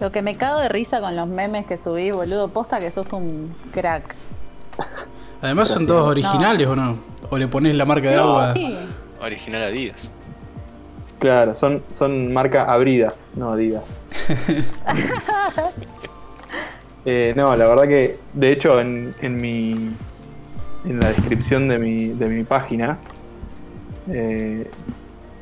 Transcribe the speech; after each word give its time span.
Lo 0.00 0.12
que 0.12 0.22
me 0.22 0.36
cago 0.36 0.60
de 0.60 0.68
risa 0.68 1.00
con 1.00 1.16
los 1.16 1.26
memes 1.26 1.66
que 1.66 1.76
subí, 1.76 2.10
boludo, 2.10 2.48
posta 2.48 2.78
que 2.78 2.90
sos 2.90 3.12
un 3.12 3.52
crack. 3.72 4.14
Además 5.42 5.68
son 5.68 5.86
todos 5.86 6.08
originales 6.08 6.66
o 6.68 6.76
no? 6.76 6.96
O 7.30 7.36
le 7.38 7.48
pones 7.48 7.74
la 7.74 7.84
marca 7.84 8.10
de 8.10 8.16
agua. 8.16 8.54
Sí. 8.54 8.78
Original 9.20 9.64
Adidas. 9.64 10.10
Claro, 11.18 11.54
son, 11.56 11.82
son 11.90 12.32
marca 12.32 12.64
abridas, 12.72 13.16
no 13.34 13.50
Adidas. 13.52 13.82
Eh, 17.04 17.32
no, 17.36 17.56
la 17.56 17.66
verdad 17.66 17.84
que, 17.84 18.18
de 18.34 18.52
hecho, 18.52 18.80
en, 18.80 19.14
en 19.22 19.36
mi. 19.36 19.90
En 20.84 21.00
la 21.00 21.08
descripción 21.08 21.66
de 21.68 21.78
mi, 21.78 22.08
de 22.08 22.28
mi 22.28 22.44
página. 22.44 22.98
eh, 24.10 24.70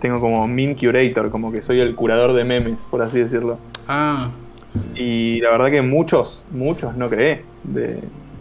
tengo 0.01 0.21
como 0.21 0.47
min 0.47 0.75
curator, 0.77 1.31
como 1.31 1.51
que 1.51 1.63
soy 1.63 1.81
el 1.81 1.95
curador 1.97 2.35
de 2.35 2.45
memes, 2.45 2.79
por 2.91 3.03
así 3.03 3.19
decirlo. 3.19 3.59
Ah, 3.89 4.29
Y 4.95 5.41
la 5.41 5.51
verdad 5.51 5.71
que 5.71 5.83
muchos, 5.83 6.43
muchos 6.51 6.95
no 6.97 7.09
creé 7.09 7.45
de, 7.65 8.01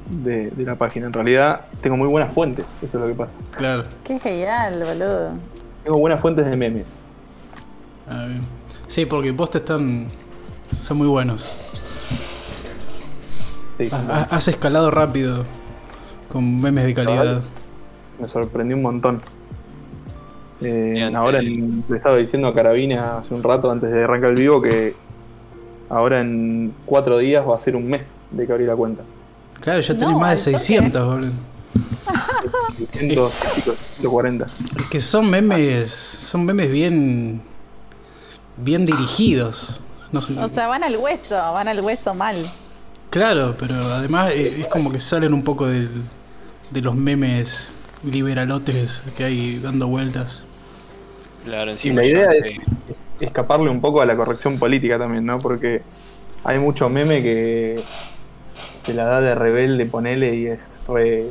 de- 0.10 0.50
de 0.52 0.64
la 0.64 0.76
página. 0.76 1.08
En 1.08 1.14
realidad 1.14 1.62
tengo 1.82 1.98
muy 1.98 2.08
buenas 2.08 2.32
fuentes, 2.34 2.66
eso 2.82 2.98
es 2.98 3.02
lo 3.02 3.08
que 3.08 3.14
pasa. 3.16 3.34
claro. 3.58 3.86
Qué 4.04 4.18
genial, 4.20 4.84
boludo. 4.84 5.32
Tengo 5.84 5.98
buenas 6.00 6.20
fuentes 6.20 6.46
de 6.46 6.56
memes. 6.56 6.86
Ah, 8.10 8.26
bien. 8.28 8.42
Sí, 8.88 9.06
porque 9.06 9.32
vos 9.32 9.50
te 9.52 9.58
están. 9.60 10.08
Son 10.72 10.98
muy 10.98 11.08
buenos. 11.08 11.56
Sí, 13.78 13.90
Ha- 13.92 13.98
ha- 14.22 14.24
Has 14.36 14.48
escalado 14.48 14.90
rápido 14.92 15.44
con 16.32 16.62
memes 16.62 16.86
de 16.86 16.94
calidad. 16.94 17.42
me 18.20 18.28
sorprendió 18.28 18.76
un 18.78 18.84
montón. 18.84 19.22
Eh, 20.62 20.92
Bien, 20.94 21.16
ahora 21.16 21.42
le 21.42 21.62
estaba 21.96 22.16
diciendo 22.16 22.48
a 22.48 22.54
Carabina 22.54 23.18
hace 23.20 23.34
un 23.34 23.44
rato 23.44 23.70
antes 23.70 23.92
de 23.92 24.04
arrancar 24.06 24.30
el 24.32 24.38
vivo 24.38 24.62
que 24.62 24.96
ahora 25.90 26.22
en 26.22 26.74
cuatro 26.86 27.18
días 27.18 27.46
va 27.48 27.56
a 27.56 27.60
ser 27.60 27.76
un 27.76 27.88
mes 27.88 28.16
de 28.32 28.46
que 28.46 28.52
abrí 28.54 28.66
la 28.66 28.76
cuenta. 28.76 29.04
Claro, 29.62 29.82
ya 29.82 29.94
tenés 29.98 30.14
No, 30.14 30.20
más 30.20 30.46
de 30.46 30.52
al 30.52 30.56
toque. 30.56 30.66
600, 30.66 31.06
boludo. 31.08 31.32
100, 32.94 33.10
140. 33.98 34.46
Es 34.78 34.86
que 34.90 35.02
son 35.02 35.30
memes. 35.30 35.90
Son 35.92 36.46
memes 36.46 36.72
bien. 36.72 37.42
Bien 38.58 38.86
dirigidos. 38.86 39.82
No 40.12 40.22
sé- 40.22 40.38
O 40.40 40.48
sea, 40.50 40.68
van 40.68 40.84
al 40.84 40.96
hueso, 40.98 41.36
van 41.36 41.68
al 41.68 41.82
hueso 41.82 42.14
mal. 42.14 42.38
Claro, 43.10 43.56
pero 43.60 43.76
además 43.94 44.32
eh, 44.32 44.62
es 44.62 44.68
como 44.68 44.92
que 44.92 45.00
salen 45.00 45.34
un 45.34 45.44
poco 45.44 45.68
del- 45.68 45.90
de 46.72 46.82
los 46.82 46.96
memes 46.96 47.70
liberalotes 48.04 49.02
que 49.18 49.24
hay 49.26 49.60
dando 49.60 49.88
vueltas. 49.88 50.46
Claro, 51.44 51.72
Y 51.72 51.74
encima. 51.74 52.02
la 52.02 52.08
idea 52.08 52.32
es 52.32 52.44
escaparle 53.20 53.70
un 53.70 53.82
poco 53.82 54.02
a 54.02 54.06
la 54.06 54.16
corrección 54.16 54.58
política 54.60 54.98
también, 54.98 55.26
¿no? 55.26 55.40
Porque 55.40 55.82
hay 56.44 56.60
mucho 56.60 56.90
meme 56.90 57.22
que 57.22 57.80
se 58.84 58.94
la 58.94 59.06
da 59.06 59.22
de 59.22 59.36
rebelde, 59.36 59.86
ponele, 59.86 60.36
y 60.36 60.48
es 60.48 60.60
re 60.88 61.26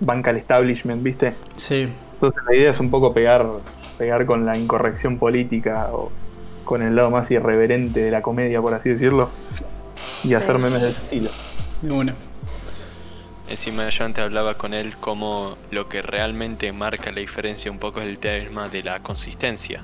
banca 0.00 0.30
al 0.30 0.36
establishment, 0.38 1.02
¿viste? 1.02 1.34
Sí, 1.56 1.88
Entonces 2.14 2.42
la 2.48 2.54
idea 2.56 2.70
es 2.70 2.80
un 2.80 2.90
poco 2.90 3.12
pegar, 3.14 3.46
pegar 3.98 4.26
con 4.26 4.44
la 4.46 4.56
incorrección 4.56 5.18
política 5.18 5.88
o 5.92 6.10
con 6.64 6.82
el 6.82 6.94
lado 6.94 7.10
más 7.10 7.30
irreverente 7.30 8.00
de 8.00 8.10
la 8.10 8.22
comedia, 8.22 8.60
por 8.60 8.74
así 8.74 8.90
decirlo, 8.90 9.30
y 10.24 10.34
hacer 10.34 10.56
Sí. 10.56 10.62
memes 10.62 10.82
de 10.82 10.88
ese 10.90 11.00
estilo. 11.00 11.30
de 11.82 11.90
una. 11.92 12.14
Encima 13.48 13.88
yo 13.88 14.04
antes 14.04 14.22
hablaba 14.22 14.54
con 14.54 14.74
él 14.74 14.94
como 14.96 15.56
lo 15.70 15.88
que 15.88 16.02
realmente 16.02 16.70
marca 16.72 17.10
la 17.10 17.20
diferencia 17.20 17.70
un 17.70 17.78
poco 17.78 18.00
es 18.00 18.06
el 18.06 18.18
tema 18.18 18.68
de 18.68 18.82
la 18.82 19.00
consistencia. 19.02 19.82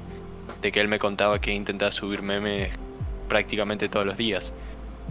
De 0.62 0.72
que 0.72 0.80
él 0.80 0.88
me 0.88 0.98
contaba 0.98 1.40
que 1.40 1.52
intentaba 1.52 1.92
subir 1.92 2.22
memes 2.22 2.70
prácticamente 3.28 3.88
todos 3.88 4.06
los 4.06 4.16
días. 4.16 4.52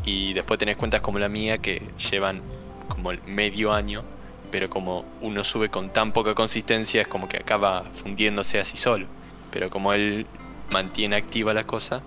Y 0.04 0.34
después 0.34 0.60
tenés 0.60 0.78
cuentas 0.78 1.02
como 1.02 1.20
la 1.20 1.30
mía 1.30 1.58
que 1.58 1.82
llevan 2.12 2.42
como 2.88 3.12
el 3.12 3.22
medio 3.24 3.74
año, 3.74 4.04
pero 4.52 4.70
como 4.70 5.06
uno 5.22 5.44
sube 5.44 5.70
con 5.70 5.90
tan 5.90 6.12
poca 6.12 6.34
consistencia 6.34 7.02
es 7.02 7.08
como 7.08 7.28
que 7.28 7.38
acaba 7.38 7.86
fundiéndose 7.96 8.60
así 8.60 8.78
solo. 8.78 9.08
Pero 9.52 9.70
como 9.70 9.94
él 9.94 10.26
mantiene 10.70 11.16
activa 11.16 11.54
la 11.54 11.64
cosa, 11.64 12.02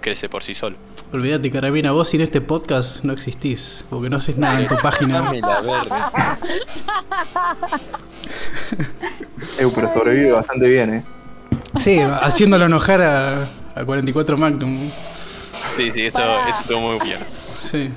crece 0.00 0.28
por 0.28 0.42
sí 0.42 0.54
solo. 0.54 0.76
Olvídate, 1.12 1.50
Carabina, 1.50 1.92
vos 1.92 2.08
sin 2.08 2.20
este 2.20 2.40
podcast 2.40 3.04
no 3.04 3.12
existís, 3.12 3.84
porque 3.90 4.08
no 4.08 4.16
haces 4.16 4.38
nada 4.38 4.60
en 4.60 4.68
tu 4.68 4.76
página. 4.82 5.22
Dame 5.22 5.40
la 5.40 5.60
verga. 5.60 6.38
Eu, 9.58 9.72
pero 9.72 9.88
sobrevive 9.88 10.32
bastante 10.32 10.68
bien, 10.68 10.94
¿eh? 10.94 11.04
Sí, 11.78 11.98
haciéndolo 11.98 12.66
enojar 12.66 13.00
a, 13.02 13.44
a 13.74 13.84
44 13.84 14.36
Magnum. 14.36 14.76
Sí, 15.76 15.90
sí, 15.92 16.06
esto, 16.06 16.20
eso 16.48 16.60
estuvo 16.60 16.80
muy 16.80 16.98
bien. 17.00 17.18
Sí. 17.56 17.90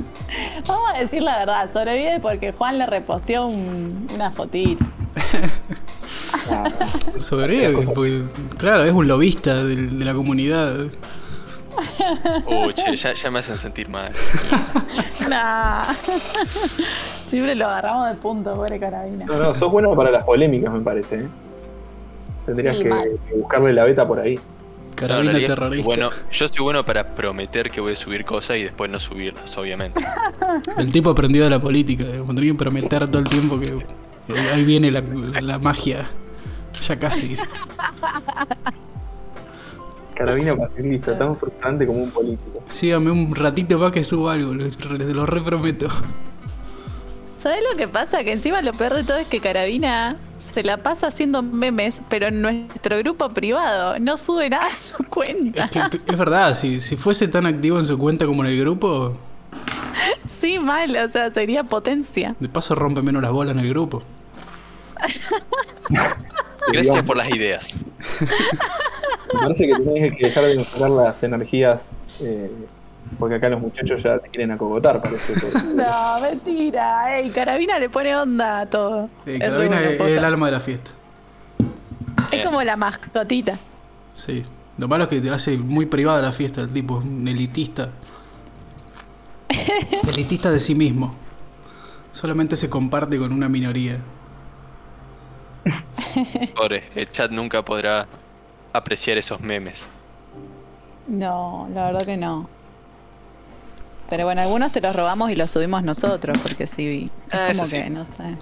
Vamos 0.68 0.90
a 0.94 1.00
decir 1.00 1.22
la 1.22 1.40
verdad, 1.40 1.72
sobrevive 1.72 2.20
porque 2.20 2.52
Juan 2.52 2.78
le 2.78 2.86
reposteó 2.86 3.48
un- 3.48 4.08
una 4.14 4.32
fotito. 4.32 4.84
Sobrevive, 7.18 7.88
porque, 7.94 8.24
claro, 8.58 8.84
es 8.84 8.92
un 8.92 9.08
lobista 9.08 9.64
de, 9.64 9.76
la 10.04 10.14
comunidad. 10.14 10.88
Uy, 12.46 12.74
ya, 12.96 13.14
ya 13.14 13.32
me 13.32 13.40
hacen 13.40 13.58
sentir 13.58 13.90
mal. 13.90 14.12
Nah. 15.30 15.84
Siempre 17.30 17.56
lo 17.56 17.66
agarramos 17.66 18.10
de 18.10 18.16
punto, 18.16 18.54
pobre 18.56 18.78
carabina. 18.80 19.26
No, 19.26 19.38
no, 19.38 19.56
sos 19.56 19.72
bueno 19.72 19.96
para 19.96 20.12
las 20.12 20.24
polémicas, 20.26 20.72
me 20.74 20.82
parece, 20.82 21.16
¿eh? 21.16 21.28
Tendrías 22.46 22.78
Sí, 22.78 22.84
que, 22.84 22.90
mal. 22.90 23.10
buscarle 23.36 23.74
la 23.74 23.86
beta 23.86 24.08
por 24.08 24.20
ahí. 24.20 24.36
No, 24.36 24.96
Carabina 24.96 25.32
realidad, 25.32 25.56
terrorista. 25.56 25.86
Bueno, 25.86 26.10
yo 26.32 26.48
soy 26.48 26.64
bueno 26.64 26.86
para 26.86 27.16
prometer 27.16 27.72
que 27.72 27.82
voy 27.82 27.94
a 27.94 27.96
subir 27.96 28.26
cosas 28.26 28.58
y 28.58 28.64
después 28.64 28.92
no 28.92 29.00
subirlas, 29.00 29.58
obviamente. 29.58 30.06
El 30.78 30.92
tipo 30.92 31.10
aprendió 31.10 31.44
de 31.44 31.50
la 31.50 31.60
política, 31.60 32.04
eh, 32.04 32.22
tenía 32.28 32.52
que 32.54 32.58
prometer 32.58 33.08
todo 33.08 33.20
el 33.20 33.28
tiempo 33.28 33.60
que, 33.60 33.74
ahí 34.54 34.64
viene 34.64 34.92
la, 34.92 35.02
la 35.42 35.58
magia. 35.58 36.06
Ya 36.88 37.00
casi. 37.00 37.38
Carabina 40.16 40.56
pacifista, 40.56 41.18
tan 41.18 41.36
frustrante 41.36 41.88
como 41.88 42.04
un 42.04 42.12
político. 42.12 42.64
Sígame 42.68 43.10
un 43.12 43.34
ratito 43.36 43.80
más 43.80 43.92
que 43.92 44.04
subo 44.04 44.30
algo, 44.30 44.54
lo, 44.54 44.66
lo 44.68 45.26
reprometo. 45.26 45.88
¿Sabes 47.44 47.60
lo 47.70 47.78
que 47.78 47.90
pasa? 47.90 48.24
Que 48.24 48.32
encima 48.32 48.62
lo 48.62 48.72
peor 48.72 48.94
de 48.94 49.04
todo 49.04 49.18
es 49.18 49.28
que 49.28 49.42
Carabina 49.42 50.16
se 50.38 50.64
la 50.64 50.78
pasa 50.78 51.08
haciendo 51.08 51.42
memes, 51.42 52.02
pero 52.10 52.28
en 52.28 52.42
nuestro 52.42 52.98
grupo 53.00 53.28
privado 53.30 54.00
no 54.00 54.16
sube 54.16 54.50
nada 54.50 54.68
a 54.68 54.76
su 54.78 55.04
cuenta. 55.04 55.66
Es 55.66 55.72
que 55.72 56.00
es 56.08 56.18
verdad, 56.18 56.56
si, 56.56 56.80
si 56.80 56.96
fuese 56.96 57.28
tan 57.28 57.46
activo 57.46 57.78
en 57.78 57.86
su 57.86 57.98
cuenta 57.98 58.26
como 58.26 58.46
en 58.46 58.52
el 58.52 58.60
grupo, 58.60 59.18
Sí, 60.26 60.58
mal, 60.58 60.96
o 60.96 61.08
sea, 61.08 61.30
sería 61.32 61.64
potencia. 61.64 62.36
de 62.40 62.50
paso 62.50 62.76
rompe 62.76 63.02
menos 63.02 63.22
las 63.22 63.32
bolas 63.32 63.56
en 63.56 63.60
el 63.60 63.70
grupo. 63.70 64.04
Gracias 66.72 67.04
por 67.04 67.18
las 67.18 67.30
ideas. 67.30 67.76
Me 69.34 69.40
parece 69.42 69.68
que 69.68 69.76
tenés 69.76 70.16
que 70.16 70.28
dejar 70.28 70.46
de 70.46 70.54
enfocar 70.54 70.90
las 70.92 71.24
energías, 71.24 71.88
eh, 72.22 72.50
porque 73.18 73.36
acá 73.36 73.50
los 73.50 73.62
muchachos 73.62 74.02
ya 74.04 74.20
te 74.20 74.30
quieren 74.30 74.52
acogotar, 74.52 75.02
parece. 75.02 75.34
No, 75.76 76.22
mentira. 76.22 77.20
Ey, 77.20 77.30
Carabina 77.30 77.80
le 77.80 77.90
pone 77.90 78.16
onda 78.16 78.62
a 78.62 78.66
todo. 78.66 79.08
Sí, 79.26 79.40
Carabina 79.40 79.82
es, 79.82 80.00
el 80.00 80.24
alma 80.24 80.48
de 80.48 80.52
la 80.52 80.60
fiesta. 80.60 80.92
Es 82.32 82.46
como 82.46 82.64
la 82.64 82.76
mascotita. 82.76 83.58
Sí. 84.16 84.44
Lo 84.78 84.88
malo 84.88 85.04
es 85.04 85.10
que 85.10 85.22
te 85.22 85.30
hace 85.30 85.58
muy 85.58 85.86
privada 85.86 86.22
la 86.22 86.32
fiesta, 86.32 86.62
el 86.62 86.70
tipo, 86.70 87.00
es 87.00 87.06
un 87.06 87.28
elitista. 87.28 87.90
elitista 90.08 90.50
de 90.50 90.60
sí 90.60 90.74
mismo. 90.74 91.14
Solamente 92.12 92.56
se 92.56 92.70
comparte 92.70 93.18
con 93.18 93.32
una 93.32 93.48
minoría. 93.50 94.00
Pobre, 96.56 96.84
el 96.96 97.12
chat 97.12 97.32
nunca 97.32 97.64
podrá 97.64 98.08
apreciar 98.74 99.18
esos 99.18 99.40
memes. 99.42 99.90
No, 101.08 101.70
la 101.74 101.86
verdad 101.88 102.06
que 102.06 102.18
no. 102.18 102.50
Pero 104.14 104.26
bueno, 104.26 104.44
algunos 104.44 104.72
te 104.72 104.80
los 104.80 104.96
robamos 104.96 105.32
y 105.32 105.36
los 105.36 105.50
subimos 105.50 105.82
nosotros, 105.82 106.38
porque 106.38 106.68
sí, 106.68 107.10
es 107.32 107.36
Ah, 107.36 107.48
como 107.52 107.66
sí. 107.66 107.82
que, 107.82 107.90
no 107.90 108.06
sé. 108.06 108.38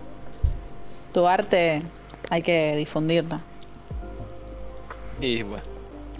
Tu 1.13 1.25
arte 1.25 1.79
hay 2.29 2.41
que 2.41 2.75
difundirla. 2.75 3.39
Y 5.21 5.43
bueno, 5.43 5.63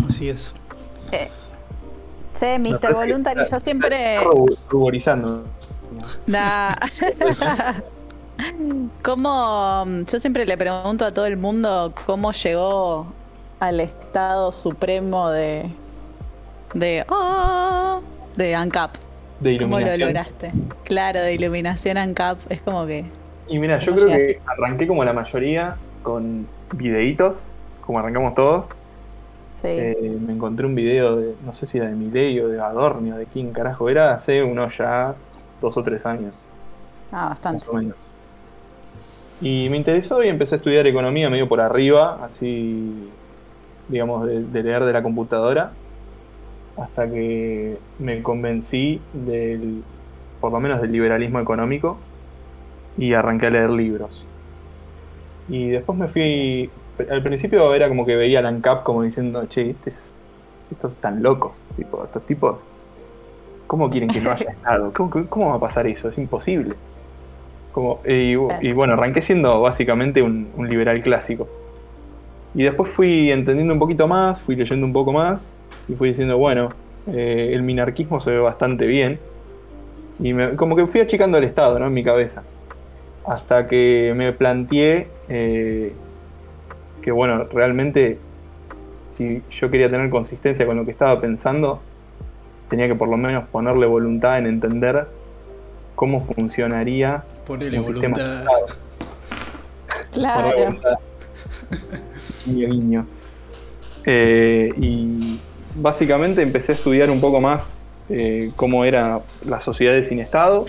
Así 0.08 0.30
es. 0.30 0.56
Eh. 1.12 1.28
Che, 2.34 2.60
Mr. 2.60 2.94
Voluntary, 2.96 3.42
yo 3.44 3.60
siempre... 3.60 4.22
ruborizando. 4.70 5.44
Nah. 6.28 6.74
¿Cómo? 9.04 9.84
Yo 10.10 10.18
siempre 10.18 10.46
le 10.46 10.58
pregunto 10.58 11.04
a 11.04 11.14
todo 11.14 11.26
el 11.26 11.36
mundo 11.36 11.94
cómo 12.06 12.32
llegó 12.32 13.12
al 13.60 13.82
estado 13.82 14.54
supremo 14.54 15.30
de. 15.30 15.70
de. 16.74 17.06
oh, 17.10 18.00
de 18.38 18.56
ANCAP. 18.56 19.11
De 19.42 19.58
¿Cómo 19.58 19.80
lo 19.80 19.96
iluminación. 19.96 20.00
lograste? 20.00 20.56
Claro, 20.84 21.22
de 21.22 21.34
iluminación 21.36 21.98
ANCAP. 21.98 22.40
Es 22.50 22.62
como 22.62 22.86
que. 22.86 23.14
Y 23.48 23.60
mira, 23.60 23.80
yo 23.80 23.94
¿Cómo 23.94 24.06
creo 24.06 24.10
que 24.10 24.42
arranqué 24.46 24.88
como 24.88 25.04
la 25.04 25.14
mayoría 25.14 25.78
con 26.04 26.50
videitos, 26.72 27.52
como 27.82 28.00
arrancamos 28.00 28.36
todos. 28.36 28.68
Sí. 29.52 29.68
Eh, 29.68 30.18
me 30.22 30.34
encontré 30.34 30.66
un 30.66 30.76
video 30.76 31.18
de, 31.18 31.36
no 31.44 31.54
sé 31.54 31.66
si 31.66 31.78
era 31.78 31.88
de 31.90 31.96
Milei 31.96 32.40
o 32.40 32.48
de 32.50 32.62
Adorni 32.62 33.12
o 33.12 33.18
de 33.18 33.28
quién 33.28 33.52
carajo 33.54 33.90
era, 33.90 34.14
hace 34.14 34.44
unos 34.44 34.78
ya 34.78 35.16
dos 35.60 35.78
o 35.78 35.84
tres 35.84 36.06
años, 36.06 36.34
ah, 37.12 37.30
bastante. 37.30 37.66
más 37.66 37.70
o 37.70 37.74
menos. 37.74 37.98
Y 39.42 39.70
me 39.70 39.78
interesó 39.78 40.24
y 40.24 40.30
empecé 40.30 40.56
a 40.56 40.58
estudiar 40.58 40.88
economía 40.88 41.30
medio 41.30 41.48
por 41.50 41.62
arriba, 41.62 42.24
así, 42.26 43.18
digamos, 43.88 44.26
de, 44.26 44.44
de 44.46 44.64
leer 44.64 44.86
de 44.86 44.94
la 44.94 45.04
computadora, 45.04 45.78
hasta 46.76 47.10
que 47.10 47.84
me 47.98 48.24
convencí 48.24 49.10
del, 49.12 49.88
por 50.40 50.52
lo 50.52 50.60
menos 50.60 50.82
del 50.82 50.92
liberalismo 50.92 51.40
económico, 51.40 52.08
y 52.96 53.14
arranqué 53.16 53.48
a 53.48 53.52
leer 53.52 53.70
libros. 53.72 54.30
Y 55.48 55.70
después 55.70 55.98
me 55.98 56.08
fui, 56.08 56.74
al 57.10 57.24
principio 57.24 57.74
era 57.74 57.88
como 57.90 58.06
que 58.06 58.16
veía 58.16 58.42
la 58.42 58.50
ANCAP 58.50 58.84
como 58.84 59.04
diciendo, 59.04 59.48
che, 59.48 59.72
este 59.72 59.90
es- 59.92 60.16
estos 60.70 60.94
están 60.94 61.22
locos, 61.24 61.66
tipo, 61.76 62.04
estos 62.06 62.26
tipos, 62.26 62.66
¿cómo 63.68 63.90
quieren 63.90 64.12
que 64.12 64.22
no 64.22 64.32
haya 64.32 64.46
Estado? 64.52 64.94
¿Cómo, 64.94 65.30
cómo 65.30 65.50
va 65.50 65.56
a 65.56 65.60
pasar 65.60 65.88
eso? 65.88 66.10
Es 66.10 66.18
imposible. 66.18 66.80
Como, 67.72 68.02
y, 68.06 68.34
y 68.62 68.74
bueno, 68.74 68.94
arranqué 68.96 69.22
siendo 69.22 69.62
básicamente 69.62 70.22
un, 70.24 70.52
un 70.56 70.70
liberal 70.70 71.02
clásico. 71.04 71.54
Y 72.54 72.64
después 72.64 72.92
fui 72.92 73.32
entendiendo 73.32 73.74
un 73.74 73.80
poquito 73.80 74.08
más, 74.08 74.44
fui 74.44 74.56
leyendo 74.56 74.86
un 74.86 74.94
poco 74.94 75.14
más, 75.14 75.54
y 75.92 75.96
fui 75.96 76.10
diciendo, 76.10 76.38
bueno, 76.38 76.70
eh, 77.08 77.52
el 77.54 77.64
minarquismo 77.64 78.22
se 78.22 78.32
ve 78.32 78.40
bastante 78.40 78.86
bien. 78.86 79.20
Y 80.20 80.34
me- 80.34 80.56
como 80.56 80.76
que 80.76 80.88
fui 80.88 81.02
achicando 81.02 81.38
el 81.38 81.44
Estado, 81.44 81.78
¿no? 81.80 81.88
En 81.88 81.94
mi 81.94 82.04
cabeza. 82.04 82.44
Hasta 83.28 83.68
que 83.68 84.14
me 84.16 84.32
planteé 84.34 85.08
eh, 85.28 85.94
que, 87.02 87.12
bueno, 87.12 87.44
realmente, 87.46 88.18
si 89.12 89.42
yo 89.60 89.70
quería 89.70 89.90
tener 89.90 90.10
consistencia 90.10 90.66
con 90.66 90.78
lo 90.78 90.86
que 90.86 90.92
estaba 90.92 91.20
pensando, 91.20 91.82
tenía 92.70 92.88
que 92.88 92.96
por 92.96 93.10
lo 93.10 93.18
menos 93.18 93.48
ponerle 93.50 93.86
voluntad 93.86 94.38
en 94.40 94.48
entender 94.48 95.08
cómo 95.96 96.22
funcionaría 96.22 97.24
Ponele 97.46 97.80
un 97.80 97.86
sistema 97.86 98.16
voluntad. 98.18 98.46
Ponerle 100.08 100.12
Claro. 100.12 100.58
voluntad. 100.58 100.94
Guiño, 102.46 102.68
guiño. 102.70 103.06
Eh, 104.06 104.74
y 104.78 105.40
básicamente 105.76 106.42
empecé 106.42 106.74
a 106.74 106.76
estudiar 106.76 107.10
un 107.10 107.22
poco 107.22 107.42
más 107.42 107.64
eh, 108.10 108.52
cómo 108.56 108.84
era 108.86 109.20
las 109.46 109.64
sociedades 109.64 110.08
sin 110.08 110.20
Estado. 110.20 110.66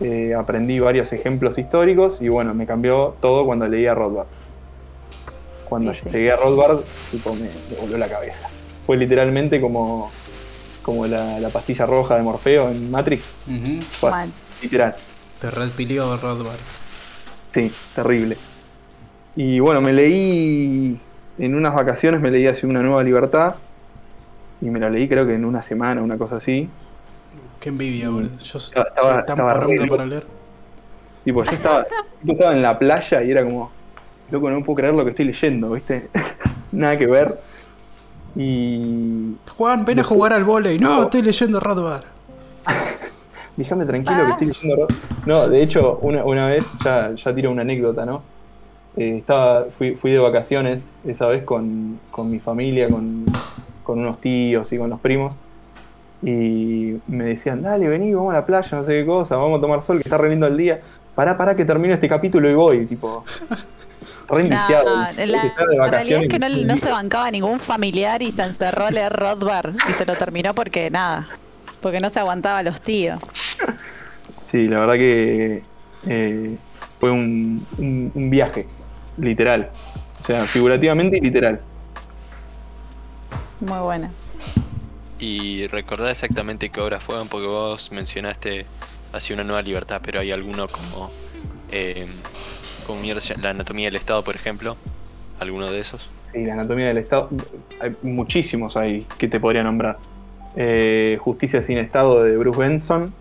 Eh, 0.00 0.34
aprendí 0.38 0.78
varios 0.78 1.12
ejemplos 1.12 1.58
históricos 1.58 2.18
y 2.20 2.28
bueno, 2.28 2.54
me 2.54 2.66
cambió 2.66 3.16
todo 3.20 3.44
cuando 3.44 3.66
leí 3.66 3.86
a 3.86 3.94
Rothbard. 3.94 4.28
Cuando 5.68 5.92
Sí, 5.94 6.02
sí. 6.04 6.10
llegué 6.10 6.32
a 6.32 6.36
Rothbard, 6.36 6.80
tipo, 7.10 7.34
me, 7.34 7.40
me 7.42 7.80
volvió 7.80 7.98
la 7.98 8.08
cabeza. 8.08 8.48
Fue 8.86 8.96
literalmente 8.96 9.60
como, 9.60 10.10
como 10.82 11.06
la, 11.06 11.38
la 11.40 11.48
pastilla 11.50 11.84
roja 11.84 12.16
de 12.16 12.22
Morfeo 12.22 12.70
en 12.70 12.90
Matrix. 12.90 13.22
Fue 14.00 14.10
literal. 14.62 14.94
Te 15.40 15.50
red 15.50 15.68
pilió 15.70 16.16
Rothbard. 16.16 16.58
Sí, 17.50 17.70
terrible. 17.94 18.36
Y 19.36 19.60
bueno, 19.60 19.80
me 19.80 19.92
leí 19.92 20.98
en 21.38 21.54
unas 21.54 21.74
vacaciones, 21.74 22.20
me 22.20 22.30
leí 22.30 22.46
así 22.46 22.66
Una 22.66 22.82
Nueva 22.82 23.02
Libertad. 23.02 23.54
Y 24.60 24.66
me 24.66 24.80
la 24.80 24.90
leí 24.90 25.08
creo 25.08 25.26
que 25.26 25.34
en 25.34 25.44
una 25.44 25.62
semana, 25.62 26.02
una 26.02 26.18
cosa 26.18 26.36
así. 26.36 26.68
Qué 27.60 27.68
envidia, 27.68 28.08
boludo. 28.10 28.30
Yo 28.38 28.58
Estaba- 28.58 28.60
soy 28.60 28.82
estaba- 28.96 29.12
tan 29.26 29.36
estaba 29.38 29.54
re 29.54 29.86
para 29.88 30.06
leer. 30.06 30.26
Tipo, 31.24 31.44
yo 31.44 31.50
estaba, 31.50 31.84
yo 32.22 32.32
estaba 32.32 32.52
en 32.54 32.62
la 32.62 32.78
playa 32.78 33.22
y 33.22 33.30
era 33.30 33.44
como, 33.44 33.70
loco, 34.30 34.50
no 34.50 34.62
puedo 34.64 34.76
creer 34.76 34.94
lo 34.94 35.04
que 35.04 35.10
estoy 35.10 35.26
leyendo, 35.26 35.70
¿viste? 35.70 36.08
Nada 36.72 36.96
que 36.98 37.06
ver. 37.06 37.38
Y 38.36 39.34
Juan, 39.56 39.84
ven 39.84 40.00
a 40.00 40.04
jugar 40.04 40.32
al 40.32 40.44
volei. 40.44 40.78
No, 40.78 41.02
estoy 41.02 41.22
leyendo 41.22 41.60
Rothbard. 41.60 42.04
déjame 43.56 43.84
tranquilo 43.86 44.24
que 44.24 44.30
estoy 44.30 44.46
leyendo. 44.48 44.76
Ro- 44.76 44.94
No, 45.26 45.48
de 45.48 45.62
hecho, 45.62 45.98
una, 46.02 46.24
una 46.24 46.46
vez, 46.48 46.64
ya, 46.84 47.12
ya 47.14 47.34
tiro 47.34 47.50
una 47.50 47.62
anécdota, 47.62 48.04
¿no? 48.06 48.22
Eh, 48.96 49.18
estaba, 49.18 49.66
fui, 49.76 49.94
fui 49.96 50.10
de 50.12 50.18
vacaciones 50.18 50.88
esa 51.04 51.26
vez 51.26 51.44
con, 51.44 51.98
con 52.10 52.30
mi 52.30 52.38
familia, 52.38 52.88
con, 52.88 53.26
con 53.88 54.00
unos 54.00 54.20
tíos 54.20 54.70
y 54.70 54.76
con 54.76 54.90
los 54.90 55.00
primos. 55.00 55.34
Y 56.22 56.96
me 57.06 57.24
decían, 57.24 57.62
dale, 57.62 57.88
vení, 57.88 58.12
vamos 58.12 58.32
a 58.34 58.38
la 58.40 58.44
playa, 58.44 58.76
no 58.76 58.84
sé 58.84 58.92
qué 58.92 59.06
cosa, 59.06 59.36
vamos 59.36 59.58
a 59.58 59.60
tomar 59.62 59.80
sol, 59.80 59.96
que 59.96 60.02
está 60.02 60.18
re 60.18 60.28
lindo 60.28 60.46
el 60.46 60.58
día. 60.58 60.78
Pará, 61.14 61.38
pará, 61.38 61.56
que 61.56 61.64
termino 61.64 61.94
este 61.94 62.06
capítulo 62.06 62.50
y 62.50 62.54
voy, 62.54 62.84
tipo. 62.86 63.24
Re 64.28 64.44
No, 64.44 64.56
la, 64.58 65.86
realidad 65.86 66.20
es 66.22 66.28
que 66.28 66.38
no, 66.38 66.76
se 66.76 66.90
bancaba 66.90 67.30
ningún 67.30 67.58
familiar 67.58 68.20
y 68.20 68.30
se 68.30 68.42
encerró 68.42 68.84
a 68.84 68.90
leer 68.90 69.10
Rothbard 69.10 69.74
y 69.88 69.92
se 69.94 70.04
lo 70.04 70.16
terminó 70.16 70.54
porque 70.54 70.90
nada, 70.90 71.26
porque 71.80 71.98
no 71.98 72.10
se 72.10 72.20
aguantaba 72.20 72.58
a 72.58 72.62
los 72.62 72.82
tíos. 72.82 73.20
Sí, 74.52 74.68
la 74.68 74.80
verdad 74.80 74.94
que 74.96 75.62
eh, 76.06 76.56
fue 77.00 77.10
un, 77.10 77.66
un- 77.78 78.12
un 78.14 78.28
viaje, 78.28 78.66
literal. 79.16 79.70
O 80.20 80.24
sea, 80.26 80.40
figurativamente 80.40 81.16
y 81.16 81.20
literal. 81.22 81.60
Muy 83.60 83.78
buena. 83.78 84.10
Y 85.18 85.66
recordá 85.66 86.10
exactamente 86.10 86.68
qué 86.70 86.80
obras 86.80 87.02
fueron, 87.02 87.28
porque 87.28 87.46
vos 87.46 87.90
mencionaste 87.90 88.66
así 89.12 89.32
una 89.32 89.44
nueva 89.44 89.62
libertad, 89.62 90.00
pero 90.04 90.20
hay 90.20 90.30
alguno 90.30 90.66
como, 90.68 91.10
eh, 91.72 92.06
como 92.86 93.02
la 93.42 93.50
anatomía 93.50 93.86
del 93.86 93.96
Estado, 93.96 94.22
por 94.22 94.36
ejemplo. 94.36 94.76
¿Alguno 95.40 95.70
de 95.70 95.80
esos? 95.80 96.08
Sí, 96.32 96.44
la 96.44 96.54
anatomía 96.54 96.88
del 96.88 96.98
Estado. 96.98 97.30
Hay 97.80 97.96
muchísimos 98.02 98.76
ahí 98.76 99.06
que 99.18 99.28
te 99.28 99.40
podría 99.40 99.62
nombrar. 99.62 99.98
Eh, 100.56 101.18
Justicia 101.20 101.62
sin 101.62 101.78
Estado 101.78 102.22
de 102.22 102.36
Bruce 102.36 102.58
Benson. 102.58 103.12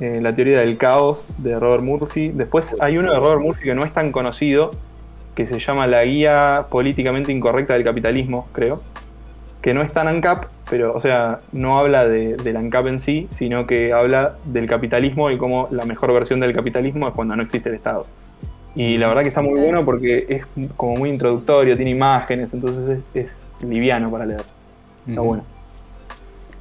eh, 0.00 0.18
la 0.20 0.34
teoría 0.34 0.60
del 0.60 0.78
caos 0.78 1.28
de 1.38 1.58
Robert 1.58 1.84
Murphy. 1.84 2.30
Después 2.30 2.74
hay 2.80 2.98
uno 2.98 3.12
de 3.12 3.18
Robert 3.18 3.40
Murphy 3.40 3.64
que 3.64 3.74
no 3.74 3.84
es 3.84 3.92
tan 3.92 4.10
conocido, 4.10 4.72
que 5.36 5.46
se 5.46 5.60
llama 5.60 5.86
La 5.86 6.02
Guía 6.02 6.66
Políticamente 6.70 7.30
Incorrecta 7.30 7.74
del 7.74 7.84
Capitalismo, 7.84 8.48
creo. 8.52 8.82
Que 9.62 9.72
no 9.74 9.82
es 9.82 9.92
tan 9.92 10.08
ANCAP, 10.08 10.46
pero, 10.68 10.92
o 10.94 11.00
sea, 11.00 11.40
no 11.52 11.78
habla 11.78 12.06
de, 12.06 12.36
del 12.36 12.56
ANCAP 12.56 12.86
en 12.88 13.00
sí, 13.00 13.28
sino 13.38 13.66
que 13.66 13.92
habla 13.92 14.34
del 14.44 14.68
capitalismo 14.68 15.30
y 15.30 15.38
cómo 15.38 15.68
la 15.70 15.84
mejor 15.84 16.12
versión 16.12 16.40
del 16.40 16.52
capitalismo 16.52 17.08
es 17.08 17.14
cuando 17.14 17.36
no 17.36 17.42
existe 17.42 17.68
el 17.68 17.76
Estado. 17.76 18.06
Y 18.74 18.98
la 18.98 19.08
verdad 19.08 19.22
que 19.22 19.28
está 19.28 19.42
muy 19.42 19.60
bueno 19.60 19.84
porque 19.84 20.26
es 20.28 20.46
como 20.76 20.96
muy 20.96 21.10
introductorio, 21.10 21.76
tiene 21.76 21.92
imágenes, 21.92 22.52
entonces 22.52 23.00
es, 23.14 23.24
es 23.24 23.46
liviano 23.62 24.10
para 24.10 24.26
leer. 24.26 24.44
Está 25.06 25.20
bueno. 25.20 25.44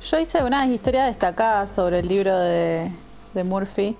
Yo 0.02 0.20
hice 0.20 0.44
unas 0.44 0.68
historias 0.68 1.08
destacadas 1.08 1.70
sobre 1.70 2.00
el 2.00 2.08
libro 2.08 2.38
de, 2.38 2.92
de 3.34 3.44
Murphy 3.44 3.96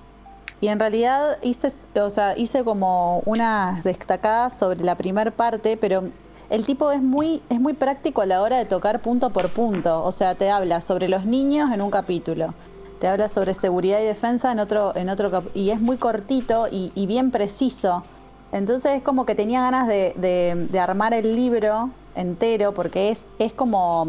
y 0.60 0.68
en 0.68 0.78
realidad 0.78 1.38
hice, 1.42 1.68
o 2.00 2.10
sea, 2.10 2.36
hice 2.36 2.64
como 2.64 3.20
unas 3.24 3.82
destacadas 3.82 4.58
sobre 4.58 4.84
la 4.84 4.96
primer 4.96 5.32
parte, 5.32 5.76
pero 5.76 6.04
el 6.52 6.64
tipo 6.66 6.92
es 6.92 7.02
muy, 7.02 7.42
es 7.48 7.58
muy 7.60 7.72
práctico 7.72 8.20
a 8.20 8.26
la 8.26 8.42
hora 8.42 8.58
de 8.58 8.66
tocar 8.66 9.00
punto 9.00 9.30
por 9.30 9.52
punto. 9.52 10.04
O 10.04 10.12
sea, 10.12 10.34
te 10.34 10.50
habla 10.50 10.80
sobre 10.82 11.08
los 11.08 11.24
niños 11.24 11.70
en 11.72 11.80
un 11.80 11.90
capítulo, 11.90 12.52
te 13.00 13.08
habla 13.08 13.28
sobre 13.28 13.54
seguridad 13.54 14.00
y 14.00 14.04
defensa 14.04 14.52
en 14.52 14.58
otro, 14.60 14.94
en 14.94 15.08
otro 15.08 15.44
y 15.54 15.70
es 15.70 15.80
muy 15.80 15.96
cortito 15.96 16.68
y, 16.70 16.92
y 16.94 17.06
bien 17.06 17.30
preciso. 17.30 18.04
Entonces 18.52 18.96
es 18.98 19.02
como 19.02 19.24
que 19.24 19.34
tenía 19.34 19.62
ganas 19.62 19.88
de, 19.88 20.12
de- 20.18 20.68
de 20.70 20.78
armar 20.78 21.14
el 21.14 21.34
libro 21.34 21.88
entero 22.14 22.74
porque 22.74 23.08
es, 23.10 23.26
es 23.38 23.54
como 23.54 24.06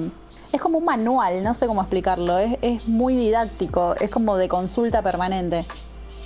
es 0.52 0.60
como 0.62 0.78
un 0.80 0.86
manual, 0.86 1.44
no 1.44 1.54
sé 1.54 1.66
cómo 1.66 1.82
explicarlo, 1.82 2.38
es, 2.38 2.58
es 2.62 2.88
muy 2.88 3.16
didáctico, 3.16 3.96
es 4.00 4.12
como 4.12 4.36
de 4.38 4.48
consulta 4.50 5.02
permanente. 5.02 5.66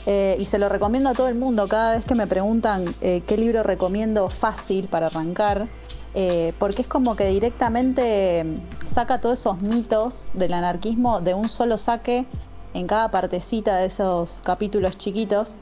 Eh, 0.10 0.36
y 0.40 0.46
se 0.46 0.58
lo 0.58 0.68
recomiendo 0.70 1.10
a 1.10 1.14
todo 1.14 1.28
el 1.28 1.36
mundo 1.36 1.68
cada 1.68 1.92
vez 1.96 2.06
que 2.06 2.16
me 2.16 2.28
preguntan 2.28 2.86
eh, 3.02 3.22
qué 3.28 3.38
libro 3.38 3.62
recomiendo 3.62 4.30
fácil 4.30 4.88
para 4.88 5.08
arrancar, 5.08 5.68
eh, 6.14 6.54
porque 6.60 6.82
es 6.82 6.88
como 6.88 7.16
que 7.16 7.28
directamente 7.28 8.46
saca 8.86 9.22
todos 9.22 9.40
esos 9.40 9.62
mitos 9.62 10.28
del 10.34 10.54
anarquismo 10.54 11.22
de 11.22 11.34
un 11.34 11.48
solo 11.48 11.78
saque 11.78 12.26
en 12.74 12.88
cada 12.88 13.10
partecita 13.12 13.78
de 13.78 13.86
esos 13.86 14.42
capítulos 14.44 14.98
chiquitos. 14.98 15.60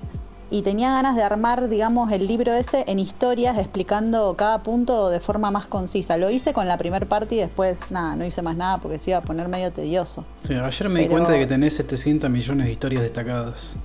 Y 0.52 0.62
tenía 0.62 0.92
ganas 0.92 1.16
de 1.16 1.24
armar, 1.24 1.70
digamos, 1.70 2.12
el 2.12 2.28
libro 2.28 2.54
ese 2.54 2.84
en 2.88 3.00
historias, 3.00 3.58
explicando 3.58 4.36
cada 4.38 4.62
punto 4.62 5.10
de 5.10 5.20
forma 5.20 5.50
más 5.50 5.66
concisa. 5.66 6.18
Lo 6.18 6.30
hice 6.30 6.54
con 6.54 6.68
la 6.68 6.78
primer 6.78 7.08
parte 7.08 7.36
y 7.36 7.40
después, 7.40 7.90
nada, 7.90 8.16
no 8.16 8.24
hice 8.24 8.44
más 8.44 8.56
nada 8.56 8.78
porque 8.78 9.00
se 9.00 9.10
iba 9.10 9.20
a 9.20 9.22
poner 9.22 9.48
medio 9.48 9.74
tedioso. 9.74 10.24
Sí, 10.44 10.54
ayer 10.54 10.90
me 10.90 11.02
di 11.02 11.08
cuenta 11.08 11.32
de 11.32 11.40
que 11.40 11.48
tenés 11.48 11.74
700 11.76 12.30
millones 12.30 12.68
de 12.68 12.72
historias 12.72 13.02
destacadas. 13.02 13.76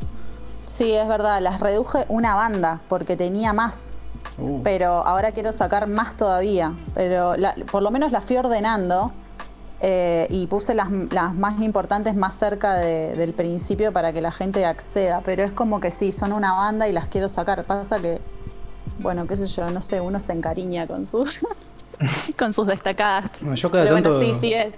Sí, 0.66 0.92
es 0.92 1.08
verdad, 1.08 1.40
las 1.40 1.60
reduje 1.60 2.04
una 2.08 2.34
banda 2.34 2.82
porque 2.88 3.16
tenía 3.16 3.52
más, 3.52 3.96
Uh, 4.38 4.62
pero 4.62 5.06
ahora 5.06 5.32
quiero 5.32 5.52
sacar 5.52 5.86
más 5.86 6.16
todavía. 6.16 6.72
Pero 6.94 7.36
la- 7.36 7.54
por 7.70 7.82
lo 7.82 7.90
menos 7.90 8.12
las 8.12 8.24
fui 8.24 8.36
ordenando 8.36 9.12
eh, 9.82 10.26
y 10.30 10.46
puse 10.46 10.74
las, 10.74 10.90
las 11.10 11.34
más 11.34 11.60
importantes 11.60 12.14
más 12.14 12.34
cerca 12.38 12.74
de- 12.74 13.14
del 13.16 13.32
principio 13.34 13.92
para 13.92 14.12
que 14.12 14.20
la 14.20 14.32
gente 14.32 14.64
acceda. 14.64 15.22
Pero 15.24 15.42
es 15.42 15.52
como 15.52 15.80
que 15.80 15.90
sí, 15.90 16.12
son 16.12 16.32
una 16.32 16.52
banda 16.52 16.88
y 16.88 16.92
las 16.92 17.08
quiero 17.08 17.28
sacar. 17.28 17.64
Pasa 17.64 17.98
que, 18.00 18.20
bueno, 18.98 19.26
qué 19.26 19.36
sé 19.36 19.46
yo, 19.46 19.70
no 19.70 19.80
sé, 19.82 20.00
uno 20.00 20.20
se 20.20 20.32
encariña 20.32 20.86
con 20.86 21.06
su, 21.06 21.26
con 22.38 22.52
sus 22.52 22.66
destacadas. 22.66 23.32
Bueno, 23.40 23.56
yo 23.56 23.70
cada 23.70 23.84
Pero 23.84 23.94
bueno, 24.00 24.20
sí, 24.20 24.34
sí 24.40 24.52
es. 24.54 24.74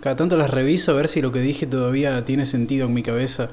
cada 0.00 0.16
tanto 0.16 0.36
las 0.36 0.50
reviso 0.50 0.92
a 0.92 0.94
ver 0.94 1.08
si 1.08 1.22
lo 1.22 1.30
que 1.32 1.40
dije 1.40 1.66
todavía 1.66 2.24
tiene 2.24 2.46
sentido 2.46 2.86
en 2.86 2.94
mi 2.94 3.02
cabeza. 3.02 3.50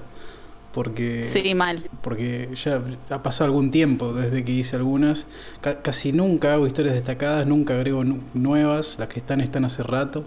Porque, 0.71 1.23
Sí, 1.23 1.55
mal. 1.55 1.89
porque 2.01 2.49
ya 2.63 2.81
ha 3.09 3.23
pasado 3.23 3.45
algún 3.45 3.71
tiempo 3.71 4.13
desde 4.13 4.43
que 4.45 4.51
hice 4.51 4.75
algunas. 4.75 5.25
Ca- 5.61 5.81
casi 5.81 6.11
nunca 6.11 6.53
hago 6.53 6.67
historias 6.67 6.93
destacadas, 6.93 7.47
nunca 7.47 7.73
agrego 7.73 8.03
nu- 8.03 8.21
nuevas. 8.35 8.97
Las 8.99 9.07
que 9.09 9.19
están 9.19 9.41
están 9.41 9.65
hace 9.65 9.81
rato. 9.81 10.23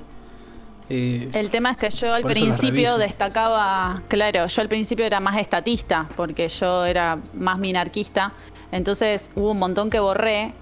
Eh, 0.90 1.30
El 1.32 1.48
tema 1.48 1.70
es 1.70 1.76
que 1.76 1.90
yo 1.90 2.12
al 2.12 2.22
principio 2.24 2.98
destacaba, 2.98 4.02
claro, 4.08 4.46
yo 4.46 4.60
al 4.62 4.68
principio 4.68 5.06
era 5.06 5.20
más 5.20 5.38
estatista, 5.38 6.08
porque 6.16 6.48
yo 6.48 6.84
era 6.84 7.18
más 7.34 7.58
minarquista, 7.58 8.32
entonces 8.72 9.30
hubo 9.36 9.52
un 9.52 9.58
montón 9.60 9.88
que 9.90 10.00
borré. 10.00 10.52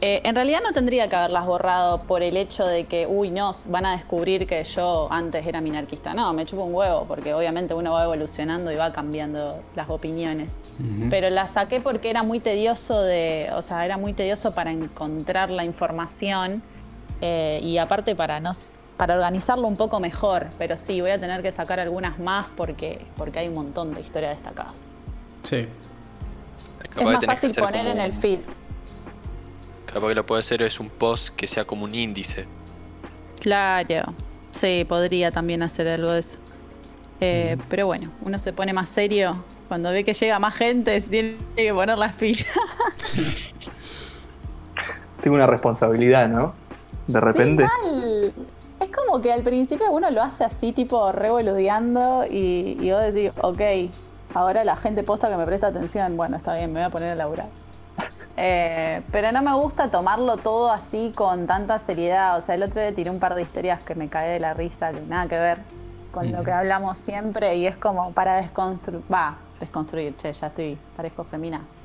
Eh, 0.00 0.20
en 0.24 0.36
realidad 0.36 0.60
no 0.64 0.72
tendría 0.72 1.08
que 1.08 1.16
haberlas 1.16 1.44
borrado 1.44 2.02
por 2.02 2.22
el 2.22 2.36
hecho 2.36 2.64
de 2.64 2.84
que, 2.84 3.06
uy, 3.08 3.30
no, 3.30 3.50
van 3.66 3.84
a 3.84 3.92
descubrir 3.96 4.46
que 4.46 4.62
yo 4.62 5.08
antes 5.10 5.44
era 5.44 5.60
minarquista. 5.60 6.14
No, 6.14 6.32
me 6.32 6.46
chupo 6.46 6.64
un 6.64 6.74
huevo, 6.74 7.04
porque 7.08 7.34
obviamente 7.34 7.74
uno 7.74 7.92
va 7.92 8.04
evolucionando 8.04 8.70
y 8.70 8.76
va 8.76 8.92
cambiando 8.92 9.60
las 9.74 9.90
opiniones. 9.90 10.60
Pero 11.10 11.30
la 11.30 11.48
saqué 11.48 11.80
porque 11.80 12.10
era 12.10 12.22
muy 12.22 12.38
tedioso 12.38 13.02
de, 13.02 13.50
o 13.52 13.62
sea, 13.62 13.84
era 13.84 13.96
muy 13.96 14.12
tedioso 14.12 14.54
para 14.54 14.70
encontrar 14.70 15.50
la 15.50 15.64
información 15.64 16.62
eh, 17.20 17.58
y 17.62 17.78
aparte 17.78 18.14
para 18.14 18.38
no 18.38 18.52
para 18.96 19.14
organizarlo 19.14 19.68
un 19.68 19.76
poco 19.76 20.00
mejor, 20.00 20.48
pero 20.58 20.76
sí 20.76 21.00
voy 21.00 21.12
a 21.12 21.20
tener 21.20 21.40
que 21.40 21.52
sacar 21.52 21.78
algunas 21.78 22.18
más 22.18 22.48
porque 22.56 23.06
porque 23.16 23.38
hay 23.38 23.48
un 23.48 23.54
montón 23.54 23.94
de 23.94 24.00
historias 24.00 24.36
destacadas. 24.36 24.86
Sí. 25.44 25.68
Es 26.96 27.04
más 27.04 27.24
fácil 27.24 27.54
poner 27.54 27.80
como 27.80 27.92
en 27.92 28.00
el 28.00 28.12
feed. 28.12 28.40
Capaz 29.92 30.08
que 30.08 30.14
lo 30.14 30.26
puede 30.26 30.40
hacer 30.40 30.62
es 30.62 30.80
un 30.80 30.90
post 30.90 31.34
que 31.34 31.46
sea 31.46 31.64
como 31.64 31.84
un 31.84 31.94
índice. 31.94 32.46
Claro. 33.40 34.14
Sí, 34.50 34.84
podría 34.88 35.30
también 35.30 35.62
hacer 35.62 35.88
algo 35.88 36.10
de 36.10 36.20
eso. 36.20 36.38
Eh, 37.20 37.56
Pero 37.68 37.86
bueno, 37.86 38.10
uno 38.22 38.38
se 38.38 38.52
pone 38.52 38.72
más 38.72 38.88
serio 38.88 39.42
cuando 39.66 39.90
ve 39.90 40.04
que 40.04 40.14
llega 40.14 40.38
más 40.38 40.54
gente, 40.54 41.00
se 41.00 41.10
tiene 41.10 41.36
que 41.56 41.72
poner 41.74 41.98
las 41.98 42.14
pilas. 42.14 42.46
Tengo 45.22 45.36
una 45.36 45.46
responsabilidad, 45.46 46.28
¿no? 46.28 46.54
De 47.06 47.20
repente. 47.20 47.64
Sí, 47.64 47.70
mal. 47.84 48.32
Es 48.80 48.96
como 48.96 49.20
que 49.20 49.32
al 49.32 49.42
principio 49.42 49.90
uno 49.90 50.10
lo 50.10 50.22
hace 50.22 50.44
así, 50.44 50.72
tipo 50.72 51.10
revoludeando, 51.12 52.24
y, 52.30 52.78
y 52.80 52.90
vos 52.92 53.12
decís, 53.12 53.32
ok, 53.42 53.60
ahora 54.34 54.64
la 54.64 54.76
gente 54.76 55.02
posta 55.02 55.28
que 55.28 55.36
me 55.36 55.44
presta 55.44 55.66
atención, 55.66 56.16
bueno, 56.16 56.36
está 56.36 56.56
bien, 56.56 56.72
me 56.72 56.80
voy 56.80 56.86
a 56.86 56.90
poner 56.90 57.10
a 57.10 57.14
laburar. 57.16 57.48
Eh, 58.40 59.02
pero 59.10 59.32
no 59.32 59.42
me 59.42 59.52
gusta 59.54 59.90
tomarlo 59.90 60.36
todo 60.36 60.70
así 60.70 61.12
con 61.12 61.48
tanta 61.48 61.76
seriedad. 61.80 62.38
O 62.38 62.40
sea, 62.40 62.54
el 62.54 62.62
otro 62.62 62.80
día 62.80 62.94
tiré 62.94 63.10
un 63.10 63.18
par 63.18 63.34
de 63.34 63.42
historias 63.42 63.80
que 63.82 63.96
me 63.96 64.08
caí 64.08 64.30
de 64.30 64.38
la 64.38 64.54
risa, 64.54 64.92
que 64.92 65.00
nada 65.00 65.26
que 65.26 65.36
ver 65.36 65.58
con 66.12 66.30
lo 66.30 66.44
que 66.44 66.52
hablamos 66.52 66.98
siempre, 66.98 67.56
y 67.56 67.66
es 67.66 67.76
como 67.76 68.12
para 68.12 68.36
desconstruir, 68.36 69.02
va, 69.12 69.36
desconstruir, 69.58 70.14
che, 70.16 70.32
ya 70.32 70.46
estoy, 70.46 70.78
parezco 70.96 71.24
feminaz. 71.24 71.76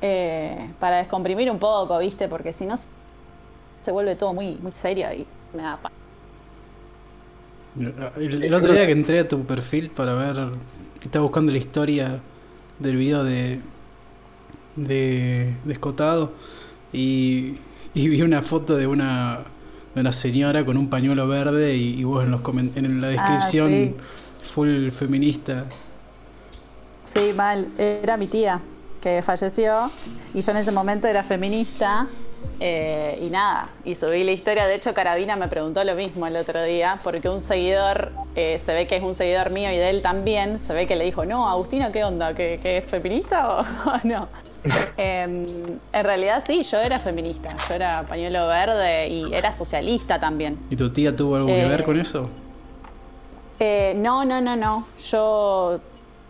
Eh, 0.00 0.70
para 0.78 0.98
descomprimir 0.98 1.50
un 1.50 1.58
poco, 1.58 1.98
¿viste? 1.98 2.28
Porque 2.28 2.52
si 2.52 2.64
no 2.64 2.76
se 2.76 3.90
vuelve 3.90 4.14
todo 4.14 4.32
muy, 4.34 4.54
muy 4.62 4.72
serio 4.72 5.12
y 5.12 5.26
me 5.56 5.62
da 5.64 5.78
pa- 5.82 5.90
El, 8.16 8.44
el 8.44 8.54
otro 8.54 8.72
día 8.72 8.86
que 8.86 8.92
entré 8.92 9.18
a 9.20 9.26
tu 9.28 9.44
perfil 9.44 9.90
para 9.90 10.14
ver, 10.14 10.36
estaba 11.02 11.22
buscando 11.22 11.50
la 11.52 11.58
historia 11.58 12.20
del 12.78 12.96
video 12.96 13.24
de 13.24 13.60
de, 14.76 15.54
de 15.64 15.72
Escotado 15.72 16.32
y, 16.92 17.56
y 17.94 18.08
vi 18.08 18.22
una 18.22 18.42
foto 18.42 18.76
de 18.76 18.86
una 18.86 19.44
de 19.94 20.00
una 20.00 20.12
señora 20.12 20.64
con 20.64 20.76
un 20.78 20.88
pañuelo 20.88 21.28
verde 21.28 21.76
y, 21.76 22.00
y 22.00 22.04
vos 22.04 22.24
en 22.24 22.30
los 22.30 22.40
en 22.76 23.00
la 23.00 23.08
descripción 23.08 23.70
sí. 23.70 23.94
full 24.54 24.90
feminista. 24.90 25.66
Sí, 27.04 27.32
mal. 27.34 27.68
Era 27.76 28.16
mi 28.16 28.26
tía 28.26 28.60
que 29.02 29.20
falleció 29.22 29.90
y 30.32 30.40
yo 30.40 30.52
en 30.52 30.58
ese 30.58 30.72
momento 30.72 31.08
era 31.08 31.24
feminista 31.24 32.06
eh, 32.60 33.18
y 33.20 33.28
nada, 33.30 33.70
y 33.84 33.96
subí 33.96 34.22
la 34.22 34.30
historia. 34.30 34.66
De 34.66 34.76
hecho, 34.76 34.94
Carabina 34.94 35.34
me 35.34 35.48
preguntó 35.48 35.82
lo 35.82 35.94
mismo 35.96 36.26
el 36.26 36.36
otro 36.36 36.62
día 36.62 37.00
porque 37.02 37.28
un 37.28 37.40
seguidor, 37.40 38.12
eh, 38.36 38.60
se 38.64 38.72
ve 38.72 38.86
que 38.86 38.96
es 38.96 39.02
un 39.02 39.14
seguidor 39.14 39.50
mío 39.50 39.70
y 39.72 39.76
de 39.76 39.90
él 39.90 40.00
también, 40.00 40.58
se 40.58 40.72
ve 40.72 40.86
que 40.86 40.94
le 40.94 41.04
dijo, 41.04 41.24
no, 41.26 41.48
Agustina, 41.48 41.90
¿qué 41.90 42.04
onda? 42.04 42.34
¿Que, 42.34 42.60
que 42.62 42.78
es 42.78 42.84
feminista 42.84 43.48
o, 43.48 43.60
o 43.90 44.00
no? 44.04 44.28
Em, 44.96 45.78
en 45.92 46.04
realidad 46.04 46.42
sí, 46.46 46.62
yo 46.62 46.78
era 46.78 46.98
feminista, 47.00 47.56
yo 47.68 47.74
era 47.74 48.06
pañuelo 48.06 48.46
verde 48.46 49.08
y 49.08 49.34
era 49.34 49.52
socialista 49.52 50.18
también. 50.20 50.58
¿Y 50.70 50.76
tu 50.76 50.90
tía 50.92 51.14
tuvo 51.16 51.36
algo 51.36 51.48
que 51.48 51.64
ver 51.64 51.80
Eh, 51.80 51.84
con 51.84 51.98
eso? 51.98 52.22
Eh, 53.58 53.94
no, 53.96 54.24
no, 54.24 54.40
no, 54.40 54.56
no. 54.56 54.86
Yo. 54.96 55.80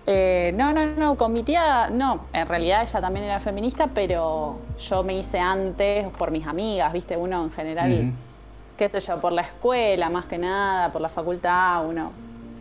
eh, 0.07 0.53
no, 0.55 0.73
no, 0.73 0.87
no. 0.87 1.17
Con 1.17 1.33
mi 1.33 1.43
tía, 1.43 1.89
no. 1.91 2.27
En 2.33 2.47
realidad 2.47 2.83
ella 2.83 3.01
también 3.01 3.25
era 3.27 3.41
feminista, 3.41 3.89
pero 3.89 4.57
yo 4.79 5.03
me 5.05 5.19
hice 5.19 5.39
antes 5.39 6.09
por 6.19 6.31
mis 6.31 6.47
amigas, 6.47 6.93
¿viste? 6.93 7.17
Uno 7.17 7.45
en 7.45 7.53
general, 7.53 8.13
qué 8.77 8.89
sé 8.89 9.01
yo, 9.01 9.21
por 9.21 9.33
la 9.33 9.43
escuela 9.43 10.09
más 10.11 10.27
que 10.27 10.39
nada, 10.39 10.91
por 10.93 11.01
la 11.03 11.09
facultad, 11.09 11.87
uno 11.87 12.13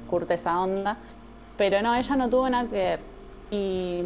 curte 0.10 0.36
esa 0.36 0.60
onda. 0.60 0.98
Pero 1.58 1.82
no, 1.82 1.96
ella 1.96 2.16
no 2.16 2.30
tuvo 2.30 2.50
nada 2.50 2.70
que 2.70 2.76
ver. 2.76 3.00
Y 3.52 4.02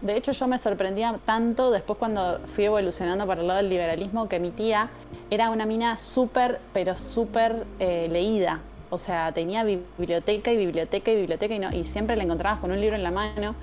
de 0.00 0.16
hecho 0.16 0.32
yo 0.32 0.46
me 0.46 0.58
sorprendía 0.58 1.18
tanto 1.24 1.70
después 1.70 1.98
cuando 1.98 2.40
fui 2.46 2.64
evolucionando 2.64 3.26
para 3.26 3.40
el 3.40 3.48
lado 3.48 3.58
del 3.58 3.68
liberalismo 3.68 4.28
que 4.28 4.38
mi 4.38 4.50
tía 4.50 4.90
era 5.30 5.50
una 5.50 5.66
mina 5.66 5.96
súper, 5.96 6.60
pero 6.72 6.96
súper 6.96 7.66
eh, 7.78 8.08
leída. 8.10 8.60
O 8.90 8.96
sea, 8.96 9.32
tenía 9.32 9.64
biblioteca 9.64 10.50
y 10.52 10.56
biblioteca 10.56 11.10
y 11.10 11.16
biblioteca 11.16 11.54
y, 11.54 11.58
no, 11.58 11.70
y 11.72 11.84
siempre 11.84 12.16
la 12.16 12.22
encontrabas 12.22 12.60
con 12.60 12.70
un 12.70 12.80
libro 12.80 12.96
en 12.96 13.02
la 13.02 13.10
mano. 13.10 13.54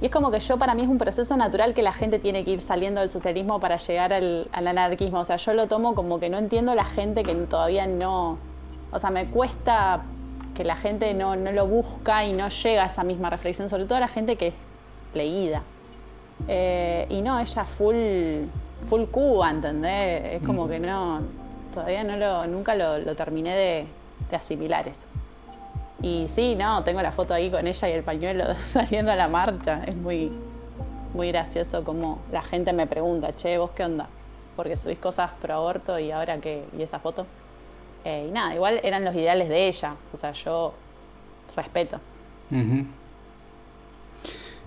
Y 0.00 0.06
es 0.06 0.12
como 0.12 0.30
que 0.30 0.38
yo 0.38 0.58
para 0.58 0.74
mí 0.74 0.82
es 0.82 0.88
un 0.88 0.98
proceso 0.98 1.36
natural 1.36 1.74
que 1.74 1.82
la 1.82 1.92
gente 1.92 2.20
tiene 2.20 2.44
que 2.44 2.52
ir 2.52 2.60
saliendo 2.60 3.00
del 3.00 3.10
socialismo 3.10 3.58
para 3.58 3.78
llegar 3.78 4.12
al, 4.12 4.48
al 4.52 4.66
anarquismo. 4.68 5.18
O 5.18 5.24
sea, 5.24 5.38
yo 5.38 5.54
lo 5.54 5.66
tomo 5.66 5.96
como 5.96 6.20
que 6.20 6.28
no 6.28 6.38
entiendo 6.38 6.74
la 6.74 6.84
gente 6.84 7.24
que 7.24 7.34
todavía 7.34 7.86
no... 7.88 8.38
O 8.92 8.98
sea, 9.00 9.10
me 9.10 9.26
cuesta 9.26 10.02
que 10.54 10.62
la 10.62 10.76
gente 10.76 11.14
no, 11.14 11.34
no 11.34 11.50
lo 11.50 11.66
busca 11.66 12.24
y 12.24 12.32
no 12.32 12.48
llega 12.48 12.84
a 12.84 12.86
esa 12.86 13.02
misma 13.02 13.30
reflexión, 13.30 13.68
sobre 13.68 13.86
todo 13.86 13.98
la 13.98 14.08
gente 14.08 14.36
que 14.36 14.52
leída. 15.14 15.62
Eh, 16.46 17.06
y 17.10 17.20
no, 17.22 17.38
ella 17.40 17.64
full, 17.64 18.44
full 18.88 19.04
Cuba, 19.04 19.50
¿entendés? 19.50 20.34
Es 20.34 20.42
como 20.46 20.68
que 20.68 20.78
no, 20.78 21.20
todavía 21.72 22.04
no 22.04 22.16
lo, 22.16 22.46
nunca 22.46 22.74
lo, 22.74 22.98
lo 22.98 23.14
terminé 23.16 23.54
de, 23.56 23.86
de 24.30 24.36
asimilar 24.36 24.86
eso. 24.88 25.06
Y 26.00 26.26
sí, 26.28 26.54
no, 26.54 26.84
tengo 26.84 27.02
la 27.02 27.10
foto 27.10 27.34
ahí 27.34 27.50
con 27.50 27.66
ella 27.66 27.88
y 27.88 27.92
el 27.92 28.04
pañuelo 28.04 28.54
saliendo 28.66 29.12
a 29.12 29.16
la 29.16 29.28
marcha. 29.28 29.82
Es 29.86 29.96
muy, 29.96 30.30
muy 31.14 31.28
gracioso 31.28 31.84
como 31.84 32.20
la 32.30 32.42
gente 32.42 32.72
me 32.72 32.86
pregunta, 32.86 33.34
che, 33.34 33.58
¿vos 33.58 33.72
qué 33.72 33.84
onda? 33.84 34.08
Porque 34.56 34.76
subís 34.76 34.98
cosas 34.98 35.32
pro 35.40 35.54
aborto 35.54 35.98
y 35.98 36.10
ahora 36.10 36.38
qué, 36.38 36.64
y 36.76 36.82
esa 36.82 36.98
foto. 36.98 37.26
Eh, 38.04 38.26
y 38.28 38.32
nada, 38.32 38.54
igual 38.54 38.80
eran 38.82 39.04
los 39.04 39.14
ideales 39.14 39.48
de 39.48 39.68
ella. 39.68 39.96
O 40.12 40.16
sea, 40.16 40.32
yo 40.32 40.72
respeto. 41.56 41.98
Ujú. 42.50 42.86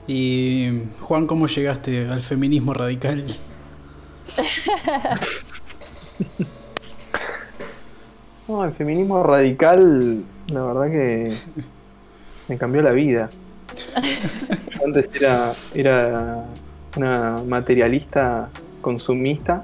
Y 0.08 0.82
Juan, 1.00 1.28
¿cómo 1.28 1.48
llegaste 1.48 2.08
al 2.08 2.22
feminismo 2.22 2.74
radical? 2.74 3.26
No, 8.48 8.66
el 8.66 8.74
feminismo 8.74 9.24
radical, 9.24 10.26
la 10.48 10.64
verdad 10.64 10.92
que 10.92 11.34
me 12.50 12.58
cambió 12.58 12.82
la 12.82 12.92
vida. 12.92 13.30
Antes 14.86 15.10
era, 15.14 15.54
era 15.74 16.46
una 16.98 17.38
materialista 17.48 18.50
consumista 18.82 19.64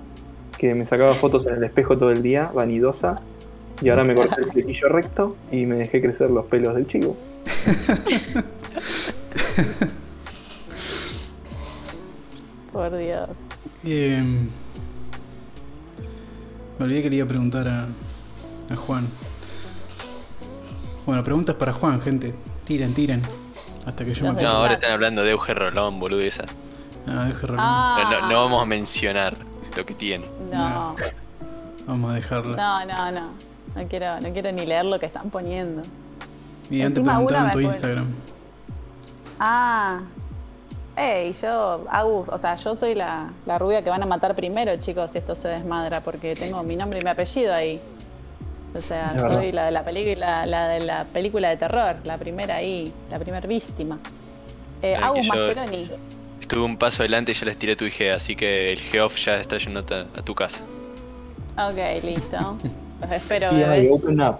que 0.57 0.73
me 0.73 0.85
sacaba 0.85 1.15
fotos 1.15 1.47
en 1.47 1.55
el 1.55 1.63
espejo 1.65 1.97
todo 1.97 2.11
el 2.11 2.21
día, 2.21 2.49
vanidosa, 2.53 3.19
y 3.81 3.89
ahora 3.89 4.05
me 4.05 4.15
corté 4.15 4.41
el 4.41 4.51
flequillo 4.51 4.87
recto 4.87 5.35
y 5.51 5.65
me 5.65 5.75
dejé 5.75 6.01
crecer 6.01 6.29
los 6.29 6.45
pelos 6.45 6.73
del 6.73 6.87
chivo. 6.87 7.17
Por 12.77 12.95
Dios. 12.95 13.29
Eh, 13.85 14.21
me 16.77 16.85
olvidé 16.85 17.01
que 17.01 17.09
le 17.09 17.15
iba 17.15 17.25
a 17.25 17.27
preguntar 17.27 17.67
a, 17.67 17.87
a 18.71 18.75
Juan. 18.75 19.07
Bueno, 21.07 21.23
preguntas 21.23 21.55
para 21.55 21.73
Juan, 21.73 21.99
gente. 22.01 22.35
Tiren, 22.65 22.93
tiren. 22.93 23.23
Hasta 23.83 24.05
que 24.05 24.13
yo 24.13 24.31
me 24.31 24.43
No, 24.43 24.49
ahora 24.49 24.73
están 24.75 24.91
hablando 24.91 25.23
de 25.23 25.31
Euge 25.31 25.55
Rolón, 25.55 25.99
boludo, 25.99 26.21
y 26.21 26.27
esas. 26.27 26.51
Ah, 27.07 27.25
deje 27.25 27.47
Rolón. 27.47 27.65
Ah, 27.67 28.09
No, 28.11 28.19
no- 28.21 28.29
no 28.29 28.41
vamos 28.43 28.61
a 28.61 28.65
mencionar 28.67 29.35
lo 29.75 29.83
que 29.83 29.95
tiene. 29.95 30.25
No, 30.51 30.95
Vamos 31.87 32.11
a 32.11 32.13
dejarla. 32.13 32.55
no, 32.55 32.85
no, 32.85 33.11
no. 33.11 33.27
No 33.75 33.87
quiero, 33.87 34.21
no 34.21 34.31
quiero 34.33 34.51
ni 34.51 34.67
leer 34.67 34.85
lo 34.85 34.99
que 34.99 35.07
están 35.07 35.31
poniendo. 35.31 35.81
y 36.69 36.81
antes 36.83 37.03
preguntaron 37.03 37.45
en 37.47 37.51
tu 37.53 37.59
Instagram. 37.61 38.05
Ah, 39.39 40.01
Ey, 40.97 41.31
yo, 41.33 41.85
Agus, 41.91 42.27
o 42.27 42.37
sea, 42.39 42.55
yo 42.55 42.73
soy 42.73 42.95
la, 42.95 43.31
la 43.45 43.59
rubia 43.59 43.83
que 43.83 43.89
van 43.91 44.01
a 44.01 44.07
matar 44.07 44.35
primero, 44.35 44.75
chicos, 44.77 45.11
si 45.11 45.19
esto 45.19 45.35
se 45.35 45.47
desmadra, 45.49 46.01
porque 46.01 46.33
tengo 46.33 46.63
mi 46.63 46.75
nombre 46.75 46.99
y 46.99 47.03
mi 47.03 47.09
apellido 47.09 47.53
ahí. 47.53 47.79
O 48.75 48.81
sea, 48.81 49.11
Es 49.15 49.21
verdad. 49.21 49.35
soy 49.35 49.51
la 49.51 49.65
de 49.65 49.71
la 49.71 49.83
película, 49.85 50.45
la 50.47 50.67
de 50.69 50.81
la 50.81 51.05
película 51.05 51.49
de 51.49 51.57
terror, 51.57 51.97
la 52.03 52.17
primera 52.17 52.55
ahí, 52.55 52.91
la 53.11 53.19
primera 53.19 53.45
víctima. 53.47 53.99
Eh, 54.81 54.95
Agus 54.95 55.27
Mascheroni. 55.27 55.89
Estuve 56.41 56.61
un 56.61 56.77
paso 56.77 57.03
adelante 57.03 57.31
y 57.31 57.35
ya 57.35 57.45
les 57.45 57.59
tiré 57.59 57.75
tu 57.75 57.85
IG, 57.85 58.09
así 58.15 58.35
que 58.35 58.73
el 58.73 58.79
Geoff 58.79 59.17
ya 59.17 59.35
está 59.37 59.57
yendo 59.57 59.81
a 59.81 60.21
tu 60.23 60.33
casa. 60.33 60.63
Ok, 61.57 62.03
listo. 62.03 62.57
Los 63.01 63.11
espero, 63.11 63.53
bebés. 63.53 63.87
open 63.91 64.19
up. 64.19 64.39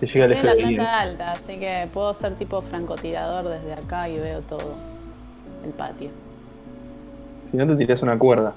Te 0.00 0.06
llega 0.06 0.24
el 0.24 0.32
Estoy 0.32 0.50
en 0.50 0.56
la 0.56 0.66
planta 0.66 1.00
alta, 1.00 1.32
así 1.32 1.56
que 1.58 1.88
puedo 1.92 2.12
ser 2.14 2.34
tipo 2.34 2.62
francotirador 2.62 3.48
desde 3.48 3.74
acá 3.74 4.08
y 4.08 4.18
veo 4.18 4.40
todo 4.40 4.89
el 5.64 5.70
patio. 5.70 6.10
Si 7.50 7.56
no 7.56 7.66
te 7.66 7.76
tiras 7.76 8.02
una 8.02 8.18
cuerda. 8.18 8.54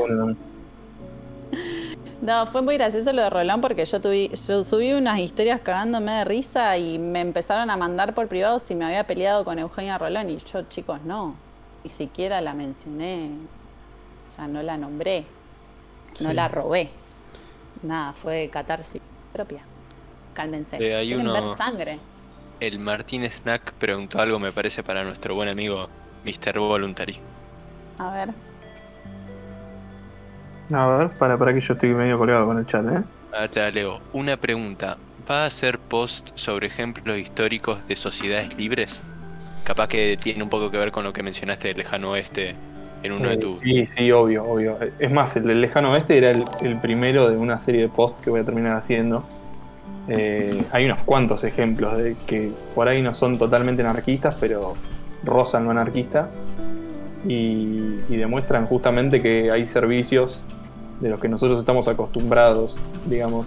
Bueno. 0.00 0.36
No, 2.20 2.46
fue 2.46 2.62
muy 2.62 2.74
gracioso 2.76 3.12
lo 3.12 3.22
de 3.22 3.30
Rolón 3.30 3.60
porque 3.60 3.84
yo, 3.84 4.00
tuvi- 4.00 4.30
yo 4.48 4.64
subí 4.64 4.92
unas 4.92 5.20
historias 5.20 5.60
cagándome 5.60 6.10
de 6.10 6.24
risa 6.24 6.76
y 6.76 6.98
me 6.98 7.20
empezaron 7.20 7.70
a 7.70 7.76
mandar 7.76 8.12
por 8.12 8.26
privado 8.26 8.58
si 8.58 8.74
me 8.74 8.84
había 8.84 9.04
peleado 9.06 9.44
con 9.44 9.56
Eugenia 9.60 9.96
Rolón 9.98 10.28
y 10.28 10.38
yo, 10.38 10.62
chicos, 10.62 11.00
no. 11.04 11.36
Ni 11.84 11.90
siquiera 11.90 12.40
la 12.40 12.54
mencioné. 12.54 13.30
O 14.26 14.30
sea, 14.32 14.48
no 14.48 14.60
la 14.64 14.76
nombré. 14.76 15.26
No 16.20 16.30
Sí. 16.30 16.34
la 16.34 16.48
robé. 16.48 16.90
Nada, 17.84 18.12
fue 18.14 18.50
catarsis 18.52 19.00
propia. 19.32 19.60
Cálmense. 20.34 20.76
Eh, 20.76 20.96
hay 20.96 21.06
Quieren 21.06 21.24
uno- 21.28 21.32
ver 21.34 21.56
sangre. 21.56 22.00
El 22.60 22.78
Martín 22.78 23.28
Snack 23.28 23.74
preguntó 23.78 24.20
algo, 24.20 24.38
me 24.38 24.52
parece, 24.52 24.84
para 24.84 25.02
nuestro 25.02 25.34
buen 25.34 25.48
amigo 25.48 25.90
Mr. 26.22 26.60
Voluntary. 26.60 27.24
A 27.98 28.10
ver. 28.12 28.34
A 30.72 30.86
ver, 30.86 31.16
para, 31.18 31.38
para 31.38 31.52
que 31.54 31.60
yo 31.60 31.74
estoy 31.74 31.94
medio 31.94 32.18
colgado 32.18 32.46
con 32.46 32.58
el 32.58 32.66
chat, 32.66 32.86
¿eh? 32.88 33.04
Ahora 33.32 33.48
te 33.48 33.60
la 33.60 33.70
leo. 33.70 34.02
Una 34.12 34.36
pregunta. 34.36 35.02
¿Va 35.18 35.42
a 35.44 35.46
hacer 35.46 35.80
post 35.80 36.30
sobre 36.34 36.66
ejemplos 36.66 37.18
históricos 37.18 37.86
de 37.86 37.96
sociedades 37.96 38.54
libres? 38.56 39.06
Capaz 39.64 39.88
que 39.88 40.16
tiene 40.18 40.42
un 40.44 40.50
poco 40.50 40.70
que 40.70 40.78
ver 40.78 40.92
con 40.92 41.04
lo 41.04 41.12
que 41.12 41.22
mencionaste 41.22 41.68
del 41.68 41.78
lejano 41.78 42.10
oeste 42.12 42.62
en 43.02 43.12
uno 43.12 43.28
de 43.30 43.34
Eh, 43.34 43.38
tus... 43.38 43.62
Sí, 43.62 43.86
sí, 43.86 44.12
obvio, 44.12 44.44
obvio. 44.46 44.78
Es 44.98 45.10
más, 45.10 45.34
el 45.36 45.44
del 45.44 45.60
lejano 45.60 45.92
oeste 45.92 46.16
era 46.18 46.30
el, 46.30 46.56
el 46.60 46.80
primero 46.80 47.28
de 47.28 47.36
una 47.36 47.58
serie 47.60 47.82
de 47.82 47.88
posts 47.88 48.20
que 48.22 48.30
voy 48.30 48.40
a 48.40 48.44
terminar 48.44 48.76
haciendo. 48.76 49.34
Eh, 50.08 50.64
hay 50.72 50.86
unos 50.86 51.00
cuantos 51.04 51.44
ejemplos 51.44 51.98
de 51.98 52.16
que 52.26 52.50
por 52.74 52.88
ahí 52.88 53.02
no 53.02 53.12
son 53.12 53.38
totalmente 53.38 53.82
anarquistas, 53.82 54.36
pero 54.40 54.74
rozan 55.24 55.64
lo 55.64 55.70
anarquista. 55.70 56.30
Y, 57.26 57.98
demuestran 58.08 58.66
justamente 58.66 59.20
que 59.22 59.50
hay 59.50 59.66
servicios 59.66 60.38
de 61.00 61.10
los 61.10 61.20
que 61.20 61.28
nosotros 61.28 61.60
estamos 61.60 61.86
acostumbrados, 61.86 62.74
digamos, 63.06 63.46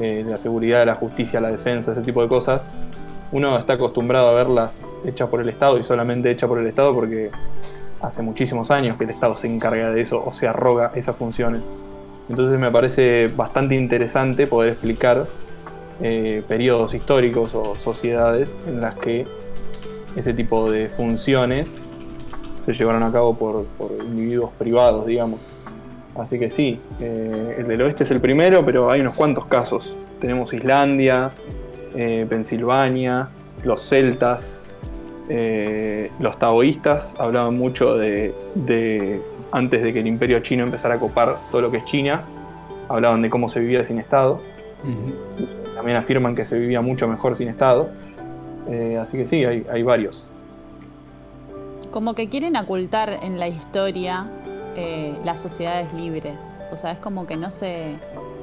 eh, 0.00 0.24
la 0.26 0.38
seguridad, 0.38 0.86
la 0.86 0.94
justicia, 0.94 1.40
la 1.40 1.50
defensa, 1.50 1.92
ese 1.92 2.00
tipo 2.02 2.22
de 2.22 2.28
cosas. 2.28 2.62
Uno 3.32 3.58
está 3.58 3.74
acostumbrado 3.74 4.28
a 4.28 4.32
verlas 4.32 4.78
hechas 5.04 5.28
por 5.28 5.40
el 5.40 5.48
Estado 5.48 5.78
y 5.78 5.84
solamente 5.84 6.30
hechas 6.30 6.48
por 6.48 6.58
el 6.58 6.66
Estado 6.66 6.92
porque 6.92 7.30
hace 8.00 8.22
muchísimos 8.22 8.70
años 8.70 8.96
que 8.96 9.04
el 9.04 9.10
Estado 9.10 9.34
se 9.34 9.46
encarga 9.46 9.90
de 9.90 10.00
eso 10.00 10.22
o 10.24 10.32
se 10.32 10.48
arroga 10.48 10.92
esas 10.94 11.16
funciones. 11.16 11.62
Entonces 12.28 12.58
me 12.58 12.70
parece 12.70 13.28
bastante 13.28 13.74
interesante 13.74 14.46
poder 14.46 14.70
explicar 14.72 15.26
eh, 16.02 16.42
periodos 16.48 16.94
históricos 16.94 17.54
o 17.54 17.76
sociedades 17.76 18.50
en 18.66 18.80
las 18.80 18.94
que 18.96 19.26
ese 20.16 20.32
tipo 20.34 20.70
de 20.70 20.88
funciones 20.88 21.68
se 22.66 22.72
llevaron 22.72 23.02
a 23.02 23.12
cabo 23.12 23.36
por, 23.36 23.64
por 23.78 23.90
individuos 24.04 24.50
privados, 24.58 25.06
digamos. 25.06 25.40
Así 26.16 26.38
que 26.38 26.50
sí, 26.50 26.80
eh, 27.00 27.56
el 27.58 27.68
del 27.68 27.82
oeste 27.82 28.04
es 28.04 28.10
el 28.10 28.20
primero, 28.20 28.64
pero 28.64 28.90
hay 28.90 29.00
unos 29.00 29.14
cuantos 29.14 29.46
casos. 29.46 29.92
Tenemos 30.20 30.52
Islandia, 30.52 31.30
eh, 31.94 32.26
Pensilvania, 32.28 33.28
los 33.64 33.88
celtas, 33.88 34.40
los 36.18 36.38
taoístas 36.40 37.04
hablaban 37.16 37.56
mucho 37.56 37.94
de, 37.96 38.34
de- 38.56 39.20
antes 39.52 39.82
de 39.82 39.92
que 39.92 40.00
el 40.00 40.06
imperio 40.08 40.40
chino 40.40 40.64
empezara 40.64 40.96
a 40.96 40.98
copar 40.98 41.36
todo 41.52 41.60
lo 41.62 41.70
que 41.70 41.76
es 41.78 41.84
China, 41.84 42.22
hablaban 42.88 43.22
de 43.22 43.30
cómo 43.30 43.48
se 43.48 43.60
vivía 43.60 43.84
sin 43.84 43.98
Estado. 44.00 44.40
También 45.80 45.96
afirman 45.96 46.34
que 46.34 46.44
se 46.44 46.58
vivía 46.58 46.82
mucho 46.82 47.08
mejor 47.08 47.38
sin 47.38 47.48
Estado. 47.48 47.88
Eh, 48.68 48.98
así 48.98 49.16
que 49.16 49.26
sí, 49.26 49.46
hay, 49.46 49.82
varios. 49.82 50.22
Como 51.90 52.14
que 52.14 52.28
quieren 52.28 52.54
ocultar 52.54 53.18
en 53.22 53.38
la 53.38 53.48
historia 53.48 54.26
eh, 54.76 55.16
las 55.24 55.40
sociedades 55.40 55.90
libres. 55.94 56.54
O 56.70 56.76
sea, 56.76 56.92
es 56.92 56.98
como 56.98 57.26
que 57.26 57.38
no 57.38 57.48
se, 57.48 57.96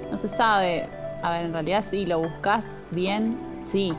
no 0.09 0.17
se 0.17 0.27
sabe. 0.27 0.89
A 1.21 1.29
ver, 1.29 1.45
en 1.45 1.53
realidad 1.53 1.85
sí, 1.87 2.07
lo 2.07 2.17
buscas 2.17 2.79
bien, 2.89 3.37
sí. 3.59 3.93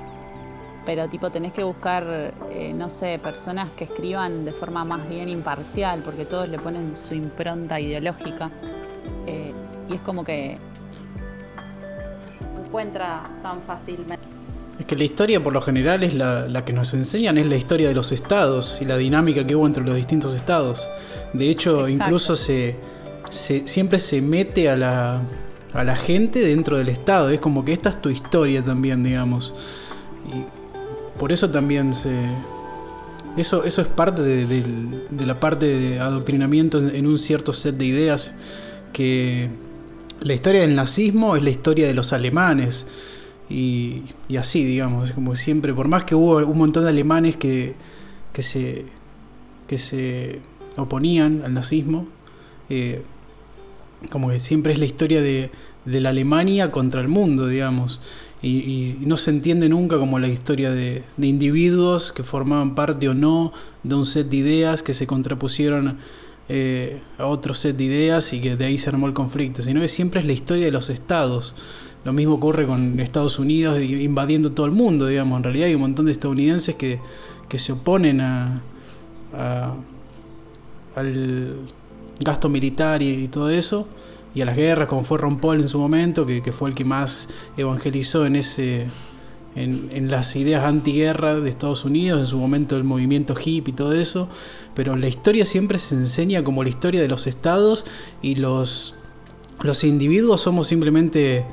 Pero 0.84 1.06
tipo 1.06 1.30
tenés 1.30 1.52
que 1.52 1.62
buscar, 1.62 2.34
eh, 2.50 2.72
no 2.74 2.90
sé, 2.90 3.20
personas 3.20 3.70
que 3.76 3.84
escriban 3.84 4.44
de 4.44 4.50
forma 4.50 4.84
más 4.84 5.08
bien 5.08 5.28
imparcial, 5.28 6.02
porque 6.04 6.24
todos 6.24 6.48
le 6.48 6.58
ponen 6.58 6.96
su 6.96 7.14
impronta 7.14 7.78
ideológica. 7.78 8.50
Y 9.88 9.94
es 9.94 10.00
como 10.02 10.22
que 10.22 10.58
encuentra 12.68 13.22
tan 13.42 13.62
fácilmente. 13.62 14.18
Es 14.78 14.86
que 14.86 14.94
la 14.94 15.04
historia 15.04 15.42
por 15.42 15.52
lo 15.52 15.60
general 15.60 16.04
es 16.04 16.14
la, 16.14 16.46
la 16.48 16.64
que 16.64 16.72
nos 16.72 16.94
enseñan, 16.94 17.36
es 17.38 17.46
la 17.46 17.56
historia 17.56 17.88
de 17.88 17.94
los 17.94 18.12
estados 18.12 18.78
y 18.80 18.84
la 18.84 18.96
dinámica 18.96 19.44
que 19.44 19.56
hubo 19.56 19.66
entre 19.66 19.82
los 19.82 19.96
distintos 19.96 20.34
estados. 20.36 20.88
De 21.32 21.48
hecho, 21.50 21.80
Exacto. 21.86 22.04
incluso 22.04 22.36
se, 22.36 22.76
se- 23.28 23.66
siempre 23.66 23.98
se 23.98 24.22
mete 24.22 24.68
a 24.70 24.76
la, 24.76 25.22
a 25.74 25.82
la 25.84 25.96
gente 25.96 26.40
dentro 26.40 26.78
del 26.78 26.88
estado. 26.90 27.30
Es 27.30 27.40
como 27.40 27.64
que 27.64 27.72
esta 27.72 27.88
es 27.88 28.00
tu 28.00 28.08
historia 28.08 28.64
también, 28.64 29.02
digamos. 29.02 29.52
Y 30.32 31.18
por 31.18 31.32
eso 31.32 31.50
también 31.50 31.92
se... 31.92 32.14
Eso, 33.36 33.64
eso 33.64 33.82
es 33.82 33.88
parte 33.88 34.22
de, 34.22 34.46
del- 34.46 35.06
de 35.10 35.26
la 35.26 35.40
parte 35.40 35.66
de 35.66 35.98
adoctrinamiento 35.98 36.78
en, 36.78 36.94
en 36.94 37.06
un 37.06 37.18
cierto 37.18 37.52
set 37.52 37.76
de 37.76 37.84
ideas 37.84 38.34
que 38.92 39.48
la 40.20 40.34
historia 40.34 40.62
del 40.62 40.74
nazismo 40.74 41.36
es 41.36 41.42
la 41.42 41.50
historia 41.50 41.86
de 41.86 41.94
los 41.94 42.12
alemanes. 42.12 42.86
Y, 43.50 44.02
así, 44.38 44.64
digamos, 44.64 45.12
como 45.12 45.34
siempre, 45.34 45.72
por 45.72 45.88
más 45.88 46.04
que 46.04 46.14
hubo 46.14 46.36
un 46.38 46.58
montón 46.58 46.84
de 46.84 46.90
alemanes 46.90 47.36
que, 47.36 47.74
que, 48.32 48.42
se, 48.42 48.86
que 49.66 49.78
se 49.78 50.40
oponían 50.76 51.42
al 51.44 51.54
nazismo, 51.54 52.06
eh, 52.68 53.02
como 54.10 54.28
que 54.28 54.38
siempre 54.38 54.74
es 54.74 54.78
la 54.78 54.84
historia 54.84 55.22
de, 55.22 55.50
de 55.84 56.00
la 56.00 56.10
Alemania 56.10 56.70
contra 56.70 57.00
el 57.00 57.08
mundo, 57.08 57.46
digamos. 57.46 58.00
Y, 58.42 58.58
y 58.58 58.98
no 59.00 59.16
se 59.16 59.30
entiende 59.30 59.68
nunca 59.68 59.98
como 59.98 60.18
la 60.18 60.28
historia 60.28 60.70
de, 60.70 61.02
de 61.16 61.26
individuos 61.26 62.12
que 62.12 62.22
formaban 62.22 62.74
parte 62.74 63.08
o 63.08 63.14
no 63.14 63.52
de 63.82 63.94
un 63.94 64.04
set 64.04 64.28
de 64.28 64.36
ideas 64.36 64.82
que 64.82 64.94
se 64.94 65.06
contrapusieron 65.06 65.98
eh, 66.48 67.00
a 67.18 67.26
otro 67.26 67.54
set 67.54 67.76
de 67.76 67.84
ideas 67.84 68.32
y 68.32 68.40
que 68.40 68.56
de 68.56 68.64
ahí 68.66 68.78
se 68.78 68.88
armó 68.90 69.06
el 69.06 69.12
conflicto, 69.12 69.62
sino 69.62 69.80
que 69.80 69.88
siempre 69.88 70.20
es 70.20 70.26
la 70.26 70.32
historia 70.32 70.64
de 70.64 70.72
los 70.72 70.90
estados. 70.90 71.54
Lo 72.04 72.12
mismo 72.12 72.34
ocurre 72.34 72.66
con 72.66 72.98
Estados 73.00 73.38
Unidos 73.38 73.80
invadiendo 73.82 74.52
todo 74.52 74.66
el 74.66 74.72
mundo, 74.72 75.06
digamos. 75.06 75.36
En 75.38 75.42
realidad 75.44 75.66
hay 75.68 75.74
un 75.74 75.80
montón 75.82 76.06
de 76.06 76.12
estadounidenses 76.12 76.74
que, 76.76 77.00
que 77.48 77.58
se 77.58 77.72
oponen 77.72 78.20
a, 78.20 78.62
a- 79.34 79.74
al 80.96 81.56
gasto 82.20 82.48
militar 82.48 83.02
y, 83.02 83.08
y 83.24 83.28
todo 83.28 83.50
eso, 83.50 83.86
y 84.34 84.40
a 84.40 84.44
las 84.44 84.56
guerras, 84.56 84.88
como 84.88 85.04
fue 85.04 85.18
Ron 85.18 85.38
Paul 85.40 85.60
en 85.60 85.68
su 85.68 85.78
momento, 85.78 86.26
que, 86.26 86.42
que 86.42 86.52
fue 86.52 86.70
el 86.70 86.74
que 86.74 86.84
más 86.84 87.28
evangelizó 87.56 88.26
en 88.26 88.36
ese 88.36 88.86
en, 89.54 90.10
las 90.10 90.36
ideas 90.36 90.64
antiguerra 90.64 91.34
de 91.34 91.48
Estados 91.48 91.84
Unidos, 91.84 92.20
en 92.20 92.26
su 92.26 92.38
momento 92.38 92.76
el 92.76 92.84
movimiento 92.84 93.34
hippie 93.34 93.72
y 93.72 93.76
todo 93.76 93.92
eso, 93.92 94.28
pero 94.74 94.96
la 94.96 95.08
historia 95.08 95.44
siempre 95.44 95.78
se 95.78 95.94
enseña 95.94 96.44
como 96.44 96.62
la 96.62 96.68
historia 96.68 97.00
de 97.00 97.08
los 97.08 97.26
estados 97.26 97.84
y 98.22 98.36
los, 98.36 98.94
los 99.60 99.84
individuos 99.84 100.42
somos 100.42 100.68
simplemente, 100.68 101.44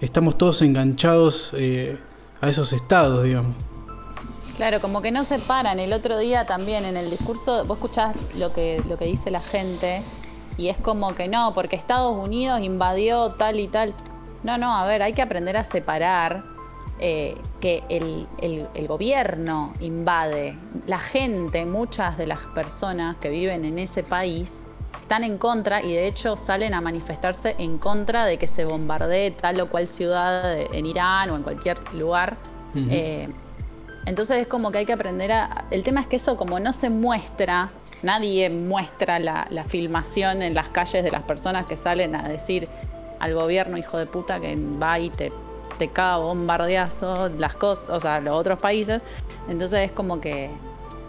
estamos 0.00 0.36
todos 0.36 0.62
enganchados 0.62 1.52
eh, 1.56 1.98
a 2.40 2.48
esos 2.48 2.72
estados, 2.72 3.24
digamos. 3.24 3.54
Claro, 4.56 4.80
como 4.80 5.00
que 5.00 5.10
no 5.10 5.24
se 5.24 5.38
paran. 5.38 5.78
El 5.78 5.92
otro 5.92 6.18
día 6.18 6.46
también 6.46 6.84
en 6.84 6.96
el 6.96 7.10
discurso, 7.10 7.64
vos 7.64 7.78
escuchás 7.78 8.16
lo 8.36 8.52
que, 8.52 8.82
lo 8.88 8.98
que 8.98 9.06
dice 9.06 9.30
la 9.30 9.40
gente 9.40 10.02
y 10.58 10.68
es 10.68 10.76
como 10.76 11.14
que 11.14 11.28
no, 11.28 11.52
porque 11.54 11.76
Estados 11.76 12.16
Unidos 12.16 12.60
invadió 12.60 13.30
tal 13.32 13.60
y 13.60 13.68
tal. 13.68 13.94
No, 14.42 14.58
no, 14.58 14.74
a 14.74 14.86
ver, 14.86 15.02
hay 15.02 15.12
que 15.12 15.22
aprender 15.22 15.56
a 15.56 15.64
separar 15.64 16.51
eh, 17.04 17.36
que 17.60 17.82
el, 17.88 18.28
el- 18.38 18.68
el 18.74 18.86
gobierno 18.86 19.74
invade. 19.80 20.56
La 20.86 21.00
gente, 21.00 21.66
muchas 21.66 22.16
de 22.16 22.26
las 22.28 22.38
personas 22.54 23.16
que 23.16 23.28
viven 23.28 23.64
en 23.64 23.78
ese 23.80 24.04
país 24.04 24.66
están 25.00 25.24
en 25.24 25.36
contra 25.36 25.82
y 25.82 25.92
de 25.92 26.06
hecho 26.06 26.36
salen 26.36 26.74
a 26.74 26.80
manifestarse 26.80 27.56
en 27.58 27.78
contra 27.78 28.24
de 28.24 28.38
que 28.38 28.46
se 28.46 28.64
bombardee 28.64 29.32
tal 29.32 29.60
o 29.60 29.68
cual 29.68 29.88
ciudad 29.88 30.56
en 30.72 30.86
Irán 30.86 31.30
o 31.30 31.36
en 31.36 31.42
cualquier 31.42 31.76
lugar. 31.92 32.36
Eh, 32.90 33.28
Entonces 34.06 34.38
es 34.42 34.46
como 34.46 34.70
que 34.70 34.78
hay 34.78 34.86
que 34.86 34.92
aprender 34.92 35.30
a... 35.32 35.64
El 35.70 35.82
tema 35.82 36.00
es 36.02 36.06
que 36.06 36.16
eso 36.16 36.36
como 36.36 36.58
no 36.60 36.72
se 36.72 36.88
muestra, 36.90 37.70
nadie 38.02 38.48
muestra 38.50 39.18
la, 39.18 39.46
la 39.50 39.64
filmación 39.64 40.42
en 40.42 40.54
las 40.54 40.68
calles 40.70 41.02
de 41.04 41.10
las 41.10 41.22
personas 41.22 41.66
que 41.66 41.76
salen 41.76 42.14
a 42.16 42.22
decir 42.28 42.68
al 43.20 43.34
gobierno 43.34 43.76
hijo 43.76 43.98
de 43.98 44.06
puta 44.06 44.40
que 44.40 44.56
va 44.56 44.98
y 44.98 45.10
te, 45.10 45.32
te 45.82 45.88
caga 45.88 46.18
bombardeazo 46.18 47.28
las 47.38 47.54
cosas, 47.56 47.90
o 47.90 47.98
sea, 47.98 48.20
los 48.20 48.34
otros 48.36 48.58
países. 48.60 49.02
Entonces 49.48 49.86
es 49.86 49.92
como 49.92 50.20
que 50.20 50.50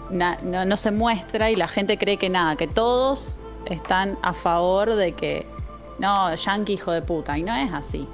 na- 0.10 0.38
no, 0.44 0.66
no 0.66 0.78
se 0.78 0.90
muestra 0.92 1.52
y 1.52 1.56
la 1.56 1.68
gente 1.68 1.98
cree 1.98 2.18
que 2.18 2.30
nada, 2.30 2.56
que 2.56 2.68
todos 2.68 3.38
están 3.66 4.18
a 4.24 4.34
favor 4.34 4.96
de 4.96 5.12
que 5.14 5.46
no, 6.00 6.34
yankee 6.34 6.74
hijo 6.74 6.92
de 6.92 7.02
puta, 7.02 7.38
y 7.38 7.44
no 7.44 7.56
es 7.56 7.72
así. 7.72 8.08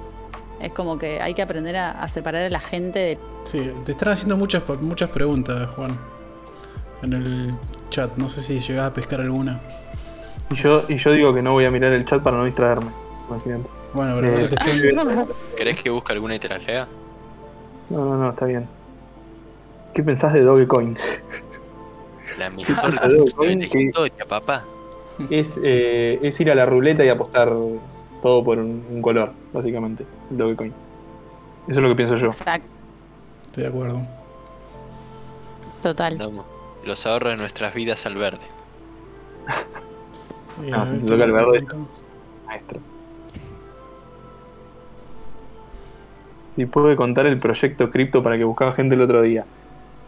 Es 0.60 0.72
como 0.72 0.98
que 0.98 1.20
hay 1.22 1.32
que 1.32 1.40
aprender 1.42 1.76
a, 1.76 1.92
a 1.92 2.06
separar 2.08 2.42
a 2.42 2.50
la 2.50 2.60
gente 2.60 2.98
de 2.98 3.18
Sí, 3.44 3.72
te 3.86 3.92
están 3.92 4.10
haciendo 4.10 4.36
muchas, 4.36 4.62
muchas 4.82 5.08
preguntas, 5.08 5.66
Juan. 5.74 5.98
En 7.02 7.14
el 7.14 7.54
chat. 7.88 8.14
No 8.18 8.28
sé 8.28 8.42
si 8.42 8.58
llegás 8.58 8.90
a 8.90 8.92
pescar 8.92 9.20
alguna. 9.22 9.58
Y 10.50 10.56
yo, 10.56 10.84
y 10.88 10.98
yo 10.98 11.12
digo 11.12 11.32
que 11.32 11.40
no 11.40 11.52
voy 11.52 11.64
a 11.64 11.70
mirar 11.70 11.92
el 11.94 12.04
chat 12.04 12.22
para 12.22 12.36
no 12.36 12.44
distraerme. 12.44 12.90
Imagínate. 13.30 13.79
Bueno, 13.92 14.16
pero 14.20 14.38
Eh, 14.38 14.42
estoy- 14.44 15.26
¿Querés 15.56 15.82
que 15.82 15.90
busque 15.90 16.12
alguna 16.12 16.34
y 16.36 16.38
te 16.38 16.48
las 16.48 16.64
lea? 16.66 16.86
No, 17.88 18.04
no, 18.04 18.16
no, 18.16 18.30
está 18.30 18.46
bien. 18.46 18.66
¿Qué 19.94 20.02
pensás 20.02 20.32
de 20.32 20.42
Dogecoin? 20.42 20.96
La 22.38 22.50
mejor 22.50 22.74
Dogecoin? 23.16 23.58
de 23.58 23.66
la 23.66 23.72
Que- 23.72 23.82
historia, 23.82 24.24
papá. 24.28 24.64
es, 25.28 25.58
eh, 25.62 26.18
es 26.22 26.40
ir 26.40 26.50
a 26.50 26.54
la 26.54 26.64
ruleta 26.66 27.04
y 27.04 27.08
apostar 27.08 27.48
todo 28.22 28.44
por 28.44 28.58
un, 28.58 28.84
un 28.90 29.02
color, 29.02 29.32
básicamente. 29.52 30.04
El 30.30 30.36
Dogecoin. 30.38 30.72
Eso 31.68 31.78
es 31.78 31.82
lo 31.82 31.88
que 31.88 31.94
pienso 31.96 32.16
yo. 32.16 32.26
Exacto, 32.28 32.68
estoy 33.46 33.62
de 33.64 33.68
acuerdo. 33.68 34.00
total. 35.82 36.16
No, 36.18 36.44
los 36.84 37.06
ahorros 37.06 37.32
de 37.32 37.36
nuestras 37.38 37.74
vidas 37.74 38.06
al 38.06 38.14
verde. 38.14 38.40
Eh, 40.62 40.70
Ah, 40.74 40.82
a 40.82 40.86
si 40.86 40.98
toca 40.98 41.24
el 41.24 41.32
verde. 41.32 41.66
Maestro. 42.46 42.80
Si 46.60 46.66
puede 46.66 46.94
contar 46.94 47.24
el 47.24 47.38
proyecto 47.38 47.90
cripto 47.90 48.22
para 48.22 48.36
que 48.36 48.44
buscaba 48.44 48.74
gente 48.74 48.94
el 48.94 49.00
otro 49.00 49.22
día. 49.22 49.46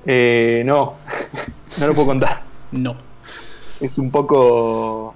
Eh, 0.05 0.63
no, 0.67 0.97
no 1.81 1.87
lo 1.87 1.95
puedo 1.95 2.09
contar. 2.09 2.43
No. 2.73 2.95
Es 3.81 3.97
un 3.97 4.11
poco. 4.11 5.15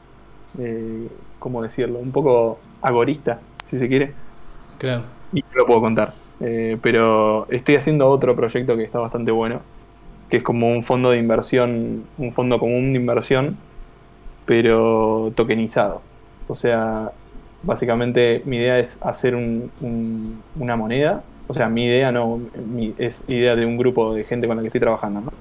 Eh, 0.59 1.07
¿Cómo 1.39 1.63
decirlo? 1.63 1.99
Un 1.99 2.11
poco 2.11 2.59
agorista, 2.81 3.39
si 3.69 3.79
se 3.79 3.87
quiere. 3.87 4.15
Claro. 4.79 5.03
Y 5.35 5.41
no 5.43 5.49
lo 5.57 5.67
puedo 5.67 5.83
contar. 5.83 6.15
Eh, 6.41 6.79
pero 6.81 7.47
estoy 7.51 7.75
haciendo 7.75 8.09
otro 8.09 8.35
proyecto 8.35 8.75
que 8.75 8.85
está 8.85 8.99
bastante 8.99 9.31
bueno. 9.31 9.61
Que 10.31 10.39
es 10.39 10.43
como 10.43 10.71
un 10.71 10.85
fondo 10.85 11.11
de 11.11 11.19
inversión, 11.19 12.05
un 12.17 12.33
fondo 12.33 12.59
común 12.59 12.95
de 12.95 12.99
inversión, 12.99 13.59
pero 14.47 15.35
tokenizado. 15.37 16.01
O 16.49 16.55
sea, 16.55 17.13
básicamente 17.67 18.43
mi 18.47 18.57
idea 18.57 18.79
es 18.79 18.97
hacer 19.01 19.35
un- 19.35 19.71
un- 19.81 20.41
una 20.59 20.77
moneda. 20.77 21.23
O 21.49 21.55
sea, 21.55 21.69
mi 21.69 21.85
idea 21.85 22.11
no, 22.13 22.41
mi- 22.75 22.95
es 22.99 23.23
idea 23.29 23.55
de 23.57 23.67
un 23.67 23.77
grupo 23.77 24.15
de 24.15 24.25
gente 24.25 24.47
con 24.47 24.57
la 24.57 24.63
que 24.63 24.69
estoy 24.69 24.81
trabajando, 24.81 25.21
¿no? 25.21 25.33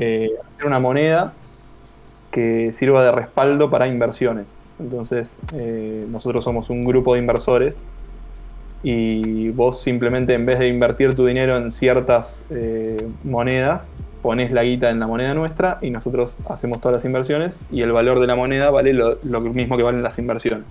Eh, 0.00 0.30
hacer 0.54 0.66
una 0.66 0.78
moneda 0.78 1.32
que 2.30 2.72
sirva 2.72 3.04
de 3.04 3.12
respaldo 3.12 3.70
para 3.70 3.86
inversiones. 3.88 4.46
Entonces, 4.78 5.34
eh, 5.54 6.06
nosotros 6.10 6.44
somos 6.44 6.68
un 6.70 6.84
grupo 6.84 7.14
de 7.14 7.20
inversores 7.20 7.76
y 8.82 9.48
vos 9.50 9.82
simplemente 9.82 10.34
en 10.34 10.46
vez 10.46 10.58
de 10.58 10.68
invertir 10.68 11.14
tu 11.14 11.26
dinero 11.26 11.56
en 11.56 11.72
ciertas 11.72 12.42
eh, 12.50 12.96
monedas, 13.24 13.88
pones 14.22 14.52
la 14.52 14.62
guita 14.64 14.90
en 14.90 15.00
la 15.00 15.06
moneda 15.06 15.34
nuestra 15.34 15.78
y 15.82 15.90
nosotros 15.90 16.32
hacemos 16.48 16.80
todas 16.80 16.96
las 16.96 17.04
inversiones 17.04 17.58
y 17.70 17.82
el 17.82 17.92
valor 17.92 18.20
de 18.20 18.26
la 18.26 18.34
moneda 18.36 18.70
vale 18.70 18.92
lo, 18.92 19.16
lo 19.24 19.40
mismo 19.40 19.76
que 19.76 19.82
valen 19.82 20.02
las 20.02 20.18
inversiones. 20.18 20.66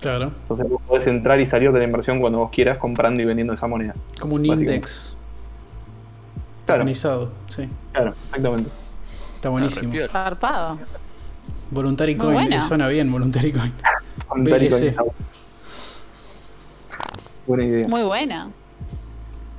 Claro. 0.00 0.30
Entonces 0.42 0.68
vos 0.68 0.80
podés 0.86 1.06
entrar 1.08 1.40
y 1.40 1.46
salir 1.46 1.72
de 1.72 1.78
la 1.78 1.84
inversión 1.84 2.20
cuando 2.20 2.38
vos 2.38 2.50
quieras 2.50 2.78
comprando 2.78 3.20
y 3.20 3.24
vendiendo 3.24 3.52
esa 3.54 3.66
moneda. 3.66 3.92
Como 4.20 4.36
un 4.36 4.46
index 4.46 5.16
Claro, 6.66 6.82
organizado. 6.82 7.30
Sí. 7.48 7.66
claro, 7.92 8.14
exactamente. 8.26 8.70
Está 9.36 9.48
buenísimo. 9.48 9.86
repiola. 9.90 10.08
Zarpado. 10.08 10.78
Voluntary 11.70 12.14
Muy 12.14 12.24
Coin. 12.26 12.34
buena. 12.34 12.62
Suena 12.62 12.88
bien, 12.88 13.10
Voluntary 13.10 13.52
Coin. 13.52 13.72
Voluntary 14.28 14.68
coin. 14.68 14.94
Buena 17.46 17.64
idea. 17.64 17.88
Muy 17.88 18.02
buena. 18.02 18.50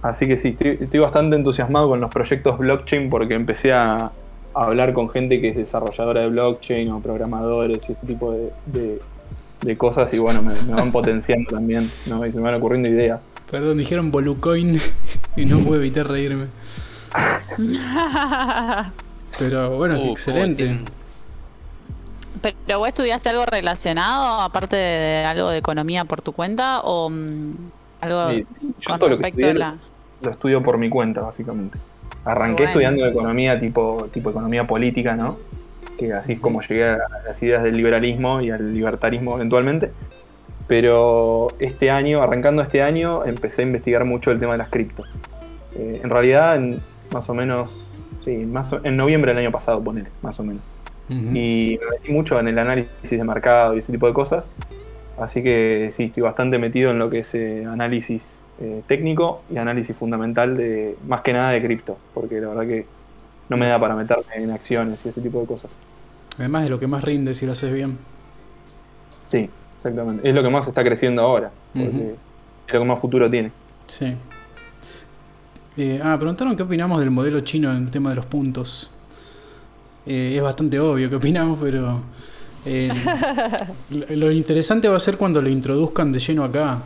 Así 0.02 0.28
que 0.28 0.38
sí, 0.38 0.50
estoy, 0.50 0.78
estoy 0.80 1.00
bastante 1.00 1.36
entusiasmado 1.36 1.90
con 1.90 2.00
los 2.00 2.10
proyectos 2.10 2.58
blockchain 2.58 3.10
porque 3.10 3.34
empecé 3.34 3.72
a, 3.74 3.96
a 3.96 4.12
hablar 4.54 4.94
con 4.94 5.10
gente 5.10 5.42
que 5.42 5.50
es 5.50 5.56
desarrolladora 5.58 6.22
de 6.22 6.30
blockchain 6.30 6.90
o 6.92 7.00
programadores 7.02 7.78
y 7.90 7.92
ese 7.94 8.06
tipo 8.06 8.32
de, 8.32 8.54
de- 8.68 9.02
de 9.62 9.78
cosas 9.78 10.14
y 10.14 10.20
bueno, 10.20 10.42
me, 10.42 10.54
me 10.62 10.74
van 10.74 10.92
potenciando 10.92 11.52
también, 11.52 11.92
¿no? 12.06 12.26
Y 12.26 12.32
se 12.32 12.38
me 12.38 12.44
van 12.44 12.56
ocurriendo 12.56 12.90
ideas. 12.90 13.20
Perdón, 13.50 13.78
dijeron 13.78 14.12
Volucoin 14.12 14.80
y 15.36 15.46
no 15.46 15.60
puedo 15.60 15.82
evitar 15.82 16.08
reírme. 16.08 16.48
Pero 19.40 19.76
bueno, 19.78 19.96
Uh, 20.00 20.12
excelente. 20.12 20.80
¿Pero 22.42 22.80
vos 22.80 22.88
estudiaste 22.88 23.30
algo 23.30 23.46
relacionado, 23.46 24.42
aparte 24.42 24.76
de 24.76 25.26
algo 25.26 25.50
de 25.50 25.58
economía 25.58 26.06
por 26.06 26.22
tu 26.22 26.32
cuenta, 26.32 26.82
o 26.82 27.10
mm, 27.10 27.52
algo 28.02 28.30
Sí, 28.30 28.46
yo 28.80 28.90
con 28.90 29.00
todo 29.00 29.10
lo 29.10 29.18
que 29.18 29.24
respecto 29.24 29.46
a 29.46 29.50
estudié 29.50 29.54
la... 29.60 29.78
lo 30.22 30.32
estudio 30.32 30.64
por 30.64 30.78
mi 30.78 30.90
cuenta, 30.90 31.22
básicamente. 31.22 31.78
Arranqué 32.24 32.64
Bueno. 32.64 32.70
estudiando 32.70 33.08
economía 33.08 33.60
tipo, 33.60 34.08
tipo 34.14 34.30
economía 34.30 34.66
política, 34.66 35.16
¿no? 35.16 35.38
Que 36.00 36.14
así 36.14 36.34
es 36.34 36.40
como 36.40 36.62
llegué 36.62 36.86
a 36.86 36.98
las 37.28 37.44
ideas 37.44 37.62
del 37.64 37.76
liberalismo 37.76 38.42
y 38.42 38.52
al 38.52 38.74
libertarismo 38.74 39.36
eventualmente. 39.36 39.92
Pero 40.68 41.50
este 41.60 41.90
año, 41.90 42.22
arrancando 42.22 42.62
este 42.62 42.82
año, 42.82 43.26
empecé 43.26 43.64
a 43.64 43.66
investigar 43.66 44.06
mucho 44.06 44.32
el 44.32 44.40
tema 44.40 44.54
de 44.54 44.60
las 44.60 44.70
cripto. 44.70 45.04
Eh, 45.76 46.00
en 46.04 46.10
realidad, 46.10 46.56
en 46.58 46.80
más 47.12 47.28
o 47.30 47.34
menos, 47.34 47.84
sí, 48.24 48.32
más 48.46 48.72
o- 48.72 48.80
en 48.84 48.96
noviembre 48.96 49.32
del 49.34 49.40
año 49.46 49.52
pasado, 49.52 49.82
ponele, 49.84 50.10
más 50.22 50.40
o 50.40 50.44
menos. 50.44 50.62
Y 51.36 51.78
me 51.82 51.90
metí 51.98 52.12
mucho 52.14 52.40
en 52.40 52.48
el 52.48 52.60
análisis 52.60 53.10
de 53.10 53.24
mercado 53.24 53.76
y 53.76 53.80
ese 53.80 53.92
tipo 53.92 54.08
de 54.08 54.14
cosas. 54.14 54.44
Así 55.18 55.44
que 55.44 55.92
sí, 55.96 56.06
estoy 56.06 56.24
bastante 56.24 56.58
metido 56.60 56.92
en 56.92 57.00
lo 57.00 57.10
que 57.10 57.20
es 57.20 57.36
eh, 57.36 57.66
análisis 57.66 58.22
eh, 58.62 58.84
técnico 58.88 59.42
y 59.50 59.58
análisis 59.58 59.96
fundamental 59.98 60.56
de 60.56 60.96
más 61.08 61.22
que 61.22 61.34
nada 61.34 61.52
de 61.52 61.62
cripto, 61.62 61.98
porque 62.14 62.40
la 62.40 62.50
verdad 62.50 62.68
que 62.68 62.86
no 63.50 63.58
me 63.58 63.68
da 63.68 63.80
para 63.80 63.96
meterme 63.96 64.24
en 64.36 64.52
acciones 64.52 65.00
y 65.06 65.10
ese 65.10 65.22
tipo 65.22 65.42
de 65.42 65.48
cosas. 65.48 65.72
Además 66.40 66.64
de 66.64 66.70
lo 66.70 66.80
que 66.80 66.88
más 66.88 67.04
rinde 67.04 67.34
si 67.34 67.46
lo 67.46 67.52
haces 67.52 67.72
bien. 67.72 67.98
Sí, 69.28 69.50
exactamente. 69.78 70.28
Es 70.28 70.34
lo 70.34 70.42
que 70.42 70.50
más 70.50 70.68
está 70.68 70.84
creciendo 70.84 71.22
ahora, 71.22 71.52
es 71.76 71.94
lo 72.74 72.80
que 72.80 72.86
más 72.86 73.00
futuro 73.00 73.30
tiene. 73.30 73.52
Sí. 73.88 74.16
Eh, 75.78 76.00
ah, 76.04 76.18
preguntaron 76.18 76.56
qué 76.56 76.64
opinamos 76.64 77.00
del 77.00 77.12
modelo 77.12 77.42
chino 77.42 77.72
en 77.72 77.86
el 77.86 77.92
tema 77.92 78.10
de 78.10 78.18
los 78.18 78.26
puntos. 78.26 78.90
Eh, 80.06 80.34
es 80.36 80.42
bastante 80.42 80.80
obvio 80.80 81.10
qué 81.10 81.18
opinamos, 81.18 81.60
pero 81.62 82.02
eh, 82.66 82.90
lo, 83.90 84.16
lo 84.16 84.32
interesante 84.32 84.88
va 84.88 84.98
a 84.98 85.00
ser 85.00 85.18
cuando 85.18 85.42
lo 85.42 85.50
introduzcan 85.50 86.12
de 86.12 86.20
lleno 86.20 86.44
acá, 86.44 86.84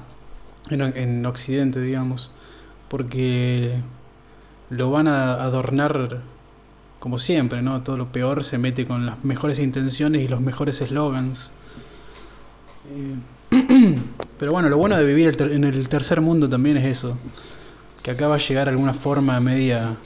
en, 0.69 0.81
en 0.81 1.25
Occidente, 1.25 1.79
digamos, 1.79 2.31
porque 2.89 3.75
lo 4.69 4.91
van 4.91 5.07
a 5.07 5.33
adornar 5.33 6.21
como 7.03 7.19
siempre, 7.19 7.61
¿no? 7.61 7.83
Todo 7.83 7.97
lo 7.97 8.13
peor 8.13 8.45
se 8.45 8.57
mete 8.57 8.87
con 8.87 9.05
las 9.05 9.25
mejores 9.25 9.59
intenciones 9.59 10.21
y 10.21 10.29
los 10.29 10.39
mejores 10.39 10.79
eslogans. 10.79 11.51
Eh, 13.51 13.97
pero 14.39 14.53
bueno, 14.53 14.69
lo 14.69 14.77
bueno 14.77 14.95
de 14.95 15.03
vivir 15.03 15.27
el 15.27 15.51
en 15.51 15.65
el 15.65 15.89
tercer 15.89 16.21
mundo 16.21 16.47
también 16.47 16.77
es 16.77 16.85
eso. 16.85 17.17
Que 18.01 18.11
acá 18.11 18.29
va 18.29 18.35
a 18.35 18.37
llegar 18.37 18.69
alguna 18.69 18.93
forma 18.93 19.37
media 19.41 19.97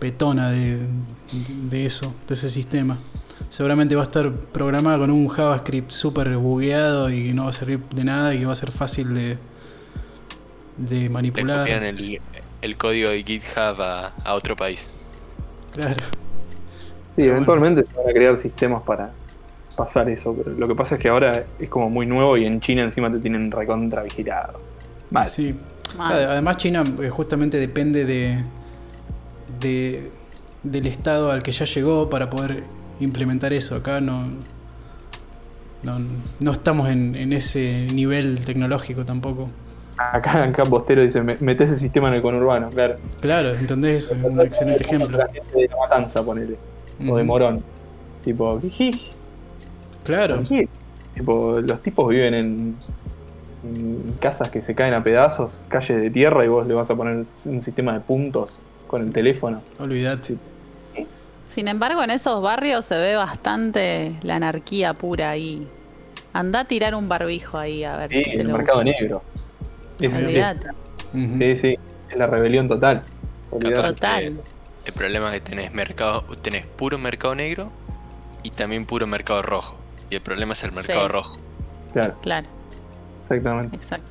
petona 0.00 0.50
de, 0.50 0.88
de 1.70 1.86
eso, 1.86 2.14
de 2.26 2.34
ese 2.34 2.50
sistema. 2.50 2.98
Seguramente 3.48 3.94
va 3.94 4.00
a 4.00 4.06
estar 4.06 4.28
programada 4.32 4.98
con 4.98 5.12
un 5.12 5.28
JavaScript 5.28 5.92
súper 5.92 6.36
bugueado 6.36 7.10
y 7.10 7.28
que 7.28 7.32
no 7.32 7.44
va 7.44 7.50
a 7.50 7.52
servir 7.52 7.78
de 7.94 8.02
nada 8.02 8.34
y 8.34 8.40
que 8.40 8.46
va 8.46 8.54
a 8.54 8.56
ser 8.56 8.72
fácil 8.72 9.14
de, 9.14 9.38
de 10.78 11.00
Le 11.02 11.08
manipular. 11.10 11.60
copian 11.60 11.84
el, 11.84 12.20
el 12.60 12.76
código 12.76 13.10
de 13.10 13.22
GitHub 13.22 13.80
a, 13.80 14.08
a 14.24 14.34
otro 14.34 14.56
país. 14.56 14.90
Claro. 15.72 16.02
Sí, 17.16 17.22
eventualmente 17.22 17.84
se 17.84 17.92
van 17.96 18.08
a 18.08 18.12
crear 18.12 18.36
sistemas 18.36 18.82
para 18.82 19.10
pasar 19.76 20.08
eso, 20.08 20.34
pero 20.34 20.56
lo 20.56 20.68
que 20.68 20.74
pasa 20.74 20.96
es 20.96 21.00
que 21.00 21.08
ahora 21.08 21.44
es 21.58 21.68
como 21.68 21.90
muy 21.90 22.06
nuevo 22.06 22.36
y 22.36 22.44
en 22.44 22.60
China 22.60 22.82
encima 22.82 23.10
te 23.12 23.18
tienen 23.18 23.50
recontra 23.50 24.02
vigilado. 24.02 24.60
Mal. 25.10 25.24
Sí. 25.24 25.54
Mal. 25.96 26.12
Además 26.12 26.56
China 26.58 26.84
eh, 27.02 27.08
justamente 27.08 27.58
depende 27.58 28.04
de, 28.04 28.44
de 29.60 30.10
del 30.62 30.86
estado 30.86 31.30
al 31.30 31.42
que 31.42 31.52
ya 31.52 31.64
llegó 31.64 32.10
para 32.10 32.28
poder 32.28 32.64
implementar 33.00 33.52
eso. 33.52 33.74
Acá 33.74 34.00
no 34.00 34.24
no, 35.82 35.98
no 36.40 36.52
estamos 36.52 36.88
en, 36.88 37.16
en 37.16 37.32
ese 37.32 37.88
nivel 37.92 38.40
tecnológico 38.44 39.04
tampoco. 39.04 39.48
Acá, 40.12 40.44
acá 40.44 40.64
Postero 40.64 41.02
dice, 41.02 41.20
"Me- 41.22 41.36
mete 41.40 41.64
ese 41.64 41.76
sistema 41.76 42.08
en 42.08 42.14
el 42.14 42.22
conurbano, 42.22 42.70
claro. 42.70 42.96
Claro, 43.20 43.50
¿entendés? 43.50 44.10
Es 44.10 44.12
un 44.24 44.40
excelente 44.40 44.82
ejemplo. 44.82 45.18
La 45.18 45.28
gente 45.28 45.50
de 45.58 45.68
la 45.68 45.76
matanza, 45.76 46.22
ponele. 46.24 46.56
O 47.08 47.16
de. 47.16 47.22
Morón. 47.24 47.62
Tipo, 48.22 48.58
jiji, 48.60 49.12
Claro. 50.04 50.42
Tipo, 51.14 51.60
los 51.60 51.82
tipos 51.82 52.08
viven 52.08 52.34
en, 52.34 52.76
en 53.64 54.14
casas 54.20 54.50
que 54.50 54.62
se 54.62 54.74
caen 54.74 54.94
a 54.94 55.02
pedazos, 55.04 55.60
calles 55.68 56.00
de 56.00 56.10
tierra, 56.10 56.44
y 56.44 56.48
vos 56.48 56.66
le 56.66 56.72
vas 56.74 56.90
a 56.90 56.94
poner 56.94 57.26
un 57.44 57.62
sistema 57.62 57.92
de 57.92 58.00
puntos 58.00 58.50
con 58.86 59.02
el 59.02 59.12
teléfono. 59.12 59.60
Olvídate. 59.78 60.36
Sin 61.44 61.68
embargo, 61.68 62.02
en 62.02 62.10
esos 62.10 62.40
barrios 62.42 62.84
se 62.86 62.96
ve 62.96 63.16
bastante 63.16 64.14
la 64.22 64.36
anarquía 64.36 64.94
pura 64.94 65.30
ahí. 65.30 65.66
Anda 66.32 66.60
a 66.60 66.64
tirar 66.64 66.94
un 66.94 67.08
barbijo 67.08 67.58
ahí 67.58 67.82
a 67.84 67.96
ver 67.96 68.12
Sí, 68.12 68.22
si 68.22 68.34
te 68.34 68.42
el 68.42 68.48
lo 68.48 68.56
mercado 68.56 68.80
usan. 68.80 68.92
negro. 69.00 69.22
Ujú. 70.08 71.38
sí, 71.38 71.56
sí, 71.56 71.74
es 72.08 72.16
la 72.18 72.26
rebelión 72.26 72.68
total. 72.68 73.02
Olvidate. 73.50 73.88
Total. 73.88 74.40
El 74.84 74.92
problema 74.94 75.28
es 75.34 75.42
que 75.42 75.50
tenés 75.50 75.72
mercado, 75.72 76.22
tenés 76.42 76.66
puro 76.66 76.96
mercado 76.98 77.34
negro 77.34 77.70
y 78.42 78.50
también 78.50 78.86
puro 78.86 79.06
mercado 79.06 79.42
rojo. 79.42 79.74
Y 80.08 80.14
el 80.16 80.22
problema 80.22 80.52
es 80.54 80.64
el 80.64 80.72
mercado 80.72 81.02
Sí. 81.02 81.08
rojo. 81.08 81.38
Claro, 81.92 82.16
Claro, 82.22 82.46
exactamente. 83.24 83.76
exacto. 83.76 84.06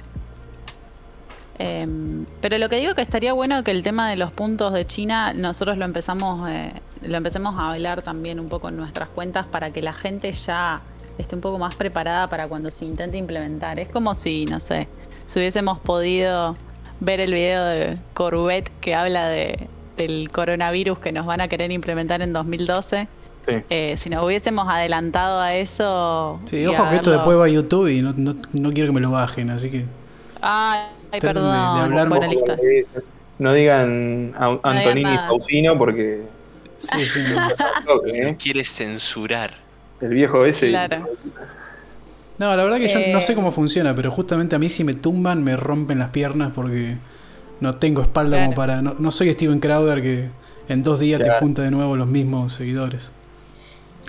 Em, 1.58 2.26
pero 2.42 2.58
lo 2.58 2.70
que 2.70 2.78
digo 2.78 2.96
que 2.96 3.02
estaría 3.02 3.34
bueno 3.34 3.64
que 3.66 3.72
el 3.72 3.84
tema 3.84 4.10
de 4.10 4.16
los 4.16 4.32
puntos 4.32 4.74
de 4.74 4.86
China 4.88 5.34
nosotros 5.34 5.78
lo 5.78 5.84
empezamos 5.84 6.50
eh, 6.50 6.72
lo 7.02 7.18
empecemos 7.18 7.54
a 7.60 7.72
hablar 7.72 8.02
también 8.02 8.40
un 8.40 8.48
poco 8.48 8.70
en 8.70 8.78
nuestras 8.78 9.10
cuentas 9.10 9.46
para 9.46 9.70
que 9.72 9.82
la 9.82 9.92
gente 9.92 10.32
ya 10.32 10.82
esté 11.18 11.36
un 11.36 11.42
poco 11.42 11.58
más 11.58 11.76
preparada 11.76 12.30
para 12.30 12.48
cuando 12.48 12.72
se 12.72 12.86
intente 12.86 13.18
implementar. 13.18 13.78
Es 13.80 13.90
como 13.90 14.14
si, 14.14 14.46
no 14.46 14.60
sé, 14.62 14.88
si 15.30 15.40
hubiésemos 15.40 15.78
podido 15.80 16.56
ver 17.00 17.20
el 17.20 17.34
video 17.34 17.64
de 17.66 17.98
Corbett 18.16 18.70
que 18.82 18.96
habla 18.96 19.28
de, 19.28 19.68
del 19.96 20.30
coronavirus 20.32 20.98
que 21.00 21.12
nos 21.12 21.26
van 21.28 21.40
a 21.42 21.48
querer 21.48 21.72
implementar 21.72 22.22
en 22.24 22.34
2012. 22.34 23.08
Sí. 23.48 23.54
Eh, 23.70 23.96
si 23.96 24.10
nos 24.10 24.24
hubiésemos 24.24 24.68
adelantado 24.68 25.40
a 25.40 25.54
eso. 25.56 26.40
Sí, 26.46 26.66
ojo 26.66 26.90
que 26.90 26.96
esto 26.96 27.12
después 27.12 27.40
va 27.40 27.46
a 27.46 27.50
YouTube 27.50 27.88
y 27.90 28.02
no, 28.02 28.14
no, 28.18 28.36
no 28.54 28.72
quiero 28.72 28.90
que 28.90 28.94
me 28.96 29.02
lo 29.02 29.12
bajen, 29.12 29.50
así 29.52 29.70
que. 29.70 29.86
Ay, 30.42 30.80
ay, 31.12 31.20
Traten 31.20 31.44
de- 31.44 31.50
perdón. 31.50 31.76
de 31.76 31.82
hablar 31.84 32.10
bueno, 32.10 32.26
un 32.28 32.32
listo. 32.34 32.56
No 33.38 33.54
digan 33.54 34.34
a- 34.38 34.60
Antonini 34.64 35.04
nada. 35.04 35.28
Fausino 35.28 35.78
porque 35.78 36.22
Sí, 36.78 37.06
sí, 37.06 37.20
no. 37.86 38.02
¿eh? 38.14 38.36
Quiere 38.42 38.64
censurar. 38.66 39.54
el 40.02 40.10
viejo 40.10 40.44
ese. 40.46 40.70
Claro. 40.70 41.08
No, 42.40 42.56
la 42.56 42.64
verdad 42.64 42.78
que 42.78 42.88
yo 42.88 43.00
no 43.00 43.18
Eh. 43.18 43.22
sé 43.22 43.36
cómo 43.36 43.52
funciona, 43.52 43.94
pero 43.94 44.12
justamente 44.12 44.56
a 44.56 44.60
mí 44.60 44.70
si 44.70 44.84
me 44.84 44.94
tumban 44.94 45.44
me 45.44 45.56
rompen 45.58 46.00
las 46.00 46.10
piernas 46.10 46.52
porque 46.56 46.98
no 47.60 47.76
tengo 47.76 48.02
espalda 48.02 48.38
como 48.42 48.54
para... 48.56 48.82
No, 48.82 48.96
no 48.98 49.12
soy 49.12 49.32
Steven 49.34 49.60
Crowder 49.60 50.02
que 50.02 50.30
en 50.70 50.82
dos 50.84 51.00
días 51.00 51.22
te 51.22 51.30
junta 51.32 51.62
de 51.64 51.72
nuevo 51.72 51.96
los 51.98 52.08
mismos 52.08 52.54
seguidores. 52.54 53.12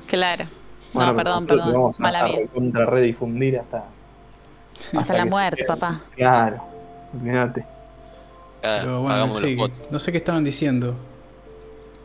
Claro. 0.06 0.44
Bueno, 0.92 1.10
no, 1.12 1.16
perdón, 1.16 1.46
perdón. 1.46 1.72
Vamos 1.72 2.00
a, 2.00 2.02
Mala 2.02 2.20
a 2.20 2.86
redifundir 2.86 3.58
hasta. 3.58 3.84
Hasta 4.96 5.14
la 5.14 5.24
muerte, 5.26 5.64
papá. 5.64 6.00
Claro, 6.16 6.62
olvídate. 7.14 7.60
Ah, 8.62 8.78
Pero 8.80 9.02
bueno, 9.02 9.30
sí, 9.32 9.56
no 9.90 9.98
sé 9.98 10.10
qué 10.10 10.18
estaban 10.18 10.42
diciendo. 10.42 10.96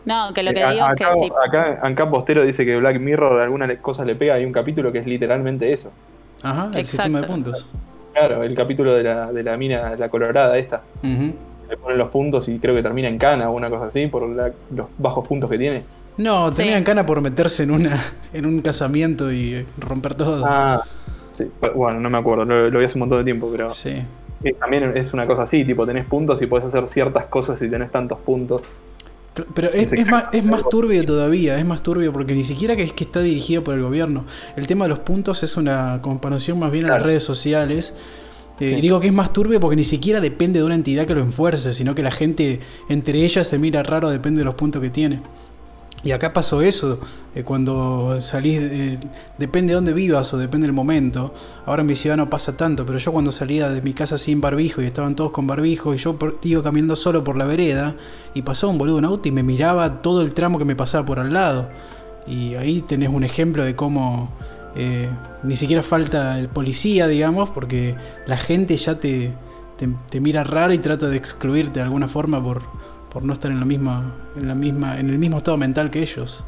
No, 0.05 0.31
que 0.33 0.43
lo 0.43 0.53
que 0.53 0.61
Eh, 0.61 0.71
digo 0.73 0.85
es 0.85 0.93
que 0.95 1.03
acá, 1.03 1.13
sí. 1.17 1.31
acá, 1.47 1.79
acá 1.81 2.09
Postero 2.09 2.43
dice 2.43 2.63
que 2.65 2.75
Black 2.77 2.99
Mirror 2.99 3.41
alguna 3.41 3.75
cosa 3.81 4.05
le 4.05 4.15
pega. 4.15 4.35
Hay 4.35 4.45
un 4.45 4.51
capítulo 4.51 4.91
que 4.91 4.99
es 4.99 5.07
literalmente 5.07 5.71
eso. 5.73 5.91
Ajá, 6.45 6.63
el 6.73 6.79
Exacto. 6.79 6.85
sistema 6.85 7.21
de 7.21 7.27
puntos. 7.27 7.67
Claro, 8.13 8.43
el 8.43 8.55
capítulo 8.55 8.93
de 8.93 9.03
la, 9.03 9.31
de 9.31 9.43
la 9.43 9.57
mina, 9.57 9.95
la 9.97 10.09
colorada 10.09 10.57
esta. 10.57 10.81
Le 11.03 11.77
ponen 11.77 11.97
los 11.97 12.09
puntos 12.09 12.47
y 12.47 12.59
creo 12.59 12.75
que 12.75 12.83
termina 12.83 13.07
en 13.07 13.17
cana 13.17 13.49
o 13.49 13.53
una 13.55 13.69
cosa 13.69 13.85
así 13.87 14.05
por 14.07 14.29
la- 14.29 14.51
los 14.75 14.87
bajos 14.99 15.27
puntos 15.27 15.49
que 15.49 15.57
tiene. 15.57 15.83
No, 16.17 16.51
Sí. 16.51 16.57
tenían 16.59 16.83
cana 16.83 17.05
por 17.05 17.19
meterse 17.21 17.63
en 17.63 17.71
una 17.71 17.99
en 18.33 18.45
un 18.45 18.61
casamiento 18.61 19.31
y 19.31 19.55
eh, 19.55 19.65
romper 19.79 20.13
todo. 20.15 20.45
Ah, 20.47 20.81
sí. 21.37 21.45
Bueno, 21.75 21.99
no 21.99 22.09
me 22.09 22.17
acuerdo, 22.19 22.45
lo, 22.45 22.69
lo 22.69 22.79
vi 22.79 22.85
hace 22.85 22.95
un 22.95 22.99
montón 23.01 23.17
de 23.17 23.23
tiempo, 23.25 23.49
pero 23.51 23.69
Sí. 23.71 24.01
eh, 24.43 24.53
también 24.59 24.95
es 24.95 25.11
una 25.13 25.25
cosa 25.25 25.43
así, 25.43 25.65
tipo 25.65 25.85
tenés 25.85 26.05
puntos 26.05 26.41
y 26.41 26.45
podés 26.45 26.65
hacer 26.65 26.87
ciertas 26.87 27.25
cosas 27.25 27.57
si 27.59 27.67
tenés 27.67 27.91
tantos 27.91 28.19
puntos. 28.19 28.61
Pero 29.53 29.69
es, 29.71 29.91
Es 29.91 30.07
más, 30.09 30.25
es 30.31 30.43
más 30.45 30.67
turbio 30.69 31.03
todavía, 31.03 31.57
es 31.59 31.65
más 31.65 31.83
turbio 31.83 32.13
porque 32.13 32.33
ni 32.33 32.43
siquiera 32.43 32.75
que 32.75 32.83
es 32.83 32.93
que 32.93 33.03
está 33.03 33.19
dirigido 33.21 33.63
por 33.63 33.73
el 33.75 33.81
gobierno. 33.81 34.25
El 34.55 34.65
tema 34.67 34.85
de 34.85 34.89
los 34.89 34.99
puntos 34.99 35.43
es 35.43 35.57
una 35.57 35.99
comparación 36.01 36.59
más 36.59 36.71
bien 36.71 36.85
a 36.85 36.89
las 36.89 37.01
redes 37.01 37.23
sociales. 37.23 37.93
Eh, 38.59 38.75
Sí. 38.75 38.81
digo 38.81 39.01
que 39.01 39.07
es 39.07 39.13
más 39.13 39.33
turbio 39.33 39.59
porque 39.59 39.75
ni 39.75 39.83
siquiera 39.83 40.21
depende 40.21 40.59
de 40.59 40.65
una 40.65 40.75
entidad 40.75 41.05
que 41.05 41.13
lo 41.13 41.19
enfuerce, 41.19 41.73
sino 41.73 41.93
que 41.93 42.01
la 42.03 42.11
gente 42.11 42.61
entre 42.87 43.25
ellas 43.25 43.45
se 43.47 43.59
mira 43.59 43.83
raro, 43.83 44.09
depende 44.09 44.39
de 44.39 44.45
los 44.45 44.55
puntos 44.55 44.81
que 44.81 44.89
tiene. 44.89 45.21
Y 46.05 46.11
acá 46.11 46.33
pasó 46.33 46.61
eso, 46.61 46.99
eh, 47.33 47.41
cuando 47.41 48.21
salís, 48.21 48.61
depende 49.39 49.71
de 49.71 49.73
dónde 49.75 49.91
vivas 49.91 50.31
o 50.35 50.37
depende 50.37 50.67
del 50.67 50.73
momento. 50.73 51.33
Ahora 51.65 51.81
en 51.81 51.87
mi 51.87 51.95
ciudad 51.95 52.15
no 52.15 52.29
pasa 52.29 52.55
tanto, 52.55 52.85
pero 52.85 52.99
yo 52.99 53.11
cuando 53.11 53.31
salía 53.31 53.69
de 53.69 53.81
mi 53.81 53.95
casa 53.95 54.19
sin 54.19 54.39
barbijo 54.39 54.83
y 54.83 54.85
estaban 54.85 55.15
todos 55.15 55.31
con 55.31 55.47
barbijo 55.47 55.95
y 55.95 55.97
yo 55.97 56.15
iba 56.43 56.61
caminando 56.61 56.95
solo 56.95 57.23
por 57.23 57.37
la 57.37 57.45
vereda 57.45 57.95
y 58.35 58.43
pasaba 58.43 58.71
un 58.71 58.77
boludo 58.77 58.99
en 58.99 59.05
auto 59.05 59.27
y 59.27 59.31
me 59.31 59.41
miraba 59.41 60.03
todo 60.03 60.21
el 60.21 60.35
tramo 60.35 60.59
que 60.59 60.65
me 60.65 60.75
pasaba 60.75 61.07
por 61.07 61.17
al 61.17 61.33
lado. 61.33 61.69
Y 62.27 62.53
ahí 62.53 62.81
tenés 62.81 63.09
un 63.09 63.23
ejemplo 63.23 63.63
de 63.63 63.75
cómo 63.75 64.29
eh, 64.75 65.09
ni 65.41 65.55
siquiera 65.55 65.81
falta 65.81 66.37
el 66.37 66.49
policía, 66.49 67.07
digamos, 67.07 67.49
porque 67.49 67.95
la 68.27 68.37
gente 68.37 68.77
ya 68.77 68.99
te, 68.99 69.33
te, 69.75 69.89
te 70.11 70.19
mira 70.19 70.43
raro 70.43 70.71
y 70.71 70.77
trata 70.77 71.09
de 71.09 71.17
excluirte 71.17 71.79
de 71.79 71.83
alguna 71.85 72.07
forma 72.07 72.43
por, 72.43 72.61
por 73.15 73.23
no 73.23 73.31
estar 73.31 73.49
en 73.49 73.61
la 73.61 73.65
misma, 73.65 74.11
en 74.35 74.45
la 74.49 74.55
misma, 74.55 74.99
en 74.99 75.09
el 75.09 75.17
mismo 75.17 75.37
estado 75.37 75.55
mental 75.55 75.89
que 75.89 75.99
ellos. 76.01 76.43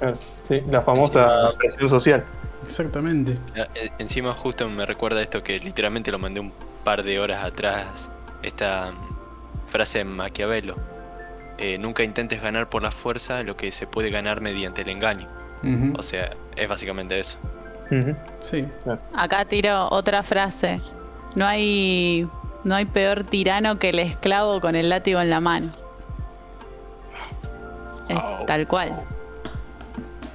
Claro, 0.00 0.16
sí, 0.48 0.58
la 0.68 0.82
famosa 0.82 1.22
Encima- 1.22 1.52
presión 1.58 1.88
social. 1.88 2.24
Exactamente. 2.64 3.38
Eh, 3.54 3.88
Encima 4.00 4.32
justo 4.34 4.68
me 4.68 4.84
recuerda 4.84 5.22
esto 5.22 5.44
que 5.44 5.60
literalmente 5.60 6.10
lo 6.10 6.18
mandé 6.18 6.40
un 6.40 6.52
par 6.82 7.04
de 7.04 7.20
horas 7.20 7.44
atrás. 7.44 8.10
Esta 8.42 8.90
frase 9.68 9.98
de 9.98 10.04
Maquiavelo. 10.06 10.74
Eh, 11.56 11.78
nunca 11.78 12.02
intentes 12.02 12.42
ganar 12.42 12.68
por 12.68 12.82
la 12.82 12.90
fuerza 12.90 13.44
lo 13.44 13.56
que 13.56 13.70
se 13.70 13.86
puede 13.86 14.10
ganar 14.10 14.40
mediante 14.40 14.82
el 14.82 14.88
engaño. 14.88 15.28
O 15.96 16.02
sea, 16.02 16.30
es 16.56 16.68
básicamente 16.68 17.20
eso. 17.20 17.38
Ujú. 17.92 18.16
Sí. 18.40 18.66
Acá 19.14 19.44
tiro 19.44 19.86
otra 19.92 20.24
frase. 20.24 20.80
No 21.36 21.46
hay, 21.46 22.26
no 22.64 22.74
hay 22.74 22.86
peor 22.86 23.22
tirano 23.22 23.78
que 23.78 23.90
el 23.90 24.00
esclavo 24.00 24.60
con 24.60 24.74
el 24.74 24.88
látigo 24.88 25.20
en 25.20 25.30
la 25.30 25.38
mano. 25.38 25.70
Es 28.08 28.46
tal 28.46 28.66
cual. 28.66 28.94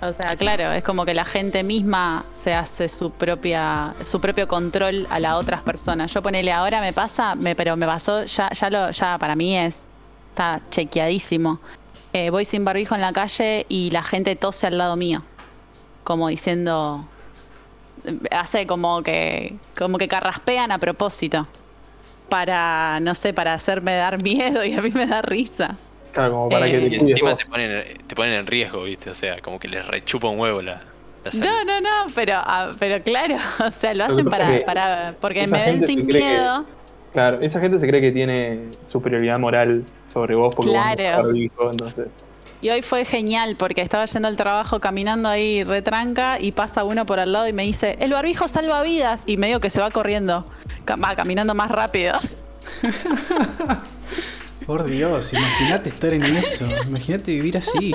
O 0.01 0.12
sea, 0.12 0.36
claro, 0.36 0.71
es 0.73 0.83
como 0.83 1.05
que 1.05 1.13
la 1.13 1.23
gente 1.23 1.63
misma 1.63 2.25
se 2.33 2.53
hace 2.53 2.89
su 2.89 3.12
propia, 3.12 3.93
su 4.03 4.19
propio 4.19 4.49
control 4.49 5.07
a 5.09 5.19
las 5.19 5.36
otras 5.36 5.62
personas. 5.62 6.13
Yo 6.13 6.21
ponele 6.21 6.51
ahora 6.51 6.81
me 6.81 6.91
pasa, 6.91 7.36
me, 7.36 7.55
pero 7.55 7.77
me 7.77 7.86
pasó, 7.86 8.25
ya, 8.25 8.49
ya 8.49 8.69
lo, 8.69 8.91
ya 8.91 9.17
para 9.17 9.36
mí 9.36 9.57
es, 9.57 9.91
está 10.31 10.59
chequeadísimo. 10.69 11.59
Eh, 12.12 12.29
voy 12.31 12.43
sin 12.43 12.65
barbijo 12.65 12.95
en 12.95 13.01
la 13.01 13.13
calle 13.13 13.65
y 13.69 13.91
la 13.91 14.03
gente 14.03 14.36
tose 14.36 14.67
al 14.67 14.77
lado 14.77 14.97
mío. 14.97 15.23
Como 16.03 16.27
diciendo, 16.27 17.07
hace 18.31 18.67
como 18.67 19.03
que 19.03 19.55
como 19.77 19.97
que 19.97 20.07
carraspean 20.07 20.71
a 20.71 20.79
propósito 20.79 21.47
para 22.29 22.99
no 22.99 23.15
sé 23.15 23.33
para 23.33 23.53
hacerme 23.53 23.95
dar 23.95 24.21
miedo 24.23 24.63
y 24.65 24.73
a 24.73 24.81
mí 24.81 24.89
me 24.91 25.07
da 25.07 25.21
risa 25.21 25.77
Claro, 26.13 26.32
como 26.34 26.49
para 26.49 26.67
Eh, 26.67 26.71
que 26.71 26.78
Y 26.78 26.82
te 26.82 26.97
cuides 26.97 27.10
encima 27.12 27.32
vos. 27.32 27.39
te 27.39 27.45
ponen, 27.49 27.97
te 28.08 28.15
ponen 28.15 28.34
en 28.36 28.47
riesgo, 28.47 28.84
¿viste? 28.84 29.10
O 29.10 29.13
sea, 29.13 29.41
como 29.41 29.60
que 29.60 29.67
les 29.67 29.86
rechupa 29.88 30.30
un 30.30 30.39
huevo 30.39 30.62
la, 30.62 30.84
la 31.26 31.32
salud. 31.32 31.45
no 31.45 31.63
no 31.65 31.82
no 31.82 32.13
pero 32.13 32.34
ah, 32.36 32.76
pero 32.80 33.02
claro 33.04 33.36
o 33.67 33.71
sea 33.71 33.93
lo 33.93 34.06
hacen 34.06 34.26
para, 34.26 34.60
para 34.65 35.15
porque 35.19 35.43
esa 35.43 35.58
me 35.58 35.63
ven 35.63 35.73
gente 35.73 35.88
sin 35.88 36.06
que- 36.08 36.13
miedo 36.13 36.65
Claro, 37.12 37.41
esa 37.41 37.60
gente 37.60 37.78
se 37.78 37.88
cree 37.88 38.02
que 38.02 38.12
tiene 38.12 38.71
superioridad 38.88 39.38
moral 39.38 39.86
sobre 40.12 40.34
vos 40.36 40.54
porque 40.56 40.71
vos 40.71 40.80
no 40.80 40.95
Claro. 40.95 41.02
usás 41.04 41.23
barbijo, 41.23 41.71
entonces. 41.71 42.08
y 42.60 42.69
hoy 42.71 42.82
fue 42.82 43.06
genial 43.06 43.56
porque 43.58 43.82
estaba 43.82 44.06
yendo 44.06 44.28
al 44.28 44.36
trabajo 44.36 44.80
caminando 44.80 45.30
ahí 45.30 45.63
retranca 45.63 46.39
y 46.39 46.52
pasa 46.54 46.84
uno 46.84 47.06
por 47.06 47.19
al 47.19 47.32
lado 47.32 47.47
y 47.47 47.54
me 47.54 47.63
dice 47.63 47.97
el 47.99 48.12
barbijo 48.13 48.47
salva 48.47 48.82
vidas 48.84 49.26
y 49.28 49.38
medio 49.38 49.60
que 49.60 49.69
se 49.69 49.80
va 49.80 49.91
corriendo 49.91 50.43
va 50.89 51.15
caminando 51.15 51.54
más 51.54 51.69
rápido 51.69 52.13
Por 54.65 54.86
Dios, 54.86 55.34
imagínate 55.34 55.89
estar 55.89 56.13
en 56.13 56.23
eso, 56.23 56.65
imagínate 56.88 57.34
vivir 57.34 57.58
así, 57.58 57.93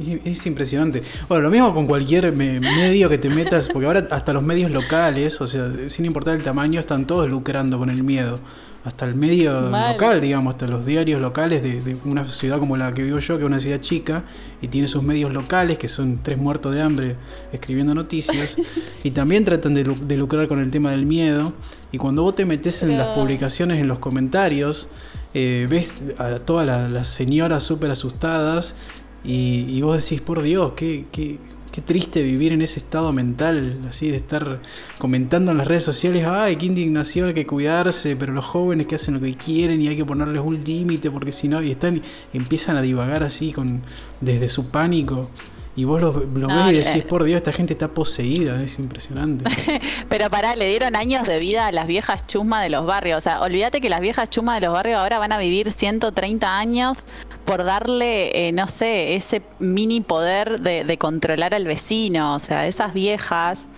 es, 0.00 0.20
es 0.38 0.46
impresionante. 0.46 1.02
Bueno, 1.28 1.42
lo 1.44 1.50
mismo 1.50 1.72
con 1.72 1.86
cualquier 1.86 2.32
me- 2.32 2.60
medio 2.60 3.08
que 3.08 3.16
te 3.18 3.30
metas, 3.30 3.68
porque 3.68 3.86
ahora 3.86 4.06
hasta 4.10 4.32
los 4.34 4.42
medios 4.42 4.70
locales, 4.70 5.40
o 5.40 5.46
sea, 5.46 5.70
sin 5.88 6.04
importar 6.04 6.34
el 6.34 6.42
tamaño, 6.42 6.80
están 6.80 7.06
todos 7.06 7.28
lucrando 7.30 7.78
con 7.78 7.88
el 7.90 8.02
miedo. 8.02 8.40
hasta 8.84 9.04
el 9.04 9.14
medio 9.14 9.70
Mal. 9.70 9.92
local, 9.92 10.20
digamos, 10.20 10.54
hasta 10.56 10.66
los 10.66 10.84
diarios 10.84 11.20
locales 11.20 11.62
de, 11.62 11.80
de 11.82 11.96
una 12.04 12.24
ciudad 12.28 12.58
como 12.58 12.76
la 12.76 12.92
que 12.92 13.04
vivo 13.04 13.20
yo, 13.20 13.36
que 13.38 13.44
es 13.44 13.46
una 13.46 13.60
ciudad 13.60 13.80
chica, 13.80 14.24
y 14.60 14.66
tiene 14.66 14.88
sus 14.88 15.04
medios 15.04 15.32
locales, 15.32 15.78
que 15.78 15.86
son 15.86 16.18
tres 16.20 16.36
muertos 16.36 16.74
de 16.74 16.82
hambre 16.82 17.14
escribiendo 17.52 17.94
noticias, 17.94 18.56
y 19.04 19.12
también 19.12 19.44
tratan 19.44 19.72
de, 19.74 19.84
lu- 19.84 19.94
de 20.04 20.16
lucrar 20.16 20.48
con 20.48 20.58
el 20.58 20.68
tema 20.72 20.90
del 20.90 21.06
miedo, 21.06 21.52
y 21.92 21.98
cuando 21.98 22.24
vos 22.24 22.34
te 22.34 22.44
metes 22.44 22.82
en 22.82 22.98
las 22.98 23.16
publicaciones, 23.16 23.78
en 23.78 23.86
los 23.86 24.00
comentarios, 24.00 24.88
eh, 25.34 25.66
ves 25.70 25.96
a 26.18 26.38
todas 26.40 26.66
la- 26.66 26.88
las 26.88 27.08
señoras 27.08 27.64
súper 27.64 27.90
asustadas, 27.90 28.76
y, 29.24 29.66
y 29.68 29.82
vos 29.82 30.02
decís, 30.02 30.20
por 30.20 30.42
Dios, 30.42 30.72
qué, 30.74 31.06
qué, 31.12 31.38
qué 31.70 31.80
triste 31.80 32.22
vivir 32.22 32.52
en 32.52 32.60
ese 32.60 32.80
estado 32.80 33.12
mental, 33.12 33.80
así 33.88 34.10
de 34.10 34.16
estar 34.16 34.60
comentando 34.98 35.52
en 35.52 35.58
las 35.58 35.66
redes 35.68 35.84
sociales, 35.84 36.26
ay, 36.26 36.56
qué 36.56 36.66
indignación, 36.66 37.28
hay 37.28 37.34
que 37.34 37.46
cuidarse, 37.46 38.16
pero 38.16 38.32
los 38.32 38.44
jóvenes 38.44 38.86
que 38.88 38.96
hacen 38.96 39.14
lo 39.14 39.20
que 39.20 39.34
quieren 39.34 39.80
y 39.80 39.88
hay 39.88 39.96
que 39.96 40.04
ponerles 40.04 40.42
un 40.44 40.62
límite 40.64 41.10
porque 41.10 41.32
si 41.32 41.48
no, 41.48 41.62
y 41.62 41.70
están, 41.70 42.02
empiezan 42.32 42.76
a 42.76 42.82
divagar 42.82 43.22
así 43.22 43.52
con 43.52 43.82
desde 44.20 44.48
su 44.48 44.66
pánico. 44.70 45.30
Y 45.74 45.84
vos 45.84 46.02
lo, 46.02 46.12
lo 46.12 46.48
No, 46.48 46.66
ves 46.66 46.72
y 46.74 46.76
le- 46.78 46.84
decís, 46.84 47.02
por 47.04 47.24
Dios, 47.24 47.38
esta 47.38 47.50
gente 47.50 47.72
está 47.72 47.88
poseída, 47.88 48.62
es 48.62 48.78
impresionante. 48.78 49.44
Pero 50.10 50.28
pará, 50.28 50.54
le 50.54 50.68
dieron 50.68 50.94
años 50.96 51.26
de 51.26 51.38
vida 51.38 51.66
a 51.66 51.72
las 51.72 51.86
viejas 51.86 52.26
chumas 52.26 52.62
de 52.62 52.68
los 52.68 52.84
barrios. 52.84 53.16
O 53.16 53.20
sea, 53.22 53.40
olvídate 53.40 53.80
que 53.80 53.88
las 53.88 54.00
viejas 54.00 54.28
chumas 54.28 54.60
de 54.60 54.66
los 54.66 54.74
barrios 54.74 54.98
ahora 54.98 55.18
van 55.18 55.32
a 55.32 55.38
vivir 55.38 55.72
130 55.72 56.58
años 56.58 57.06
por 57.46 57.64
darle, 57.64 58.48
eh, 58.48 58.52
no 58.52 58.68
sé, 58.68 59.14
ese 59.14 59.40
mini 59.60 60.02
poder 60.02 60.60
de, 60.60 60.84
de 60.84 60.98
controlar 60.98 61.54
al 61.54 61.64
vecino. 61.66 62.34
O 62.34 62.38
sea, 62.38 62.66
esas 62.66 62.92
viejas, 62.92 63.70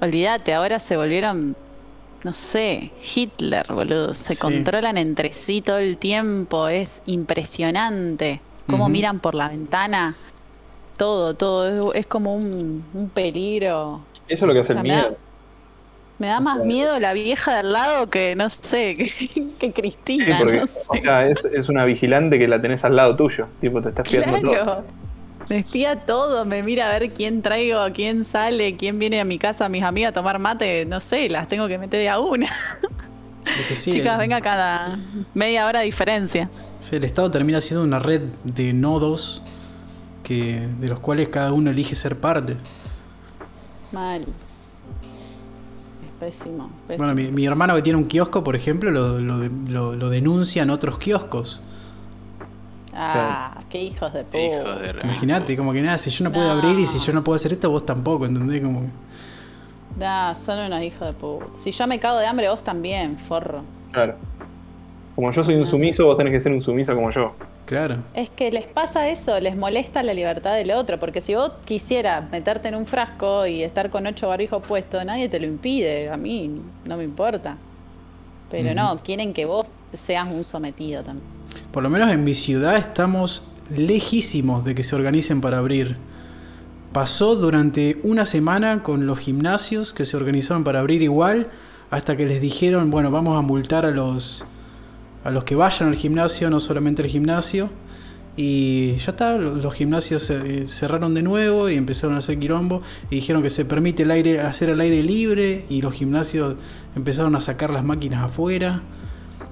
olvídate, 0.00 0.54
ahora 0.54 0.80
se 0.80 0.96
volvieron, 0.96 1.54
no 2.24 2.34
sé, 2.34 2.90
Hitler, 3.14 3.64
boludo. 3.72 4.12
Se 4.12 4.34
Sí. 4.34 4.40
controlan 4.40 4.98
entre 4.98 5.30
sí 5.30 5.60
todo 5.60 5.78
el 5.78 5.98
tiempo. 5.98 6.66
Es 6.66 7.00
impresionante. 7.06 8.40
Cómo 8.68 8.88
miran 8.88 9.20
por 9.20 9.34
la 9.34 9.48
ventana. 9.48 10.16
Todo, 10.98 11.32
todo. 11.34 11.92
Es, 11.92 12.00
es 12.00 12.06
como 12.06 12.34
un, 12.34 12.84
un 12.92 13.08
peligro. 13.08 14.00
Eso 14.28 14.44
es 14.44 14.48
lo 14.48 14.52
que 14.52 14.60
hace 14.60 14.72
O 14.72 14.74
sea, 14.74 14.82
el 14.82 14.88
me 14.88 14.94
da- 14.94 15.02
miedo. 15.04 15.16
Me 16.18 16.26
da 16.26 16.40
más 16.40 16.64
miedo 16.64 16.98
la 16.98 17.12
vieja 17.12 17.52
de 17.52 17.58
al 17.60 17.72
lado 17.72 18.10
que, 18.10 18.34
no 18.34 18.48
sé, 18.50 18.96
que, 18.96 19.06
que 19.06 19.66
Sí, 19.68 19.72
Cristina, 19.72 20.38
porque, 20.40 20.56
no 20.58 20.64
o 20.64 20.66
sea, 20.96 21.26
es, 21.28 21.44
es 21.44 21.68
una 21.68 21.84
vigilante 21.84 22.38
que 22.40 22.48
la 22.48 22.60
tenés 22.60 22.82
al 22.84 22.96
lado 22.96 23.14
tuyo. 23.16 23.46
Tipo, 23.60 23.80
te 23.80 23.90
está 23.90 24.02
espiando 24.02 24.40
todo. 24.40 24.50
Claro. 24.64 24.84
Me 25.48 25.58
espía 25.58 25.98
todo, 26.00 26.44
me 26.44 26.62
mira 26.62 26.88
a 26.94 26.98
ver 26.98 27.10
quién 27.12 27.40
traigo, 27.40 27.78
quién 27.94 28.22
sale, 28.24 28.76
quién 28.76 28.98
viene 28.98 29.18
a 29.20 29.24
mi 29.24 29.38
casa, 29.38 29.64
a 29.64 29.68
mis 29.70 29.82
amigas 29.82 30.10
a 30.10 30.12
tomar 30.12 30.38
mate, 30.40 30.84
no 30.84 31.00
sé, 31.00 31.30
las 31.30 31.48
tengo 31.48 31.68
que 31.68 31.78
meter 31.78 32.00
de 32.00 32.08
a 32.10 32.18
una. 32.18 32.48
Sí, 33.74 33.90
Chicas, 33.92 34.14
el- 34.14 34.18
venga 34.18 34.40
cada 34.42 34.98
media 35.34 35.66
hora 35.66 35.78
de 35.78 35.86
diferencia. 35.86 36.50
sí, 36.80 36.96
el 36.96 37.04
Estado 37.04 37.30
termina 37.30 37.60
siendo 37.62 37.82
una 37.84 37.98
red 37.98 38.22
de 38.44 38.72
nodos 38.74 39.42
que, 40.28 40.68
de 40.80 40.88
los 40.88 41.00
cuales 41.00 41.28
cada 41.28 41.52
uno 41.52 41.70
elige 41.70 41.94
ser 41.94 42.20
parte. 42.20 42.56
Mal. 43.92 44.20
Es 44.22 46.16
pésimo. 46.20 46.70
pésimo. 46.86 47.06
Bueno, 47.06 47.14
mi, 47.14 47.32
mi 47.32 47.46
hermano 47.46 47.74
que 47.74 47.82
tiene 47.82 47.96
un 47.98 48.04
kiosco, 48.06 48.44
por 48.44 48.54
ejemplo, 48.54 48.90
lo, 48.90 49.18
lo, 49.18 49.38
de- 49.38 49.50
lo- 49.70 49.96
lo 49.96 50.10
denuncian 50.10 50.68
otros 50.70 50.98
kioscos. 50.98 51.62
ah, 52.94 53.60
qué 53.70 53.82
hijos 53.82 54.12
de 54.12 54.24
puta. 54.24 55.00
Imagínate, 55.04 55.56
como 55.56 55.72
que 55.72 55.80
nada, 55.82 55.98
si 55.98 56.10
yo 56.10 56.24
no 56.24 56.32
puedo 56.32 56.46
No. 56.54 56.60
abrir 56.60 56.78
y 56.78 56.86
si 56.86 56.98
yo 56.98 57.12
no 57.12 57.22
puedo 57.24 57.36
hacer 57.36 57.52
esto, 57.52 57.70
vos 57.70 57.86
tampoco, 57.86 58.26
¿entendés? 58.26 58.60
Como 58.62 58.80
que- 58.82 58.88
Nah, 59.98 60.34
son 60.34 60.58
unos 60.60 60.82
hijos 60.82 61.00
de 61.08 61.12
puta. 61.14 61.46
Si 61.54 61.70
yo 61.70 61.86
me 61.86 61.98
cago 61.98 62.18
de 62.18 62.26
hambre, 62.26 62.48
vos 62.48 62.62
también, 62.62 63.16
forro. 63.16 63.62
Claro. 63.92 64.14
Como 65.14 65.32
yo 65.32 65.42
soy 65.42 65.54
un 65.56 65.66
sumiso, 65.66 66.04
vos 66.04 66.16
tenés 66.16 66.32
que 66.32 66.40
ser 66.40 66.52
un 66.52 66.60
sumiso 66.60 66.94
como 66.94 67.10
yo. 67.10 67.32
Claro. 67.68 67.98
Es 68.14 68.30
que 68.30 68.50
les 68.50 68.64
pasa 68.64 69.08
eso, 69.10 69.38
les 69.38 69.54
molesta 69.56 70.02
la 70.02 70.14
libertad 70.14 70.54
del 70.54 70.70
otro, 70.70 70.98
porque 70.98 71.20
si 71.20 71.34
vos 71.34 71.52
quisieras 71.66 72.30
meterte 72.30 72.68
en 72.68 72.74
un 72.74 72.86
frasco 72.86 73.46
y 73.46 73.62
estar 73.62 73.90
con 73.90 74.06
ocho 74.06 74.28
barbijos 74.28 74.62
puestos, 74.66 75.04
nadie 75.04 75.28
te 75.28 75.38
lo 75.38 75.46
impide, 75.46 76.08
a 76.08 76.16
mí 76.16 76.50
no 76.86 76.96
me 76.96 77.04
importa. 77.04 77.58
Pero 78.50 78.74
no, 78.74 79.02
quieren 79.04 79.34
que 79.34 79.44
vos 79.44 79.70
seas 79.92 80.26
un 80.26 80.42
sometido 80.42 81.02
también. 81.02 81.28
Por 81.70 81.82
lo 81.82 81.90
menos 81.90 82.10
en 82.10 82.24
mi 82.24 82.32
ciudad 82.32 82.76
estamos 82.78 83.42
lejísimos 83.76 84.64
de 84.64 84.74
que 84.74 84.82
se 84.82 84.96
organicen 84.96 85.42
para 85.42 85.58
abrir. 85.58 85.98
Pasó 86.94 87.34
durante 87.34 87.98
una 88.02 88.24
semana 88.24 88.82
con 88.82 89.06
los 89.06 89.18
gimnasios 89.18 89.92
que 89.92 90.06
se 90.06 90.16
organizaron 90.16 90.64
para 90.64 90.78
abrir 90.78 91.02
igual, 91.02 91.48
hasta 91.90 92.16
que 92.16 92.24
les 92.24 92.40
dijeron, 92.40 92.90
bueno, 92.90 93.10
vamos 93.10 93.36
a 93.36 93.42
multar 93.42 93.84
a 93.84 93.90
los 93.90 94.46
a 95.24 95.30
los 95.30 95.44
que 95.44 95.54
vayan 95.54 95.88
al 95.88 95.94
gimnasio, 95.96 96.48
no 96.50 96.60
solamente 96.60 97.02
al 97.02 97.08
gimnasio. 97.08 97.70
Y 98.36 98.94
ya 98.96 99.10
está, 99.10 99.36
lo- 99.36 99.56
los 99.56 99.74
gimnasios 99.74 100.22
se- 100.22 100.62
eh, 100.62 100.66
cerraron 100.66 101.12
de 101.12 101.22
nuevo 101.22 101.68
y 101.68 101.74
empezaron 101.76 102.14
a 102.14 102.18
hacer 102.18 102.38
quilombo 102.38 102.82
y 103.10 103.16
dijeron 103.16 103.42
que 103.42 103.50
se 103.50 103.64
permite 103.64 104.04
el 104.04 104.12
aire 104.12 104.40
hacer 104.40 104.70
al 104.70 104.80
aire 104.80 105.02
libre 105.02 105.64
y 105.68 105.82
los 105.82 105.92
gimnasios 105.94 106.54
empezaron 106.94 107.34
a 107.34 107.40
sacar 107.40 107.70
las 107.70 107.82
máquinas 107.82 108.22
afuera. 108.24 108.82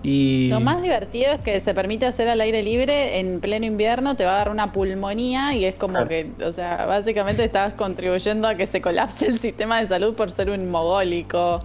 Y 0.05 0.49
Lo 0.51 0.61
más 0.61 0.83
divertido 0.83 1.33
es 1.33 1.41
que 1.41 1.59
se 1.59 1.75
permite 1.75 2.07
hacer 2.07 2.29
al 2.29 2.41
aire 2.41 2.63
libre 2.63 3.19
en 3.19 3.41
pleno 3.41 3.67
invierno, 3.67 4.15
te 4.15 4.25
va 4.25 4.35
a 4.35 4.39
dar 4.39 4.51
una 4.51 4.73
pulmonía 4.73 5.53
y 5.57 5.65
es 5.65 5.75
como 5.75 5.95
Claro. 5.95 6.09
que, 6.09 6.31
o 6.45 6.53
sea, 6.53 6.87
básicamente 6.87 7.43
estás 7.43 7.75
contribuyendo 7.75 8.47
a 8.47 8.55
que 8.55 8.67
se 8.67 8.81
colapse 8.81 9.27
el 9.27 9.37
sistema 9.39 9.81
de 9.81 9.89
salud 9.89 10.15
por 10.15 10.31
ser 10.31 10.51
un 10.51 10.71
mogólico 10.71 11.59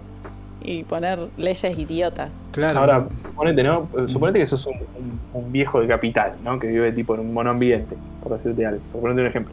y 0.64 0.84
poner 0.84 1.18
leyes 1.36 1.78
idiotas. 1.78 2.46
claro. 2.52 2.80
Ahora, 2.80 3.06
suponete, 3.24 3.62
¿no? 3.62 3.88
Suponete 4.06 4.38
que 4.40 4.46
sos 4.46 4.66
un, 4.66 4.74
un- 4.74 5.20
un 5.44 5.52
viejo 5.52 5.80
de 5.80 5.86
capital, 5.88 6.32
¿no? 6.44 6.58
Que 6.58 6.66
vive 6.68 6.92
tipo 6.92 7.14
en 7.14 7.20
un 7.20 7.32
monoambiente, 7.34 7.96
por 8.22 8.32
decirte 8.36 8.64
algo. 8.66 8.80
Por 8.92 9.00
ponerte 9.02 9.20
un 9.22 9.26
ejemplo. 9.28 9.52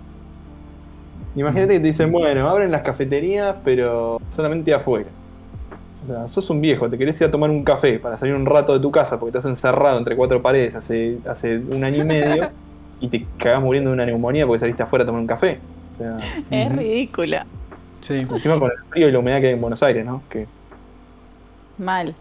Imagínate 1.36 1.74
que 1.76 1.80
te 1.80 1.88
dicen, 1.88 2.12
bueno, 2.12 2.50
abren 2.50 2.72
las 2.72 2.82
cafeterías, 2.82 3.56
pero 3.63 4.19
solamente 4.30 4.74
afuera. 4.74 5.10
O 6.04 6.08
sea, 6.12 6.28
sos 6.30 6.50
un 6.50 6.60
viejo, 6.62 6.89
te 6.89 6.98
querés 6.98 7.19
ir 7.22 7.28
a 7.28 7.32
tomar 7.32 7.50
un 7.50 7.63
café 7.63 8.00
para 8.00 8.17
salir 8.17 8.34
un 8.34 8.45
rato 8.45 8.74
de 8.74 8.80
tu 8.80 8.89
casa 8.91 9.19
porque 9.19 9.38
estás 9.38 9.50
encerrado 9.50 9.98
entre 10.00 10.15
cuatro 10.15 10.41
paredes 10.41 10.74
hace, 10.76 11.17
hace 11.28 11.58
un 11.58 11.84
año 11.84 12.04
y 12.04 12.06
medio 12.08 12.50
y 13.00 13.08
te 13.10 13.26
cagás 13.38 13.62
muriendo 13.62 13.89
de 13.91 13.93
una 13.95 14.06
neumonía 14.06 14.45
porque 14.48 14.60
saliste 14.62 14.82
afuera 14.84 15.04
a 15.04 15.06
tomar 15.06 15.22
un 15.22 15.28
café. 15.28 15.60
O 15.95 15.98
sea, 15.98 16.17
Es 16.50 16.67
Ujú. 16.67 16.78
ridícula. 16.80 17.45
Sí. 18.00 18.26
encima 18.30 18.58
con 18.58 18.72
el 18.72 18.78
frío 18.89 19.10
y 19.10 19.12
la 19.12 19.19
humedad 19.19 19.41
que 19.41 19.48
hay 19.48 19.54
en 19.54 19.62
Buenos 19.62 19.84
Aires, 19.84 20.06
¿no? 20.06 20.24
Que 20.30 20.48
Mal. 21.80 22.15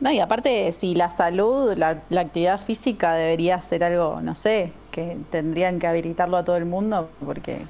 No, 0.00 0.12
y 0.12 0.20
aparte, 0.20 0.70
si 0.72 0.94
la 0.94 1.08
salud, 1.10 1.74
la, 1.76 2.02
la 2.10 2.20
actividad 2.20 2.60
física 2.60 3.14
debería 3.14 3.60
ser 3.60 3.82
algo, 3.82 4.20
no 4.20 4.34
sé, 4.34 4.72
que 4.92 5.16
tendrían 5.30 5.78
que 5.80 5.86
habilitarlo 5.88 6.36
a 6.36 6.44
todo 6.44 6.56
el 6.56 6.66
mundo, 6.66 7.08
porque 7.24 7.62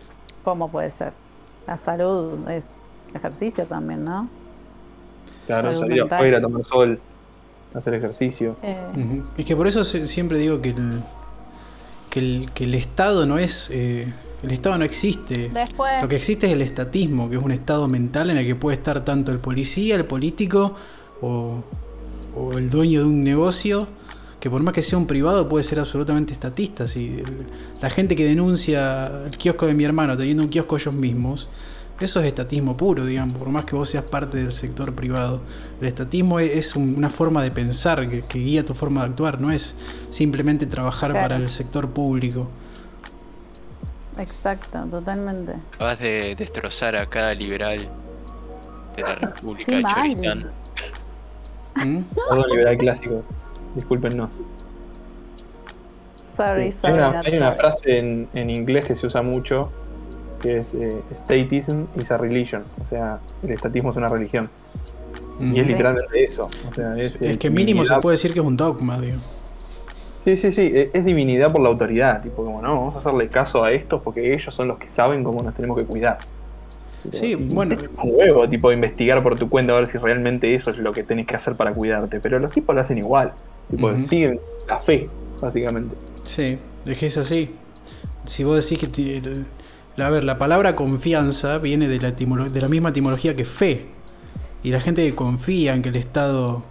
¿cómo 0.45 0.69
puede 0.71 0.91
ser? 0.91 1.13
La 1.67 1.77
salud 1.79 2.49
es 2.51 2.85
ejercicio 3.15 3.65
también, 3.67 4.05
¿no? 4.05 4.29
Claro, 5.47 5.69
Salud 5.69 5.81
salir 5.81 6.01
mental. 6.01 6.19
afuera, 6.19 6.41
tomar 6.41 6.65
sol, 6.65 7.01
hacer 7.75 7.95
ejercicio. 7.95 8.57
Eh. 8.63 9.23
Es 9.39 9.45
que 9.47 9.57
por 9.57 9.67
eso 9.67 9.83
se- 9.85 10.05
siempre 10.05 10.37
digo 10.39 10.61
que 10.61 10.71
el, 10.71 11.03
que 12.11 12.19
el, 12.21 12.51
que 12.53 12.65
el 12.65 12.75
Estado 12.75 13.25
no 13.25 13.39
es... 13.39 13.71
eh, 13.73 14.13
el 14.43 14.53
Estado 14.53 14.79
no 14.79 14.85
existe. 14.85 15.51
Después, 15.53 16.03
Lo 16.03 16.09
que 16.09 16.17
existe 16.17 16.47
es 16.47 16.53
el 16.53 16.63
estatismo, 16.63 17.29
que 17.29 17.37
es 17.37 17.43
un 17.43 17.51
estado 17.53 17.89
mental 17.89 18.31
en 18.31 18.37
el 18.39 18.47
que 18.47 18.55
puede 18.55 18.77
estar 18.77 19.05
tanto 19.05 19.33
el 19.33 19.39
policía, 19.39 19.97
el 19.97 20.05
político 20.05 20.75
o, 21.21 21.63
o 22.37 22.53
el 22.53 22.71
dueño 22.71 23.01
de 23.01 23.07
un 23.07 23.23
negocio, 23.25 23.89
que 24.39 24.49
por 24.49 24.63
más 24.63 24.73
que 24.73 24.83
sea 24.83 24.97
un 24.99 25.07
privado 25.09 25.49
puede 25.49 25.65
ser 25.65 25.81
absolutamente 25.81 26.33
estatista. 26.33 26.87
Si 26.87 27.07
el- 27.19 27.47
la 27.83 27.91
gente 27.91 28.15
que 28.15 28.25
denuncia 28.25 29.25
el 29.27 29.37
kiosco 29.37 29.67
de 29.67 29.75
mi 29.75 29.83
hermano 29.85 30.17
teniendo 30.17 30.45
un 30.45 30.49
kiosco 30.49 30.77
ellos 30.77 30.95
mismos, 30.95 31.49
eso 32.01 32.21
es 32.21 32.27
estatismo 32.27 32.77
puro, 32.77 33.05
digamos, 33.05 33.37
por 33.37 33.49
más 33.49 33.65
que 33.65 33.75
vos 33.75 33.89
seas 33.89 34.05
parte 34.05 34.37
del 34.39 34.53
sector 34.53 34.95
privado. 34.95 35.41
El 35.81 35.89
estatismo 35.89 36.39
es, 36.39 36.53
es 36.57 36.77
un- 36.77 36.95
una 36.97 37.11
forma 37.11 37.43
de 37.43 37.51
pensar 37.51 38.09
que, 38.09 38.23
que 38.27 38.39
guía 38.39 38.65
tu 38.65 38.73
forma 38.75 39.01
de 39.03 39.09
actuar, 39.11 39.41
no 39.41 39.51
es 39.51 39.75
simplemente 40.11 40.67
trabajar 40.67 41.11
Claro. 41.11 41.25
para 41.25 41.37
el 41.39 41.51
sector 41.51 41.91
público. 41.91 42.49
Exacto, 44.19 44.85
totalmente. 44.91 45.55
Acabas 45.75 45.99
de 45.99 46.35
destrozar 46.37 46.97
a 46.97 47.07
cada 47.07 47.35
liberal 47.35 47.89
de 48.97 49.03
la 49.03 49.15
República 49.17 49.65
Sí, 49.65 49.75
de. 49.77 49.83
Choristán. 49.83 50.51
¿Mm? 51.87 51.99
Perdón, 52.29 52.51
liberal 52.51 52.77
clásico. 52.79 53.23
Discúlpenos. 53.75 54.31
Sorry, 56.23 56.71
sorry. 56.71 56.95
hay 56.95 57.09
una, 57.09 57.21
hay 57.21 57.37
una 57.37 57.47
sorry. 57.55 57.61
frase 57.61 57.99
en, 57.99 58.29
en 58.35 58.51
inglés 58.51 58.87
que 58.87 58.97
se 58.97 59.07
usa 59.07 59.23
mucho 59.23 59.71
que 60.41 60.59
es 60.59 60.73
eh, 60.75 61.03
statism 61.17 61.85
is 62.01 62.11
a 62.13 62.17
religion. 62.17 62.65
O 62.85 62.89
sea, 62.89 63.19
el 63.43 63.51
estatismo 63.51 63.91
es 63.91 63.97
una 63.97 64.07
religión. 64.09 64.49
Y 65.41 65.59
es 65.61 65.67
Sí. 65.67 65.73
literalmente 65.73 66.25
eso. 66.25 66.49
O 66.71 66.75
sea, 66.75 66.97
es, 66.97 67.21
Es 67.21 67.39
que 67.39 67.51
mínimo 67.51 67.85
se 67.85 67.97
puede 67.99 68.15
decir 68.15 68.33
que 68.33 68.39
es 68.41 68.47
un 68.47 68.57
dogma, 68.57 69.01
digo. 69.01 69.19
Sí, 70.29 70.37
sí, 70.37 70.53
sí. 70.53 70.61
e- 70.75 70.91
Es 70.93 71.07
divinidad 71.07 71.51
por 71.51 71.63
la 71.63 71.71
autoridad. 71.71 72.21
Tipo, 72.21 72.45
como 72.45 72.61
no, 72.61 72.75
vamos 72.75 72.97
a 72.97 72.99
hacerle 72.99 73.29
caso 73.29 73.65
a 73.65 73.73
estos 73.73 74.03
porque 74.03 74.35
ellos 74.35 74.55
son 74.55 74.69
los 74.69 74.77
que 74.79 74.87
saben 74.87 75.25
cómo 75.25 75.43
nos 75.43 75.55
tenemos 75.55 75.79
que 75.79 75.85
cuidar. 75.85 76.19
Sí, 77.11 77.35
bueno. 77.35 77.75
Es 77.75 77.89
un 77.89 78.11
huevo, 78.13 78.47
tipo, 78.47 78.71
investigar 78.71 79.23
por 79.23 79.39
tu 79.39 79.49
cuenta 79.49 79.73
a 79.73 79.77
ver 79.77 79.87
si 79.87 79.97
realmente 79.97 80.55
eso 80.55 80.71
es 80.71 80.77
lo 80.77 80.93
que 80.93 81.03
tenés 81.03 81.27
que 81.27 81.35
hacer 81.35 81.55
para 81.55 81.73
cuidarte. 81.73 82.21
Pero 82.21 82.39
los 82.41 82.51
tipos 82.51 82.75
lo 82.75 82.81
hacen 82.83 82.99
igual. 82.99 83.33
Tipo, 83.71 83.97
siguen 83.97 84.39
la 84.69 84.79
fe, 84.79 85.09
básicamente. 85.41 85.97
Sí, 86.25 86.59
es 86.85 86.99
que 86.99 87.07
es 87.07 87.17
así. 87.17 87.55
Si 88.27 88.45
vos 88.45 88.69
decís 88.69 88.87
que... 88.87 89.45
A 89.97 90.11
ver, 90.11 90.25
la 90.25 90.37
palabra 90.37 90.77
confianza 90.77 91.57
viene 91.57 91.89
de 91.89 92.01
la, 92.01 92.11
de 92.11 92.61
la 92.61 92.69
misma 92.69 92.91
etimología 92.91 93.35
que 93.35 93.47
fe. 93.47 93.87
Y 94.63 94.73
la 94.73 94.81
gente 94.83 95.03
que 95.07 95.15
confía 95.15 95.75
en 95.75 95.81
que 95.81 95.89
el 95.89 95.97
Estado... 95.97 96.65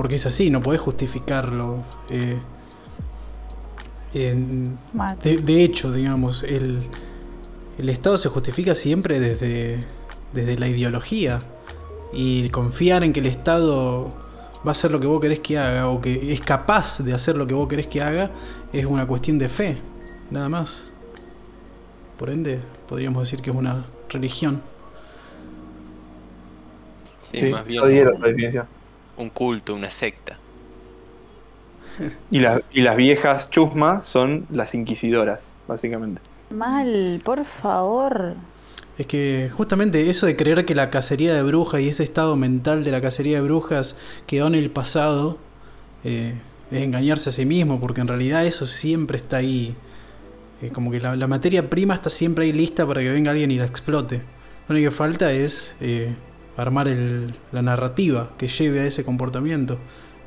Porque 0.00 0.14
es 0.14 0.24
así, 0.24 0.48
no 0.48 0.62
podés 0.62 0.80
justificarlo. 0.80 1.84
eh, 2.08 2.38
en- 4.14 4.78
de, 5.22 5.36
de 5.36 5.62
hecho, 5.62 5.92
digamos, 5.92 6.42
el, 6.42 6.84
el 7.76 7.88
Estado 7.90 8.16
se 8.16 8.30
justifica 8.30 8.74
siempre 8.74 9.20
desde, 9.20 9.84
desde 10.32 10.58
la 10.58 10.68
ideología. 10.68 11.40
Y 12.14 12.48
confiar 12.48 13.04
en 13.04 13.12
que 13.12 13.20
el 13.20 13.26
Estado 13.26 14.08
va 14.66 14.68
a 14.68 14.70
hacer 14.70 14.90
lo 14.90 15.00
que 15.00 15.06
vos 15.06 15.20
querés 15.20 15.40
que 15.40 15.58
haga 15.58 15.88
o 15.88 16.00
que 16.00 16.32
es 16.32 16.40
capaz 16.40 17.00
de 17.00 17.12
hacer 17.12 17.36
lo 17.36 17.46
que 17.46 17.52
vos 17.52 17.68
querés 17.68 17.86
que 17.86 18.00
haga 18.00 18.30
es 18.72 18.86
una 18.86 19.06
cuestión 19.06 19.38
de 19.38 19.50
fe, 19.50 19.82
nada 20.30 20.48
más. 20.48 20.94
Por 22.18 22.30
ende, 22.30 22.58
podríamos 22.88 23.24
decir 23.24 23.42
que 23.42 23.50
es 23.50 23.56
una 23.56 23.84
religión. 24.08 24.62
Sí, 27.20 27.38
más 27.50 27.66
bien 27.66 27.82
un 29.16 29.30
culto, 29.30 29.74
una 29.74 29.90
secta. 29.90 30.38
Y, 32.30 32.38
la- 32.38 32.62
y 32.72 32.80
las 32.82 32.96
viejas 32.96 33.50
chusmas 33.50 34.06
son 34.06 34.46
las 34.50 34.74
inquisidoras, 34.74 35.40
básicamente. 35.68 36.20
Mal, 36.50 37.20
por 37.24 37.44
favor. 37.44 38.34
Es 38.98 39.06
que 39.06 39.50
justamente 39.52 40.10
eso 40.10 40.26
de 40.26 40.36
creer 40.36 40.64
que 40.64 40.74
la 40.74 40.90
cacería 40.90 41.34
de 41.34 41.42
brujas 41.42 41.80
y 41.80 41.88
ese 41.88 42.04
estado 42.04 42.36
mental 42.36 42.84
de 42.84 42.90
la 42.90 43.00
cacería 43.00 43.36
de 43.36 43.42
brujas 43.42 43.96
quedó 44.26 44.46
en 44.46 44.54
el 44.54 44.70
pasado 44.70 45.38
eh, 46.04 46.34
es 46.70 46.82
engañarse 46.82 47.30
a 47.30 47.32
sí 47.32 47.46
mismo, 47.46 47.80
porque 47.80 48.00
en 48.00 48.08
realidad 48.08 48.44
eso 48.46 48.66
siempre 48.66 49.16
está 49.18 49.38
ahí. 49.38 49.74
Eh, 50.62 50.70
como 50.70 50.90
que 50.90 51.00
la, 51.00 51.16
la 51.16 51.26
materia 51.26 51.70
prima 51.70 51.94
está 51.94 52.10
siempre 52.10 52.44
ahí 52.44 52.52
lista 52.52 52.86
para 52.86 53.00
que 53.00 53.10
venga 53.10 53.30
alguien 53.30 53.50
y 53.50 53.56
la 53.56 53.64
explote. 53.66 54.22
Lo 54.68 54.74
único 54.74 54.90
que 54.90 54.96
falta 54.96 55.32
es 55.32 55.76
eh, 55.80 56.14
armar 56.62 56.88
el- 56.88 57.34
la 57.52 57.62
narrativa 57.62 58.30
que 58.38 58.48
lleve 58.48 58.80
a 58.80 58.84
ese 58.86 59.04
comportamiento. 59.04 59.78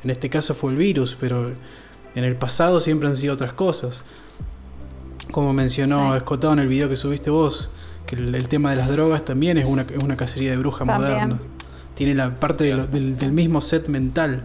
En 0.04 0.10
este 0.10 0.30
caso 0.30 0.54
fue 0.54 0.72
el 0.72 0.78
virus, 0.78 1.18
pero 1.20 1.52
en 2.16 2.24
el 2.24 2.36
pasado 2.36 2.80
siempre 2.80 3.08
han 3.10 3.16
sido 3.16 3.34
otras 3.34 3.54
cosas. 3.54 4.04
Como 5.32 5.54
mencionó 5.54 6.12
Sí. 6.12 6.18
Escotado 6.18 6.54
en 6.54 6.60
el 6.60 6.68
video 6.68 6.90
que 6.90 6.96
subiste 6.96 7.30
vos, 7.30 7.72
que 8.06 8.16
el, 8.16 8.36
el 8.36 8.48
tema 8.48 8.72
de 8.72 8.76
las 8.78 8.90
drogas 8.90 9.24
también 9.26 9.58
es 9.58 9.66
una, 9.66 9.84
es 9.84 10.04
una 10.04 10.18
cacería 10.18 10.52
de 10.52 10.58
brujas 10.58 10.86
También. 10.88 11.12
moderna. 11.12 11.40
Tiene 11.96 12.14
la 12.16 12.40
parte 12.40 12.66
de 12.66 12.74
lo- 12.74 12.88
del, 12.88 13.18
del 13.18 13.32
mismo 13.32 13.62
set 13.62 13.88
mental, 13.88 14.44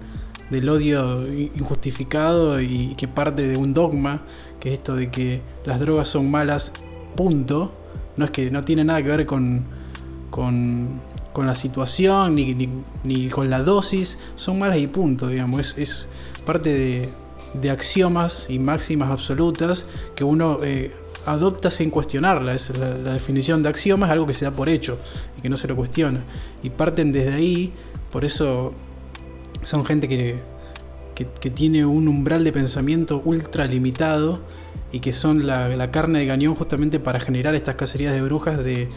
del 0.51 0.69
odio 0.69 1.27
injustificado 1.29 2.61
y 2.61 2.95
que 2.97 3.09
parte 3.09 3.47
de 3.49 3.57
un 3.57 3.75
dogma, 3.75 4.23
que 4.61 4.71
es 4.71 4.75
esto 4.79 4.95
de 4.95 5.11
que 5.11 5.43
las 5.65 5.81
drogas 5.81 6.09
son 6.09 6.31
malas, 6.31 6.73
punto. 7.17 7.75
No 8.17 8.25
es 8.25 8.31
que 8.31 8.51
no 8.51 8.65
tiene 8.65 8.85
nada 8.85 9.03
que 9.03 9.09
ver 9.09 9.27
con, 9.27 9.65
con, 10.31 11.01
con 11.39 11.47
la 11.47 11.55
situación 11.55 12.35
ni, 12.35 12.53
ni, 12.53 12.69
ni 13.05 13.29
con 13.29 13.49
la 13.49 13.63
dosis, 13.63 14.19
son 14.35 14.59
malas 14.59 14.79
y 14.79 14.89
punto, 14.89 15.29
digamos. 15.29 15.61
Es, 15.61 15.79
es 15.79 16.09
parte 16.45 16.75
de, 16.75 17.13
de 17.55 17.71
axiomas 17.71 18.49
y 18.51 18.59
máximas 18.59 19.13
absolutas 19.13 19.87
que 20.17 20.25
uno 20.25 20.59
eh, 20.65 20.93
adopta 21.27 21.71
sin 21.71 21.91
cuestionarla. 21.91 22.57
Es 22.57 22.77
la, 22.77 22.91
definición 23.13 23.63
de 23.63 23.69
axioma 23.69 24.07
es 24.07 24.13
algo 24.15 24.27
que 24.27 24.35
se 24.35 24.47
da 24.47 24.51
por 24.51 24.69
hecho 24.69 24.99
y 25.39 25.43
que 25.43 25.49
no 25.49 25.57
se 25.57 25.69
lo 25.69 25.77
cuestiona. 25.77 26.25
Y 26.65 26.71
parten 26.71 27.13
desde 27.13 27.35
ahí, 27.35 27.73
por 28.11 28.25
eso 28.25 28.73
son 29.63 29.85
gente 29.85 30.09
que, 30.09 30.41
que, 31.15 31.29
que 31.41 31.51
tiene 31.51 31.87
un 31.87 32.09
umbral 32.09 32.43
de 32.43 32.53
pensamiento 32.53 33.23
ultra 33.25 33.65
limitado 33.67 34.41
y 34.91 34.99
que 34.99 35.13
son 35.13 35.47
la, 35.47 35.69
la 35.69 35.93
carne 35.93 36.19
de 36.19 36.27
cañón 36.27 36.57
justamente 36.57 36.99
para 36.99 37.21
generar 37.21 37.55
estas 37.55 37.77
cacerías 37.77 38.13
de 38.13 38.23
brujas 38.23 38.59
de, 38.59 38.89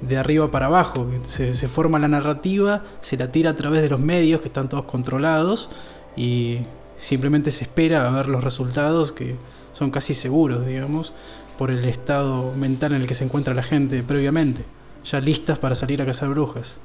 de 0.00 0.16
arriba 0.16 0.50
para 0.50 0.66
abajo. 0.66 1.08
que 1.10 1.26
Se, 1.28 1.54
se 1.54 1.68
forma 1.68 1.98
la 1.98 2.08
narrativa, 2.08 2.84
se 3.00 3.16
la 3.16 3.30
tira 3.32 3.50
a 3.50 3.56
través 3.56 3.82
de 3.82 3.88
los 3.88 4.00
medios 4.00 4.40
que 4.40 4.48
están 4.48 4.68
todos 4.68 4.84
controlados 4.84 5.70
y 6.16 6.60
simplemente 6.96 7.50
se 7.50 7.64
espera 7.64 8.06
a 8.06 8.10
ver 8.10 8.28
los 8.28 8.42
resultados 8.44 9.12
que 9.12 9.36
son 9.72 9.90
casi 9.90 10.14
seguros, 10.14 10.66
digamos, 10.66 11.14
por 11.56 11.70
el 11.70 11.84
estado 11.84 12.52
mental 12.54 12.92
en 12.92 13.02
el 13.02 13.06
que 13.06 13.14
se 13.14 13.24
encuentra 13.24 13.54
la 13.54 13.62
gente 13.62 14.02
previamente, 14.02 14.64
ya 15.04 15.20
listas 15.20 15.58
para 15.58 15.74
salir 15.74 16.02
a 16.02 16.06
cazar 16.06 16.28
brujas. 16.30 16.80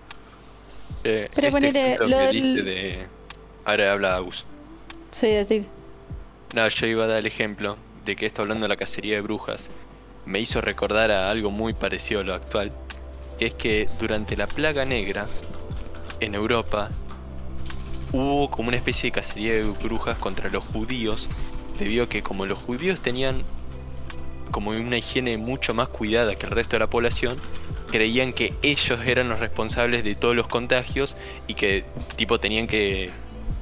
Eh, 1.03 1.29
Pero 1.33 1.47
este 1.47 1.51
ponele, 1.51 1.85
ejemplo 1.93 2.07
lo 2.07 2.17
que 2.17 2.23
del- 2.27 2.41
diste 2.55 2.61
de... 2.63 3.07
Ahora 3.65 3.91
habla 3.91 4.15
Agus. 4.15 4.45
Sí, 5.11 5.27
decir. 5.27 5.67
No, 6.55 6.67
yo 6.67 6.87
iba 6.87 7.05
a 7.05 7.07
dar 7.07 7.17
el 7.19 7.25
ejemplo 7.27 7.77
de 8.05 8.15
que 8.15 8.25
esto 8.25 8.41
hablando 8.41 8.63
de 8.65 8.69
la 8.69 8.75
cacería 8.77 9.15
de 9.15 9.21
brujas 9.21 9.69
me 10.25 10.39
hizo 10.39 10.61
recordar 10.61 11.11
a 11.11 11.29
algo 11.31 11.49
muy 11.51 11.73
parecido 11.73 12.21
a 12.21 12.23
lo 12.23 12.33
actual. 12.33 12.71
Es 13.39 13.53
que 13.53 13.89
durante 13.99 14.37
la 14.37 14.47
plaga 14.47 14.85
negra 14.85 15.27
en 16.19 16.35
Europa 16.35 16.89
hubo 18.11 18.49
como 18.49 18.69
una 18.69 18.77
especie 18.77 19.09
de 19.09 19.11
cacería 19.11 19.53
de 19.53 19.63
brujas 19.63 20.17
contra 20.17 20.49
los 20.49 20.63
judíos 20.63 21.27
debido 21.77 22.05
a 22.05 22.09
que 22.09 22.21
como 22.21 22.45
los 22.45 22.59
judíos 22.59 23.01
tenían 23.01 23.43
como 24.51 24.69
una 24.69 24.97
higiene 24.97 25.37
mucho 25.37 25.73
más 25.73 25.89
cuidada 25.89 26.35
que 26.35 26.45
el 26.45 26.51
resto 26.51 26.75
de 26.75 26.81
la 26.81 26.87
población, 26.87 27.37
creían 27.91 28.33
que 28.33 28.53
ellos 28.61 28.99
eran 29.05 29.29
los 29.29 29.39
responsables 29.39 30.03
de 30.03 30.13
todos 30.15 30.35
los 30.35 30.47
contagios 30.47 31.17
y 31.47 31.55
que 31.55 31.83
tipo 32.15 32.39
tenían 32.39 32.67
que, 32.67 33.11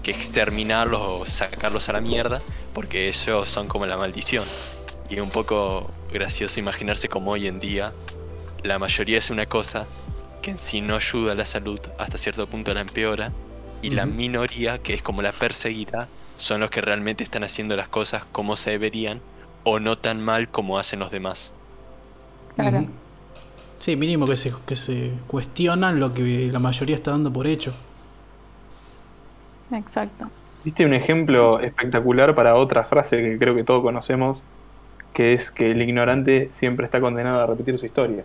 que 0.04 0.12
exterminarlos 0.12 1.02
o 1.02 1.26
sacarlos 1.26 1.88
a 1.88 1.94
la 1.94 2.02
mierda 2.02 2.42
porque 2.74 3.08
ellos 3.08 3.48
son 3.48 3.68
como 3.68 3.86
la 3.86 3.98
maldición. 3.98 4.44
Y 5.10 5.16
es 5.16 5.22
un 5.22 5.30
poco 5.30 5.90
gracioso 6.12 6.60
imaginarse 6.60 7.08
como 7.08 7.32
hoy 7.32 7.48
en 7.48 7.60
día 7.60 7.94
la 8.64 8.80
mayoría 8.80 9.18
es 9.18 9.30
una 9.30 9.46
cosa 9.46 9.88
que 10.42 10.52
en 10.52 10.58
sí 10.58 10.82
no 10.82 10.96
ayuda 10.96 11.34
a 11.34 11.36
la 11.36 11.46
salud, 11.46 11.80
hasta 11.98 12.18
cierto 12.18 12.48
punto 12.48 12.74
la 12.74 12.82
empeora, 12.82 13.32
y 13.82 13.92
la 13.92 14.06
minoría, 14.06 14.78
que 14.80 14.94
es 14.94 15.02
como 15.02 15.22
la 15.22 15.32
perseguida, 15.32 16.08
son 16.38 16.62
los 16.62 16.70
que 16.70 16.82
realmente 16.82 17.24
están 17.24 17.44
haciendo 17.44 17.76
las 17.76 17.88
cosas 17.88 18.26
como 18.32 18.56
se 18.56 18.72
deberían 18.72 19.22
o 19.64 19.80
no 19.80 19.98
tan 19.98 20.22
mal 20.22 20.50
como 20.50 20.78
hacen 20.78 21.00
los 21.00 21.12
demás. 21.12 21.52
Claro. 22.56 22.86
Sí, 23.80 23.96
mínimo 23.96 24.28
que 24.28 24.36
se, 24.36 24.54
que 24.68 24.76
se 24.76 25.14
cuestionan 25.28 26.00
lo 26.00 26.14
que 26.14 26.50
la 26.52 26.60
mayoría 26.60 26.96
está 26.96 27.12
dando 27.12 27.32
por 27.34 27.48
hecho. 27.48 27.74
Exacto. 29.72 30.30
Viste 30.64 30.86
un 30.86 30.94
ejemplo 30.94 31.60
espectacular 31.60 32.36
para 32.36 32.56
otra 32.56 32.84
frase 32.84 33.18
que 33.18 33.38
creo 33.40 33.56
que 33.56 33.64
todos 33.64 33.82
conocemos, 33.82 34.44
que 35.14 35.34
es 35.34 35.50
que 35.50 35.72
el 35.72 35.82
ignorante 35.82 36.52
siempre 36.54 36.86
está 36.86 37.00
condenado 37.00 37.42
a 37.42 37.48
repetir 37.48 37.80
su 37.80 37.86
historia. 37.86 38.24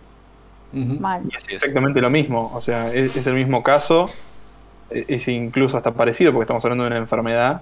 Mal. 0.73 1.23
Y 1.29 1.35
es. 1.35 1.47
Exactamente 1.49 2.01
lo 2.01 2.09
mismo, 2.09 2.51
o 2.53 2.61
sea, 2.61 2.93
es, 2.93 3.15
es 3.15 3.25
el 3.27 3.33
mismo 3.33 3.63
caso, 3.63 4.09
e- 4.89 5.05
es 5.07 5.27
incluso 5.27 5.77
hasta 5.77 5.91
parecido 5.91 6.31
porque 6.31 6.43
estamos 6.43 6.63
hablando 6.65 6.83
de 6.83 6.89
una 6.89 6.97
enfermedad 6.97 7.61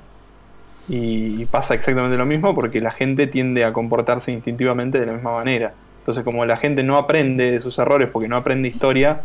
y 0.88 1.45
pasa 1.45 1.74
exactamente 1.74 2.18
lo 2.18 2.26
mismo 2.26 2.53
porque 2.53 2.80
la 2.80 2.91
gente 2.91 3.28
tiende 3.28 3.66
a 3.66 3.74
comportarse 3.74 4.32
instintivamente 4.32 4.99
de 4.99 5.06
la 5.08 5.14
misma 5.14 5.34
manera. 5.34 5.74
Entonces, 5.99 6.24
como 6.24 6.45
la 6.45 6.58
gente 6.58 6.84
no 6.84 6.97
aprende 6.97 7.51
de 7.51 7.60
sus 7.60 7.78
errores 7.80 8.10
porque 8.12 8.28
no 8.28 8.38
aprende 8.38 8.68
historia, 8.68 9.22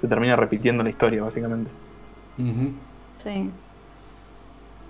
se 0.00 0.06
termina 0.06 0.36
repitiendo 0.36 0.84
la 0.84 0.90
historia, 0.90 1.22
básicamente. 1.22 1.70
Sí. 3.16 3.50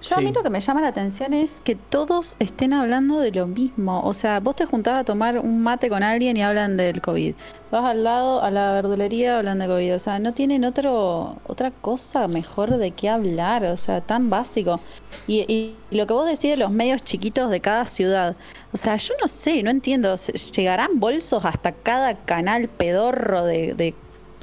Yo 0.02 0.16
a 0.16 0.20
mí 0.20 0.32
lo 0.32 0.42
que 0.42 0.50
me 0.50 0.60
llama 0.60 0.80
la 0.80 0.88
atención 0.88 1.34
es 1.34 1.60
que 1.60 1.74
todos 1.76 2.36
estén 2.38 2.72
hablando 2.72 3.20
de 3.20 3.32
lo 3.32 3.46
mismo. 3.46 4.00
O 4.02 4.12
sea, 4.14 4.40
vos 4.40 4.56
te 4.56 4.64
juntás 4.64 5.00
a 5.00 5.04
tomar 5.04 5.38
un 5.38 5.62
mate 5.62 5.88
con 5.88 6.02
alguien 6.02 6.36
y 6.36 6.42
hablan 6.42 6.76
del 6.76 7.00
COVID. 7.02 7.34
Vas 7.70 7.84
al 7.84 8.02
lado, 8.04 8.42
a 8.42 8.50
la 8.50 8.72
verdulería, 8.72 9.36
hablan 9.38 9.58
de 9.58 9.66
COVID. 9.66 9.94
O 9.94 9.98
sea, 9.98 10.18
no 10.18 10.32
tienen 10.32 10.64
otro, 10.64 11.36
otra 11.46 11.70
cosa 11.70 12.28
mejor 12.28 12.76
de 12.78 12.92
qué 12.92 13.08
hablar. 13.10 13.64
O 13.66 13.76
sea, 13.76 14.00
tan 14.00 14.30
básico. 14.30 14.80
Y, 15.26 15.40
y 15.52 15.76
lo 15.94 16.06
que 16.06 16.14
vos 16.14 16.24
decís 16.26 16.50
de 16.50 16.56
los 16.56 16.70
medios 16.70 17.02
chiquitos 17.04 17.50
de 17.50 17.60
cada 17.60 17.84
ciudad. 17.86 18.36
O 18.72 18.76
sea, 18.76 18.96
yo 18.96 19.14
no 19.20 19.28
sé, 19.28 19.62
no 19.62 19.70
entiendo. 19.70 20.16
¿se- 20.16 20.32
¿Llegarán 20.32 20.98
bolsos 20.98 21.44
hasta 21.44 21.72
cada 21.72 22.14
canal 22.24 22.68
pedorro 22.68 23.44
de, 23.44 23.74
de, 23.74 23.94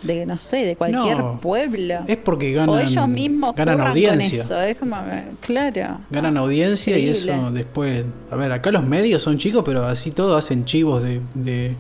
de, 0.04 0.26
no 0.26 0.38
sé, 0.38 0.58
de 0.66 0.76
cualquier 0.76 1.18
No, 1.18 1.40
pueblo? 1.40 1.96
Es 2.08 2.18
porque 2.18 2.52
ganan, 2.54 2.70
o 2.76 2.80
ellos 2.80 3.08
mismos 3.08 3.56
ganan 3.56 3.82
audiencia. 3.82 4.30
con 4.30 4.40
eso. 4.42 4.62
Es 4.62 4.78
como, 4.78 4.96
claro. 5.42 6.00
Ganan 6.10 6.38
audiencia 6.38 6.98
y 6.98 7.10
eso 7.10 7.52
después. 7.52 8.06
A 8.32 8.36
ver, 8.36 8.52
acá 8.52 8.72
los 8.72 8.84
medios 8.86 9.24
son 9.24 9.38
chicos, 9.38 9.64
pero 9.66 9.86
así 9.86 10.12
todo 10.12 10.36
hacen 10.38 10.66
chivos 10.66 11.02
de, 11.04 11.22
de, 11.34 11.76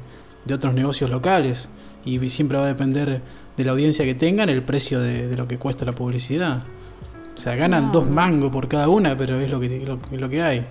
de 0.46 0.54
otros 0.54 0.74
negocios 0.74 1.10
locales. 1.10 1.70
Y 2.06 2.18
siempre 2.30 2.58
va 2.58 2.64
a 2.64 2.68
depender 2.68 3.22
de 3.58 3.64
la 3.66 3.72
audiencia 3.72 4.06
que 4.06 4.16
tengan 4.16 4.50
el 4.50 4.64
precio 4.64 5.00
de, 5.02 5.28
de 5.28 5.36
lo 5.38 5.48
que 5.48 5.58
cuesta 5.58 5.84
la 5.86 5.92
publicidad. 5.94 6.64
O 7.36 7.40
sea, 7.40 7.56
ganan 7.56 7.88
No. 7.88 7.92
dos 7.92 8.10
mangos 8.10 8.52
por 8.52 8.68
cada 8.68 8.90
una, 8.90 9.16
pero 9.18 9.40
es 9.40 9.52
lo 9.52 9.60
que, 9.60 9.80
lo, 9.86 10.00
lo 10.12 10.30
que 10.30 10.42
hay. 10.42 10.66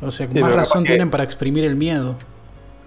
O 0.00 0.10
sea, 0.10 0.26
Sí, 0.28 0.38
más 0.38 0.52
razón 0.52 0.84
tienen 0.84 1.10
para 1.10 1.24
exprimir 1.24 1.64
el 1.64 1.76
miedo. 1.76 2.16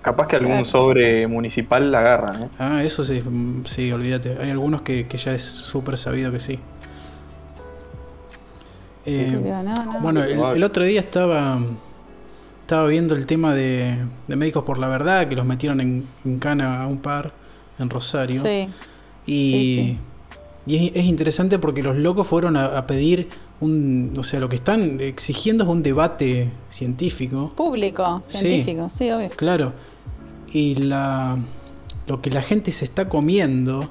Capaz 0.01 0.27
que 0.27 0.37
algún 0.37 0.63
Claro. 0.63 0.65
sobre 0.65 1.27
municipal 1.27 1.91
la 1.91 1.99
agarran, 1.99 2.43
¿eh? 2.43 2.49
Ah, 2.57 2.83
eso 2.83 3.03
sí, 3.03 3.21
mm, 3.21 3.65
sí, 3.65 3.91
olvídate. 3.91 4.37
Hay 4.39 4.49
algunos 4.49 4.81
que, 4.81 5.07
que 5.07 5.17
ya 5.17 5.33
es 5.33 5.43
súper 5.43 5.97
sabido 5.97 6.31
que 6.31 6.39
sí. 6.39 6.59
Eh, 9.05 9.37
Digo, 9.43 9.63
no, 9.63 9.73
no. 9.85 9.99
bueno, 10.01 10.23
el, 10.23 10.63
otro 10.63 10.83
día 10.83 10.99
estaba 10.99 11.59
estaba 12.61 12.85
viendo 12.87 13.15
el 13.15 13.25
tema 13.25 13.55
de, 13.55 14.05
de 14.27 14.35
Médicos 14.35 14.63
por 14.63 14.77
la 14.77 14.87
Verdad, 14.87 15.27
que 15.27 15.35
los 15.35 15.45
metieron 15.45 15.81
en, 15.81 16.07
en 16.23 16.39
cana 16.39 16.83
a 16.83 16.87
un 16.87 16.99
par 16.99 17.31
en 17.79 17.89
Rosario. 17.89 18.39
Sí, 18.41 18.69
Y, 19.25 19.51
Sí, 19.51 19.75
sí. 19.75 19.99
y 20.65 20.87
es, 20.89 20.95
es 20.97 21.05
interesante 21.05 21.57
porque 21.59 21.81
los 21.81 21.97
locos 21.97 22.27
fueron 22.27 22.55
a, 22.57 22.65
a 22.77 22.85
pedir 22.87 23.29
un. 23.61 24.13
O 24.17 24.23
sea, 24.23 24.39
lo 24.39 24.49
que 24.49 24.55
están 24.55 24.99
exigiendo 24.99 25.63
es 25.63 25.69
un 25.69 25.83
debate 25.83 26.51
científico. 26.69 27.53
público, 27.55 28.19
científico, 28.23 28.89
sí, 28.89 29.11
obvio. 29.11 29.29
Claro. 29.35 29.73
Y 30.51 30.75
la, 30.75 31.37
lo 32.07 32.21
que 32.21 32.29
la 32.29 32.41
gente 32.41 32.71
se 32.71 32.85
está 32.85 33.07
comiendo 33.07 33.89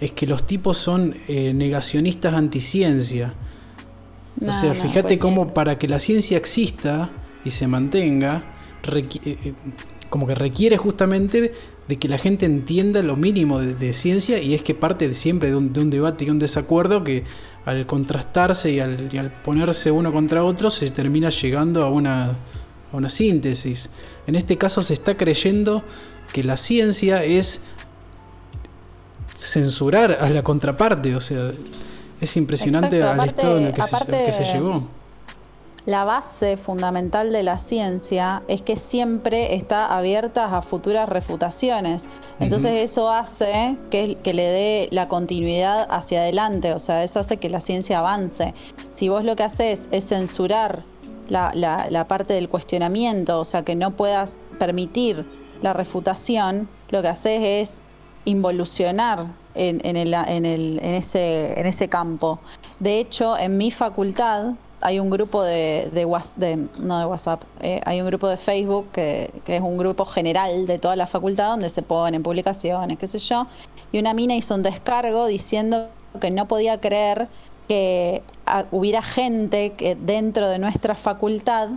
es 0.00 0.12
que 0.12 0.26
los 0.26 0.46
tipos 0.46 0.76
son 0.76 1.14
eh, 1.28 1.54
negacionistas 1.54 2.34
anticiencia. 2.34 3.34
No, 4.38 4.50
o 4.50 4.52
sea, 4.52 4.74
no, 4.74 4.74
fíjate 4.74 5.18
cómo 5.18 5.54
para 5.54 5.78
que 5.78 5.88
la 5.88 5.98
ciencia 5.98 6.36
exista 6.36 7.10
y 7.44 7.50
se 7.50 7.66
mantenga, 7.66 8.44
eh, 8.92 9.08
eh, 9.24 9.54
como 10.10 10.26
que 10.26 10.34
requiere 10.34 10.76
justamente 10.76 11.52
de 11.88 11.98
que 11.98 12.08
la 12.08 12.18
gente 12.18 12.44
entienda 12.44 13.02
lo 13.02 13.16
mínimo 13.16 13.60
de, 13.60 13.74
de 13.74 13.92
ciencia 13.94 14.42
y 14.42 14.52
es 14.52 14.62
que 14.62 14.74
parte 14.74 15.08
de- 15.08 15.14
siempre 15.14 15.48
de 15.48 15.56
un, 15.56 15.72
de 15.72 15.80
un 15.80 15.88
debate 15.88 16.24
y 16.26 16.30
un 16.30 16.38
desacuerdo 16.38 17.02
que 17.02 17.24
al 17.66 17.84
contrastarse 17.84 18.70
y 18.70 18.80
al, 18.80 19.08
y 19.12 19.18
al 19.18 19.30
ponerse 19.30 19.90
uno 19.90 20.12
contra 20.12 20.42
otro 20.44 20.70
se 20.70 20.88
termina 20.90 21.28
llegando 21.30 21.84
a 21.84 21.90
una, 21.90 22.30
a 22.92 22.96
una 22.96 23.10
síntesis. 23.10 23.90
En 24.26 24.34
este 24.36 24.56
caso 24.56 24.82
se 24.82 24.94
está 24.94 25.16
creyendo 25.16 25.82
que 26.32 26.42
la 26.42 26.56
ciencia 26.56 27.22
es 27.22 27.60
censurar 29.36 30.16
a 30.20 30.28
la 30.30 30.42
contraparte, 30.42 31.14
o 31.14 31.20
sea, 31.20 31.52
es 32.20 32.36
impresionante 32.36 32.96
Exacto, 32.98 33.20
al 33.22 33.28
estado 33.28 33.58
en 33.58 33.66
el 33.66 33.72
que, 33.74 33.82
se, 33.82 33.94
aparte- 33.96 34.24
que 34.24 34.32
se 34.32 34.44
llegó. 34.44 34.88
La 35.86 36.02
base 36.04 36.56
fundamental 36.56 37.32
de 37.32 37.44
la 37.44 37.58
ciencia 37.60 38.42
es 38.48 38.60
que 38.60 38.74
siempre 38.74 39.54
está 39.54 39.96
abierta 39.96 40.56
a 40.56 40.60
futuras 40.60 41.08
refutaciones. 41.08 42.08
Entonces 42.40 42.72
eso 42.90 43.08
hace 43.08 43.76
que, 43.88 44.16
que 44.16 44.34
le 44.34 44.42
dé 44.48 44.88
la 44.90 45.06
continuidad 45.06 45.86
hacia 45.88 46.20
adelante, 46.22 46.72
o 46.74 46.80
sea, 46.80 47.04
eso 47.04 47.20
hace 47.20 47.36
que 47.36 47.48
la 47.48 47.60
ciencia 47.60 48.00
avance. 48.00 48.52
Si 48.90 49.08
vos 49.08 49.22
lo 49.24 49.36
que 49.36 49.44
haces 49.44 49.88
es 49.92 50.08
censurar 50.08 50.82
la, 51.28 51.52
la- 51.54 51.86
la 51.88 52.08
parte 52.08 52.34
del 52.34 52.48
cuestionamiento, 52.48 53.38
o 53.40 53.44
sea, 53.44 53.62
que 53.62 53.76
no 53.76 53.92
puedas 53.92 54.40
permitir 54.58 55.24
la 55.62 55.72
refutación, 55.72 56.68
lo 56.90 57.00
que 57.00 57.08
haces 57.08 57.40
es 57.42 57.82
involucionar 58.24 59.26
en, 59.54 59.80
en 59.84 59.96
el- 59.96 60.12
en 60.14 60.44
el- 60.44 60.78
en 60.82 60.94
ese, 60.94 61.58
en 61.58 61.66
ese 61.66 61.88
campo. 61.88 62.40
De 62.80 62.98
hecho, 62.98 63.38
en 63.38 63.56
mi 63.56 63.70
facultad 63.70 64.54
hay 64.80 65.00
un 65.00 65.10
grupo 65.10 65.42
de, 65.42 65.90
de, 65.92 66.68
no 66.78 66.98
de 66.98 67.06
WhatsApp, 67.06 67.42
eh, 67.60 67.80
hay 67.84 68.00
un 68.00 68.06
grupo 68.06 68.28
de 68.28 68.36
Facebook 68.36 68.88
que, 68.92 69.30
que 69.44 69.56
es 69.56 69.62
un 69.62 69.76
grupo 69.76 70.04
general 70.04 70.66
de 70.66 70.78
toda 70.78 70.96
la 70.96 71.06
facultad 71.06 71.50
donde 71.50 71.70
se 71.70 71.82
ponen 71.82 72.22
publicaciones, 72.22 72.98
qué 72.98 73.06
sé 73.06 73.18
yo, 73.18 73.46
y 73.92 73.98
una 73.98 74.14
mina 74.14 74.34
hizo 74.34 74.54
un 74.54 74.62
descargo 74.62 75.26
diciendo 75.26 75.88
que 76.20 76.30
no 76.30 76.46
podía 76.46 76.80
creer 76.80 77.28
que 77.68 78.22
ah, 78.46 78.64
hubiera 78.70 79.02
gente 79.02 79.72
que 79.72 79.94
dentro 79.96 80.48
de 80.48 80.58
nuestra 80.58 80.94
facultad 80.94 81.70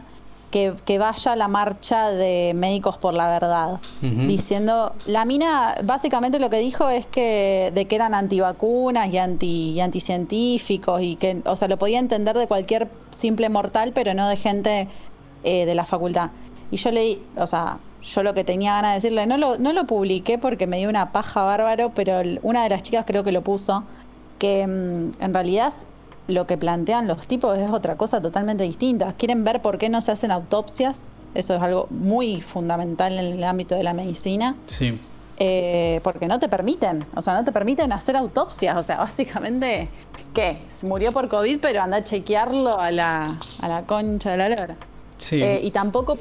que, 0.52 0.74
que 0.86 0.98
vaya 0.98 1.36
la 1.36 1.48
marcha 1.48 2.10
de 2.10 2.54
Médicos 2.56 2.98
por 2.98 3.14
la 3.14 3.28
Verdad 3.28 3.80
diciendo, 4.02 4.94
la 5.06 5.26
mina 5.26 5.76
básicamente 5.84 6.40
lo 6.40 6.50
que 6.50 6.58
dijo 6.58 6.90
es 6.90 7.06
que 7.06 7.72
de 7.74 7.86
que 7.86 7.96
eran 7.96 8.14
antivacunas 8.14 9.14
y 9.14 9.18
anti 9.18 9.72
y 9.72 9.80
anticientíficos 9.80 11.02
y 11.02 11.16
que, 11.16 11.42
o 11.46 11.56
sea, 11.56 11.68
lo 11.68 11.78
podía 11.78 12.00
entender 12.00 12.38
de 12.38 12.48
cualquier 12.48 12.90
simple 13.12 13.50
mortal, 13.50 13.92
pero 13.94 14.14
no 14.14 14.28
de 14.28 14.38
gente 14.38 14.88
eh, 15.44 15.66
de 15.66 15.76
la 15.76 15.86
facultad. 15.86 16.32
Y 16.72 16.78
yo 16.78 16.92
leí, 16.92 17.22
o 17.36 17.48
sea, 17.48 17.80
yo 18.02 18.24
lo 18.24 18.34
que 18.34 18.44
tenía 18.44 18.74
ganas 18.74 18.92
de 18.92 18.96
decirle, 18.96 19.26
no 19.28 19.38
lo, 19.38 19.58
no 19.58 19.74
lo 19.74 19.86
publiqué 19.86 20.38
porque 20.38 20.68
me 20.68 20.78
dio 20.78 20.90
una 20.90 21.12
paja 21.12 21.44
bárbaro, 21.44 21.92
pero 21.94 22.22
una 22.44 22.64
de 22.64 22.70
las 22.70 22.84
chicas 22.84 23.06
creo 23.06 23.24
que 23.24 23.32
lo 23.32 23.42
puso, 23.42 23.84
que 24.38 24.66
mm, 24.66 25.22
en 25.22 25.34
realidad 25.34 25.74
lo 26.30 26.46
que 26.48 26.58
plantean 26.58 27.08
los 27.08 27.28
tipos 27.28 27.58
es 27.58 27.70
otra 27.70 27.98
cosa 27.98 28.22
totalmente 28.22 28.64
distinta. 28.64 29.14
Quieren 29.14 29.44
ver 29.44 29.62
por 29.62 29.78
qué 29.78 29.90
no 29.90 30.00
se 30.00 30.12
hacen 30.14 30.32
autopsias. 30.32 31.10
Eso 31.36 31.56
es 31.56 31.62
algo 31.62 31.88
muy 31.90 32.40
fundamental 32.42 33.18
en 33.20 33.26
el 33.26 33.44
ámbito 33.44 33.76
de 33.76 33.84
la 33.84 33.94
medicina. 33.94 34.56
Sí. 34.68 34.98
eh, 35.42 36.02
porque 36.04 36.28
no 36.28 36.38
te 36.38 36.50
permiten, 36.50 37.06
o 37.16 37.22
sea, 37.22 37.34
no 37.34 37.44
te 37.46 37.52
permiten 37.54 37.92
hacer 37.94 38.16
autopsias. 38.18 38.76
O 38.78 38.84
sea, 38.84 38.98
básicamente, 39.08 39.88
¿qué? 40.34 40.62
Murió 40.84 41.12
por 41.12 41.28
COVID, 41.30 41.60
pero 41.62 41.82
anda 41.82 41.98
a 41.98 42.04
chequearlo 42.04 42.78
a 42.80 42.92
la, 42.92 43.38
a 43.62 43.68
la 43.70 43.84
concha 43.84 44.32
de 44.32 44.38
la 44.38 44.50
lora. 44.50 44.76
Sí. 45.18 45.42
Eh, 45.42 45.62
y 45.64 45.72
tampoco 45.72 46.18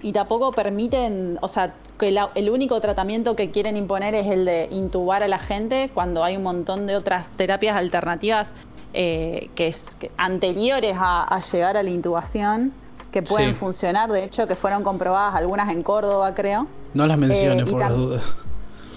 y 0.00 0.12
tampoco 0.12 0.52
permiten, 0.52 1.38
o 1.42 1.48
sea, 1.48 1.74
que 1.98 2.12
la- 2.12 2.30
el 2.36 2.50
único 2.50 2.80
tratamiento 2.80 3.34
que 3.34 3.50
quieren 3.50 3.76
imponer 3.76 4.14
es 4.14 4.28
el 4.28 4.44
de 4.44 4.68
intubar 4.70 5.24
a 5.24 5.28
la 5.28 5.40
gente 5.40 5.90
cuando 5.92 6.22
hay 6.22 6.36
un 6.36 6.44
montón 6.44 6.86
de 6.86 6.94
otras 6.94 7.32
terapias 7.32 7.76
alternativas 7.76 8.54
eh, 8.94 9.50
que 9.54 9.68
es 9.68 9.96
que 9.96 10.10
anteriores 10.16 10.94
a, 10.98 11.24
a 11.24 11.40
llegar 11.40 11.76
a 11.76 11.82
la 11.82 11.90
intubación 11.90 12.72
que 13.12 13.22
pueden 13.22 13.54
Sí. 13.54 13.60
funcionar, 13.60 14.10
de 14.10 14.24
hecho 14.24 14.46
que 14.46 14.54
fueron 14.56 14.82
comprobadas 14.84 15.34
algunas 15.34 15.70
en 15.70 15.82
Córdoba, 15.82 16.34
creo. 16.34 16.66
no 16.94 17.06
las 17.06 17.16
menciones 17.18 17.66
eh, 17.66 17.70
por 17.70 17.80
las 17.80 17.94
dudas. 17.94 18.22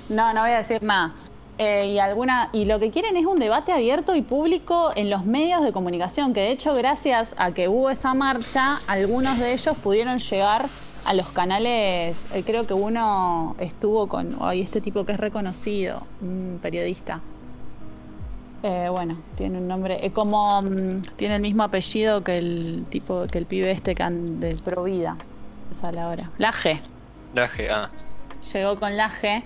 No, 0.09 0.33
no 0.33 0.41
voy 0.41 0.51
a 0.51 0.57
decir 0.57 0.83
nada. 0.83 1.13
Eh, 1.57 1.91
y 1.93 1.99
alguna 1.99 2.49
y 2.53 2.65
lo 2.65 2.79
que 2.79 2.89
quieren 2.89 3.15
es 3.17 3.25
un 3.25 3.37
debate 3.37 3.71
abierto 3.71 4.15
y 4.15 4.21
público 4.21 4.91
en 4.95 5.09
los 5.09 5.25
medios 5.25 5.61
de 5.63 5.71
comunicación, 5.71 6.33
que 6.33 6.39
de 6.41 6.51
hecho 6.51 6.73
gracias 6.73 7.35
a 7.37 7.51
que 7.51 7.67
hubo 7.67 7.89
esa 7.89 8.13
marcha, 8.13 8.81
algunos 8.87 9.37
de 9.37 9.53
ellos 9.53 9.77
pudieron 9.77 10.17
llegar 10.17 10.69
a 11.05 11.13
los 11.13 11.27
canales, 11.29 12.27
eh, 12.33 12.43
creo 12.45 12.65
que 12.67 12.73
uno 12.73 13.55
estuvo 13.59 14.07
con, 14.07 14.37
ay, 14.41 14.61
este 14.61 14.81
tipo 14.81 15.05
que 15.05 15.11
es 15.13 15.19
reconocido, 15.19 16.03
un 16.21 16.59
periodista. 16.61 17.21
Eh, 18.63 18.89
bueno, 18.89 19.17
tiene 19.35 19.57
un 19.57 19.67
nombre, 19.67 20.05
eh, 20.05 20.11
como 20.11 20.61
mm, 20.61 21.01
tiene 21.15 21.37
el 21.37 21.41
mismo 21.41 21.63
apellido 21.63 22.23
que 22.23 22.37
el 22.37 22.85
tipo, 22.89 23.25
que 23.25 23.39
el 23.39 23.45
pibe 23.47 23.71
este 23.71 23.95
que 23.95 24.03
an- 24.03 24.39
de 24.39 24.55
Provida, 24.57 25.17
esa 25.71 25.87
a 25.89 25.91
la 25.91 26.09
hora. 26.09 26.29
Laje 26.37 26.79
Laje, 27.33 27.71
ah. 27.71 27.89
llegó 28.53 28.75
con 28.79 28.95
Laje 28.97 29.43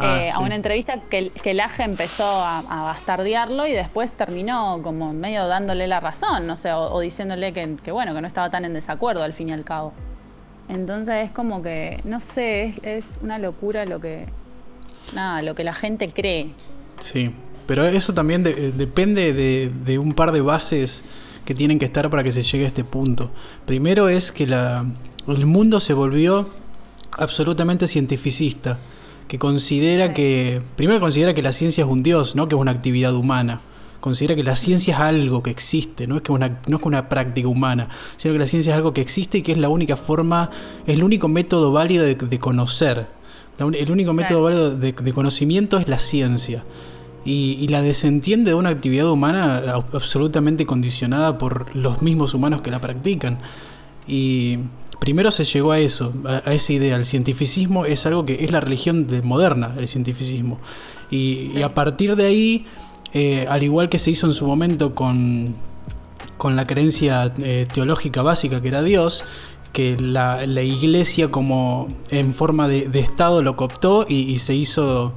Ah, 0.00 0.20
eh, 0.22 0.30
a 0.30 0.38
una 0.38 0.54
entrevista 0.54 1.00
que, 1.10 1.30
que 1.30 1.54
Laje 1.54 1.82
empezó 1.82 2.24
a, 2.24 2.58
a 2.60 2.82
bastardearlo 2.84 3.66
y 3.66 3.72
después 3.72 4.12
terminó 4.12 4.80
como 4.80 5.12
medio 5.12 5.48
dándole 5.48 5.88
la 5.88 5.98
razón, 5.98 6.48
o 6.50 6.56
sea, 6.56 6.78
o, 6.78 6.94
o 6.94 7.00
diciéndole 7.00 7.52
que, 7.52 7.76
que, 7.82 7.90
bueno, 7.90 8.14
que 8.14 8.20
no 8.20 8.28
estaba 8.28 8.48
tan 8.48 8.64
en 8.64 8.74
desacuerdo 8.74 9.24
al 9.24 9.32
fin 9.32 9.48
y 9.48 9.52
al 9.52 9.64
cabo. 9.64 9.92
Entonces 10.68 11.26
es 11.26 11.30
como 11.32 11.62
que, 11.62 12.00
no 12.04 12.20
sé, 12.20 12.66
es, 12.66 12.78
es 12.84 13.18
una 13.22 13.38
locura 13.40 13.86
lo 13.86 13.98
que, 14.00 14.26
nada, 15.14 15.42
lo 15.42 15.56
que 15.56 15.64
la 15.64 15.74
gente 15.74 16.06
cree. 16.12 16.54
Sí, 17.00 17.34
pero 17.68 17.84
eso 17.86 18.12
también 18.14 18.42
de- 18.42 18.50
eh, 18.68 18.72
depende 18.76 19.32
de, 19.32 19.70
de 19.84 19.98
un 20.00 20.14
par 20.14 20.32
de 20.32 20.40
bases 20.40 21.04
que 21.44 21.54
tienen 21.54 21.78
que 21.78 21.84
estar 21.84 22.10
para 22.10 22.24
que 22.24 22.32
se 22.32 22.42
llegue 22.42 22.64
a 22.64 22.68
este 22.68 22.82
punto. 22.82 23.30
Primero 23.66 24.08
es 24.08 24.32
que 24.32 24.46
la, 24.48 24.84
el 25.28 25.46
mundo 25.46 25.78
se 25.78 25.94
volvió 25.94 26.48
absolutamente 27.12 27.86
cientificista, 27.86 28.78
que 29.28 29.38
considera 29.38 30.12
que, 30.14 30.62
primero 30.76 31.00
considera 31.00 31.34
que 31.34 31.42
la 31.42 31.52
ciencia 31.52 31.84
es 31.84 31.90
un 31.90 32.02
dios, 32.02 32.34
no 32.34 32.48
que 32.48 32.54
es 32.54 32.60
una 32.60 32.70
actividad 32.72 33.14
humana. 33.14 33.60
Considera 34.00 34.36
que 34.36 34.44
la 34.44 34.54
ciencia 34.56 34.94
es 34.94 35.00
algo 35.00 35.42
que 35.42 35.50
existe, 35.50 36.06
no 36.06 36.16
es 36.16 36.22
que 36.22 36.30
una, 36.32 36.60
no 36.68 36.76
es 36.76 36.82
que 36.82 36.88
una 36.88 37.08
práctica 37.08 37.48
humana, 37.48 37.88
sino 38.16 38.32
que 38.32 38.38
la 38.38 38.46
ciencia 38.46 38.72
es 38.72 38.76
algo 38.76 38.94
que 38.94 39.00
existe 39.00 39.38
y 39.38 39.42
que 39.42 39.52
es 39.52 39.58
la 39.58 39.68
única 39.68 39.96
forma, 39.96 40.50
es 40.86 40.94
el 40.94 41.02
único 41.02 41.26
método 41.28 41.72
válido 41.72 42.04
de, 42.04 42.14
de 42.14 42.38
conocer. 42.38 43.06
La 43.58 43.66
un- 43.66 43.74
el 43.74 43.90
único 43.90 44.12
método 44.12 44.42
válido 44.42 44.76
de, 44.76 44.92
de 44.92 45.12
conocimiento 45.12 45.78
es 45.78 45.88
la 45.88 45.98
ciencia. 45.98 46.62
Y, 47.28 47.58
y 47.60 47.68
la 47.68 47.82
desentiende 47.82 48.52
de 48.52 48.54
una 48.54 48.70
actividad 48.70 49.10
humana 49.10 49.58
absolutamente 49.92 50.64
condicionada 50.64 51.36
por 51.36 51.76
los 51.76 52.00
mismos 52.00 52.32
humanos 52.32 52.62
que 52.62 52.70
la 52.70 52.80
practican. 52.80 53.38
Y 54.06 54.60
primero 54.98 55.30
se 55.30 55.44
llegó 55.44 55.72
a 55.72 55.78
eso, 55.78 56.14
a, 56.24 56.42
a 56.48 56.54
esa 56.54 56.72
idea. 56.72 56.96
El 56.96 57.04
cientificismo 57.04 57.84
es 57.84 58.06
algo 58.06 58.24
que 58.24 58.44
es 58.44 58.50
la 58.50 58.60
religión 58.60 59.06
de 59.06 59.20
moderna, 59.20 59.74
el 59.76 59.88
cientificismo. 59.88 60.58
Y, 61.10 61.50
y 61.54 61.62
a 61.62 61.74
partir 61.74 62.16
de 62.16 62.24
ahí, 62.24 62.64
eh, 63.12 63.44
al 63.46 63.62
igual 63.62 63.90
que 63.90 63.98
se 63.98 64.10
hizo 64.10 64.26
en 64.26 64.32
su 64.32 64.46
momento 64.46 64.94
con, 64.94 65.54
con 66.38 66.56
la 66.56 66.64
creencia 66.64 67.34
eh, 67.42 67.66
teológica 67.70 68.22
básica 68.22 68.62
que 68.62 68.68
era 68.68 68.80
Dios, 68.80 69.24
que 69.74 69.98
la, 69.98 70.46
la 70.46 70.62
iglesia 70.62 71.30
como 71.30 71.88
en 72.08 72.32
forma 72.32 72.68
de, 72.68 72.88
de 72.88 73.00
Estado 73.00 73.42
lo 73.42 73.54
cooptó 73.54 74.06
y, 74.08 74.32
y 74.32 74.38
se 74.38 74.54
hizo 74.54 75.12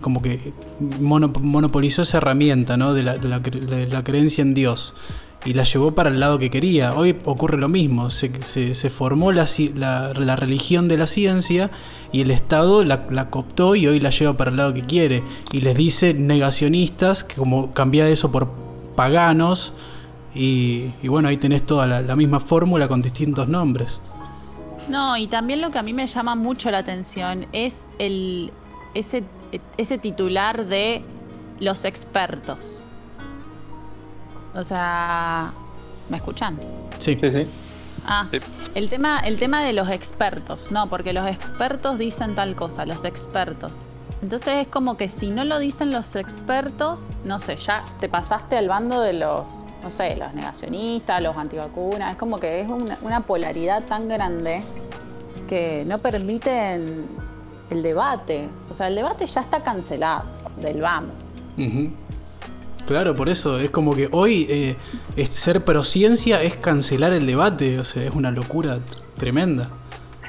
como 0.00 0.22
que 0.22 0.52
mono- 1.00 1.32
monopolizó 1.42 2.02
esa 2.02 2.18
herramienta 2.18 2.76
¿no? 2.76 2.94
de, 2.94 3.02
la, 3.02 3.18
de 3.18 3.86
la 3.88 4.04
creencia 4.04 4.42
en 4.42 4.54
Dios. 4.54 4.94
y 5.44 5.54
la 5.54 5.64
llevó 5.64 5.92
para 5.94 6.10
el 6.10 6.20
lado 6.20 6.38
que 6.38 6.50
quería. 6.50 6.94
Hoy 6.94 7.16
ocurre 7.24 7.56
lo 7.58 7.68
mismo, 7.68 8.10
se, 8.10 8.28
formó 8.90 9.32
la, 9.32 9.46
religión 10.36 10.86
de 10.86 10.96
la 10.98 11.06
ciencia 11.06 11.70
y 12.12 12.20
el 12.20 12.30
Estado 12.30 12.84
la, 12.84 13.30
cooptó 13.30 13.74
y 13.74 13.86
hoy 13.86 14.00
la 14.00 14.10
lleva 14.10 14.36
para 14.36 14.50
el 14.50 14.58
lado 14.58 14.74
que 14.74 14.82
quiere. 14.82 15.22
Y 15.50 15.62
les 15.62 15.74
dice 15.76 16.12
negacionistas, 16.14 17.24
que 17.24 17.36
como 17.36 17.70
cambia 17.72 18.06
eso 18.08 18.30
por 18.30 18.48
paganos, 18.96 19.72
y, 20.34 20.90
y 21.02 21.08
bueno, 21.08 21.28
ahí 21.28 21.38
tenés 21.38 21.64
toda 21.66 21.86
la 21.86 22.14
misma 22.16 22.38
fórmula 22.38 22.86
con 22.86 23.00
distintos 23.02 23.48
nombres. 23.48 24.00
No, 24.88 25.16
y 25.16 25.26
también 25.26 25.60
lo 25.60 25.70
que 25.70 25.78
a 25.78 25.82
mí 25.82 25.92
me 25.92 26.06
llama 26.06 26.34
mucho 26.34 26.70
la 26.70 26.78
atención 26.78 27.46
es 27.52 27.82
el 27.98 28.52
ese, 28.94 29.22
ese 29.76 29.98
titular 29.98 30.66
de 30.66 31.02
los 31.58 31.84
expertos. 31.84 32.84
O 34.54 34.62
sea, 34.64 35.52
¿me 36.08 36.16
escuchan? 36.16 36.58
Sí, 36.98 37.16
Sí, 37.20 37.30
sí. 37.30 37.46
Ah, 38.06 38.26
Sí. 38.30 38.38
el 38.74 38.88
tema, 38.88 39.20
el 39.20 39.38
tema 39.38 39.62
de 39.62 39.74
los 39.74 39.90
expertos, 39.90 40.72
no, 40.72 40.88
porque 40.88 41.12
los 41.12 41.26
expertos 41.28 41.98
dicen 41.98 42.34
tal 42.34 42.56
cosa, 42.56 42.86
los 42.86 43.04
expertos. 43.04 43.78
Entonces 44.22 44.54
es 44.62 44.68
como 44.68 44.96
que 44.96 45.08
si 45.08 45.30
no 45.30 45.44
lo 45.44 45.58
dicen 45.58 45.92
los 45.92 46.16
expertos, 46.16 47.10
no 47.24 47.38
sé, 47.38 47.56
ya 47.56 47.84
te 48.00 48.08
pasaste 48.08 48.56
al 48.56 48.68
bando 48.68 49.00
de 49.00 49.12
los, 49.14 49.64
no 49.82 49.90
sé, 49.90 50.16
los 50.16 50.32
negacionistas, 50.34 51.22
los 51.22 51.36
antivacunas, 51.36 52.12
es 52.12 52.18
como 52.18 52.38
que 52.38 52.60
es 52.62 52.70
una, 52.70 52.98
una 53.02 53.20
polaridad 53.20 53.84
tan 53.84 54.08
grande 54.08 54.62
que 55.46 55.84
no 55.86 55.98
permiten 55.98 57.06
el 57.70 57.82
debate. 57.82 58.48
O 58.70 58.74
sea, 58.74 58.88
el 58.88 58.94
debate 58.96 59.26
ya 59.26 59.40
está 59.40 59.62
cancelado, 59.62 60.24
del 60.60 60.80
vamos. 60.80 61.14
Claro, 62.86 63.14
por 63.14 63.28
eso 63.28 63.58
es 63.58 63.70
como 63.70 63.94
que 63.94 64.08
hoy 64.10 64.46
eh, 64.48 64.76
es- 65.16 65.28
ser 65.30 65.64
prociencia 65.64 66.42
es 66.42 66.56
cancelar 66.56 67.12
el 67.12 67.26
debate, 67.26 67.78
o 67.78 67.84
sea, 67.84 68.02
es 68.04 68.14
una 68.14 68.30
locura 68.30 68.78
tremenda. 69.16 69.68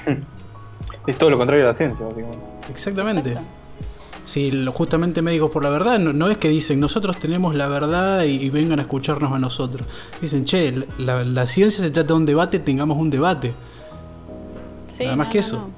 Es 1.08 1.18
todo 1.18 1.32
lo 1.32 1.38
contrario 1.38 1.64
a 1.64 1.70
la 1.70 1.74
ciencia, 1.74 2.06
básicamente. 2.06 2.38
Exactamente. 2.70 3.30
Exacto. 3.32 3.48
Si 4.24 4.52
lo- 4.52 4.72
justamente 4.72 5.24
Médicos 5.24 5.50
por 5.50 5.64
la 5.64 5.72
Verdad 5.72 5.98
no, 5.98 6.14
no 6.14 6.28
es 6.30 6.38
que 6.38 6.48
dicen 6.48 6.80
nosotros 6.80 7.18
tenemos 7.18 7.56
la 7.56 7.68
verdad 7.68 8.22
y, 8.24 8.34
y 8.36 8.52
vengan 8.52 8.78
a 8.78 8.84
escucharnos 8.84 9.34
a 9.34 9.40
nosotros. 9.40 9.88
Dicen, 10.22 10.46
che, 10.46 10.86
la, 11.00 11.24
la 11.24 11.46
ciencia 11.48 11.84
se 11.84 11.90
trata 11.90 12.10
de 12.10 12.14
un 12.14 12.26
debate, 12.28 12.60
tengamos 12.60 13.00
un 13.00 13.10
debate. 13.10 13.52
Sí, 14.86 15.06
Nada 15.06 15.16
más 15.16 15.28
no, 15.28 15.32
que 15.32 15.38
no, 15.40 15.46
eso. 15.46 15.58
no. 15.58 15.70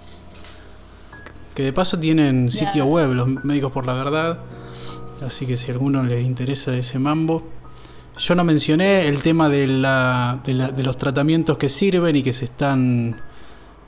Que 1.55 1.63
de 1.63 1.73
paso 1.73 1.99
tienen 1.99 2.49
sitio 2.49 2.85
web, 2.85 3.13
los 3.13 3.27
Médicos 3.43 3.71
por 3.71 3.85
la 3.85 3.93
Verdad. 3.93 4.39
Así 5.25 5.45
que 5.45 5.55
si 5.57 5.69
a 5.71 5.73
alguno 5.75 6.03
les 6.03 6.25
interesa 6.25 6.75
ese 6.75 6.97
mambo. 6.99 7.43
Yo 8.17 8.35
no 8.35 8.43
mencioné 8.43 9.07
el 9.07 9.21
tema 9.21 9.49
de, 9.49 9.67
la, 9.67 10.39
de, 10.45 10.53
la- 10.53 10.71
de 10.71 10.83
los 10.83 10.97
tratamientos 10.97 11.57
que 11.57 11.69
sirven 11.69 12.15
y 12.15 12.23
que 12.23 12.33
se 12.33 12.45
están 12.45 13.21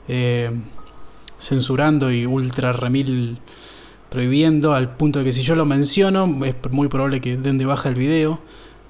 eh, 0.08 0.50
censurando 1.38 2.10
y 2.10 2.26
ultra 2.26 2.72
remil 2.72 3.38
prohibiendo 4.10 4.72
al 4.72 4.96
punto 4.96 5.18
de 5.18 5.26
que 5.26 5.32
si 5.32 5.42
yo 5.42 5.54
lo 5.54 5.64
menciono 5.64 6.44
es 6.44 6.54
muy 6.70 6.88
probable 6.88 7.20
que 7.20 7.36
den 7.36 7.58
de 7.58 7.66
baja 7.66 7.88
el 7.88 7.94
video. 7.96 8.40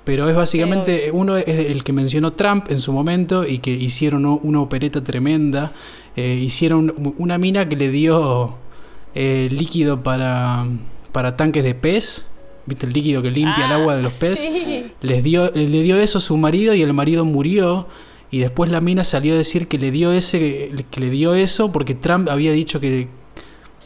Pero 0.04 0.28
es 0.28 0.36
básicamente, 0.36 1.10
uno 1.12 1.36
es 1.36 1.48
el 1.48 1.82
que 1.82 1.92
mencionó 1.92 2.34
Trump 2.34 2.66
en 2.70 2.78
su 2.78 2.92
momento 2.92 3.44
y 3.46 3.58
que 3.58 3.72
hicieron 3.72 4.24
una 4.24 4.60
opereta 4.60 5.02
tremenda. 5.02 5.72
Eh, 6.14 6.38
hicieron 6.40 6.94
una 7.18 7.38
mina 7.38 7.68
que 7.68 7.74
le 7.74 7.90
dio 7.90 8.56
eh, 9.16 9.48
líquido 9.50 10.02
para, 10.02 10.66
para 11.12 11.36
tanques 11.36 11.64
de 11.64 11.74
pez. 11.74 12.26
¿Viste 12.66 12.86
el 12.86 12.92
líquido 12.92 13.22
que 13.22 13.30
limpia 13.30 13.66
el 13.66 13.72
Ah, 13.72 13.76
agua 13.76 13.96
de 13.96 14.02
los 14.02 14.14
peces? 14.18 14.40
sí. 14.40 14.92
Les 15.00 15.22
dio, 15.24 15.50
le 15.52 15.82
dio 15.82 15.96
eso 15.98 16.18
a 16.18 16.20
su 16.20 16.36
marido 16.36 16.74
y 16.74 16.82
el 16.82 16.92
marido 16.92 17.24
murió. 17.24 17.86
Y 18.30 18.38
después 18.38 18.70
la 18.70 18.80
mina 18.80 19.04
salió 19.04 19.34
a 19.34 19.36
decir 19.36 19.68
que 19.68 19.78
le 19.78 19.90
dio 19.92 20.10
ese, 20.12 20.72
que 20.90 21.00
le 21.00 21.10
dio 21.10 21.34
eso 21.34 21.70
porque 21.70 21.94
Trump 21.94 22.28
había 22.28 22.50
dicho 22.52 22.80
que, 22.80 23.08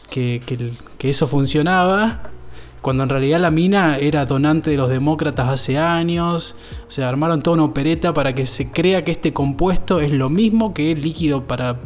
que, 0.09 0.41
que 0.97 1.09
eso 1.09 1.27
funcionaba. 1.27 2.23
Cuando 2.81 3.03
en 3.03 3.09
realidad 3.09 3.39
la 3.39 3.51
mina 3.51 3.97
era 3.99 4.25
donante 4.25 4.71
de 4.71 4.77
los 4.77 4.89
demócratas 4.89 5.47
hace 5.49 5.77
años. 5.77 6.55
O 6.87 6.91
sea, 6.91 7.07
armaron 7.07 7.43
toda 7.43 7.53
una 7.57 7.65
opereta 7.65 8.11
para 8.15 8.33
que 8.33 8.47
se 8.47 8.71
crea 8.71 9.05
que 9.05 9.11
este 9.11 9.31
compuesto 9.31 10.01
es 10.01 10.11
lo 10.11 10.31
mismo 10.31 10.73
que 10.73 10.91
el 10.93 11.01
líquido 11.01 11.43
para, 11.47 11.79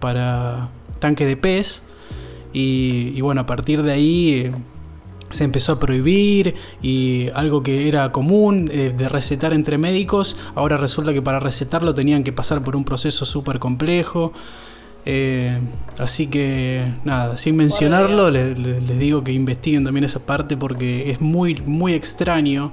para 0.00 0.70
tanque 0.98 1.24
de 1.26 1.36
pez. 1.36 1.84
Y, 2.52 3.12
y 3.14 3.20
bueno, 3.20 3.42
a 3.42 3.46
partir 3.46 3.82
de 3.82 3.92
ahí 3.92 4.30
eh, 4.34 4.52
se 5.30 5.44
empezó 5.44 5.72
a 5.72 5.78
prohibir 5.80 6.54
y 6.82 7.28
algo 7.34 7.62
que 7.62 7.86
era 7.88 8.10
común 8.10 8.68
eh, 8.72 8.92
de 8.96 9.08
recetar 9.08 9.52
entre 9.52 9.78
médicos, 9.78 10.36
ahora 10.56 10.76
resulta 10.76 11.12
que 11.12 11.22
para 11.22 11.38
recetarlo 11.38 11.94
tenían 11.94 12.24
que 12.24 12.32
pasar 12.32 12.62
por 12.64 12.74
un 12.76 12.84
proceso 12.84 13.24
súper 13.24 13.58
complejo. 13.60 14.32
Eh, 15.06 15.58
así 15.98 16.26
que 16.26 16.92
nada, 17.04 17.36
sin 17.38 17.56
mencionarlo, 17.56 18.28
les, 18.30 18.58
les- 18.58 18.82
les 18.82 18.98
digo 18.98 19.24
que 19.24 19.32
investiguen 19.32 19.82
también 19.84 20.04
esa 20.04 20.26
parte 20.26 20.56
porque 20.58 21.10
es 21.10 21.20
muy, 21.22 21.54
muy 21.64 21.94
extraño 21.94 22.72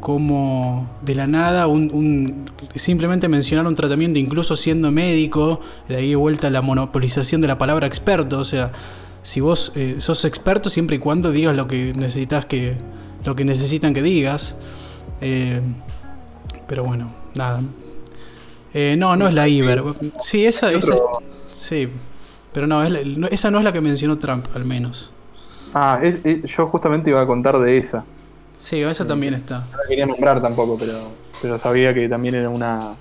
como 0.00 0.86
de 1.02 1.14
la 1.14 1.26
nada 1.26 1.66
un, 1.66 1.90
un- 1.94 2.50
simplemente 2.74 3.28
mencionar 3.28 3.66
un 3.66 3.74
tratamiento, 3.74 4.18
incluso 4.18 4.56
siendo 4.56 4.90
médico, 4.90 5.60
de 5.88 5.96
ahí 5.96 6.10
de 6.10 6.16
vuelta 6.16 6.50
la 6.50 6.60
monopolización 6.60 7.40
de 7.40 7.48
la 7.48 7.56
palabra 7.56 7.86
experto, 7.86 8.40
o 8.40 8.44
sea, 8.44 8.70
si 9.24 9.40
vos 9.40 9.72
eh, 9.74 9.96
sos 9.98 10.24
experto 10.24 10.70
siempre 10.70 10.96
y 10.96 10.98
cuando 11.00 11.32
digas 11.32 11.56
lo 11.56 11.66
que 11.66 11.92
necesitas 11.94 12.46
que 12.46 12.76
lo 13.24 13.34
que 13.34 13.44
necesitan 13.44 13.92
que 13.92 14.02
digas. 14.02 14.56
Eh, 15.20 15.60
pero 16.68 16.84
bueno 16.84 17.12
nada. 17.34 17.60
Eh, 18.72 18.94
no 18.96 19.16
no 19.16 19.26
es 19.26 19.34
la 19.34 19.48
Iber. 19.48 19.82
Sí 20.20 20.46
esa, 20.46 20.70
esa 20.72 20.94
sí 21.52 21.88
pero 22.52 22.68
no, 22.68 22.84
es 22.84 22.90
la- 22.92 23.00
no, 23.04 23.26
esa 23.26 23.50
no 23.50 23.58
es 23.58 23.64
la 23.64 23.72
que 23.72 23.80
mencionó 23.80 24.16
Trump 24.18 24.46
al 24.54 24.64
menos. 24.64 25.10
Ah, 25.74 25.98
es- 26.02 26.20
es- 26.22 26.42
yo 26.44 26.68
justamente 26.68 27.10
iba 27.10 27.20
a 27.20 27.26
contar 27.26 27.58
de 27.58 27.78
esa. 27.78 28.04
sí 28.56 28.80
esa 28.82 29.04
también 29.06 29.34
está. 29.34 29.64
No 29.72 29.78
la 29.78 29.88
quería 29.88 30.06
nombrar 30.06 30.40
tampoco, 30.40 30.76
pero, 30.78 31.08
pero 31.42 31.58
sabía 31.58 31.92
que 31.92 32.08
también 32.08 32.36
era 32.36 32.48
una, 32.48 32.94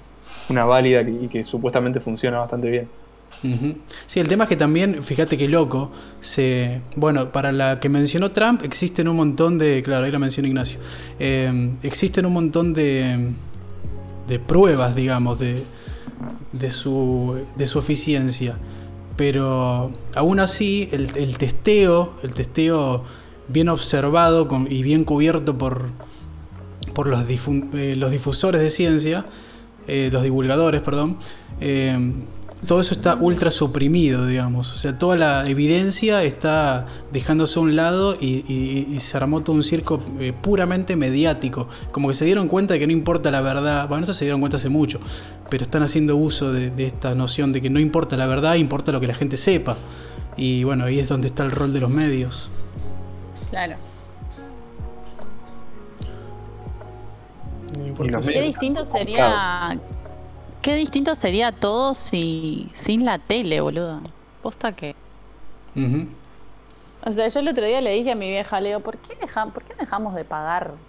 una 0.49 0.65
válida 0.65 1.05
que- 1.05 1.11
y 1.11 1.27
que 1.27 1.43
supuestamente 1.43 1.99
funciona 1.99 2.39
bastante 2.39 2.69
bien. 2.71 2.89
Sí, 4.05 4.19
el 4.19 4.27
tema 4.27 4.45
es 4.45 4.49
que 4.49 4.55
también, 4.55 5.03
fíjate 5.03 5.37
que 5.37 5.47
loco, 5.47 5.91
se, 6.21 6.81
bueno, 6.95 7.31
para 7.31 7.51
la 7.51 7.79
que 7.79 7.89
mencionó 7.89 8.31
Trump 8.31 8.63
existen 8.63 9.07
un 9.07 9.17
montón 9.17 9.57
de, 9.57 9.83
claro, 9.83 10.05
ahí 10.05 10.11
la 10.11 10.19
mencionó 10.19 10.47
Ignacio, 10.47 10.79
eh, 11.19 11.71
existen 11.83 12.25
un 12.25 12.33
montón 12.33 12.73
de, 12.73 13.31
de 14.27 14.39
pruebas, 14.39 14.95
digamos, 14.95 15.39
de, 15.39 15.63
de, 16.51 16.71
su, 16.71 17.45
de 17.55 17.67
su 17.67 17.79
eficiencia, 17.79 18.57
pero 19.15 19.91
aún 20.15 20.39
así 20.39 20.89
el, 20.91 21.37
testeo, 21.37 22.17
el 22.23 22.33
testeo 22.33 23.03
bien 23.47 23.69
observado 23.69 24.47
y 24.69 24.83
bien 24.83 25.03
cubierto 25.03 25.57
por, 25.57 25.89
por 26.93 27.07
los, 27.07 27.25
eh, 27.29 27.95
los 27.97 28.11
difusores 28.11 28.61
de 28.61 28.69
ciencia, 28.69 29.25
eh, 29.87 30.09
los 30.11 30.23
divulgadores, 30.23 30.81
perdón, 30.81 31.17
eh, 31.59 31.97
todo 32.67 32.79
eso 32.81 32.93
está 32.93 33.15
ultra 33.15 33.51
suprimido, 33.51 34.25
digamos. 34.25 34.73
O 34.73 34.77
sea, 34.77 34.97
toda 34.97 35.15
la 35.15 35.47
evidencia 35.49 36.23
está 36.23 36.85
dejándose 37.11 37.59
a 37.59 37.61
un 37.61 37.75
lado 37.75 38.15
y, 38.19 38.43
y- 38.47 38.87
y 38.95 38.99
se 38.99 39.17
armó 39.17 39.41
todo 39.41 39.55
un 39.55 39.63
circo 39.63 40.01
eh, 40.19 40.33
puramente 40.33 40.95
mediático. 40.95 41.67
Como 41.91 42.07
que 42.07 42.13
se 42.13 42.25
dieron 42.25 42.47
cuenta 42.47 42.73
de 42.75 42.79
que 42.79 42.87
no 42.87 42.93
importa 42.93 43.31
la 43.31 43.41
verdad. 43.41 43.87
Bueno, 43.87 44.03
eso 44.03 44.13
se 44.13 44.25
dieron 44.25 44.39
cuenta 44.39 44.57
hace 44.57 44.69
mucho. 44.69 44.99
Pero 45.49 45.63
están 45.63 45.83
haciendo 45.83 46.15
uso 46.15 46.51
de, 46.51 46.69
de 46.71 46.85
esta 46.87 47.13
noción 47.15 47.51
de 47.53 47.61
que 47.61 47.69
no 47.69 47.79
importa 47.79 48.17
la 48.17 48.27
verdad, 48.27 48.55
importa 48.55 48.91
lo 48.91 48.99
que 48.99 49.07
la 49.07 49.15
gente 49.15 49.37
sepa. 49.37 49.77
Y 50.37 50.63
bueno, 50.63 50.85
ahí 50.85 50.99
es 50.99 51.09
donde 51.09 51.27
está 51.27 51.43
el 51.43 51.51
rol 51.51 51.73
de 51.73 51.79
los 51.81 51.89
medios. 51.89 52.49
Claro. 53.49 53.75
No 58.09 58.23
si- 58.23 58.33
Qué 58.33 58.41
distinto 58.41 58.83
sería. 58.85 59.77
Qué 60.63 60.75
distinto 60.75 61.13
sería 61.13 61.51
todo 61.51 61.93
si 61.93 62.71
sin 62.73 63.05
la 63.05 63.19
tele, 63.19 63.61
boludo. 63.61 64.01
Posta 64.41 64.75
que. 64.75 64.93
O 67.05 67.11
sea, 67.11 67.27
yo 67.27 67.39
el 67.41 67.47
otro 67.49 67.65
día 67.65 67.81
le 67.81 67.91
dije 67.91 68.11
a 68.11 68.15
mi 68.15 68.29
vieja, 68.29 68.61
Leo, 68.61 68.81
¿por 68.81 68.99
qué, 69.01 69.13
deja- 69.21 69.51
¿por 69.53 69.63
qué 69.65 69.73
dejamos 69.79 70.15
de 70.15 70.25
pagar, 70.25 70.79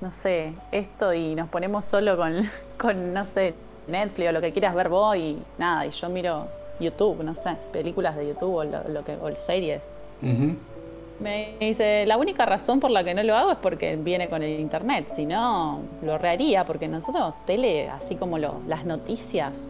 no 0.00 0.10
sé, 0.10 0.64
esto 0.70 1.12
y 1.14 1.34
nos 1.34 1.50
ponemos 1.50 1.84
solo 1.86 2.16
con, 2.16 2.32
con, 2.78 3.12
no 3.12 3.24
sé, 3.24 3.54
Netflix 3.86 4.28
o 4.30 4.32
lo 4.32 4.40
que 4.40 4.52
quieras 4.52 4.74
ver 4.74 4.88
vos 4.88 5.16
y 5.16 5.46
nada, 5.58 5.86
y 5.86 5.90
yo 5.90 6.08
miro 6.08 6.48
YouTube, 6.78 7.22
no 7.24 7.34
sé, 7.34 7.58
películas 7.72 8.16
de 8.16 8.28
YouTube 8.28 8.54
o, 8.54 8.64
lo, 8.64 8.84
lo 8.88 9.04
que, 9.04 9.16
o 9.16 9.34
series? 9.36 9.92
Ujú. 10.22 10.69
Me 11.22 11.54
dice, 11.60 12.06
la 12.06 12.16
única 12.16 12.46
razón 12.46 12.80
por 12.80 12.90
la 12.90 13.04
que 13.04 13.12
no 13.12 13.22
lo 13.22 13.34
hago 13.36 13.52
es 13.52 13.58
porque 13.58 13.96
viene 13.96 14.28
con 14.28 14.42
el 14.42 14.58
internet, 14.58 15.06
si 15.06 15.26
no, 15.26 15.80
lo 16.02 16.16
reharía, 16.16 16.64
porque 16.64 16.88
nosotros 16.88 17.34
tele, 17.46 17.88
así 17.90 18.16
como 18.16 18.38
lo- 18.38 18.60
las 18.66 18.86
noticias, 18.86 19.68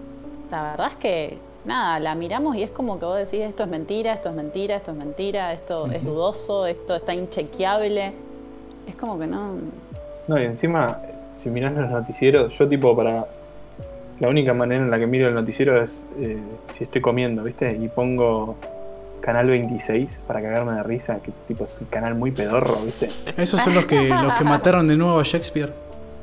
la 0.50 0.62
verdad 0.70 0.88
es 0.92 0.96
que, 0.96 1.38
nada, 1.64 1.98
la 1.98 2.14
miramos 2.14 2.54
y 2.54 2.62
es 2.62 2.70
como 2.70 2.98
que 3.00 3.04
vos 3.04 3.16
decís, 3.18 3.40
esto 3.40 3.64
es 3.64 3.68
mentira, 3.68 4.12
esto 4.12 4.28
es 4.28 4.34
mentira, 4.36 4.76
esto 4.76 4.92
es 4.92 4.96
mentira, 4.96 5.52
esto 5.52 5.90
es 5.90 6.04
dudoso, 6.04 6.66
esto 6.66 6.94
está 6.94 7.14
inchequeable, 7.14 8.12
es 8.86 8.94
como 8.94 9.18
que 9.18 9.26
no... 9.26 9.56
No, 10.28 10.40
y 10.40 10.44
encima 10.44 11.00
si 11.34 11.50
mirás 11.50 11.72
los 11.72 11.90
noticieros, 11.90 12.56
yo 12.58 12.68
tipo 12.68 12.94
para... 12.94 13.26
La 14.20 14.28
única 14.28 14.52
manera 14.52 14.84
en 14.84 14.90
la 14.90 14.98
que 14.98 15.06
miro 15.06 15.28
el 15.28 15.34
noticiero 15.34 15.82
es 15.82 16.04
eh, 16.18 16.38
si 16.76 16.84
estoy 16.84 17.00
comiendo, 17.00 17.42
¿viste? 17.42 17.72
Y 17.72 17.88
pongo 17.88 18.54
Canal 19.20 19.46
26 19.48 20.10
para 20.26 20.40
cagarme 20.40 20.72
de 20.72 20.82
risa, 20.82 21.18
que 21.22 21.30
tipo 21.48 21.64
es 21.64 21.76
un 21.80 21.86
canal 21.88 22.14
muy 22.14 22.30
pedorro, 22.30 22.76
¿viste? 22.84 23.08
Esos 23.36 23.60
son 23.60 23.74
los 23.74 23.84
que, 23.86 24.08
los 24.08 24.32
que 24.34 24.44
mataron 24.44 24.86
de 24.88 24.96
nuevo 24.96 25.18
a 25.20 25.22
Shakespeare. 25.22 25.72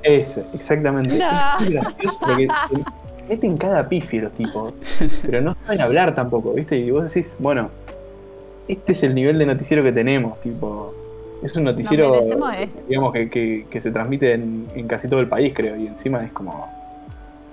Ese, 0.04 0.44
exactamente. 0.54 1.18
No. 1.18 1.26
Es 1.26 1.62
muy 1.66 1.74
gracioso 1.74 2.18
porque 2.20 2.48
se 2.48 3.30
meten 3.30 3.58
cada 3.58 3.88
pifi 3.90 4.20
los 4.20 4.32
tipos, 4.34 4.74
pero 5.24 5.42
no 5.42 5.54
saben 5.66 5.82
hablar 5.82 6.16
tampoco, 6.16 6.54
¿viste? 6.54 6.78
Y 6.78 6.90
vos 6.92 7.04
decís, 7.12 7.36
bueno, 7.40 7.70
este 8.68 8.94
es 8.94 9.04
el 9.04 9.14
nivel 9.16 9.38
de 9.38 9.46
noticiero 9.46 9.84
que 9.84 9.92
tenemos, 9.92 10.40
tipo. 10.42 10.94
Es 11.44 11.56
un 11.56 11.66
noticiero, 11.66 12.14
digamos, 12.90 13.14
que, 13.14 13.30
que- 13.30 13.68
que 13.70 13.80
se 13.82 13.92
transmite 13.92 14.34
en, 14.34 14.68
en 14.76 14.88
casi 14.88 15.08
todo 15.08 15.20
el 15.20 15.28
país, 15.28 15.54
creo, 15.56 15.76
y 15.78 15.86
encima 15.86 16.24
es 16.24 16.32
como 16.32 16.68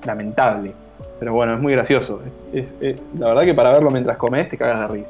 lamentable. 0.04 0.72
Pero 1.20 1.32
bueno, 1.34 1.54
es 1.54 1.60
muy 1.60 1.72
gracioso. 1.74 2.20
Es- 2.52 2.72
es- 2.80 2.96
la 3.18 3.28
verdad 3.28 3.42
que 3.44 3.52
para 3.54 3.70
verlo 3.72 3.90
mientras 3.90 4.16
comes 4.16 4.48
te 4.48 4.56
cagas 4.56 4.80
de 4.80 4.88
risa. 4.88 5.08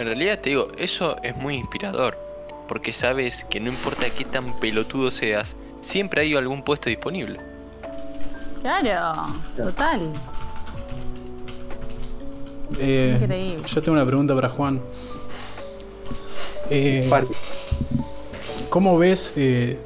En 0.00 0.06
realidad 0.06 0.38
te 0.40 0.48
digo, 0.48 0.68
eso 0.78 1.18
es 1.22 1.36
muy 1.36 1.56
inspirador. 1.56 2.16
Porque 2.66 2.90
sabes 2.90 3.44
que 3.50 3.60
no 3.60 3.68
importa 3.68 4.08
qué 4.08 4.24
tan 4.24 4.58
pelotudo 4.58 5.10
seas, 5.10 5.58
siempre 5.82 6.22
hay 6.22 6.34
algún 6.34 6.62
puesto 6.62 6.88
disponible. 6.88 7.38
Claro, 8.62 9.26
total. 9.54 10.10
Eh, 12.78 13.18
Increíble. 13.20 13.62
yo 13.66 13.82
tengo 13.82 13.98
una 13.98 14.06
pregunta 14.06 14.34
para 14.34 14.48
Juan. 14.48 14.80
Eh. 16.70 17.10
¿Cómo 18.70 18.96
ves, 18.96 19.34
eh, 19.36 19.78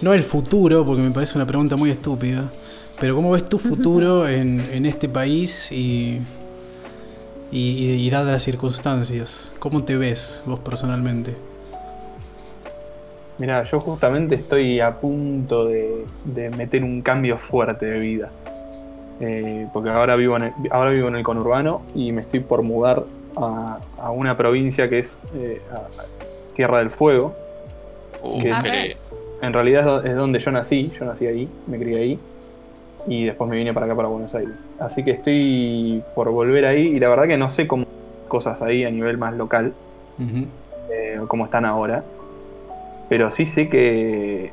no 0.00 0.14
el 0.14 0.22
futuro, 0.22 0.86
porque 0.86 1.02
me 1.02 1.10
parece 1.10 1.36
una 1.38 1.46
pregunta 1.46 1.74
muy 1.74 1.90
estúpida, 1.90 2.52
pero 3.00 3.16
cómo 3.16 3.32
ves 3.32 3.44
tu 3.48 3.58
futuro 3.58 4.28
en, 4.28 4.60
en 4.72 4.86
este 4.86 5.08
país 5.08 5.72
y, 5.72 6.20
y, 7.56 7.86
y- 7.86 8.06
y 8.06 8.10
dadas 8.10 8.32
las 8.32 8.42
circunstancias? 8.42 9.54
¿Cómo 9.58 9.82
te 9.84 9.96
ves 9.96 10.42
vos 10.46 10.60
personalmente? 10.60 11.34
Mira, 13.38 13.64
yo 13.64 13.80
justamente 13.80 14.34
estoy 14.34 14.80
a 14.80 14.92
punto 14.98 15.66
de, 15.66 16.04
de 16.24 16.50
meter 16.50 16.82
un 16.84 17.02
cambio 17.02 17.38
fuerte 17.38 17.84
de 17.86 17.98
vida. 17.98 18.30
Eh, 19.20 19.66
porque 19.72 19.90
ahora 19.90 20.16
vivo, 20.16 20.36
en 20.36 20.44
el, 20.44 20.52
ahora 20.70 20.90
vivo 20.90 21.08
en 21.08 21.16
el 21.16 21.22
conurbano 21.22 21.82
y 21.94 22.12
me 22.12 22.20
estoy 22.22 22.40
por 22.40 22.62
mudar 22.62 23.04
a, 23.36 23.78
a 23.98 24.10
una 24.10 24.36
provincia 24.36 24.88
que 24.88 25.00
es 25.00 25.08
eh, 25.34 25.60
Tierra 26.54 26.78
del 26.78 26.90
Fuego. 26.90 27.34
Uh, 28.22 28.40
Que- 28.42 28.52
le- 28.52 28.96
En 29.42 29.52
realidad 29.52 29.80
es 29.80 29.86
do- 29.86 30.02
es 30.04 30.16
donde 30.16 30.38
yo 30.38 30.50
nací, 30.50 30.90
yo 30.98 31.04
nací 31.04 31.26
ahí, 31.26 31.46
me 31.66 31.78
crié 31.78 31.98
ahí 31.98 32.18
y 33.06 33.24
después 33.24 33.48
me 33.48 33.56
vine 33.56 33.72
para 33.72 33.86
acá, 33.86 33.94
para 33.94 34.08
Buenos 34.08 34.34
Aires. 34.34 34.54
Así 34.78 35.04
que 35.04 35.12
estoy 35.12 36.02
por 36.14 36.30
volver 36.30 36.64
ahí 36.66 36.88
y 36.88 37.00
la 37.00 37.08
verdad 37.08 37.26
que 37.26 37.36
no 37.36 37.50
sé 37.50 37.66
cómo 37.66 37.86
cosas 38.28 38.60
ahí 38.62 38.84
a 38.84 38.90
nivel 38.90 39.18
más 39.18 39.34
local. 39.34 39.72
Ujú. 40.18 40.46
eh, 40.90 41.20
como 41.28 41.44
están 41.44 41.64
ahora. 41.64 42.02
Pero 43.08 43.30
sí 43.30 43.46
sé 43.46 43.68
que 43.68 44.50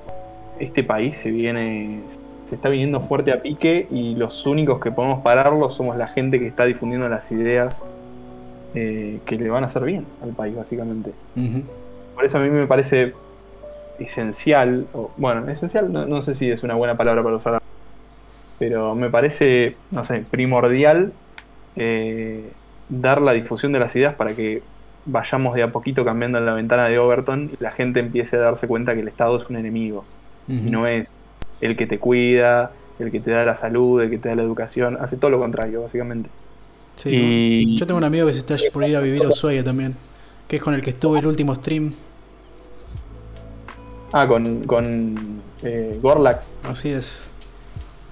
este 0.60 0.84
país 0.84 1.18
se 1.18 1.32
viene. 1.32 2.02
se 2.46 2.56
está 2.56 2.70
viniendo 2.70 3.00
fuerte 3.02 3.32
a 3.32 3.42
pique 3.42 3.88
y 3.90 4.16
los 4.16 4.46
únicos 4.46 4.80
que 4.80 4.92
podemos 4.92 5.22
pararlo 5.22 5.70
somos 5.70 5.98
la 5.98 6.08
gente 6.08 6.40
que 6.40 6.48
está 6.48 6.66
difundiendo 6.66 7.08
las 7.10 7.32
ideas 7.32 7.76
eh, 8.76 9.20
que 9.26 9.38
le 9.38 9.50
van 9.50 9.64
a 9.64 9.68
hacer 9.68 9.84
bien 9.84 10.06
al 10.22 10.32
país, 10.32 10.56
básicamente. 10.56 11.12
Por 12.14 12.26
eso 12.26 12.38
a 12.38 12.42
mí 12.42 12.50
me 12.50 12.68
parece 12.68 13.14
esencial, 14.00 14.86
o, 14.94 15.12
bueno, 15.18 15.50
esencial 15.50 15.92
no, 15.92 16.06
no 16.06 16.22
sé 16.22 16.36
si 16.36 16.50
es 16.52 16.64
una 16.64 16.76
buena 16.76 16.98
palabra 16.98 17.24
para 17.24 17.36
usar, 17.38 17.62
pero 18.66 18.96
me 18.96 19.10
parece, 19.10 19.76
no 19.92 20.06
sé, 20.06 20.24
primordial 20.32 21.12
eh, 21.76 22.50
dar 22.88 23.22
la 23.22 23.34
difusión 23.34 23.74
de 23.74 23.80
las 23.80 23.94
ideas 23.94 24.16
para 24.16 24.34
que 24.38 24.62
vayamos 25.06 25.54
de 25.56 25.64
a 25.64 25.72
poquito 25.74 26.06
cambiando 26.06 26.38
en 26.38 26.46
la 26.46 26.54
ventana 26.54 26.88
de 26.88 26.98
Overton 26.98 27.52
y 27.52 27.62
la 27.62 27.72
gente 27.72 28.00
empiece 28.00 28.38
a 28.38 28.40
darse 28.40 28.66
cuenta 28.66 28.94
que 28.94 29.02
el 29.02 29.10
Estado 29.10 29.42
es 29.42 29.50
un 29.50 29.58
enemigo 29.58 30.06
y 30.48 30.70
no 30.70 30.88
es 30.88 31.12
el 31.60 31.76
que 31.76 31.88
te 31.88 32.00
cuida, 32.00 32.72
el 33.00 33.12
que 33.12 33.20
te 33.20 33.32
da 33.32 33.44
la 33.44 33.58
salud, 33.58 34.02
el 34.02 34.10
que 34.10 34.18
te 34.18 34.30
da 34.30 34.36
la 34.36 34.44
educación, 34.44 34.98
hace 35.02 35.18
todo 35.18 35.30
lo 35.30 35.40
contrario, 35.40 35.82
básicamente. 35.82 36.30
Sí, 36.96 37.10
y 37.12 37.78
Yo 37.78 37.86
tengo 37.86 37.98
un 37.98 38.06
amigo 38.06 38.28
que 38.28 38.34
se 38.34 38.40
está 38.40 38.56
por 38.72 38.86
ir 38.88 38.96
a 38.96 39.02
vivir 39.02 39.26
a 39.26 39.28
Ushuaia 39.28 39.66
también, 39.66 39.94
que 40.48 40.56
es 40.56 40.62
con 40.62 40.74
el 40.74 40.82
que 40.82 40.92
estuve 40.92 41.20
el 41.20 41.28
último 41.28 41.54
stream. 41.54 41.92
ah, 44.14 44.26
con, 44.26 44.64
con 44.64 45.42
eh, 45.64 46.00
Gorlax, 46.02 46.48
Así 46.64 46.92
es. 46.92 47.33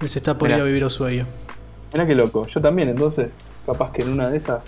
Él 0.01 0.09
se 0.09 0.19
está 0.19 0.37
por 0.37 0.49
ir 0.49 0.55
Mirá. 0.55 0.63
a 0.63 0.67
vivir 0.67 0.83
a 0.83 0.87
Ushuaia. 0.87 1.27
Mira 1.93 2.07
qué 2.07 2.15
loco. 2.15 2.47
Yo 2.47 2.61
también, 2.61 2.89
entonces, 2.89 3.29
capaz 3.65 3.91
que 3.91 4.01
en 4.01 4.09
una 4.09 4.29
de 4.29 4.37
esas, 4.37 4.63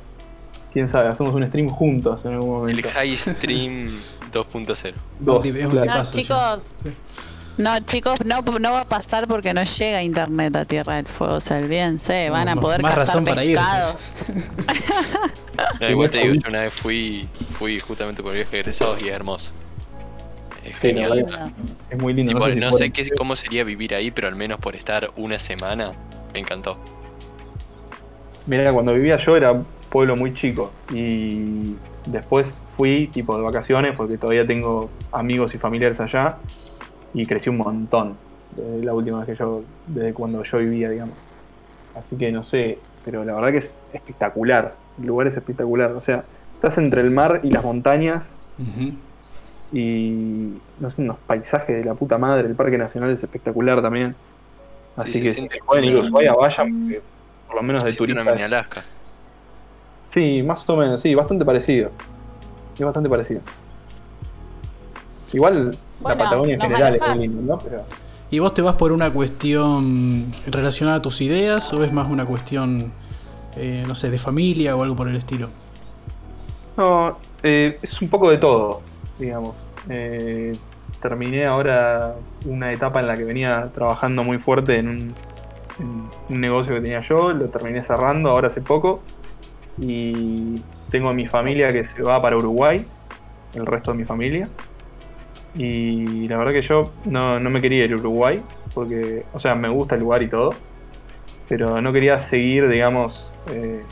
quién 0.72 0.88
sabe, 0.88 1.08
hacemos 1.08 1.34
un 1.34 1.46
stream 1.48 1.70
juntos 1.70 2.24
en 2.26 2.34
algún 2.34 2.70
el 2.70 2.76
momento. 2.76 2.90
High 2.94 3.18
Stream 3.18 3.90
2.0. 4.32 4.94
Dos, 5.20 5.46
claro. 5.46 5.86
No, 5.86 6.04
chicos. 6.12 6.76
sí. 6.84 6.94
No, 7.56 7.80
chicos, 7.82 8.26
no, 8.26 8.42
no 8.42 8.72
va 8.72 8.82
a 8.82 8.90
pasar 8.90 9.28
porque 9.28 9.54
no 9.54 9.64
llega 9.64 10.02
internet 10.02 10.56
a 10.56 10.66
Tierra 10.66 10.96
del 10.96 11.08
Fuego. 11.08 11.36
O 11.36 11.40
sea, 11.40 11.58
olvídense, 11.58 12.30
van 12.32 12.50
a 12.50 12.56
poder 12.56 12.82
más 12.82 12.94
cazar 12.94 13.08
razón 13.08 13.26
para 13.26 13.44
irse. 13.44 13.62
pescados. 13.64 14.16
No, 15.80 15.90
igual 15.90 16.10
te 16.10 16.18
digo, 16.20 16.34
yo 16.34 16.50
una 16.50 16.62
vez 16.62 16.74
fui, 16.74 17.28
fui 17.60 17.80
justamente 17.80 18.24
por 18.24 18.32
el 18.32 18.40
viaje 18.40 18.52
de 18.58 18.60
egresados 18.62 19.04
y 19.04 19.10
es 19.10 19.14
hermoso. 19.14 19.52
Es 20.66 20.76
genial. 20.78 21.26
Es 21.90 21.98
muy 22.00 22.14
lindo. 22.14 22.32
Tipo, 22.32 22.40
no 22.40 22.46
sé, 22.48 22.54
si 22.54 22.60
no 22.60 22.72
sé 22.72 22.78
fueron- 22.78 22.92
qué, 22.92 23.10
cómo 23.18 23.36
sería 23.36 23.64
vivir 23.64 23.94
ahí, 23.96 24.12
pero 24.12 24.28
al 24.28 24.36
menos 24.36 24.60
por 24.60 24.76
estar 24.76 25.12
una 25.18 25.38
semana, 25.40 25.92
me 26.34 26.40
encantó. 26.40 26.78
Mirá, 28.46 28.72
cuando 28.74 28.94
vivía 28.94 29.18
yo 29.18 29.38
era 29.38 29.62
pueblo 29.90 30.16
muy 30.16 30.34
chico 30.34 30.72
y 30.92 31.76
después 32.06 32.62
fui 32.76 33.08
tipo 33.08 33.38
de 33.38 33.44
vacaciones 33.44 33.96
porque 33.96 34.18
todavía 34.18 34.46
tengo 34.46 34.90
amigos 35.12 35.54
y 35.56 35.58
familiares 35.58 36.00
allá 36.00 36.38
y 37.14 37.26
crecí 37.26 37.50
un 37.50 37.58
montón 37.58 38.18
desde 38.56 38.84
la 38.86 38.94
última 38.94 39.20
vez 39.20 39.28
que 39.28 39.36
yo, 39.36 39.64
desde 39.88 40.14
cuando 40.14 40.44
yo 40.44 40.58
vivía, 40.58 40.90
digamos. 40.90 41.16
Así 41.96 42.16
que 42.18 42.32
no 42.32 42.44
sé, 42.44 42.80
pero 43.06 43.24
la 43.24 43.34
verdad 43.36 43.52
que 43.52 43.58
es 43.60 43.72
espectacular. 43.94 44.76
El 45.00 45.08
lugar 45.08 45.28
es 45.28 45.38
espectacular. 45.38 45.92
O 45.92 46.02
sea, 46.02 46.24
estás 46.56 46.78
entre 46.80 47.02
el 47.02 47.12
mar 47.12 47.40
y 47.44 47.50
las 47.52 47.64
montañas. 47.64 48.26
Y 49.74 50.54
no 50.80 50.92
sé, 50.92 51.02
unos 51.02 51.18
paisajes 51.26 51.78
de 51.78 51.84
la 51.84 51.96
puta 51.96 52.18
madre. 52.18 52.48
El 52.48 52.56
Parque 52.56 52.78
Nacional 52.78 53.10
es 53.12 53.24
espectacular 53.24 53.82
también. 53.82 54.16
Así 54.96 55.14
que 55.14 55.30
si 55.30 55.36
siente 55.36 55.58
pueden 55.66 55.86
ir 55.86 55.98
a 55.98 56.00
Ushuaia, 56.02 56.34
vayan, 56.34 56.84
porque 56.84 57.02
por 57.48 57.56
lo 57.56 57.64
menos 57.64 57.84
de 57.84 57.92
siente 57.92 58.14
una 58.14 58.24
mini 58.24 58.44
Alaska. 58.44 58.84
Sí, 60.10 60.44
más 60.44 60.70
o 60.70 60.78
menos, 60.78 61.02
sí, 61.02 61.16
bastante 61.16 61.44
parecido. 61.44 61.90
Es 62.78 62.86
bastante 62.86 63.10
parecido. 63.10 63.42
Igual 65.32 65.76
Bueno, 66.00 66.18
la 66.18 66.24
Patagonia 66.24 66.54
en 66.54 66.62
general 66.62 66.96
es 66.96 67.02
muy 67.02 67.28
lindo, 67.28 67.42
¿no? 67.42 67.60
Pero 67.60 67.78
¿Y 68.30 68.40
vos 68.40 68.54
te 68.54 68.62
vas 68.62 68.76
por 68.76 68.92
una 68.92 69.12
cuestión 69.12 70.32
relacionada 70.46 70.98
a 70.98 71.02
tus 71.02 71.22
ideas 71.22 71.74
o 71.74 71.84
es 71.84 71.92
más 71.92 72.10
una 72.10 72.26
cuestión, 72.26 72.92
eh, 73.56 73.84
no 73.88 73.96
sé, 73.96 74.12
de 74.12 74.20
familia 74.20 74.76
o 74.76 74.84
algo 74.84 74.96
por 74.96 75.08
el 75.08 75.16
estilo? 75.16 75.50
no, 76.76 77.18
eh, 77.44 77.78
es 77.82 78.02
un 78.02 78.10
poco 78.10 78.32
de 78.32 78.38
todo, 78.40 78.82
digamos. 79.20 79.56
Eh, 79.90 80.54
terminé 81.02 81.46
ahora 81.46 82.16
una 82.46 82.72
etapa 82.72 83.00
en 83.00 83.08
la 83.08 83.16
que 83.16 83.24
venía 83.24 83.70
trabajando 83.74 84.24
muy 84.24 84.38
fuerte 84.38 84.78
en 84.78 85.14
un, 85.80 86.10
negocio 86.30 86.76
que 86.76 86.82
tenía 86.82 87.02
yo, 87.02 87.34
lo 87.34 87.50
terminé 87.50 87.84
cerrando 87.84 88.30
ahora 88.30 88.48
hace 88.48 88.62
poco 88.62 89.02
y 89.78 90.62
tengo 90.90 91.10
a 91.10 91.14
mi 91.14 91.28
familia 91.28 91.74
que 91.74 91.86
se 91.86 92.04
va 92.04 92.22
para 92.22 92.38
Uruguay, 92.38 92.86
el 93.54 93.66
resto 93.66 93.92
de 93.92 93.98
mi 93.98 94.06
familia. 94.06 94.48
Y 95.56 96.28
la 96.28 96.38
verdad 96.38 96.52
que 96.52 96.62
yo 96.62 96.92
no, 97.06 97.40
no 97.40 97.50
me 97.50 97.62
quería 97.62 97.86
ir 97.86 97.94
a 97.94 97.96
Uruguay, 97.96 98.42
porque, 98.74 99.24
o 99.34 99.40
sea, 99.40 99.56
me 99.56 99.70
gusta 99.70 99.96
el 99.96 100.02
lugar 100.02 100.24
y 100.24 100.28
todo, 100.28 100.54
pero 101.48 101.82
no 101.82 101.94
quería 101.94 102.20
seguir, 102.20 102.68
digamos, 102.68 103.30
eh, 103.52 103.84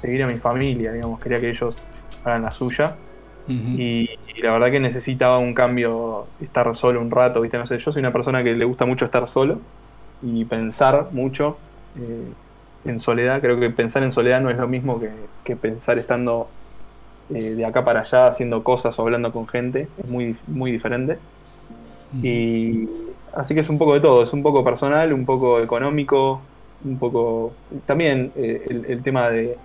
seguir 0.00 0.22
a 0.22 0.26
mi 0.26 0.38
familia, 0.38 0.92
digamos, 0.92 1.20
quería 1.20 1.40
que 1.40 1.50
ellos 1.50 1.74
hagan 2.24 2.42
la 2.42 2.50
suya. 2.50 2.96
Y, 3.46 4.08
y 4.36 4.42
la 4.42 4.52
verdad 4.52 4.70
que 4.70 4.80
necesitaba 4.80 5.38
un 5.38 5.52
cambio, 5.54 6.26
estar 6.40 6.74
solo 6.76 7.00
un 7.00 7.10
rato, 7.10 7.40
¿viste? 7.42 7.58
No 7.58 7.66
sé, 7.66 7.78
yo 7.78 7.92
soy 7.92 8.00
una 8.00 8.12
persona 8.12 8.42
que 8.42 8.54
le 8.54 8.64
gusta 8.64 8.86
mucho 8.86 9.04
estar 9.04 9.28
solo 9.28 9.60
y 10.22 10.44
pensar 10.46 11.08
mucho 11.12 11.58
eh, 11.98 12.32
en 12.84 13.00
soledad. 13.00 13.40
Creo 13.40 13.58
que 13.60 13.70
pensar 13.70 14.02
en 14.02 14.12
soledad 14.12 14.40
no 14.40 14.50
es 14.50 14.56
lo 14.56 14.66
mismo 14.68 14.98
que, 14.98 15.10
que 15.44 15.56
pensar 15.56 15.98
estando 15.98 16.48
eh, 17.34 17.54
de 17.54 17.64
acá 17.64 17.84
para 17.84 18.00
allá 18.00 18.26
haciendo 18.26 18.62
cosas 18.64 18.98
o 18.98 19.02
hablando 19.02 19.32
con 19.32 19.46
gente. 19.46 19.88
Es 19.98 20.08
muy, 20.08 20.36
muy 20.46 20.72
diferente. 20.72 21.18
Y 22.22 22.88
así 23.34 23.54
que 23.54 23.60
es 23.60 23.68
un 23.68 23.78
poco 23.78 23.94
de 23.94 24.00
todo, 24.00 24.22
es 24.22 24.32
un 24.32 24.42
poco 24.42 24.62
personal, 24.64 25.12
un 25.12 25.26
poco 25.26 25.60
económico, 25.60 26.40
un 26.84 26.98
poco 26.98 27.52
también 27.86 28.32
eh, 28.36 28.64
el, 28.68 28.84
el 28.86 29.02
tema 29.02 29.30
de, 29.30 29.58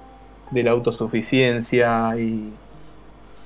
de 0.52 0.64
la 0.64 0.72
autosuficiencia 0.72 2.18
y, 2.18 2.60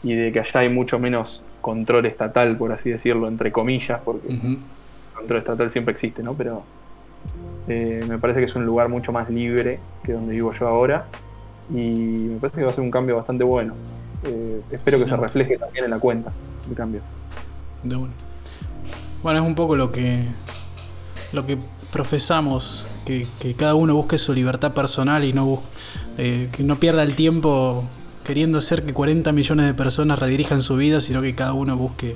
y 0.03 0.13
de 0.15 0.31
que 0.31 0.39
allá 0.41 0.59
hay 0.61 0.69
mucho 0.69 0.99
menos 0.99 1.41
control 1.61 2.05
estatal, 2.05 2.57
por 2.57 2.71
así 2.73 2.89
decirlo, 2.89 3.27
entre 3.27 3.51
comillas, 3.51 4.01
porque 4.03 4.27
control 5.15 5.39
estatal 5.39 5.71
siempre 5.71 5.93
existe, 5.93 6.21
¿no? 6.21 6.33
Pero 6.33 6.63
eh, 7.67 8.03
me 8.07 8.17
parece 8.19 8.39
que 8.39 8.45
es 8.47 8.55
un 8.55 8.65
lugar 8.65 8.89
mucho 8.89 9.11
más 9.13 9.29
libre 9.29 9.79
que 10.03 10.11
donde 10.13 10.33
vivo 10.33 10.51
yo 10.53 10.67
ahora 10.67 11.05
y 11.69 11.75
me 11.75 12.37
parece 12.39 12.57
que 12.59 12.65
va 12.65 12.71
a 12.71 12.73
ser 12.73 12.83
un 12.83 12.91
cambio 12.91 13.15
bastante 13.15 13.43
bueno. 13.45 13.73
Eh, 14.25 14.61
espero 14.71 14.97
Sí, 14.97 15.03
que 15.03 15.09
se 15.09 15.15
refleje 15.17 15.57
también 15.57 15.85
en 15.85 15.91
la 15.91 15.99
cuenta 15.99 16.31
el 16.69 16.75
cambio. 16.75 17.01
De 17.83 17.95
una. 17.95 18.11
Bueno, 19.21 19.39
es 19.41 19.45
un 19.47 19.55
poco 19.55 19.75
lo 19.75 19.91
que 19.91 20.25
lo 21.31 21.45
que 21.45 21.57
profesamos, 21.91 22.85
que, 23.05 23.25
que 23.39 23.53
cada 23.53 23.75
uno 23.75 23.95
busque 23.95 24.17
su 24.17 24.33
libertad 24.33 24.73
personal 24.73 25.23
y 25.23 25.31
no 25.33 25.45
bus- 25.45 25.59
eh, 26.17 26.49
que 26.51 26.63
no 26.63 26.75
pierda 26.75 27.03
el 27.03 27.15
tiempo 27.15 27.85
queriendo 28.23 28.57
hacer 28.57 28.83
que 28.83 28.93
40 28.93 29.31
millones 29.31 29.65
de 29.65 29.73
personas 29.73 30.19
redirijan 30.19 30.61
su 30.61 30.75
vida, 30.75 31.01
sino 31.01 31.21
que 31.21 31.35
cada 31.35 31.53
uno 31.53 31.75
busque 31.77 32.15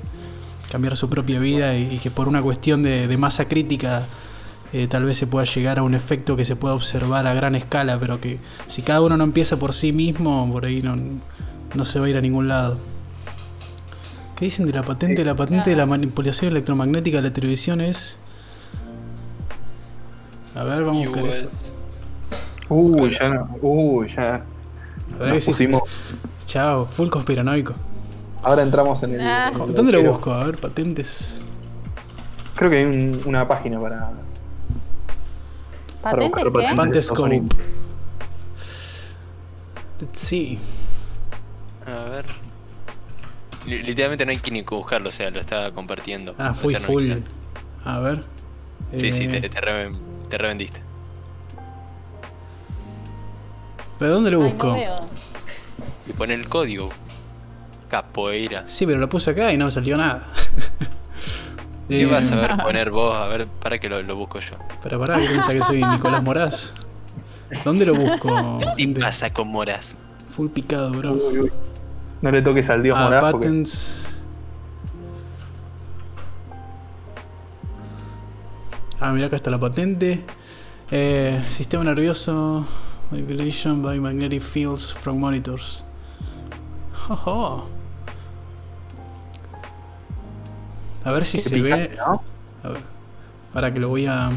cambiar 0.70 0.96
su 0.96 1.08
propia 1.08 1.38
vida 1.38 1.76
y, 1.76 1.94
y 1.94 1.98
que 1.98 2.10
por 2.10 2.28
una 2.28 2.42
cuestión 2.42 2.82
de, 2.82 3.06
de 3.08 3.16
masa 3.16 3.46
crítica 3.46 4.06
eh, 4.72 4.86
tal 4.86 5.04
vez 5.04 5.16
se 5.16 5.26
pueda 5.26 5.46
llegar 5.46 5.78
a 5.78 5.82
un 5.82 5.94
efecto 5.94 6.36
que 6.36 6.44
se 6.44 6.54
pueda 6.54 6.74
observar 6.74 7.26
a 7.26 7.32
gran 7.32 7.54
escala, 7.54 7.98
pero 7.98 8.20
que 8.20 8.38
si 8.66 8.82
cada 8.82 9.00
uno 9.00 9.16
no 9.16 9.24
empieza 9.24 9.58
por 9.58 9.72
sí 9.72 9.92
mismo, 9.92 10.50
por 10.52 10.66
ahí 10.66 10.82
no, 10.82 10.96
no 11.74 11.84
se 11.84 11.98
va 12.00 12.06
a 12.06 12.08
ir 12.10 12.16
a 12.18 12.20
ningún 12.20 12.48
lado. 12.48 12.76
¿Qué 14.36 14.44
dicen 14.44 14.66
de 14.66 14.72
la 14.74 14.82
patente? 14.82 15.24
La 15.24 15.34
patente 15.34 15.70
de 15.70 15.76
la 15.76 15.86
manipulación 15.86 16.50
electromagnética 16.50 17.16
de 17.16 17.28
la 17.28 17.34
televisión 17.34 17.80
es... 17.80 18.18
A 20.54 20.64
ver, 20.64 20.84
vamos 20.84 21.06
a 21.06 21.08
buscar 21.08 21.26
eso. 21.26 21.50
Uy, 22.68 23.16
ya 23.18 23.28
no. 23.28 23.56
Uy, 23.62 24.08
ya. 24.14 24.44
A 25.16 25.22
ver 25.24 25.34
Nos 25.34 25.44
si- 25.44 25.50
pusimos- 25.50 25.82
Chao, 26.46 26.86
full 26.86 27.08
conspiranoico. 27.08 27.74
Ahora 28.42 28.62
entramos 28.62 29.02
en 29.02 29.14
el. 29.14 29.20
Ah. 29.20 29.50
en 29.54 29.60
el 29.62 29.74
¿Dónde 29.74 29.92
lo 29.92 30.02
busco? 30.02 30.32
A 30.32 30.44
ver, 30.44 30.58
patentes. 30.58 31.42
Creo 32.54 32.70
que 32.70 32.78
hay 32.78 32.84
un- 32.84 33.20
una 33.26 33.46
página 33.46 33.80
para. 33.80 34.10
para 36.02 36.16
¿Patentes 36.16 36.28
buscar 36.30 36.44
qué? 36.44 36.50
patentes. 36.50 36.76
Pantescope. 36.76 37.42
Let's 40.00 40.20
see. 40.20 40.58
A 41.86 42.04
ver. 42.10 42.26
Li- 43.66 43.82
Literalmente 43.82 44.24
no 44.24 44.30
hay 44.30 44.36
que 44.38 44.50
ni 44.50 44.62
buscarlo, 44.62 45.08
o 45.08 45.12
sea, 45.12 45.30
lo 45.30 45.40
está 45.40 45.70
compartiendo. 45.72 46.34
Ah, 46.38 46.54
fui 46.54 46.74
full. 46.76 47.12
A 47.84 47.98
ver. 48.00 48.24
Sí, 48.96 49.10
sí, 49.12 49.24
Eh, 49.24 49.40
te, 49.40 49.48
te, 49.48 49.60
reven- 49.60 49.98
te 50.28 50.38
revendiste. 50.38 50.80
¿Pero 53.98 54.12
dónde 54.14 54.30
lo 54.30 54.42
Ay, 54.42 54.50
busco? 54.50 54.66
no 54.68 54.72
veo. 54.74 54.96
Y 56.08 56.12
pone 56.12 56.34
el 56.34 56.48
código. 56.48 56.88
Capoeira. 57.88 58.64
sí, 58.66 58.84
pero 58.86 58.98
lo 58.98 59.08
puse 59.08 59.30
acá 59.30 59.52
y 59.52 59.56
no 59.56 59.64
me 59.66 59.70
salió 59.70 59.96
nada. 59.96 60.28
¿Qué 61.88 62.02
Eh, 62.02 62.06
vas 62.06 62.30
a 62.32 62.36
ver 62.36 62.50
poner 62.62 62.90
vos? 62.90 63.16
A 63.16 63.26
ver, 63.28 63.46
para 63.46 63.78
que 63.78 63.88
lo, 63.88 64.02
lo 64.02 64.14
busco 64.14 64.40
yo. 64.40 64.56
Pero 64.82 65.00
pará, 65.00 65.18
¿qué 65.18 65.26
piensa 65.26 65.52
que 65.54 65.62
soy 65.62 65.82
Nicolás 65.82 66.22
Moraz? 66.22 66.74
¿Dónde 67.64 67.86
lo 67.86 67.94
busco? 67.94 68.58
¿Qué 68.76 68.88
pasa 69.00 69.32
con 69.32 69.48
Moras? 69.48 69.96
Full 70.36 70.48
picado, 70.48 70.90
bro. 70.92 71.12
Uy, 71.14 71.38
uy. 71.38 71.52
No 72.20 72.30
le 72.30 72.42
toques 72.42 72.68
al 72.68 72.82
dios 72.82 72.94
Ah, 72.98 73.04
Moraz 73.04 73.30
porque. 73.32 73.46
patents. 73.46 74.18
Ah, 79.00 79.12
mira 79.12 79.26
acá 79.28 79.36
está 79.36 79.50
la 79.50 79.58
patente. 79.58 80.24
Eh, 80.90 81.42
sistema 81.48 81.84
nervioso. 81.84 82.66
Manipulation 83.10 83.82
by 83.82 83.98
magnetic 83.98 84.42
fields 84.42 84.90
from 84.90 85.18
monitors. 85.20 85.82
Jojo. 86.92 87.66
A 91.04 91.12
ver 91.12 91.24
si 91.24 91.38
Qué 91.38 91.42
se 91.42 91.50
picante, 91.56 91.88
ve. 91.88 91.96
¿no? 91.96 92.22
A 92.64 92.68
ver. 92.68 92.82
Para 93.52 93.72
que 93.72 93.80
lo 93.80 93.88
voy 93.88 94.06
a. 94.06 94.30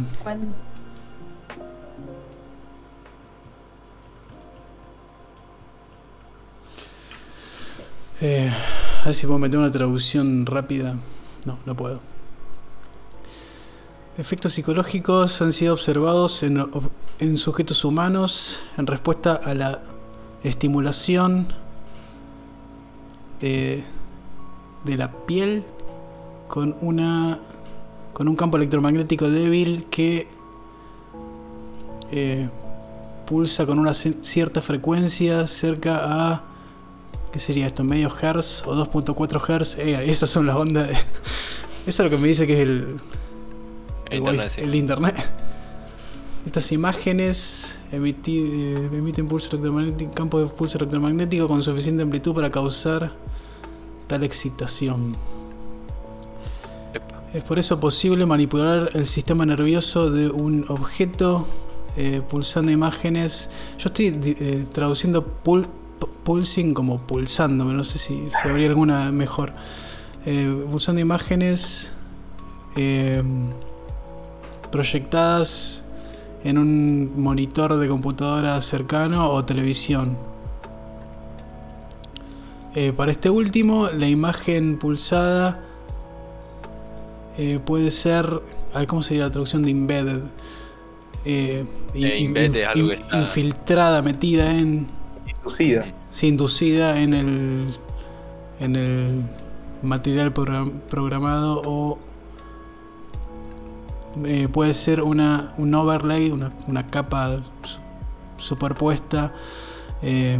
Eh, 8.21 8.51
a 9.01 9.05
ver 9.05 9.15
si 9.15 9.25
puedo 9.25 9.39
meter 9.39 9.59
una 9.59 9.71
traducción 9.71 10.45
rápida. 10.45 10.95
No, 11.45 11.57
no 11.65 11.75
puedo. 11.75 11.99
Efectos 14.17 14.53
psicológicos 14.53 15.41
han 15.41 15.53
sido 15.53 15.73
observados 15.73 16.43
en, 16.43 16.57
ob- 16.59 16.89
en 17.21 17.37
sujetos 17.37 17.85
humanos 17.85 18.59
en 18.77 18.87
respuesta 18.87 19.35
a 19.35 19.53
la 19.53 19.81
estimulación 20.43 21.47
de, 23.39 23.83
de 24.83 24.97
la 24.97 25.11
piel 25.25 25.63
con 26.47 26.75
una 26.81 27.39
con 28.13 28.27
un 28.27 28.35
campo 28.35 28.57
electromagnético 28.57 29.29
débil 29.29 29.85
que 29.89 30.27
eh, 32.11 32.49
pulsa 33.25 33.65
con 33.65 33.79
una 33.79 33.91
ci- 33.91 34.21
cierta 34.21 34.61
frecuencia 34.61 35.47
cerca 35.47 36.01
a 36.03 36.43
¿Qué 37.31 37.39
sería 37.39 37.65
esto? 37.67 37.85
¿Medio 37.85 38.09
hertz 38.21 38.61
o 38.67 38.75
2.4 38.75 39.49
hertz? 39.49 39.77
Eh, 39.77 40.09
esas 40.11 40.29
son 40.29 40.45
las 40.47 40.57
ondas 40.57 40.89
de... 40.89 40.93
Eso 41.87 41.87
es 41.87 41.99
lo 41.99 42.09
que 42.09 42.17
me 42.17 42.27
dice 42.27 42.45
que 42.45 42.55
es 42.55 42.59
el... 42.59 42.97
El 44.09 44.17
internet, 44.17 44.47
wifi- 44.47 44.49
sí. 44.49 44.61
el 44.61 44.75
internet. 44.75 45.30
Estas 46.51 46.73
imágenes 46.73 47.79
eh, 47.93 48.89
emiten 48.91 49.25
pulso 49.29 49.51
electromagnético, 49.51 50.11
campo 50.13 50.37
de 50.37 50.47
pulso 50.47 50.77
electromagnético 50.77 51.47
con 51.47 51.63
suficiente 51.63 52.03
amplitud 52.03 52.35
para 52.35 52.51
causar 52.51 53.13
tal 54.07 54.21
excitación. 54.25 55.15
Epa. 56.93 57.23
Es 57.33 57.41
por 57.45 57.57
eso 57.57 57.79
posible 57.79 58.25
manipular 58.25 58.89
el 58.91 59.05
sistema 59.05 59.45
nervioso 59.45 60.11
de 60.11 60.29
un 60.29 60.65
objeto 60.67 61.47
eh, 61.95 62.21
pulsando 62.29 62.69
imágenes. 62.69 63.49
Yo 63.77 63.85
estoy 63.87 64.07
eh, 64.21 64.65
traduciendo 64.73 65.25
pul- 65.45 65.67
pu- 66.01 66.09
pulsing 66.25 66.73
como 66.73 66.97
pulsando, 66.97 67.63
pero 67.63 67.77
no 67.77 67.85
sé 67.85 67.97
si, 67.97 68.27
si 68.29 68.49
habría 68.49 68.67
alguna 68.67 69.09
mejor. 69.13 69.53
Pulsando 70.69 70.99
imágenes 70.99 71.93
proyectadas 74.69 75.85
en 76.43 76.57
un 76.57 77.13
monitor 77.21 77.75
de 77.77 77.87
computadora 77.87 78.61
cercano 78.61 79.29
o 79.29 79.43
televisión. 79.45 80.17
Eh, 82.75 82.93
para 82.95 83.11
este 83.11 83.29
último, 83.29 83.89
la 83.89 84.07
imagen 84.07 84.77
pulsada 84.79 85.61
eh, 87.37 87.59
puede 87.63 87.91
ser. 87.91 88.41
¿Cómo 88.87 89.01
sería 89.03 89.23
la 89.25 89.31
traducción 89.31 89.63
de 89.63 89.71
embedded? 89.71 90.21
Eh, 91.25 91.65
in- 91.93 92.05
Eh, 92.05 92.23
embedded 92.23 92.55
es 92.61 92.67
algo 92.67 92.87
que 92.89 92.95
in- 92.95 93.01
está- 93.01 93.19
Infiltrada, 93.21 94.01
metida 94.01 94.51
en. 94.51 94.87
Inducida. 95.27 95.85
Sí, 96.09 96.27
inducida 96.27 96.99
en 96.99 97.13
el. 97.13 97.75
en 98.59 98.75
el 98.75 99.23
material 99.83 100.31
program- 100.33 100.79
programado 100.89 101.61
o. 101.65 101.99
eh, 104.25 104.47
puede 104.51 104.73
ser 104.73 105.01
una, 105.01 105.53
un 105.57 105.73
overlay, 105.73 106.31
una, 106.31 106.51
una 106.67 106.87
capa 106.87 107.37
su- 107.63 107.79
superpuesta. 108.37 109.31
eh, 110.01 110.37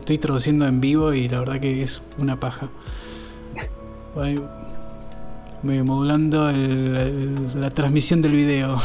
estoy 0.00 0.18
traduciendo 0.18 0.66
en 0.66 0.80
vivo 0.80 1.12
y 1.14 1.28
la 1.28 1.40
verdad 1.40 1.60
que 1.60 1.82
es 1.82 2.02
una 2.18 2.38
paja. 2.38 2.68
Voy 4.14 4.40
voy 5.62 5.82
modulando 5.82 6.50
el- 6.50 6.96
el- 6.96 7.60
la 7.60 7.70
transmisión 7.70 8.20
del 8.22 8.32
video. 8.32 8.80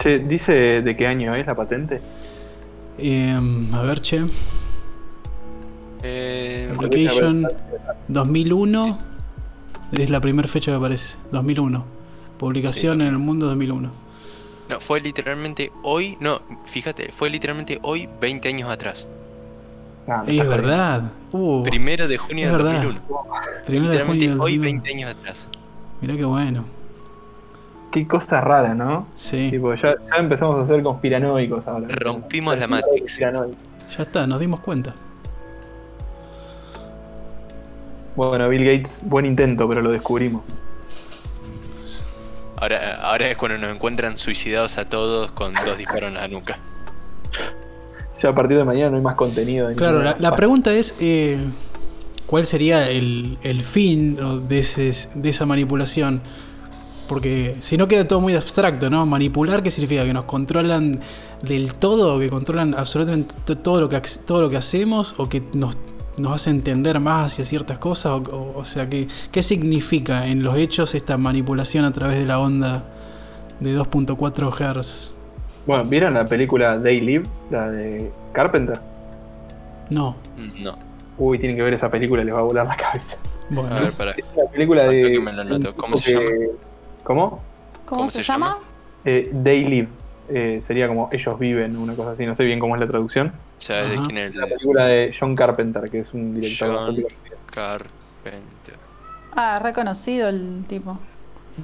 Che, 0.00 0.18
¿dice 0.18 0.82
de 0.82 0.96
qué 0.96 1.06
año 1.06 1.34
es 1.36 1.46
la 1.46 1.54
patente? 1.54 2.00
Em, 2.98 3.72
a 3.72 3.82
ver, 3.82 4.00
che. 4.02 4.24
Eh, 6.02 6.68
Application 6.74 7.46
2001 8.08 8.98
es 9.92 10.10
la 10.10 10.20
primera 10.20 10.48
fecha 10.48 10.72
que 10.72 10.76
aparece. 10.76 11.18
2001. 11.30 11.84
Publicación 12.42 13.00
en 13.02 13.06
el 13.06 13.18
mundo 13.18 13.46
2001. 13.46 13.88
no, 14.68 14.80
fue 14.80 15.00
literalmente 15.00 15.70
hoy. 15.84 16.16
No, 16.18 16.40
fíjate, 16.66 17.12
fue 17.12 17.30
literalmente 17.30 17.78
hoy 17.82 18.08
20 18.20 18.48
años 18.48 18.68
atrás. 18.68 19.06
Ah, 20.08 20.24
Es 20.26 20.48
verdad. 20.48 21.12
Uh, 21.30 21.62
Primero 21.62 22.08
de 22.08 22.18
junio 22.18 22.50
verdad. 22.50 22.82
2001. 22.82 23.00
primero 23.64 23.84
de 23.84 23.90
literalmente 23.92 24.04
junio 24.06 24.30
del 24.30 24.40
hoy 24.40 24.56
2001. 24.58 24.62
20 24.82 24.90
años 24.90 25.16
atrás. 25.16 25.48
Mirá 26.00 26.16
qué 26.16 26.24
bueno. 26.24 26.64
Qué 27.92 28.08
cosa 28.08 28.40
rara, 28.40 28.74
¿no? 28.74 29.06
Sí. 29.14 29.48
Tipo, 29.50 29.74
ya, 29.76 29.94
ya 30.10 30.16
empezamos 30.18 30.58
a 30.58 30.66
ser 30.66 30.82
conspiranoicos 30.82 31.64
ahora. 31.68 31.86
Rompimos 31.90 32.58
la 32.58 32.66
Matrix. 32.66 33.18
Ya 33.18 34.02
está, 34.02 34.26
nos 34.26 34.40
dimos 34.40 34.58
cuenta. 34.58 34.94
Bueno, 38.16 38.48
Bill 38.48 38.64
Gates, 38.64 38.98
buen 39.02 39.26
intento, 39.26 39.68
pero 39.68 39.80
lo 39.80 39.92
descubrimos. 39.92 40.42
Ahora, 42.62 42.94
ahora 43.02 43.28
es 43.28 43.36
cuando 43.36 43.58
nos 43.58 43.74
encuentran 43.74 44.16
suicidados 44.16 44.78
a 44.78 44.84
todos 44.88 45.32
con 45.32 45.52
dos 45.66 45.76
disparos 45.76 46.08
en 46.10 46.14
la 46.14 46.28
nuca. 46.28 46.60
Ya 48.22 48.28
a 48.28 48.34
partir 48.36 48.56
de 48.56 48.62
mañana 48.62 48.90
no 48.90 48.96
hay 48.98 49.02
más 49.02 49.16
contenido. 49.16 49.66
de 49.66 49.74
Claro, 49.74 50.00
la, 50.00 50.12
página. 50.12 50.36
pregunta 50.36 50.72
es: 50.72 50.94
eh, 51.00 51.38
¿cuál 52.26 52.46
sería 52.46 52.88
el, 52.88 53.36
el 53.42 53.62
fin 53.64 54.16
o, 54.22 54.38
de, 54.38 54.60
ese- 54.60 55.08
de 55.14 55.28
esa 55.28 55.44
manipulación? 55.44 56.20
porque 57.08 57.56
si 57.58 57.76
no 57.76 57.88
queda 57.88 58.04
todo 58.04 58.20
muy 58.20 58.34
abstracto, 58.36 58.88
¿no? 58.88 59.04
Manipular, 59.06 59.62
¿qué 59.62 59.70
significa? 59.72 60.04
Que 60.04 60.12
nos 60.14 60.24
controlan 60.24 61.00
del 61.42 61.74
todo, 61.74 62.18
que 62.20 62.30
controlan 62.30 62.74
absolutamente 62.74 63.34
to- 63.44 63.58
todo 63.58 63.80
lo 63.80 63.88
que, 63.88 64.00
todo 64.24 64.40
lo 64.40 64.48
que 64.48 64.56
hacemos 64.56 65.14
o 65.18 65.28
que 65.28 65.42
nos, 65.52 65.76
nos 66.18 66.34
hace 66.34 66.50
entender 66.50 67.00
más 67.00 67.32
hacia 67.32 67.44
ciertas 67.44 67.78
cosas. 67.78 68.12
O, 68.12 68.16
o- 68.36 68.58
o 68.58 68.64
sea, 68.64 68.88
¿qué, 68.88 69.08
¿qué 69.30 69.42
significa 69.42 70.26
en 70.26 70.42
los 70.42 70.56
hechos 70.56 70.94
esta 70.94 71.16
manipulación 71.16 71.84
a 71.84 71.92
través 71.92 72.18
de 72.18 72.26
la 72.26 72.38
onda 72.38 72.84
de 73.60 73.76
2.4 73.78 74.50
Hz? 74.52 75.14
Bueno, 75.66 75.84
¿vieron 75.84 76.14
la 76.14 76.24
película 76.26 76.80
They 76.82 77.00
Live? 77.00 77.26
La 77.50 77.70
de 77.70 78.10
Carpenter. 78.32 78.80
No. 79.90 80.16
No. 80.60 80.76
Uy, 81.18 81.38
tienen 81.38 81.56
que 81.56 81.62
ver 81.62 81.74
esa 81.74 81.90
película, 81.90 82.24
les 82.24 82.34
va 82.34 82.38
a 82.40 82.42
volar 82.42 82.66
la 82.66 82.76
cabeza. 82.76 83.16
Bueno, 83.50 83.76
A 83.76 83.80
ver, 83.80 83.90
para. 83.96 84.12
Es 84.12 84.24
una 84.34 84.50
película 84.50 84.82
de. 84.84 84.88
Creo 85.02 85.10
que 85.10 85.20
me 85.20 85.32
la 85.32 85.72
¿Cómo 85.76 85.96
se 85.96 86.12
que- 86.18 86.50
¿Cómo? 87.04 87.28
¿Cómo, 87.30 87.40
¿Cómo 87.84 88.10
se, 88.10 88.18
se 88.18 88.32
llama? 88.32 88.46
llama? 88.54 88.58
Eh, 89.04 89.32
They 89.44 89.64
Live. 89.64 89.88
Eh, 90.30 90.60
sería 90.62 90.88
como 90.88 91.10
ellos 91.12 91.38
viven, 91.38 91.76
una 91.76 91.94
cosa 91.94 92.12
así. 92.12 92.24
No 92.24 92.34
sé 92.34 92.44
bien 92.44 92.58
cómo 92.58 92.74
es 92.76 92.80
la 92.80 92.86
traducción. 92.86 93.32
¿Sabes 93.62 93.90
de 93.90 93.96
Ajá. 93.96 94.06
quién 94.06 94.18
es 94.18 94.30
Es 94.30 94.36
la 94.36 94.44
el 94.46 94.52
película 94.54 94.84
de 94.86 95.14
John 95.18 95.36
Carpenter, 95.36 95.90
que 95.90 96.00
es 96.00 96.12
un 96.14 96.34
director 96.34 96.74
John. 96.74 96.96
Carpenter? 97.52 98.74
Ah, 99.34 99.58
reconocido 99.62 100.28
el 100.28 100.64
tipo. 100.66 100.98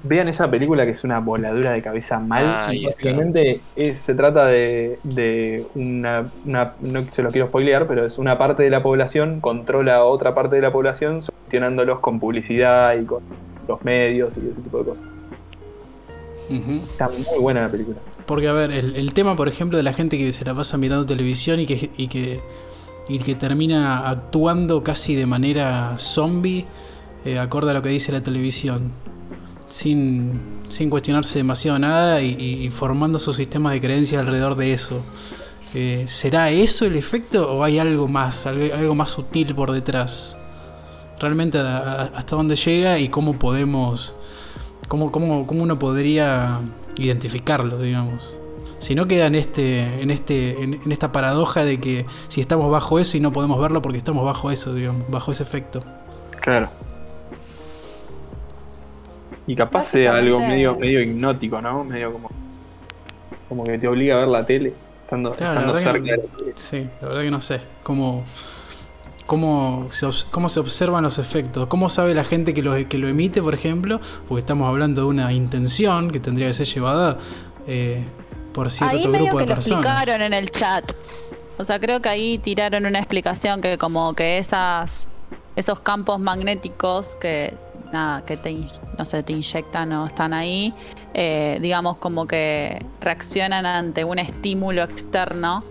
Vean 0.03 0.29
esa 0.29 0.51
película 0.51 0.85
que 0.85 0.93
es 0.93 1.03
una 1.03 1.19
voladura 1.19 1.73
de 1.73 1.81
cabeza 1.83 2.19
mal. 2.21 2.45
Ah, 2.47 2.75
y 2.75 2.85
básicamente 2.85 3.61
es- 3.75 4.01
se 4.01 4.15
trata 4.15 4.47
de, 4.47 4.99
de 5.03 5.67
una, 5.75 6.31
una- 6.45 6.75
No 6.81 7.05
se 7.11 7.23
lo 7.23 7.31
quiero 7.31 7.49
spoilear, 7.49 7.87
pero 7.87 8.05
es 8.05 8.19
una 8.19 8.37
parte 8.37 8.63
de 8.63 8.71
la 8.71 8.83
población 8.83 9.41
controla 9.41 9.97
a 9.97 10.05
otra 10.05 10.35
parte 10.35 10.57
de 10.57 10.63
la 10.63 10.73
población, 10.73 11.23
gestionándolos 11.23 12.01
con 12.01 12.21
publicidad 12.21 12.97
y 12.99 13.05
con 13.07 13.23
los 13.67 13.83
medios 13.83 14.37
y 14.37 14.41
ese 14.41 14.61
tipo 14.61 14.79
de 14.79 14.85
cosas. 14.85 15.05
Está 16.51 17.09
muy 17.09 17.41
buena 17.41 17.63
la 17.63 17.71
película. 17.71 17.99
Porque, 18.27 18.49
a 18.49 18.53
ver, 18.53 18.71
el, 18.71 18.97
el 18.97 19.13
tema, 19.13 19.37
por 19.37 19.49
ejemplo, 19.49 19.77
de 19.77 19.83
la 19.83 19.93
gente 19.93 20.19
que 20.19 20.33
se 20.33 20.45
la 20.45 20.55
pasa 20.55 20.77
mirando 20.79 21.05
televisión 21.07 21.61
y 21.61 21.67
que, 21.67 21.91
y 21.97 22.09
que, 22.09 22.41
y 23.09 23.19
que 23.19 23.35
termina 23.35 24.09
actuando 24.09 24.83
casi 24.83 25.15
de 25.15 25.27
manera 25.27 25.95
zombie, 25.99 26.67
eh, 27.25 27.39
acorde 27.39 27.71
a 27.71 27.75
lo 27.75 27.83
que 27.83 27.89
dice 27.91 28.13
la 28.13 28.23
televisión, 28.23 28.93
sin, 29.69 30.41
sin 30.69 30.89
cuestionarse 30.91 31.39
demasiado 31.39 31.79
nada 31.79 32.23
y, 32.23 32.69
formando 32.71 33.19
su 33.19 33.33
sistema 33.35 33.73
de 33.73 33.81
creencias 33.81 34.21
alrededor 34.21 34.55
de 34.57 34.73
eso. 34.73 35.03
Eh, 35.75 36.05
¿Será 36.07 36.51
eso 36.51 36.87
el 36.87 36.97
efecto 36.97 37.53
o 37.53 37.63
hay 37.65 37.79
algo 37.79 38.09
más, 38.09 38.47
algo, 38.47 38.75
algo 38.75 38.95
más 38.95 39.11
sutil 39.11 39.55
por 39.55 39.73
detrás? 39.73 40.37
Realmente 41.21 41.59
a- 41.59 41.77
a- 41.79 42.03
hasta 42.05 42.37
dónde 42.37 42.57
llega 42.57 42.99
y 42.99 43.09
cómo 43.09 43.39
podemos 43.39 44.15
¿Cómo, 44.89 45.13
cómo, 45.13 45.47
cómo 45.47 45.63
uno 45.63 45.79
podría 45.79 46.61
identificarlo, 46.97 47.79
digamos? 47.79 48.35
Si 48.79 48.95
no 48.95 49.07
queda 49.07 49.27
en 49.27 49.35
este, 49.35 49.81
en 50.03 50.11
este, 50.11 50.63
en, 50.63 50.75
en 50.75 50.93
esta 50.93 51.13
paradoja 51.13 51.65
de 51.65 51.79
que 51.81 52.07
si 52.29 52.41
estamos 52.41 52.71
bajo 52.71 52.99
eso 52.99 53.17
y 53.17 53.21
no 53.21 53.33
podemos 53.33 53.61
verlo 53.61 53.83
porque 53.83 53.99
estamos 53.99 54.25
bajo 54.25 54.51
eso, 54.51 54.73
digamos, 54.75 55.09
bajo 55.11 55.33
ese 55.33 55.43
efecto. 55.43 55.83
Claro. 56.41 56.69
Y 59.47 59.57
capaz 59.57 59.89
sea 59.89 60.15
algo 60.17 60.39
medio, 60.39 60.77
medio 60.77 61.01
hipnótico, 61.03 61.61
¿no? 61.61 61.85
Medio 61.85 62.13
como. 62.13 62.31
Como 63.49 63.65
que 63.65 63.79
te 63.79 63.89
obliga 63.89 64.17
a 64.17 64.19
ver 64.21 64.29
la 64.29 64.45
tele, 64.45 64.75
estando, 65.05 65.33
Claro, 65.33 65.55
la 65.55 65.61
estando 65.61 65.79
que 65.79 65.85
cerca 65.85 65.99
no- 65.99 66.05
de 66.05 66.29
la 66.29 66.37
tele. 66.37 66.53
Sí, 66.55 66.87
la 67.01 67.09
verdad 67.09 67.23
que 67.23 67.31
no 67.31 67.41
sé. 67.41 67.61
Cómo, 67.83 68.25
cómo, 69.29 69.89
se, 69.91 70.09
cómo 70.31 70.49
se 70.49 70.59
observan 70.59 71.05
los 71.05 71.19
efectos. 71.19 71.67
¿Cómo 71.67 71.91
sabe 71.91 72.15
la 72.15 72.25
gente 72.25 72.55
que 72.55 72.63
lo, 72.63 72.89
que 72.89 72.97
lo 72.97 73.09
emite, 73.09 73.43
por 73.43 73.53
ejemplo? 73.53 74.01
Porque 74.27 74.41
estamos 74.41 74.67
hablando 74.67 75.03
de 75.03 75.07
una 75.07 75.33
intención 75.35 76.11
que 76.11 76.19
tendría 76.19 76.49
que 76.49 76.55
ser 76.55 76.67
llevada 76.67 77.19
eh, 77.67 78.03
por 78.55 78.71
cierto 78.71 78.97
ahí 78.97 79.07
medio 79.07 79.27
grupo 79.27 79.37
que 79.37 79.45
de 79.45 79.49
lo 79.51 79.55
personas. 79.55 79.85
explicaron 79.85 80.23
en 80.23 80.33
el 80.33 80.51
chat. 80.51 80.93
O 81.59 81.65
sea, 81.65 81.79
creo 81.79 82.01
que 82.01 82.09
ahí 82.09 82.39
tiraron 82.39 82.87
una 82.87 82.99
explicación 82.99 83.61
que 83.61 83.77
como 83.77 84.15
que 84.15 84.39
esas 84.39 85.09
esos 85.57 85.81
campos 85.81 86.19
magnéticos 86.19 87.17
que 87.17 87.53
nada, 87.93 88.25
que 88.25 88.39
te 88.39 88.57
no 88.99 89.05
sé, 89.05 89.23
te 89.23 89.35
inyectan 89.35 89.93
o 89.93 90.07
están 90.07 90.33
ahí, 90.33 90.73
eh, 91.13 91.59
digamos 91.61 91.99
como 91.99 92.27
que 92.27 92.83
reaccionan 93.03 93.67
ante 93.67 94.05
un 94.05 94.19
estímulo 94.19 94.83
externo 94.83 95.65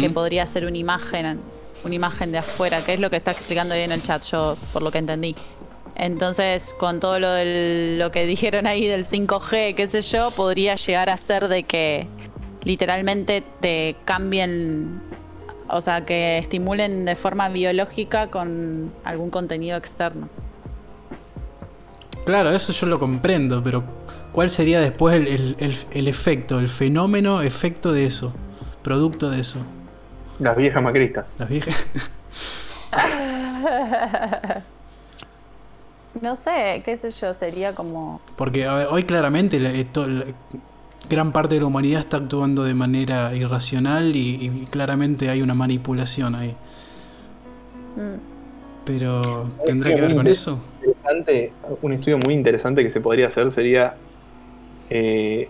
que 0.00 0.10
podría 0.10 0.44
ser 0.44 0.66
una 0.66 0.76
imagen, 0.76 1.40
una 1.84 1.94
imagen 1.94 2.32
de 2.32 2.38
afuera, 2.38 2.84
que 2.84 2.94
es 2.94 3.00
lo 3.00 3.10
que 3.10 3.16
está 3.16 3.30
explicando 3.32 3.74
ahí 3.74 3.82
en 3.82 3.92
el 3.92 4.02
chat, 4.02 4.22
yo 4.30 4.56
por 4.72 4.82
lo 4.82 4.90
que 4.90 4.98
entendí. 4.98 5.34
Entonces, 5.96 6.74
con 6.78 7.00
todo 7.00 7.18
lo, 7.18 7.30
del- 7.32 7.98
lo 7.98 8.10
que 8.12 8.24
dijeron 8.26 8.66
ahí 8.66 8.86
del 8.86 9.04
5G, 9.04 9.74
qué 9.74 9.86
sé 9.86 10.00
yo, 10.02 10.30
podría 10.30 10.76
llegar 10.76 11.10
a 11.10 11.16
ser 11.16 11.48
de 11.48 11.64
que 11.64 12.06
literalmente 12.64 13.42
te 13.60 13.96
cambien, 14.04 15.00
o 15.68 15.80
sea, 15.80 16.04
que 16.04 16.38
estimulen 16.38 17.04
de 17.04 17.16
forma 17.16 17.48
biológica 17.48 18.28
con 18.28 18.92
algún 19.04 19.30
contenido 19.30 19.76
externo. 19.76 20.28
Claro, 22.24 22.50
eso 22.50 22.72
yo 22.72 22.86
lo 22.86 22.98
comprendo, 22.98 23.62
pero 23.62 23.82
¿cuál 24.32 24.50
sería 24.50 24.80
después 24.80 25.16
el, 25.16 25.26
el- 25.28 25.56
el- 25.58 25.76
el 25.90 26.08
efecto, 26.08 26.58
el 26.58 26.68
fenómeno, 26.68 27.40
efecto 27.42 27.92
de 27.92 28.04
eso? 28.04 28.32
Producto 28.82 29.30
de 29.30 29.40
eso. 29.40 29.58
Las 30.38 30.56
viejas 30.56 30.82
macristas. 30.82 31.26
Las 31.38 31.48
viejas. 31.48 31.86
No 36.20 36.34
sé, 36.34 36.82
qué 36.84 36.96
sé 36.96 37.10
yo, 37.10 37.32
sería 37.32 37.74
como... 37.74 38.20
Porque 38.36 38.64
a 38.66 38.74
ver, 38.74 38.86
hoy 38.90 39.04
claramente 39.04 39.60
la- 39.60 39.70
esto- 39.70 40.08
la- 40.08 40.24
gran 41.08 41.30
parte 41.32 41.54
de 41.54 41.60
la 41.60 41.66
humanidad 41.66 42.00
está 42.00 42.16
actuando 42.16 42.64
de 42.64 42.74
manera 42.74 43.32
irracional 43.36 44.16
y, 44.16 44.46
y 44.62 44.66
claramente 44.68 45.28
hay 45.28 45.42
una 45.42 45.54
manipulación 45.54 46.34
ahí. 46.34 46.56
mm, 47.96 48.18
Pero 48.84 49.48
¿tendrá 49.64 49.94
que 49.94 50.00
ver 50.00 50.14
con 50.16 50.26
eso? 50.26 50.58
Interesante, 50.84 51.52
un 51.82 51.92
estudio 51.92 52.18
muy 52.18 52.34
interesante 52.34 52.82
que 52.82 52.90
se 52.90 53.00
podría 53.00 53.28
hacer 53.28 53.52
sería 53.52 53.94
eh, 54.90 55.48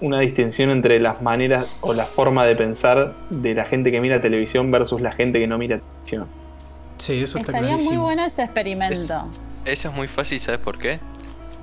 una 0.00 0.20
distinción 0.20 0.70
entre 0.70 1.00
las 1.00 1.22
maneras 1.22 1.76
o 1.80 1.92
la 1.92 2.04
forma 2.04 2.44
de 2.46 2.54
pensar 2.56 3.14
de 3.30 3.54
la 3.54 3.64
gente 3.64 3.90
que 3.90 4.00
mira 4.00 4.20
televisión 4.20 4.70
versus 4.70 5.00
la 5.00 5.12
gente 5.12 5.38
que 5.40 5.46
no 5.46 5.58
mira 5.58 5.78
televisión. 5.80 6.26
Sí, 6.98 7.22
eso 7.22 7.38
está 7.38 7.52
Estaría 7.52 7.60
muy 7.72 7.78
clarísimo. 7.78 8.02
bueno 8.04 8.24
ese 8.24 8.42
experimento. 8.42 9.26
Eso 9.64 9.88
es 9.88 9.94
muy 9.94 10.08
fácil, 10.08 10.38
¿sabes 10.40 10.60
por 10.60 10.78
qué? 10.78 11.00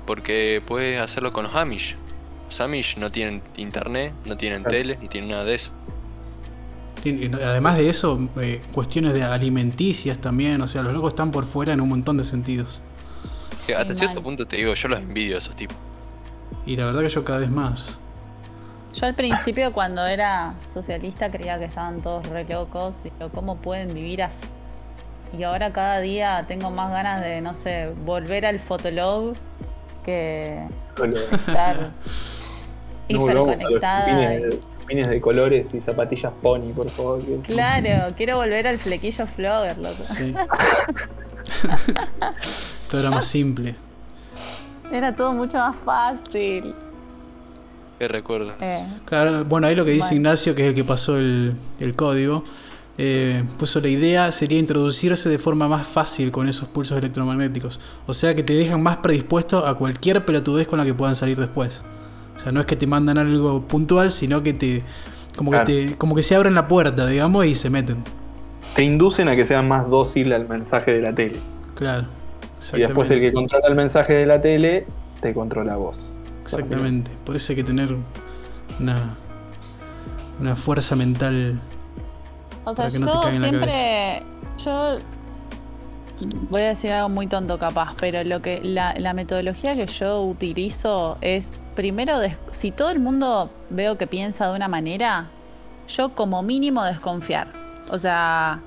Porque 0.06 0.62
puedes 0.66 1.00
hacerlo 1.00 1.32
con 1.32 1.44
los 1.44 1.54
Amish. 1.54 1.96
Los 2.46 2.60
Amish 2.60 2.96
no 2.98 3.10
tienen 3.10 3.42
internet, 3.56 4.12
no 4.24 4.36
tienen 4.36 4.62
Claro. 4.62 4.76
tele, 4.76 4.98
ni 5.00 5.08
tienen 5.08 5.30
nada 5.30 5.44
de 5.44 5.54
eso. 5.56 5.72
Además 7.44 7.78
de 7.78 7.88
eso, 7.88 8.28
eh, 8.40 8.60
cuestiones 8.72 9.14
de 9.14 9.22
alimenticias 9.22 10.18
también, 10.18 10.60
o 10.60 10.66
sea, 10.68 10.82
los 10.82 10.92
locos 10.92 11.12
están 11.12 11.30
por 11.30 11.44
fuera 11.46 11.72
en 11.72 11.80
un 11.80 11.88
montón 11.88 12.16
de 12.16 12.24
sentidos. 12.24 12.82
Hasta 13.76 13.94
Sí, 13.94 14.00
cierto 14.00 14.16
mal. 14.16 14.24
punto 14.24 14.46
te 14.46 14.56
digo, 14.56 14.74
yo 14.74 14.88
los 14.88 14.98
envidio 15.00 15.36
a 15.36 15.38
esos 15.38 15.54
tipos. 15.54 15.76
Y 16.66 16.76
la 16.76 16.86
verdad 16.86 17.02
que 17.02 17.08
yo 17.08 17.24
cada 17.24 17.40
vez 17.40 17.50
más. 17.50 18.00
Yo 18.98 19.04
al 19.06 19.14
principio 19.14 19.72
cuando 19.74 20.06
era 20.06 20.54
socialista 20.72 21.30
creía 21.30 21.58
que 21.58 21.66
estaban 21.66 22.00
todos 22.00 22.26
re 22.30 22.44
locos 22.44 22.96
y 23.04 23.12
yo, 23.20 23.28
¿cómo 23.30 23.56
pueden 23.56 23.92
vivir 23.92 24.22
así? 24.22 24.46
Y 25.36 25.42
ahora 25.42 25.70
cada 25.72 26.00
día 26.00 26.44
tengo 26.48 26.70
más 26.70 26.90
ganas 26.90 27.20
de, 27.20 27.42
no 27.42 27.52
sé, 27.52 27.90
volver 28.06 28.46
al 28.46 28.58
Fotolog 28.58 29.34
que 30.04 30.62
estar 30.96 31.76
No 33.10 33.18
los 33.18 33.28
hiperconectada. 33.48 34.06
de 34.88 35.20
colores 35.20 35.74
y 35.74 35.80
zapatillas 35.80 36.32
pony, 36.42 36.72
por 36.74 36.88
favor. 36.88 37.20
que- 37.22 37.52
Claro, 37.52 38.14
quiero 38.16 38.36
volver 38.36 38.66
al 38.66 38.78
flequillo 38.78 39.26
flogger, 39.26 39.76
loco. 39.78 40.02
Sí. 40.02 40.34
Todo 42.90 43.00
era 43.00 43.10
más 43.10 43.26
simple. 43.26 43.74
Era 44.92 45.14
todo 45.14 45.32
mucho 45.32 45.58
más 45.58 45.76
fácil. 45.76 46.74
¿Qué 47.98 48.08
recuerdo? 48.08 48.52
Eh, 48.60 48.86
Claro, 49.06 49.44
bueno, 49.44 49.66
ahí 49.66 49.74
lo 49.74 49.84
que 49.84 49.92
dice 49.92 50.08
Bueno. 50.08 50.16
Ignacio, 50.16 50.54
que 50.54 50.62
es 50.62 50.68
el 50.68 50.74
que 50.74 50.84
pasó 50.84 51.16
el, 51.16 51.54
el 51.80 51.94
código, 51.94 52.44
eh, 52.98 53.44
puso 53.58 53.80
la 53.80 53.88
idea 53.88 54.32
sería 54.32 54.58
introducirse 54.58 55.28
de 55.28 55.38
forma 55.38 55.68
más 55.68 55.86
fácil 55.86 56.30
con 56.30 56.48
esos 56.48 56.68
pulsos 56.68 56.98
electromagnéticos. 56.98 57.80
O 58.06 58.14
sea 58.14 58.34
que 58.34 58.42
te 58.42 58.54
dejan 58.54 58.82
más 58.82 58.98
predispuesto 58.98 59.66
a 59.66 59.76
cualquier 59.76 60.24
pelotudez 60.24 60.66
con 60.66 60.78
la 60.78 60.84
que 60.84 60.94
puedan 60.94 61.14
salir 61.14 61.38
después. 61.38 61.82
O 62.34 62.38
sea, 62.38 62.52
no 62.52 62.60
es 62.60 62.66
que 62.66 62.76
te 62.76 62.86
mandan 62.86 63.18
algo 63.18 63.62
puntual, 63.62 64.10
sino 64.10 64.42
que 64.42 64.52
te 64.52 64.82
como 65.36 65.50
Claro. 65.50 65.66
que 65.66 65.86
te 65.88 65.96
como 65.96 66.14
que 66.14 66.22
se 66.22 66.34
abren 66.34 66.54
la 66.54 66.68
puerta, 66.68 67.06
digamos, 67.06 67.44
y 67.46 67.54
se 67.54 67.68
meten. 67.70 68.02
Te 68.74 68.82
inducen 68.82 69.28
a 69.28 69.36
que 69.36 69.44
sean 69.44 69.68
más 69.68 69.88
dócil 69.88 70.32
al 70.32 70.48
mensaje 70.48 70.92
de 70.92 71.00
la 71.00 71.14
tele. 71.14 71.36
Claro. 71.74 72.06
Y 72.74 72.80
después 72.80 73.10
el 73.10 73.20
que 73.20 73.32
controla 73.32 73.66
el 73.68 73.74
mensaje 73.74 74.14
de 74.14 74.26
la 74.26 74.40
tele, 74.40 74.86
te 75.20 75.32
controla 75.34 75.76
vos. 75.76 75.98
Exactamente. 76.54 77.10
Por 77.24 77.36
eso 77.36 77.52
hay 77.52 77.56
que 77.56 77.64
tener 77.64 77.96
una 78.80 79.16
una 80.40 80.54
fuerza 80.54 80.94
mental 80.96 81.60
O 82.64 82.74
sea, 82.74 82.84
Para 82.86 82.90
que 82.90 82.98
no 82.98 83.06
te 83.06 83.12
yo 83.12 83.20
caiga 83.22 83.36
en 83.36 83.42
la 83.42 83.48
siempre. 83.70 84.22
Yo 84.64 84.98
voy 86.50 86.62
a 86.62 86.68
decir 86.68 86.92
algo 86.92 87.08
muy 87.10 87.26
tonto 87.26 87.58
capaz, 87.58 87.94
pero 88.00 88.22
lo 88.24 88.40
que 88.42 88.60
la, 88.62 88.94
la 88.98 89.12
metodología 89.14 89.74
que 89.76 89.86
yo 89.86 90.22
utilizo 90.22 91.18
es 91.20 91.66
primero 91.74 92.18
des- 92.18 92.36
si 92.50 92.70
todo 92.70 92.90
el 92.90 93.00
mundo 93.00 93.50
veo 93.70 93.96
que 93.98 94.06
piensa 94.06 94.48
de 94.48 94.56
una 94.56 94.68
manera, 94.68 95.28
yo 95.88 96.14
como 96.14 96.42
mínimo 96.42 96.82
desconfiar. 96.84 97.52
O 97.90 97.98
sea, 97.98 98.60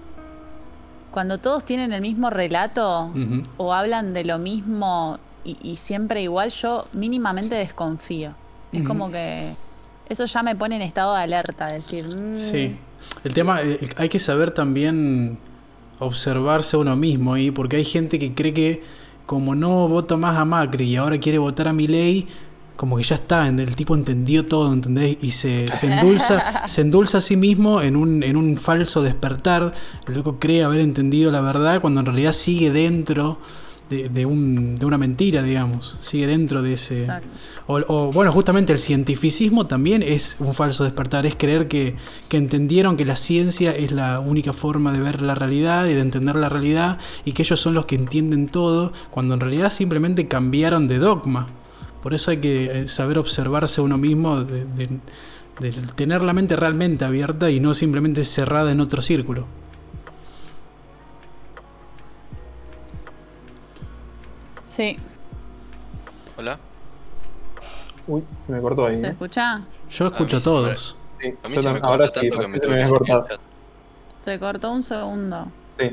cuando 1.11 1.39
todos 1.39 1.65
tienen 1.65 1.91
el 1.91 2.01
mismo 2.01 2.29
relato 2.29 3.11
o 3.57 3.73
hablan 3.73 4.13
de 4.13 4.23
lo 4.23 4.37
mismo 4.37 5.17
y, 5.61 5.71
y 5.71 5.75
siempre 5.75 6.21
igual, 6.21 6.49
yo 6.49 6.85
mínimamente 6.93 7.55
desconfío. 7.55 8.33
Es 8.71 8.83
como 8.83 9.09
que 9.09 9.55
eso 10.09 10.25
ya 10.25 10.43
me 10.43 10.55
pone 10.55 10.75
en 10.75 10.81
estado 10.81 11.15
de 11.15 11.21
alerta, 11.21 11.67
decir, 11.67 12.05
mm, 12.05 12.35
Sí. 12.35 12.75
El 13.23 13.33
tema, 13.33 13.61
eh, 13.61 13.79
hay 13.95 14.09
que 14.09 14.19
saber 14.19 14.51
también 14.51 15.37
observarse 15.99 16.75
a 16.75 16.79
uno 16.79 16.95
mismo 16.95 17.33
ahí, 17.33 17.51
porque 17.51 17.77
hay 17.77 17.85
gente 17.85 18.19
que 18.19 18.33
cree 18.33 18.53
que 18.53 18.83
como 19.25 19.55
no 19.55 19.87
vota 19.87 20.17
más 20.17 20.37
a 20.37 20.45
Macri 20.45 20.85
y 20.85 20.95
ahora 20.95 21.19
quiere 21.19 21.37
votar 21.37 21.67
a 21.67 21.73
Milei, 21.73 22.27
como 22.75 22.97
que 22.97 23.03
ya 23.03 23.15
está, 23.15 23.47
el 23.47 23.75
tipo 23.75 23.93
entendió 23.93 24.47
todo, 24.47 24.71
¿entendés? 24.71 25.17
Y 25.21 25.31
se, 25.31 25.69
se 25.71 25.87
endulza, 25.87 26.63
se 26.67 26.81
endulza 26.81 27.17
a 27.17 27.21
sí 27.21 27.35
mismo 27.35 27.81
en 27.81 27.95
un, 27.95 28.23
en 28.23 28.37
un 28.37 28.55
falso 28.57 29.03
despertar. 29.03 29.73
El 30.07 30.15
loco 30.15 30.39
cree 30.39 30.63
haber 30.63 30.79
entendido 30.79 31.31
la 31.31 31.41
verdad 31.41 31.81
cuando 31.81 31.99
en 31.99 32.05
realidad 32.05 32.31
sigue 32.31 32.71
dentro 32.71 33.37
de, 33.89 34.09
de 34.09 34.25
un, 34.25 34.75
de 34.75 34.85
una 34.85 34.97
mentira, 34.97 35.41
digamos. 35.43 35.97
Sigue 36.01 36.27
dentro 36.27 36.61
de 36.61 36.73
ese... 36.73 37.07
O, 37.67 37.79
o, 37.87 38.11
bueno, 38.11 38.31
justamente 38.31 38.73
el 38.73 38.79
cientificismo 38.79 39.67
también 39.67 40.01
es 40.01 40.37
un 40.39 40.53
falso 40.53 40.83
despertar, 40.83 41.25
es 41.25 41.35
creer 41.35 41.67
que, 41.67 41.95
que 42.27 42.37
entendieron 42.37 42.97
que 42.97 43.05
la 43.05 43.15
ciencia 43.15 43.75
es 43.75 43.91
la 43.91 44.19
única 44.19 44.53
forma 44.53 44.91
de 44.93 44.99
ver 44.99 45.21
la 45.21 45.35
realidad 45.35 45.85
y 45.85 45.93
de 45.93 46.01
entender 46.01 46.35
la 46.35 46.49
realidad 46.49 46.97
y 47.25 47.33
que 47.33 47.43
ellos 47.43 47.59
son 47.59 47.73
los 47.73 47.85
que 47.85 47.95
entienden 47.95 48.47
todo, 48.47 48.93
cuando 49.11 49.33
en 49.33 49.39
realidad 49.39 49.71
simplemente 49.71 50.27
cambiaron 50.27 50.87
de 50.87 50.97
dogma. 50.97 51.49
Por 52.01 52.13
eso 52.13 52.31
hay 52.31 52.37
que 52.37 52.65
eh, 52.65 52.87
saber 52.87 53.17
observarse 53.17 53.81
uno 53.81 53.97
mismo, 53.97 54.43
de 54.43 54.87
tener 55.95 56.23
la 56.23 56.33
mente 56.33 56.55
realmente 56.55 57.03
abierta 57.03 57.51
y 57.51 57.59
no 57.59 57.73
simplemente 57.73 58.23
cerrada 58.23 58.71
en 58.71 58.79
otro 58.79 59.01
círculo. 59.01 59.45
Sí, 64.69 64.97
Hola. 66.37 66.59
Uy, 68.07 68.23
se 68.45 68.51
me 68.51 68.61
cortó 68.61 68.85
ahí. 68.85 68.95
¿se 68.95 69.07
¿eh? 69.07 69.11
escucha? 69.11 69.67
Yo 69.89 70.07
escucho 70.07 70.37
a 70.37 70.41
todos. 70.41 70.95
Sí, 71.19 71.33
A 71.43 71.49
mí 71.49 71.55
yo 71.55 71.61
se 71.61 71.69
me 71.73 71.81
ahora 71.81 72.05
cortó 72.05 72.19
sí, 72.19 72.29
tanto 72.29 72.39
que 72.39 72.47
me 72.47 72.59
se 72.59 72.67
me 72.67 72.89
cortado. 72.89 73.27
Se 74.21 74.39
cortó 74.39 74.71
un 74.71 74.83
segundo. 74.83 75.51
Sí, 75.77 75.89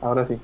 ahora 0.00 0.26
sí. 0.26 0.34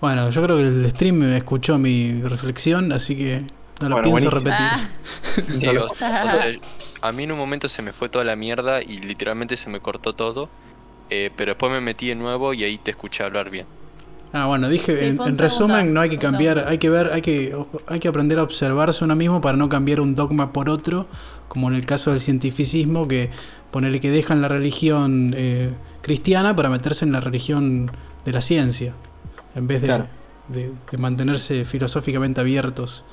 Bueno, 0.00 0.30
yo 0.30 0.42
creo 0.42 0.56
que 0.56 0.62
el 0.62 0.90
stream 0.90 1.16
me 1.16 1.36
escuchó 1.36 1.78
mi 1.78 2.22
reflexión, 2.22 2.90
así 2.92 3.16
que 3.16 3.40
no 3.80 3.88
lo 3.88 3.94
Bueno, 3.96 4.02
pienso 4.02 4.30
buenísimo. 4.30 4.30
repetir. 4.30 4.66
Ah, 4.66 4.88
Sí, 5.60 5.66
Solo- 5.66 5.84
o, 5.84 5.86
o 6.28 6.32
sea, 6.32 6.50
a 7.02 7.12
mí 7.12 7.24
en 7.24 7.32
un 7.32 7.38
momento 7.38 7.68
se 7.68 7.82
me 7.82 7.92
fue 7.92 8.08
toda 8.08 8.24
la 8.24 8.36
mierda 8.36 8.82
y 8.82 8.98
literalmente 9.00 9.56
se 9.56 9.70
me 9.70 9.80
cortó 9.80 10.14
todo. 10.14 10.48
eh, 11.10 11.30
pero 11.36 11.52
después 11.52 11.72
me 11.72 11.80
metí 11.80 12.08
de 12.08 12.14
nuevo 12.14 12.54
y 12.54 12.64
ahí 12.64 12.78
te 12.78 12.92
escuché 12.92 13.24
hablar 13.24 13.50
bien. 13.50 13.66
Ah, 14.32 14.46
bueno, 14.46 14.68
dije, 14.68 14.96
Sí, 14.96 15.04
en, 15.06 15.38
resumen, 15.38 15.92
no 15.92 16.00
hay 16.00 16.08
que 16.08 16.18
cambiar, 16.18 16.64
hay 16.68 16.78
que 16.78 16.88
ver, 16.88 17.10
hay 17.12 17.20
que, 17.20 17.56
hay 17.88 17.98
que 17.98 18.06
aprender 18.08 18.38
a 18.38 18.44
observarse 18.44 19.04
uno 19.04 19.16
mismo 19.16 19.40
para 19.40 19.56
no 19.58 19.68
cambiar 19.68 20.00
un 20.00 20.14
dogma 20.14 20.52
por 20.52 20.68
otro, 20.68 21.06
como 21.48 21.68
en 21.68 21.74
el 21.74 21.84
caso 21.84 22.10
del 22.10 22.20
cientificismo, 22.20 23.08
que 23.08 23.30
ponerle 23.72 23.98
que 23.98 24.10
dejan 24.10 24.40
la 24.40 24.46
religión 24.48 25.34
eh, 25.36 25.72
cristiana 26.02 26.54
para 26.54 26.68
meterse 26.68 27.04
en 27.04 27.10
la 27.12 27.20
religión 27.20 27.90
de 28.24 28.32
la 28.32 28.40
ciencia, 28.40 28.92
en 29.56 29.66
vez 29.66 29.80
de, 29.80 29.86
Claro. 29.88 30.06
de- 30.48 30.72
de 30.92 30.98
mantenerse 30.98 31.64
filosóficamente 31.64 32.40
abiertos. 32.40 33.04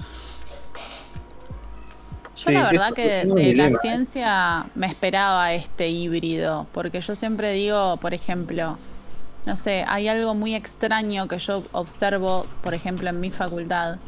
Yo 2.35 2.43
Sí, 2.45 2.51
la 2.51 2.69
verdad 2.71 2.93
que 2.93 3.07
de 3.07 3.25
la 3.25 3.35
dilema, 3.35 3.79
ciencia 3.79 4.67
me 4.75 4.85
esperaba 4.85 5.53
este 5.53 5.89
híbrido, 5.89 6.67
porque 6.71 7.01
yo 7.01 7.15
siempre 7.15 7.53
digo, 7.53 7.97
por 7.97 8.13
ejemplo, 8.13 8.77
no 9.47 9.55
sé, 9.55 9.83
hay 9.87 10.07
algo 10.09 10.35
muy 10.35 10.55
extraño 10.55 11.27
que 11.27 11.39
yo 11.39 11.63
observo, 11.73 12.57
por 12.61 12.73
ejemplo, 12.75 13.09
en 13.09 13.19
mi 13.19 13.31
facultad, 13.31 14.01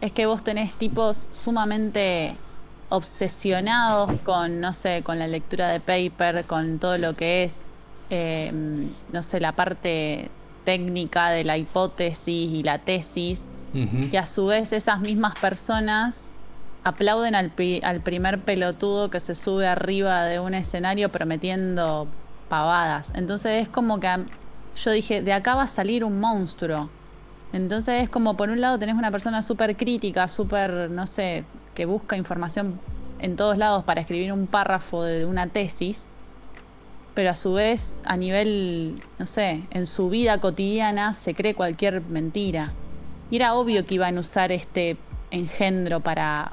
es 0.00 0.12
que 0.12 0.26
vos 0.26 0.42
tenés 0.44 0.76
tipos 0.78 1.28
sumamente 1.32 2.44
obsesionados 2.88 4.22
con, 4.22 4.60
no 4.60 4.74
sé, 4.74 5.02
con 5.04 5.18
la 5.18 5.28
lectura 5.28 5.68
de 5.70 5.80
paper, 5.80 6.46
con 6.46 6.78
todo 6.78 6.98
lo 6.98 7.14
que 7.14 7.44
es, 7.44 7.70
eh, 8.08 8.50
no 8.52 9.22
sé, 9.22 9.40
la 9.40 9.56
parte 9.56 10.36
técnica 10.64 11.30
de 11.30 11.44
la 11.44 11.58
hipótesis 11.58 12.50
y 12.52 12.62
la 12.62 12.84
tesis, 12.84 13.54
y 14.10 14.16
a 14.16 14.26
su 14.26 14.46
vez 14.46 14.72
esas 14.72 15.00
mismas 15.00 15.36
personas 15.36 16.36
aplauden 16.82 17.34
al, 17.34 17.54
pi- 17.54 17.80
al 17.84 18.02
primer 18.02 18.44
pelotudo 18.44 19.10
que 19.10 19.20
se 19.20 19.34
sube 19.34 19.66
arriba 19.66 20.24
de 20.24 20.40
un 20.40 20.54
escenario 20.54 21.10
prometiendo 21.10 22.18
pavadas. 22.48 23.12
Entonces 23.14 23.62
es 23.62 23.68
como 23.68 24.00
que 24.00 24.08
yo 24.78 24.90
dije, 24.92 25.22
de 25.22 25.32
acá 25.32 25.54
va 25.54 25.64
a 25.64 25.68
salir 25.68 26.04
un 26.04 26.20
monstruo. 26.20 26.88
Entonces 27.52 28.02
es 28.02 28.08
como 28.08 28.36
por 28.36 28.50
un 28.50 28.60
lado 28.60 28.78
tenés 28.78 28.94
una 28.94 29.10
persona 29.10 29.42
súper 29.42 29.76
crítica, 29.76 30.28
súper, 30.28 30.90
no 30.90 31.06
sé, 31.06 31.44
que 31.74 31.86
busca 31.86 32.16
información 32.16 32.78
en 33.18 33.36
todos 33.36 33.56
lados 33.56 33.84
para 33.84 34.00
escribir 34.00 34.32
un 34.32 34.46
párrafo 34.46 35.02
de 35.02 35.24
una 35.24 35.46
tesis, 35.48 36.10
pero 37.14 37.30
a 37.30 37.34
su 37.34 37.54
vez 37.54 37.96
a 38.04 38.16
nivel, 38.16 39.02
no 39.18 39.26
sé, 39.26 39.62
en 39.70 39.86
su 39.86 40.08
vida 40.08 40.38
cotidiana 40.38 41.14
se 41.14 41.34
cree 41.34 41.54
cualquier 41.54 42.00
mentira. 42.02 42.72
Y 43.30 43.36
era 43.36 43.54
obvio 43.54 43.84
que 43.86 43.94
iban 43.94 44.16
a 44.16 44.20
usar 44.20 44.52
este 44.52 44.96
engendro 45.30 46.00
para... 46.00 46.52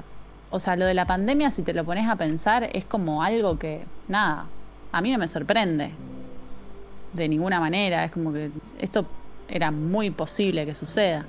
O 0.50 0.58
sea, 0.60 0.76
lo 0.76 0.84
de 0.86 0.94
la 0.94 1.06
pandemia, 1.06 1.50
si 1.50 1.62
te 1.62 1.72
lo 1.72 1.84
pones 1.84 2.08
a 2.08 2.16
pensar, 2.16 2.68
es 2.72 2.84
como 2.84 3.22
algo 3.22 3.58
que, 3.58 3.84
nada, 4.08 4.46
a 4.92 5.00
mí 5.00 5.10
no 5.12 5.18
me 5.18 5.28
sorprende. 5.28 5.92
De 7.12 7.28
ninguna 7.28 7.60
manera. 7.60 8.04
Es 8.04 8.12
como 8.12 8.32
que 8.32 8.50
esto 8.78 9.06
era 9.48 9.70
muy 9.70 10.10
posible 10.10 10.66
que 10.66 10.74
suceda. 10.74 11.26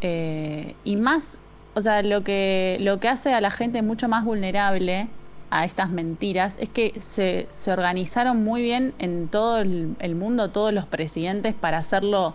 Eh, 0.00 0.74
y 0.84 0.96
más, 0.96 1.38
o 1.74 1.80
sea, 1.80 2.02
lo 2.02 2.22
que, 2.22 2.78
lo 2.80 3.00
que 3.00 3.08
hace 3.08 3.34
a 3.34 3.40
la 3.40 3.50
gente 3.50 3.82
mucho 3.82 4.08
más 4.08 4.24
vulnerable 4.24 5.08
a 5.50 5.64
estas 5.64 5.90
mentiras 5.90 6.56
es 6.60 6.68
que 6.68 6.94
se, 7.00 7.48
se 7.52 7.72
organizaron 7.72 8.44
muy 8.44 8.62
bien 8.62 8.94
en 8.98 9.28
todo 9.28 9.58
el, 9.58 9.96
el 9.98 10.14
mundo, 10.14 10.50
todos 10.50 10.72
los 10.72 10.86
presidentes, 10.86 11.54
para 11.54 11.78
hacerlo 11.78 12.34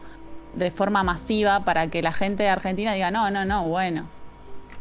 de 0.53 0.71
forma 0.71 1.03
masiva, 1.03 1.63
para 1.65 1.87
que 1.87 2.01
la 2.01 2.11
gente 2.11 2.43
de 2.43 2.49
Argentina 2.49 2.93
diga, 2.93 3.11
no, 3.11 3.29
no, 3.31 3.45
no, 3.45 3.67
bueno, 3.67 4.05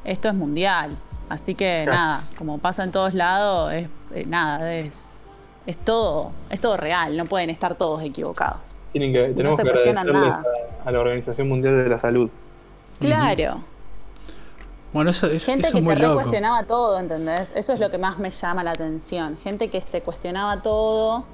esto 0.04 0.28
es 0.28 0.34
mundial. 0.34 0.96
Así 1.28 1.54
que 1.54 1.84
nada, 1.86 2.22
como 2.36 2.58
pasa 2.58 2.84
en 2.84 2.92
todos 2.92 3.14
lados, 3.14 3.72
es, 3.72 3.88
eh, 4.14 4.24
nada, 4.26 4.74
es, 4.74 5.13
es 5.66 5.76
todo, 5.78 6.32
es 6.50 6.60
todo 6.60 6.76
real, 6.76 7.16
no 7.16 7.26
pueden 7.26 7.50
estar 7.50 7.74
todos 7.76 8.02
equivocados. 8.02 8.74
Tienen 8.92 9.12
que, 9.12 9.34
tenemos 9.34 9.56
se 9.56 9.62
que 9.64 9.70
cuestionan 9.70 10.08
agradecerles 10.08 10.44
nada. 10.44 10.58
a, 10.84 10.88
a 10.88 10.92
la 10.92 11.00
Organización 11.00 11.48
Mundial 11.48 11.82
de 11.84 11.88
la 11.90 11.98
Salud. 11.98 12.30
Claro. 13.00 13.62
Bueno, 14.92 15.10
eso, 15.10 15.26
es, 15.26 15.44
Gente 15.44 15.66
eso 15.66 15.78
que 15.78 15.82
muy 15.82 15.94
te 15.96 16.02
loco. 16.02 16.14
cuestionaba 16.14 16.62
todo, 16.64 16.98
¿entendés? 17.00 17.52
Eso 17.56 17.72
es 17.72 17.80
lo 17.80 17.90
que 17.90 17.98
más 17.98 18.18
me 18.18 18.30
llama 18.30 18.62
la 18.62 18.70
atención. 18.70 19.36
Gente 19.42 19.68
que 19.68 19.80
se 19.80 20.02
cuestionaba 20.02 20.62
todo 20.62 21.24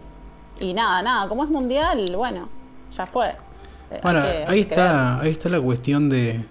y 0.59 0.73
nada, 0.73 1.03
nada, 1.03 1.29
como 1.29 1.45
es 1.45 1.51
mundial, 1.51 2.11
bueno, 2.17 2.49
ya 2.91 3.05
fue. 3.07 3.35
Eh, 3.91 4.01
Bueno, 4.03 4.23
que- 4.23 4.45
ahí 4.49 4.61
está, 4.61 5.21
ahí 5.21 5.31
está 5.31 5.51
la 5.51 5.61
cuestión 5.61 6.09
de, 6.09 6.43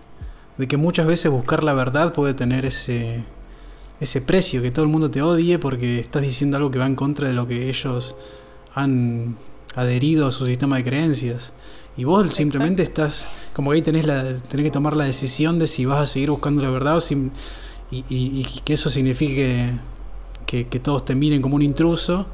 de 0.58 0.68
que 0.68 0.78
muchas 0.78 1.08
veces 1.08 1.32
buscar 1.32 1.64
la 1.64 1.74
verdad 1.74 2.14
puede 2.14 2.36
tener 2.36 2.66
ese, 2.66 3.24
ese 4.00 4.22
precio, 4.22 4.62
que 4.62 4.72
todo 4.72 4.84
el 4.86 4.92
mundo 4.92 5.12
te 5.12 5.22
odie 5.22 5.60
porque 5.60 6.00
estás 6.00 6.22
diciendo 6.22 6.58
algo 6.58 6.72
que 6.72 6.80
va 6.80 6.86
en 6.86 6.96
contra 6.96 7.28
de 7.28 7.34
lo 7.34 7.48
que 7.48 7.70
ellos 7.70 8.16
han 8.76 9.36
adherido 9.76 10.28
a 10.28 10.32
su 10.32 10.46
sistema 10.46 10.78
de 10.78 10.84
creencias. 10.84 11.52
Y 11.98 12.06
vos 12.06 12.34
simplemente 12.34 12.82
estás, 12.84 13.28
como 13.54 13.72
que 13.72 13.76
ahí 13.78 13.82
tenés, 13.82 14.06
la, 14.06 14.36
tenés 14.38 14.64
que 14.66 14.72
tomar 14.72 14.96
la 14.96 15.04
decisión 15.04 15.60
de 15.60 15.68
si 15.68 15.86
vas 15.86 16.00
a 16.02 16.06
seguir 16.06 16.32
buscando 16.32 16.62
la 16.62 16.70
verdad 16.70 16.98
o 16.98 17.02
si, 17.02 17.16
y, 17.92 17.98
y- 18.10 18.40
y 18.40 18.46
que 18.64 18.74
eso 18.74 18.90
signifique 18.90 19.74
que, 20.46 20.68
que 20.68 20.80
todos 20.80 21.04
te 21.04 21.14
miren 21.16 21.42
como 21.42 21.56
un 21.58 21.62
intruso 21.62 22.26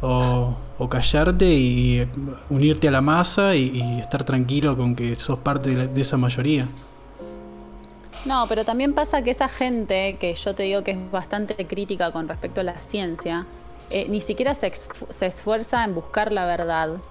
o, 0.00 0.56
o 0.78 0.88
callarte 0.88 1.50
y 1.52 2.06
unirte 2.50 2.86
a 2.88 2.90
la 2.92 3.00
masa 3.00 3.56
y, 3.56 3.70
y 3.74 3.98
estar 4.00 4.22
tranquilo 4.24 4.76
con 4.76 4.94
que 4.94 5.16
sos 5.16 5.40
parte 5.40 5.70
de, 5.70 5.76
la- 5.76 5.86
de 5.88 6.00
esa 6.00 6.16
mayoría. 6.16 6.68
No, 8.24 8.46
pero 8.48 8.64
también 8.64 8.94
pasa 8.94 9.22
que 9.22 9.30
esa 9.30 9.48
gente, 9.48 10.18
que 10.18 10.34
yo 10.34 10.54
te 10.54 10.64
digo 10.64 10.82
que 10.84 10.90
es 10.92 11.10
bastante 11.10 11.66
crítica 11.66 12.12
con 12.12 12.28
respecto 12.28 12.60
a 12.60 12.64
la 12.64 12.80
ciencia, 12.80 13.48
eh, 13.88 14.08
ni 14.08 14.20
siquiera 14.20 14.54
se, 14.54 14.70
esfuerza 15.26 15.84
en 15.84 15.94
buscar 15.94 16.32
la 16.32 16.44
verdad. 16.46 17.02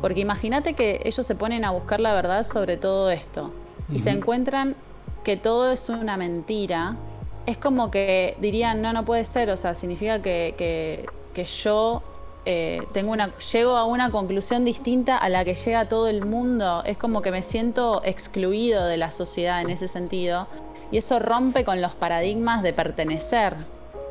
Porque 0.00 0.20
imagínate 0.20 0.74
que 0.74 1.00
ellos 1.04 1.24
se 1.26 1.36
ponen 1.36 1.64
a 1.64 1.70
buscar 1.70 2.00
la 2.00 2.14
verdad 2.14 2.42
sobre 2.42 2.76
todo 2.78 3.10
esto 3.10 3.56
y 3.90 4.00
se 4.00 4.10
encuentran 4.10 4.84
que 5.22 5.36
todo 5.36 5.70
es 5.72 5.88
una 5.88 6.16
mentira. 6.16 7.06
Es 7.44 7.58
como 7.58 7.90
que 7.90 8.36
dirían, 8.40 8.82
no, 8.82 8.92
no 8.92 9.04
puede 9.04 9.24
ser, 9.24 9.50
o 9.50 9.56
sea, 9.56 9.74
significa 9.74 10.20
que, 10.20 10.54
que- 10.58 11.12
que 11.32 11.44
yo 11.44 12.15
eh, 12.48 12.86
tengo 12.92 13.10
una, 13.10 13.36
llego 13.38 13.76
a 13.76 13.86
una 13.86 14.12
conclusión 14.12 14.64
distinta 14.64 15.18
a 15.18 15.28
la 15.28 15.44
que 15.44 15.56
llega 15.56 15.88
todo 15.88 16.06
el 16.06 16.24
mundo. 16.24 16.84
Es 16.84 16.96
como 16.96 17.20
que 17.20 17.32
me 17.32 17.42
siento 17.42 18.00
excluido 18.04 18.86
de 18.86 18.96
la 18.96 19.10
sociedad 19.10 19.60
en 19.60 19.70
ese 19.70 19.88
sentido. 19.88 20.46
Y 20.92 20.98
eso 20.98 21.18
rompe 21.18 21.64
con 21.64 21.82
los 21.82 21.96
paradigmas 21.96 22.62
de 22.62 22.72
pertenecer. 22.72 23.56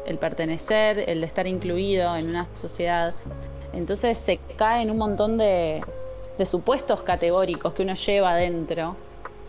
El 0.06 0.18
pertenecer, 0.18 1.10
el 1.10 1.22
de 1.22 1.28
estar 1.28 1.48
incluido 1.48 2.14
en 2.18 2.28
una 2.28 2.48
sociedad. 2.53 3.14
Entonces 3.72 4.18
se 4.18 4.38
cae 4.57 4.82
en 4.82 4.91
un 4.91 4.98
montón 4.98 5.38
de, 5.38 5.82
de 6.38 6.45
supuestos 6.45 7.03
categóricos 7.03 7.74
que 7.74 7.84
uno 7.84 7.94
lleva 7.94 8.32
adentro. 8.32 8.98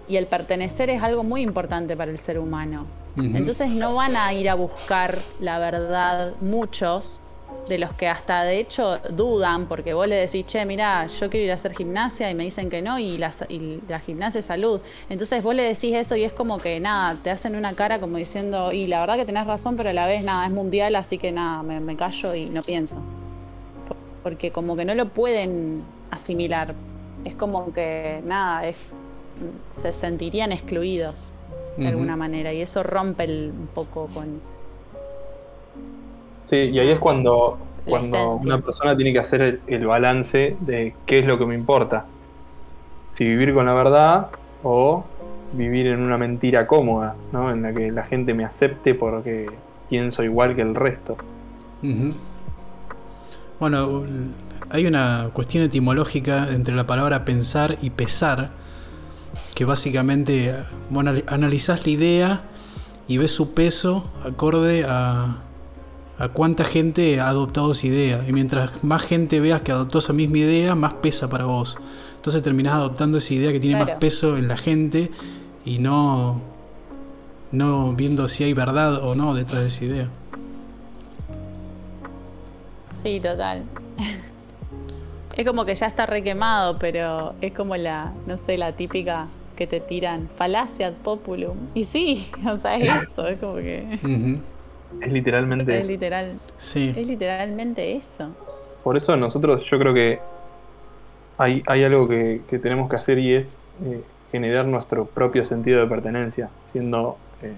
Y 0.06 0.16
el 0.16 0.28
pertenecer 0.28 0.90
es 0.90 1.02
algo 1.02 1.24
muy 1.24 1.42
importante 1.42 1.96
para 1.96 2.12
el 2.12 2.20
ser 2.20 2.38
humano. 2.38 2.86
Entonces 3.16 3.70
no 3.70 3.96
van 3.96 4.14
a 4.14 4.32
ir 4.32 4.48
a 4.48 4.54
buscar 4.54 5.18
la 5.40 5.58
verdad 5.58 6.34
muchos 6.40 7.18
de 7.68 7.78
los 7.78 7.92
que 7.94 8.08
hasta 8.08 8.42
de 8.42 8.60
hecho 8.60 8.98
dudan 9.10 9.66
porque 9.66 9.92
vos 9.92 10.06
le 10.06 10.16
decís, 10.16 10.46
che, 10.46 10.64
mira, 10.64 11.06
yo 11.06 11.28
quiero 11.30 11.46
ir 11.46 11.50
a 11.50 11.54
hacer 11.54 11.74
gimnasia 11.74 12.30
y 12.30 12.34
me 12.34 12.44
dicen 12.44 12.70
que 12.70 12.82
no 12.82 12.98
y 12.98 13.18
la, 13.18 13.32
y 13.48 13.80
la 13.88 13.98
gimnasia 13.98 14.38
es 14.38 14.44
salud. 14.44 14.80
Entonces 15.08 15.42
vos 15.42 15.54
le 15.54 15.64
decís 15.64 15.94
eso 15.94 16.16
y 16.16 16.24
es 16.24 16.32
como 16.32 16.58
que 16.58 16.78
nada, 16.80 17.16
te 17.22 17.30
hacen 17.30 17.56
una 17.56 17.74
cara 17.74 17.98
como 17.98 18.18
diciendo, 18.18 18.72
y 18.72 18.86
la 18.86 19.00
verdad 19.00 19.16
que 19.16 19.24
tenés 19.24 19.46
razón, 19.46 19.76
pero 19.76 19.90
a 19.90 19.92
la 19.92 20.06
vez 20.06 20.24
nada, 20.24 20.46
es 20.46 20.52
mundial, 20.52 20.94
así 20.96 21.18
que 21.18 21.32
nada, 21.32 21.62
me, 21.62 21.80
me 21.80 21.96
callo 21.96 22.34
y 22.34 22.46
no 22.46 22.62
pienso. 22.62 23.02
Porque 24.22 24.50
como 24.50 24.76
que 24.76 24.84
no 24.84 24.94
lo 24.94 25.08
pueden 25.08 25.82
asimilar. 26.10 26.74
Es 27.24 27.34
como 27.34 27.72
que 27.72 28.20
nada, 28.24 28.66
es, 28.66 28.76
se 29.70 29.92
sentirían 29.92 30.52
excluidos 30.52 31.32
de 31.76 31.88
alguna 31.88 32.16
manera 32.16 32.54
y 32.54 32.62
eso 32.62 32.82
rompe 32.82 33.24
el, 33.24 33.52
un 33.58 33.66
poco 33.66 34.06
con... 34.06 34.40
Sí, 36.46 36.56
y 36.56 36.78
ahí 36.78 36.90
es 36.90 36.98
cuando, 36.98 37.58
cuando 37.84 38.32
una 38.32 38.60
persona 38.60 38.96
tiene 38.96 39.12
que 39.12 39.18
hacer 39.18 39.60
el, 39.66 39.86
balance 39.86 40.56
de 40.60 40.94
qué 41.06 41.18
es 41.18 41.26
lo 41.26 41.38
que 41.38 41.46
me 41.46 41.54
importa. 41.54 42.06
Si 43.12 43.24
vivir 43.24 43.52
con 43.54 43.66
la 43.66 43.74
verdad 43.74 44.28
o 44.62 45.04
vivir 45.52 45.88
en 45.88 46.00
una 46.00 46.18
mentira 46.18 46.66
cómoda, 46.66 47.16
¿no? 47.32 47.50
En 47.50 47.62
la 47.62 47.72
que 47.72 47.90
la 47.90 48.04
gente 48.04 48.34
me 48.34 48.44
acepte 48.44 48.94
porque 48.94 49.46
pienso 49.88 50.22
igual 50.22 50.54
que 50.54 50.62
el 50.62 50.74
resto. 50.74 51.16
Bueno, 53.58 54.04
hay 54.70 54.86
una 54.86 55.30
cuestión 55.32 55.64
etimológica 55.64 56.48
entre 56.50 56.74
la 56.74 56.86
palabra 56.86 57.24
pensar 57.24 57.78
y 57.80 57.90
pesar 57.90 58.50
que 59.54 59.64
básicamente, 59.64 60.54
bueno, 60.90 61.12
analizás 61.26 61.86
la 61.86 61.92
idea 61.92 62.42
y 63.08 63.18
ves 63.18 63.30
su 63.30 63.54
peso 63.54 64.10
acorde 64.24 64.84
a, 64.86 65.42
a 66.18 66.28
cuánta 66.28 66.64
gente 66.64 67.20
ha 67.20 67.28
adoptado 67.28 67.72
esa 67.72 67.86
idea. 67.86 68.24
Y 68.26 68.32
mientras 68.32 68.82
más 68.82 69.02
gente 69.02 69.40
veas 69.40 69.62
que 69.62 69.72
adoptó 69.72 69.98
esa 69.98 70.12
misma 70.12 70.38
idea, 70.38 70.74
más 70.74 70.94
pesa 70.94 71.28
para 71.28 71.44
vos. 71.44 71.78
Entonces 72.16 72.42
terminás 72.42 72.74
adoptando 72.74 73.18
esa 73.18 73.34
idea 73.34 73.52
que 73.52 73.60
tiene 73.60 73.84
más 73.84 73.96
peso 73.98 74.36
en 74.36 74.48
la 74.48 74.56
gente 74.56 75.10
y 75.64 75.78
no, 75.78 76.40
no 77.52 77.92
viendo 77.92 78.28
si 78.28 78.44
hay 78.44 78.54
verdad 78.54 79.04
o 79.04 79.14
no 79.14 79.34
detrás 79.34 79.60
de 79.60 79.66
esa 79.68 79.84
idea. 79.84 80.08
Sí, 83.02 83.20
total. 83.20 83.64
Es 85.36 85.46
como 85.46 85.66
que 85.66 85.74
ya 85.74 85.86
está 85.86 86.06
requemado, 86.06 86.78
pero 86.78 87.34
es 87.42 87.52
como 87.52 87.76
la, 87.76 88.12
no 88.26 88.36
sé, 88.38 88.56
la 88.56 88.72
típica 88.72 89.28
que 89.54 89.66
te 89.66 89.80
tiran, 89.80 90.28
falacia 90.28 90.92
populum. 90.92 91.56
Y 91.74 91.84
sí, 91.84 92.26
o 92.46 92.56
sea, 92.56 92.76
es 92.76 93.02
eso, 93.10 93.28
es 93.28 93.38
como 93.38 93.56
que... 93.56 94.40
Es 95.00 95.12
literalmente 95.12 95.78
es 95.78 95.86
literal. 95.86 96.38
Sí. 96.56 96.94
Es 96.96 97.06
literalmente 97.06 97.96
eso. 97.96 98.30
Por 98.82 98.96
eso 98.96 99.16
nosotros 99.16 99.64
yo 99.64 99.78
creo 99.78 99.92
que 99.92 100.18
hay, 101.38 101.62
hay 101.66 101.84
algo 101.84 102.08
que, 102.08 102.40
tenemos 102.62 102.88
que 102.88 102.96
hacer 102.96 103.18
y 103.18 103.34
es 103.34 103.56
eh, 103.84 104.02
generar 104.30 104.66
nuestro 104.66 105.06
propio 105.06 105.44
sentido 105.44 105.80
de 105.80 105.86
pertenencia, 105.86 106.50
siendo 106.72 107.18
eh, 107.42 107.52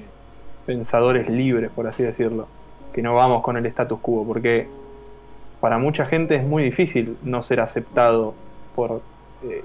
pensadores 0.67 1.29
libres, 1.29 1.71
por 1.71 1.87
así 1.87 2.03
decirlo, 2.03 2.49
que 2.93 3.03
no 3.03 3.15
vamos 3.15 3.43
con 3.43 3.57
el 3.57 3.67
status 3.67 4.01
quo, 4.01 4.27
porque 4.27 4.69
para 5.61 5.79
mucha 5.79 6.07
gente 6.07 6.37
es 6.37 6.45
muy 6.45 6.63
difícil 6.63 7.17
no 7.23 7.43
ser 7.43 7.61
aceptado 7.61 8.35
por 8.75 9.03
eh, 9.45 9.65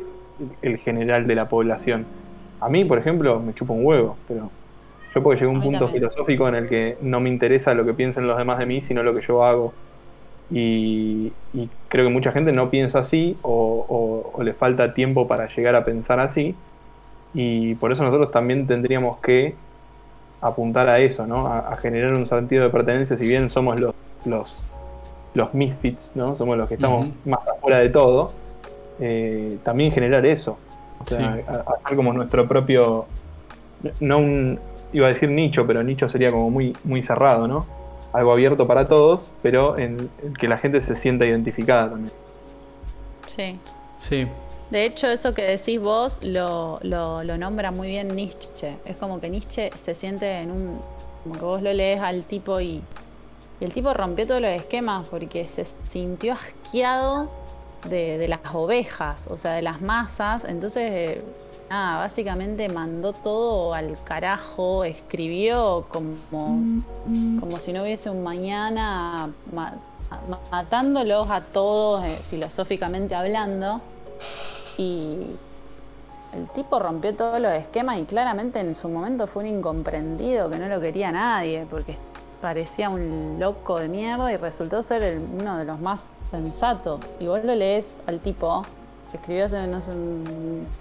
el 0.62 0.78
general 0.78 1.28
de 1.28 1.36
la 1.36 1.50
población. 1.50 2.06
A 2.60 2.70
mí, 2.70 2.86
por 2.86 2.98
ejemplo, 2.98 3.40
me 3.40 3.54
chupa 3.54 3.74
un 3.74 3.86
huevo, 3.86 4.18
pero 4.28 4.50
yo 5.14 5.24
porque 5.24 5.40
llegué 5.40 5.52
a 5.52 5.56
un 5.56 5.62
punto 5.62 5.88
filosófico 5.88 6.48
en 6.48 6.56
el 6.56 6.68
que 6.68 6.98
no 7.02 7.20
me 7.20 7.30
interesa 7.30 7.74
lo 7.74 7.86
que 7.86 7.94
piensen 7.94 8.28
los 8.28 8.38
demás 8.38 8.60
de 8.60 8.66
mí, 8.66 8.82
sino 8.82 9.04
lo 9.04 9.14
que 9.14 9.22
yo 9.22 9.44
hago. 9.44 9.74
Y, 10.52 11.32
creo 11.88 12.06
que 12.06 12.12
mucha 12.12 12.32
gente 12.32 12.52
no 12.52 12.70
piensa 12.70 13.00
así 13.00 13.38
o, 13.42 14.34
le 14.44 14.54
falta 14.54 14.94
tiempo 14.94 15.28
para 15.28 15.48
llegar 15.48 15.76
a 15.76 15.84
pensar 15.84 16.20
así. 16.20 16.56
Y 17.34 17.76
por 17.76 17.92
eso 17.92 18.04
nosotros 18.04 18.32
también 18.32 18.68
tendríamos 18.68 19.18
que 19.20 19.56
apuntar 20.42 20.90
a 20.90 21.00
eso, 21.00 21.26
¿no? 21.26 21.48
A, 21.48 21.76
generar 21.78 22.14
un 22.14 22.28
sentido 22.28 22.64
de 22.64 22.70
pertenencia, 22.70 23.18
si 23.18 23.28
bien 23.28 23.50
somos 23.50 23.80
los, 23.80 23.96
los 24.26 24.54
los 25.34 25.54
misfits, 25.54 26.12
¿no? 26.16 26.36
Somos 26.36 26.58
los 26.58 26.68
que 26.68 26.76
estamos 26.76 27.08
más 27.26 27.48
afuera 27.48 27.80
de 27.80 27.90
todo. 27.90 28.32
Eh, 29.00 29.58
también 29.64 29.92
generar 29.92 30.26
eso. 30.26 30.58
O 31.00 31.06
sea, 31.06 31.40
hacer 31.84 31.96
como 31.96 32.14
nuestro 32.14 32.48
propio. 32.48 33.06
No 34.00 34.20
un. 34.20 34.60
Iba 34.94 35.08
a 35.08 35.10
decir 35.10 35.30
nicho, 35.30 35.68
pero 35.68 35.84
nicho 35.84 36.08
sería 36.10 36.32
como 36.32 36.50
muy, 36.50 36.76
muy 36.84 37.04
cerrado, 37.04 37.48
¿no? 37.48 37.66
Algo 38.14 38.32
abierto 38.32 38.68
para 38.68 38.88
todos, 38.88 39.32
pero 39.42 39.78
en, 39.78 40.10
que 40.40 40.48
la 40.48 40.58
gente 40.58 40.82
se 40.82 40.96
sienta 40.96 41.26
identificada 41.26 41.90
también. 41.90 42.14
Sí. 43.26 43.60
Sí. 43.98 44.28
De 44.70 44.86
hecho, 44.86 45.08
eso 45.08 45.34
que 45.34 45.44
decís 45.44 45.80
vos 45.80 46.22
lo, 46.24 46.80
lo, 46.84 47.24
lo, 47.24 47.38
nombra 47.38 47.72
muy 47.72 47.88
bien 47.90 48.16
Nietzsche. 48.16 48.76
Es 48.86 48.98
como 48.98 49.20
que 49.20 49.30
Nietzsche 49.30 49.72
se 49.76 49.94
siente 49.94 50.40
en 50.40 50.52
un. 50.52 50.80
Como 51.24 51.36
que 51.36 51.46
vos 51.46 51.62
lo 51.62 51.74
lees 51.74 52.02
al 52.02 52.24
tipo 52.26 52.60
y 52.60 52.82
y 53.60 53.66
el 53.66 53.74
tipo 53.74 53.94
rompió 53.94 54.28
todos 54.28 54.42
los 54.42 54.52
esquemas 54.52 55.08
porque 55.08 55.48
se 55.48 55.66
sintió 55.88 56.34
asqueado 56.34 57.30
de, 57.90 58.28
las 58.28 58.40
ovejas, 58.54 59.28
o 59.28 59.38
sea, 59.38 59.54
de 59.54 59.62
las 59.62 59.82
masas. 59.82 60.46
Entonces, 60.46 60.84
eh, 60.92 61.22
nada, 61.74 61.98
básicamente 61.98 62.70
mandó 62.70 63.14
todo 63.14 63.74
al 63.74 63.98
carajo, 64.04 64.84
escribió 64.84 65.86
como, 65.90 66.76
como 67.40 67.58
si 67.58 67.74
no 67.74 67.82
hubiese 67.82 68.12
un 68.12 68.22
mañana, 68.22 69.32
matándolos 70.52 71.32
a 71.32 71.42
todos, 71.42 72.06
eh, 72.06 72.20
filosóficamente 72.30 73.16
hablando. 73.16 73.82
Y 74.78 75.18
el 76.34 76.48
tipo 76.54 76.78
rompió 76.78 77.16
todos 77.16 77.40
los 77.40 77.52
esquemas 77.54 77.98
y 77.98 78.04
claramente 78.04 78.60
en 78.60 78.76
su 78.76 78.88
momento 78.90 79.26
fue 79.26 79.44
un 79.44 79.58
incomprendido 79.58 80.52
que 80.52 80.58
no 80.58 80.68
lo 80.68 80.80
quería 80.80 81.12
nadie, 81.12 81.66
porque 81.70 81.98
parecía 82.40 82.90
un 82.90 83.38
loco 83.40 83.80
de 83.80 83.88
mierda 83.88 84.32
y 84.32 84.38
resultó 84.38 84.84
ser 84.84 85.20
uno 85.20 85.58
de 85.58 85.66
los 85.66 85.80
más 85.80 86.16
sensatos. 86.30 87.00
Y 87.20 87.26
vos 87.26 87.44
lo 87.44 87.56
lees 87.56 88.00
al 88.06 88.20
tipo, 88.20 88.64
escribió 89.18 89.46
hace 89.46 89.58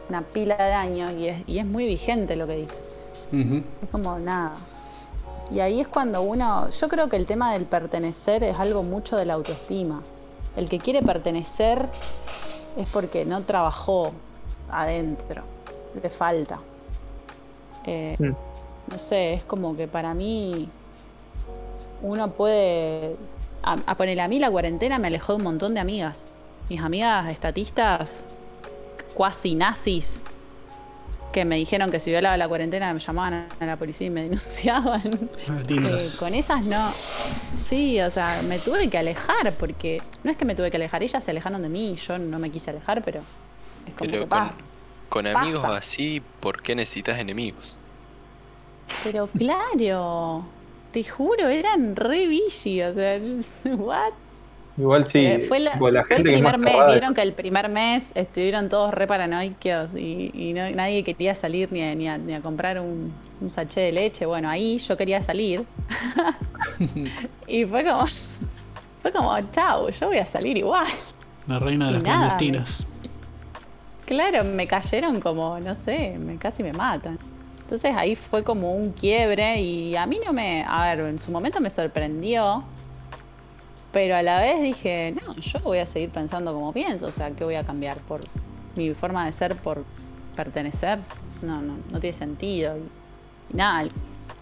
una 0.09 0.23
pila 0.33 0.57
de 0.57 0.73
años 0.73 1.13
y 1.13 1.29
es, 1.29 1.43
y 1.47 1.59
es 1.59 1.67
muy 1.67 1.87
vigente 1.87 2.37
lo 2.37 2.47
que 2.47 2.57
dice. 2.57 2.83
Es 3.33 3.91
como 3.91 4.19
nada. 4.19 4.57
Y 5.51 5.61
ahí 5.61 5.81
es 5.81 5.89
cuando 5.89 6.23
uno, 6.23 6.71
yo 6.71 6.89
creo 6.89 7.09
que 7.09 7.17
el 7.17 7.27
tema 7.27 7.53
del 7.53 7.67
pertenecer 7.67 8.43
es 8.43 8.59
algo 8.59 8.83
mucho 8.83 9.17
de 9.17 9.27
la 9.27 9.35
autoestima. 9.35 10.03
El 10.57 10.69
que 10.69 10.79
quiere 10.79 11.03
pertenecer 11.03 11.89
es 12.77 12.89
porque 12.89 13.25
no 13.25 13.43
trabajó 13.43 14.13
adentro, 14.71 15.43
le 16.03 16.09
falta. 16.09 16.61
Eh, 17.85 18.17
mm. 18.19 18.91
No 18.91 18.99
sé, 18.99 19.35
es 19.35 19.43
como 19.45 19.77
que 19.77 19.89
para 19.89 20.15
mí 20.15 20.69
uno 22.03 22.31
puede. 22.31 23.17
A, 23.63 23.95
poner 23.95 24.21
a 24.21 24.27
mí 24.27 24.41
la 24.41 24.51
cuarentena 24.51 24.99
me 24.99 25.07
alejó 25.07 25.35
de 25.35 25.37
un 25.37 25.45
montón 25.45 25.75
de 25.75 25.81
amigas. 25.81 26.27
Mis 26.73 26.81
amigas 26.81 27.29
estatistas, 27.29 28.27
cuasi 29.13 29.55
nazis, 29.55 30.25
que 31.31 31.45
me 31.45 31.57
dijeron 31.57 31.91
que 31.91 32.01
si 32.01 32.11
violaba 32.11 32.39
la 32.39 32.49
cuarentena 32.49 32.95
me 32.95 32.99
llamaban 32.99 33.47
a 33.61 33.67
la 33.67 33.77
policía 33.77 34.07
y 34.07 34.11
me 34.11 34.23
denunciaban. 34.31 35.29
Ah, 35.51 35.59
eh, 35.69 35.99
con 36.19 36.33
esas 36.33 36.65
no. 36.65 36.95
Sí, 37.65 38.01
o 38.01 38.09
sea, 38.09 38.41
me 38.49 38.59
tuve 38.59 38.89
que 38.89 38.97
alejar 38.97 39.55
porque 39.59 40.01
no 40.25 40.31
es 40.31 40.39
que 40.39 40.47
me 40.47 40.55
tuve 40.55 40.71
que 40.71 40.79
alejar, 40.79 41.03
ellas 41.03 41.23
se 41.23 41.31
alejaron 41.31 41.61
de 41.61 41.69
mí, 41.69 41.95
yo 41.97 42.19
no 42.19 42.39
me 42.39 42.51
quise 42.51 42.71
alejar, 42.71 43.05
pero 43.05 43.21
es 43.87 43.93
como 43.93 44.11
que 44.11 44.27
pasa. 44.27 44.57
Con, 45.11 45.27
amigos 45.27 45.67
así, 45.67 46.23
¿por 46.41 46.63
qué 46.63 46.75
necesitas 46.75 47.19
enemigos? 47.19 47.77
Pero 49.05 49.27
claro. 49.27 50.47
Te 50.91 51.05
juro, 51.05 51.49
eran 51.49 51.97
re 51.97 52.27
bici, 52.27 52.81
o 52.81 52.95
sea, 52.95 53.21
¿what? 53.77 54.15
Igual 54.79 55.05
sí, 55.05 55.19
eh, 55.19 55.39
fue, 55.41 55.61
la, 55.61 55.73
el 55.73 56.23
primer 56.23 56.59
mes, 56.59 56.75
vieron 56.91 57.13
que 57.13 57.21
el 57.21 57.35
primer 57.35 57.69
mes 57.69 58.13
estuvieron 58.15 58.71
todos 58.71 58.95
re 58.95 59.07
paranoicos 59.07 59.95
y, 59.95 60.53
nadie 60.55 61.05
quería 61.05 61.35
salir 61.35 61.71
ni 61.71 61.83
a, 61.83 62.17
ni 62.17 62.35
a, 62.35 62.41
comprar 62.41 62.81
un, 62.81 63.13
un, 63.41 63.51
sachet 63.51 63.85
de 63.85 63.93
leche. 63.93 64.25
Bueno, 64.25 64.49
ahí 64.49 64.79
yo 64.79 64.97
quería 64.97 65.21
salir. 65.21 65.65
y 67.47 67.67
fue 67.67 67.85
como, 67.85 68.07
Fue 69.03 69.11
como, 69.11 69.37
chau, 69.51 69.91
yo 69.91 70.07
voy 70.07 70.19
a 70.19 70.27
salir 70.27 70.57
igual. 70.57 70.87
La 71.49 71.59
reina 71.59 71.87
de 71.87 71.91
Y 71.91 71.95
las 71.95 72.03
nada, 72.05 72.19
clandestinas. 72.37 72.87
Claro, 74.07 74.45
me 74.45 74.69
cayeron 74.69 75.21
como, 75.21 75.59
no 75.59 75.75
sé, 75.75 76.17
me, 76.19 76.37
casi 76.37 76.63
me 76.63 76.73
matan. 76.73 77.19
Entonces 77.63 77.93
ahí 77.97 78.15
fue 78.15 78.45
como 78.45 78.73
un 78.75 78.93
quiebre 78.93 79.61
y 79.61 79.97
a 79.97 80.07
mí 80.07 80.21
no 80.25 80.33
me, 80.33 80.65
a 80.69 80.95
ver, 80.95 81.07
en 81.07 81.19
su 81.19 81.33
momento 81.33 81.61
me 81.61 81.69
sorprendió, 81.69 82.63
pero 83.93 84.17
a 84.17 84.23
la 84.23 84.41
vez 84.41 84.61
dije, 84.63 85.15
no, 85.25 85.35
yo 85.37 85.61
voy 85.61 85.79
a 85.79 85.87
seguir 85.87 86.11
pensando 86.11 86.53
como 86.53 86.73
pienso, 86.73 87.07
o 87.07 87.13
sea, 87.13 87.31
¿qué 87.33 87.45
voy 87.45 87.55
a 87.57 87.65
cambiar 87.65 87.99
por 87.99 88.21
mi 88.77 88.93
forma 88.95 89.27
de 89.27 89.33
ser, 89.33 89.57
por 89.57 89.85
pertenecer? 90.35 90.99
No, 91.43 91.61
no, 91.61 91.77
no 91.91 92.01
tiene 92.01 92.15
sentido. 92.17 92.77
Y, 92.77 93.53
y 93.53 93.57
nada, 93.57 93.83
el 93.83 93.91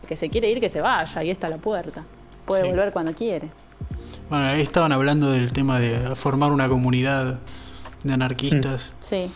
que 0.08 0.16
se 0.16 0.28
quiere 0.30 0.50
ir, 0.50 0.60
que 0.60 0.68
se 0.68 0.80
vaya, 0.80 1.20
ahí 1.20 1.30
está 1.30 1.48
la 1.48 1.56
puerta. 1.58 2.04
Puede 2.46 2.62
Sí. 2.64 2.70
volver 2.70 2.92
cuando 2.92 3.12
quiere. 3.14 3.48
Bueno, 4.28 4.44
ahí 4.46 4.60
estaban 4.62 4.92
hablando 4.92 5.30
del 5.30 5.52
tema 5.52 5.78
de 5.80 6.14
formar 6.14 6.52
una 6.52 6.68
comunidad 6.68 7.38
de 8.04 8.12
anarquistas. 8.12 8.92
Sí, 9.00 9.30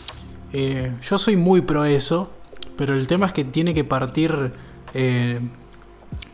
Eh, 0.56 0.92
yo 1.02 1.18
soy 1.18 1.34
muy 1.34 1.62
pro 1.62 1.84
eso, 1.84 2.30
pero 2.78 2.94
el 2.94 3.08
tema 3.08 3.26
es 3.26 3.32
que 3.32 3.44
tiene 3.44 3.74
que 3.74 3.82
partir. 3.82 4.52
eh, 4.94 5.40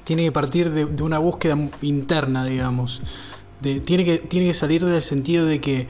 tiene 0.05 0.25
que 0.25 0.33
partir 0.33 0.71
de, 0.71 0.85
de 0.87 1.03
una 1.03 1.19
búsqueda 1.19 1.57
interna, 1.83 2.45
digamos. 2.45 3.01
De- 3.63 3.81
tiene, 3.81 4.05
que, 4.05 4.19
tiene 4.19 4.47
que 4.47 4.55
salir 4.55 4.85
del 4.85 5.03
sentido 5.03 5.45
de 5.45 5.61
que 5.61 5.87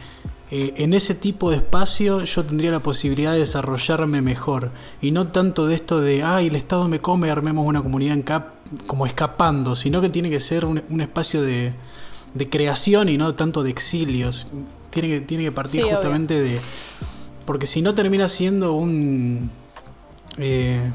eh, 0.50 0.74
en 0.78 0.92
ese 0.94 1.14
tipo 1.14 1.50
de 1.50 1.58
espacio 1.58 2.24
yo 2.24 2.44
tendría 2.44 2.70
la 2.72 2.80
posibilidad 2.82 3.32
de 3.32 3.38
desarrollarme 3.40 4.20
mejor. 4.22 4.72
Y 5.00 5.12
no 5.12 5.28
tanto 5.28 5.66
de 5.68 5.74
esto 5.76 6.00
de, 6.00 6.22
ay, 6.24 6.48
el 6.48 6.56
Estado 6.56 6.88
me 6.88 7.00
come, 7.00 7.30
armemos 7.30 7.64
una 7.66 7.82
comunidad 7.82 8.14
en 8.14 8.22
cap 8.22 8.54
como 8.86 9.06
escapando, 9.06 9.76
sino 9.76 10.00
que 10.00 10.08
tiene 10.08 10.28
que 10.30 10.40
ser 10.40 10.64
un, 10.64 10.82
un 10.90 11.00
espacio 11.00 11.42
de, 11.42 11.72
de 12.34 12.48
creación 12.50 13.08
y 13.08 13.16
no 13.16 13.34
tanto 13.36 13.62
de 13.62 13.70
exilios. 13.70 14.48
Tiene 14.90 15.08
que, 15.08 15.20
tiene 15.20 15.44
que 15.44 15.52
partir 15.52 15.80
Sí, 15.82 15.86
obvio. 15.86 15.96
justamente 15.96 16.40
de... 16.42 16.58
Porque 17.46 17.66
si 17.68 17.80
no 17.82 17.94
termina 17.94 18.28
siendo 18.28 18.72
un... 18.74 19.50
eh, 20.38 20.90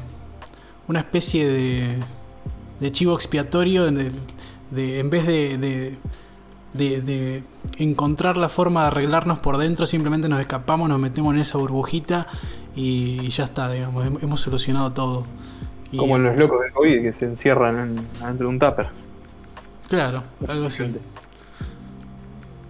una 0.88 1.00
especie 1.00 1.48
de, 1.48 1.96
de 2.80 2.92
chivo 2.92 3.14
expiatorio 3.14 3.84
de- 4.70 5.00
en 5.00 5.10
vez 5.10 5.26
de, 5.26 5.96
de, 6.76 7.42
encontrar 7.78 8.36
la 8.36 8.48
forma 8.48 8.82
de 8.82 8.86
arreglarnos 8.88 9.38
por 9.40 9.56
dentro, 9.58 9.86
simplemente 9.86 10.28
nos 10.28 10.40
escapamos, 10.40 10.88
nos 10.88 10.98
metemos 10.98 11.34
en 11.34 11.40
esa 11.40 11.58
burbujita 11.58 12.26
y, 12.74 13.18
y 13.22 13.28
ya 13.30 13.44
está, 13.44 13.70
digamos, 13.70 14.04
hem- 14.06 14.18
hemos 14.22 14.40
solucionado 14.40 14.92
todo. 14.92 15.24
Y- 15.92 15.96
Como 15.98 16.16
en 16.16 16.24
los 16.24 16.36
locos 16.38 16.60
del 16.62 16.72
COVID 16.72 17.02
que 17.02 17.12
se 17.12 17.24
encierran 17.26 17.78
en- 17.78 18.22
adentro 18.24 18.46
de 18.48 18.52
un 18.52 18.58
tupper. 18.58 18.88
Claro, 19.88 20.22
algo 20.48 20.66
así. 20.66 20.82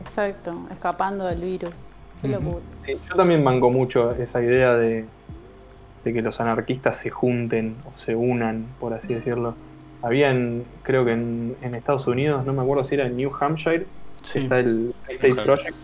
exacto, 0.00 0.66
escapando 0.70 1.24
del 1.26 1.40
virus. 1.40 1.72
Qué 2.20 2.28
locura. 2.28 2.60
Sí, 2.86 2.92
yo 3.08 3.14
también 3.14 3.44
manco 3.44 3.70
mucho 3.70 4.10
esa 4.12 4.42
idea 4.42 4.74
de, 4.74 5.04
de 6.04 6.12
que 6.12 6.22
los 6.22 6.40
anarquistas 6.40 6.98
se 7.00 7.10
junten 7.10 7.76
o 7.84 7.98
se 8.00 8.14
unan, 8.14 8.66
por 8.80 8.94
así 8.94 9.08
decirlo. 9.14 9.54
Había 10.02 10.30
en, 10.30 10.64
creo 10.82 11.04
que 11.04 11.12
en, 11.12 11.56
en 11.62 11.74
Estados 11.74 12.06
Unidos, 12.06 12.44
no 12.46 12.52
me 12.52 12.62
acuerdo 12.62 12.84
si 12.84 12.94
era 12.94 13.06
en 13.06 13.16
New 13.16 13.30
Hampshire, 13.38 13.86
Sí. 14.22 14.40
está 14.40 14.58
el 14.60 14.94
State 15.08 15.28
Hampshire. 15.28 15.44
Project. 15.44 15.76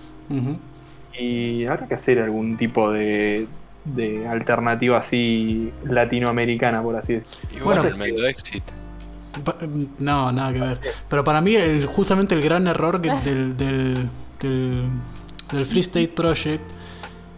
Y 1.19 1.67
habrá 1.67 1.87
que 1.87 1.95
hacer 1.95 2.19
algún 2.21 2.57
tipo 2.57 2.91
de, 2.91 3.47
de 3.85 4.27
alternativa 4.27 4.99
así 4.99 5.71
latinoamericana, 5.85 6.83
por 6.83 6.97
así 6.97 7.15
decirlo. 7.15 7.57
Y 7.57 7.61
Bueno, 7.61 7.83
el 7.85 7.97
Mendo 7.97 8.27
Exit. 8.27 8.63
Pa- 9.45 9.57
No, 9.99 10.33
nada 10.33 10.53
que 10.53 10.61
ver. 10.61 10.81
Pero 11.09 11.25
para 11.25 11.41
mí, 11.41 11.55
el- 11.55 11.87
justamente 11.87 12.35
el 12.35 12.43
gran 12.43 12.67
error 12.67 13.01
que- 13.01 13.11
del, 13.25 13.57
del, 13.57 14.09
del, 14.41 14.85
del 15.53 15.67
Free 15.67 15.81
State 15.81 16.09
Project 16.09 16.63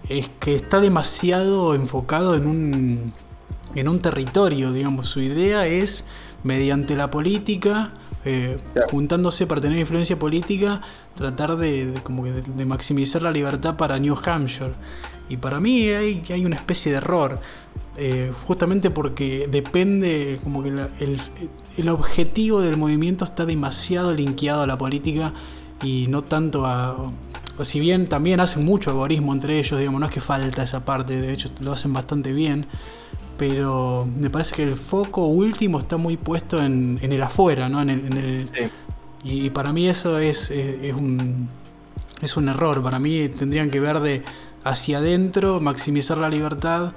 es 0.09 0.29
que 0.39 0.55
está 0.55 0.81
demasiado 0.81 1.75
enfocado 1.75 2.35
en 2.37 2.47
un, 2.47 3.13
en 3.75 3.89
un 3.89 4.01
territorio, 4.01 4.71
digamos. 4.73 5.09
Su 5.09 5.21
idea 5.21 5.67
es, 5.67 6.05
mediante 6.45 6.95
la 6.97 7.11
política, 7.11 7.93
eh, 8.25 8.57
Claro. 8.73 8.89
juntándose 8.91 9.47
para 9.47 9.61
tener 9.61 9.79
influencia 9.79 10.19
política, 10.19 10.81
tratar 11.17 11.57
de, 11.57 11.87
de 11.93 12.03
como 12.03 12.23
que 12.25 12.33
de, 12.33 12.43
de 12.43 12.65
maximizar 12.65 13.21
la 13.23 13.31
libertad 13.33 13.77
para 13.77 13.99
New 13.99 14.17
Hampshire. 14.25 14.73
Y 15.29 15.37
para 15.39 15.59
mí 15.61 15.89
hay, 15.89 16.23
hay 16.31 16.45
una 16.47 16.57
especie 16.57 16.93
de 16.93 16.99
error. 16.99 17.41
eh, 17.97 18.33
justamente 18.47 18.91
porque 18.91 19.47
depende, 19.51 20.41
como 20.43 20.63
que 20.65 20.71
la- 20.73 20.89
el, 21.01 21.21
el 21.77 21.89
objetivo 21.89 22.61
del 22.61 22.77
movimiento 22.77 23.25
está 23.25 23.47
demasiado 23.47 24.15
linkeado 24.15 24.63
a 24.63 24.67
la 24.67 24.77
política 24.79 25.33
y 25.83 26.07
no 26.09 26.23
tanto 26.23 26.67
a. 26.67 27.13
o 27.59 27.65
si 27.65 27.81
bien 27.81 28.09
también 28.09 28.41
hacen 28.41 28.65
mucho 28.65 28.91
algoritmo 28.91 29.33
entre 29.33 29.59
ellos, 29.59 29.79
digamos, 29.79 30.01
no 30.01 30.07
es 30.07 30.13
que 30.13 30.21
falta 30.21 30.63
esa 30.63 30.85
parte, 30.85 31.21
de 31.21 31.33
hecho 31.33 31.49
lo 31.61 31.73
hacen 31.73 31.93
bastante 31.93 32.33
bien, 32.33 32.67
pero 33.37 34.07
me 34.19 34.31
parece 34.31 34.55
que 34.55 34.63
el 34.63 34.75
foco 34.77 35.27
último 35.27 35.79
está 35.79 35.97
muy 35.97 36.17
puesto 36.17 36.63
en, 36.63 36.99
en 37.03 37.13
el 37.13 37.23
afuera, 37.23 37.69
¿no? 37.69 37.83
En 37.83 37.91
el, 37.91 38.07
en 38.07 38.17
el- 38.17 38.51
Sí. 38.55 38.71
y 39.25 39.51
para 39.51 39.73
mí 39.73 39.89
eso 39.89 40.19
es, 40.19 40.51
es- 40.51 40.83
es 40.83 40.95
un, 40.95 41.49
es 42.21 42.37
un 42.37 42.49
error. 42.49 42.83
Para 42.83 42.99
mí 42.99 43.29
tendrían 43.29 43.71
que 43.71 43.81
ver 43.81 44.01
de 44.01 44.23
hacia 44.65 44.99
adentro, 44.99 45.61
maximizar 45.61 46.17
la 46.19 46.29
libertad 46.29 46.93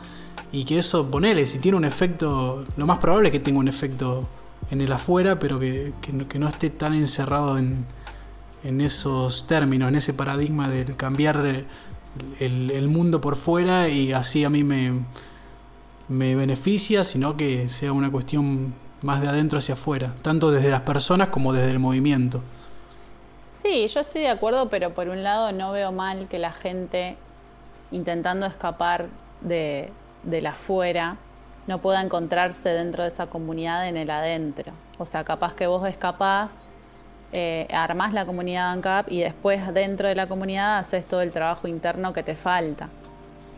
y 0.51 0.63
que 0.65 0.79
eso, 0.79 1.09
ponele, 1.09 1.45
si 1.45 1.59
tiene 1.59 1.77
un 1.77 1.85
efecto, 1.85 2.65
lo 2.77 2.85
más 2.85 2.99
probable 2.99 3.29
es 3.29 3.34
que 3.34 3.39
tenga 3.39 3.59
un 3.59 3.67
efecto 3.67 4.27
en 4.71 4.81
el 4.81 4.91
afuera, 4.91 5.39
pero 5.39 5.59
que, 5.59 5.93
que 6.01 6.39
no 6.39 6.47
esté 6.47 6.69
tan 6.69 6.93
encerrado 6.93 7.57
en, 7.57 7.85
en 8.68 8.81
esos 8.81 9.48
términos, 9.48 9.88
en 9.89 9.95
ese 9.95 10.14
paradigma 10.14 10.69
del 10.69 10.98
cambiar 10.98 11.45
eh, 11.45 11.65
el, 12.39 12.88
mundo 12.89 13.22
por 13.22 13.35
fuera 13.35 13.88
y 13.88 14.11
así 14.11 14.44
a 14.44 14.49
mí 14.49 14.64
me, 14.64 15.06
me 16.10 16.35
beneficia, 16.35 17.03
sino 17.03 17.38
que 17.38 17.69
sea 17.69 17.94
una 17.94 18.11
cuestión 18.11 18.73
más 19.03 19.22
de 19.22 19.30
adentro 19.30 19.60
hacia 19.60 19.76
afuera, 19.76 20.15
tanto 20.22 20.52
desde 20.52 20.69
las 20.69 20.81
personas 20.81 21.30
como 21.30 21.53
desde 21.53 21.72
el 21.72 21.80
movimiento. 21.80 22.41
Sí, 23.53 23.88
yo 23.88 24.02
estoy 24.02 24.22
de 24.22 24.30
acuerdo, 24.30 24.69
pero 24.69 24.94
por 24.94 25.07
un 25.07 25.23
lado 25.23 25.52
no 25.53 25.72
veo 25.72 25.91
mal 25.91 26.27
que 26.27 26.38
la 26.38 26.52
gente 26.52 27.15
intentando 27.91 28.45
escapar 28.45 29.07
de, 29.41 29.91
de 30.23 30.41
la 30.41 30.52
afuera 30.52 31.18
no 31.68 31.80
pueda 31.80 32.02
encontrarse 32.02 32.69
dentro 32.69 33.03
de 33.03 33.10
esa 33.10 33.27
comunidad 33.27 33.88
en 33.88 33.98
el 33.98 34.10
adentro. 34.10 34.73
O 34.98 35.06
sea, 35.06 35.23
capaz 35.23 35.53
que 35.53 35.68
vos 35.68 35.88
escapás, 35.88 36.64
eh, 37.33 37.67
armás 37.71 38.13
la 38.13 38.25
comunidad 38.25 38.71
ANCAP 38.71 39.11
y 39.11 39.19
después 39.21 39.73
dentro 39.73 40.07
de 40.07 40.15
la 40.15 40.27
comunidad 40.27 40.77
haces 40.77 41.05
todo 41.05 41.21
el 41.21 41.31
trabajo 41.31 41.67
interno 41.67 42.13
que 42.13 42.23
te 42.23 42.35
falta. 42.35 42.89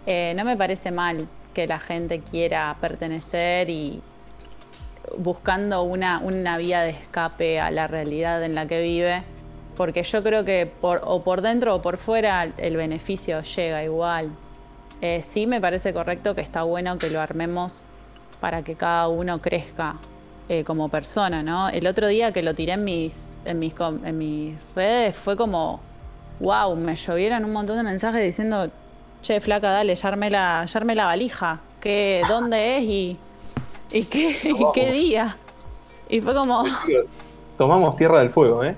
Eh, 0.05 0.33
no 0.35 0.43
me 0.43 0.57
parece 0.57 0.91
mal 0.91 1.27
que 1.53 1.67
la 1.67 1.79
gente 1.79 2.21
quiera 2.21 2.75
pertenecer 2.81 3.69
y 3.69 4.01
buscando 5.17 5.83
una, 5.83 6.19
una 6.19 6.57
vía 6.57 6.81
de 6.81 6.91
escape 6.91 7.59
a 7.59 7.71
la 7.71 7.87
realidad 7.87 8.43
en 8.43 8.55
la 8.55 8.65
que 8.65 8.81
vive, 8.81 9.23
porque 9.75 10.03
yo 10.03 10.23
creo 10.23 10.43
que 10.45 10.65
por, 10.65 11.01
o 11.03 11.23
por 11.23 11.41
dentro 11.41 11.75
o 11.75 11.81
por 11.81 11.97
fuera 11.97 12.43
el 12.57 12.75
beneficio 12.75 13.41
llega 13.41 13.83
igual. 13.83 14.31
Eh, 15.01 15.21
sí 15.21 15.47
me 15.47 15.61
parece 15.61 15.93
correcto 15.93 16.35
que 16.35 16.41
está 16.41 16.63
bueno 16.63 16.97
que 16.97 17.09
lo 17.09 17.21
armemos 17.21 17.85
para 18.39 18.63
que 18.63 18.75
cada 18.75 19.07
uno 19.07 19.39
crezca 19.41 19.95
eh, 20.49 20.63
como 20.63 20.89
persona, 20.89 21.43
¿no? 21.43 21.69
El 21.69 21.85
otro 21.85 22.07
día 22.07 22.31
que 22.31 22.41
lo 22.41 22.55
tiré 22.55 22.73
en 22.73 22.83
mis, 22.83 23.39
en 23.45 23.59
mis, 23.59 23.75
en 23.79 24.17
mis 24.17 24.55
redes 24.75 25.15
fue 25.15 25.37
como, 25.37 25.79
wow, 26.39 26.75
me 26.75 26.95
llovieron 26.95 27.45
un 27.45 27.53
montón 27.53 27.77
de 27.77 27.83
mensajes 27.83 28.23
diciendo, 28.23 28.65
che, 29.21 29.39
flaca, 29.41 29.69
dale, 29.69 29.93
ya 29.93 30.07
armé 30.07 30.31
la, 30.31 30.65
ya 30.65 30.79
armé 30.79 30.95
la 30.95 31.05
valija, 31.05 31.59
¿Qué, 31.79 32.23
¿dónde 32.27 32.77
es 32.77 32.83
y, 32.83 33.17
y, 33.91 34.03
qué, 34.05 34.35
y 34.43 34.65
qué 34.73 34.91
día? 34.91 35.37
Y 36.09 36.19
fue 36.19 36.33
como, 36.33 36.63
Tomamos 37.59 37.95
Tierra 37.95 38.17
del 38.19 38.31
Fuego, 38.31 38.63
¿eh? 38.63 38.75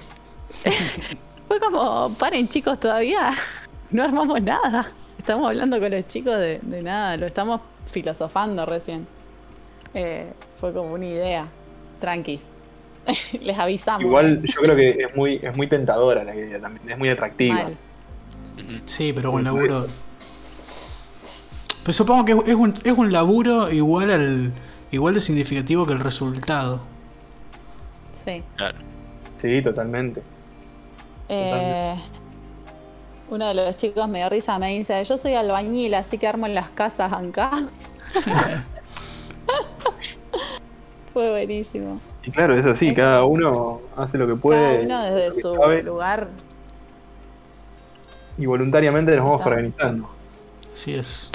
fue 1.48 1.58
como, 1.62 2.14
paren 2.16 2.50
chicos, 2.50 2.82
todavía 2.82 3.32
no 3.92 4.04
armamos 4.04 4.42
nada. 4.42 4.92
Estamos 5.18 5.48
hablando 5.48 5.80
con 5.80 5.90
los 5.90 6.06
chicos 6.08 6.38
de, 6.38 6.60
de 6.60 6.84
nada, 6.84 7.16
lo 7.16 7.28
estamos 7.28 7.62
filosofando 7.86 8.66
recién. 8.66 9.08
Eh, 9.94 10.34
fue 10.58 10.74
como 10.74 10.94
una 10.94 11.06
idea, 11.06 11.48
tranquis. 12.02 12.52
Les 13.42 13.58
avisamos. 13.58 14.04
Igual 14.04 14.42
yo 14.44 14.62
creo 14.62 14.76
que 14.76 14.90
es 14.90 15.16
muy, 15.16 15.40
es 15.42 15.56
muy 15.56 15.68
tentadora 15.68 16.24
la 16.24 16.36
idea 16.36 16.60
también, 16.60 16.90
es 16.90 16.98
muy 16.98 17.10
atractiva. 17.10 17.56
Mal. 17.56 17.78
Sí, 18.86 19.14
pero 19.14 19.32
con 19.32 19.44
laburo. 19.44 19.88
Pero 21.84 21.94
supongo 21.94 22.26
que 22.26 22.52
es 22.52 22.56
un, 22.56 22.74
es 22.84 22.98
un 22.98 23.12
laburo 23.12 23.72
igual 23.72 24.12
al 24.12 24.52
igual 24.92 25.14
de 25.14 25.22
significativo 25.22 25.86
que 25.86 25.94
el 25.94 26.00
resultado. 26.00 26.82
Sí. 28.12 28.44
Claro. 28.56 28.78
Sí, 29.38 29.62
totalmente. 29.64 30.22
Eh, 31.30 31.96
uno 33.30 33.48
de 33.48 33.54
los 33.54 33.78
chicos 33.78 34.08
me 34.10 34.20
dio 34.20 34.30
risa, 34.30 34.60
me 34.60 34.78
dice, 34.78 35.04
yo 35.04 35.18
soy 35.18 35.34
albañil, 35.34 35.94
así 35.96 36.18
que 36.18 36.28
armo 36.28 36.46
en 36.46 36.54
las 36.54 36.70
casas 36.72 37.12
acá. 37.14 37.52
Fue 41.14 41.30
buenísimo. 41.30 42.00
Y 42.24 42.32
claro, 42.32 42.56
es 42.58 42.66
así, 42.66 42.94
cada 42.94 43.24
uno 43.26 43.82
hace 43.98 44.18
lo 44.18 44.28
que 44.28 44.36
puede. 44.36 44.88
Cada 44.88 45.10
uno 45.10 45.16
desde 45.16 45.36
que 45.36 45.42
su 45.42 45.56
sabe. 45.56 45.84
lugar 45.84 46.28
y 48.38 48.46
voluntariamente 48.46 49.16
nos 49.16 49.26
vamos 49.26 49.42
Está. 49.42 49.50
organizando. 49.50 50.10
Así 50.74 50.94
es. 50.96 51.30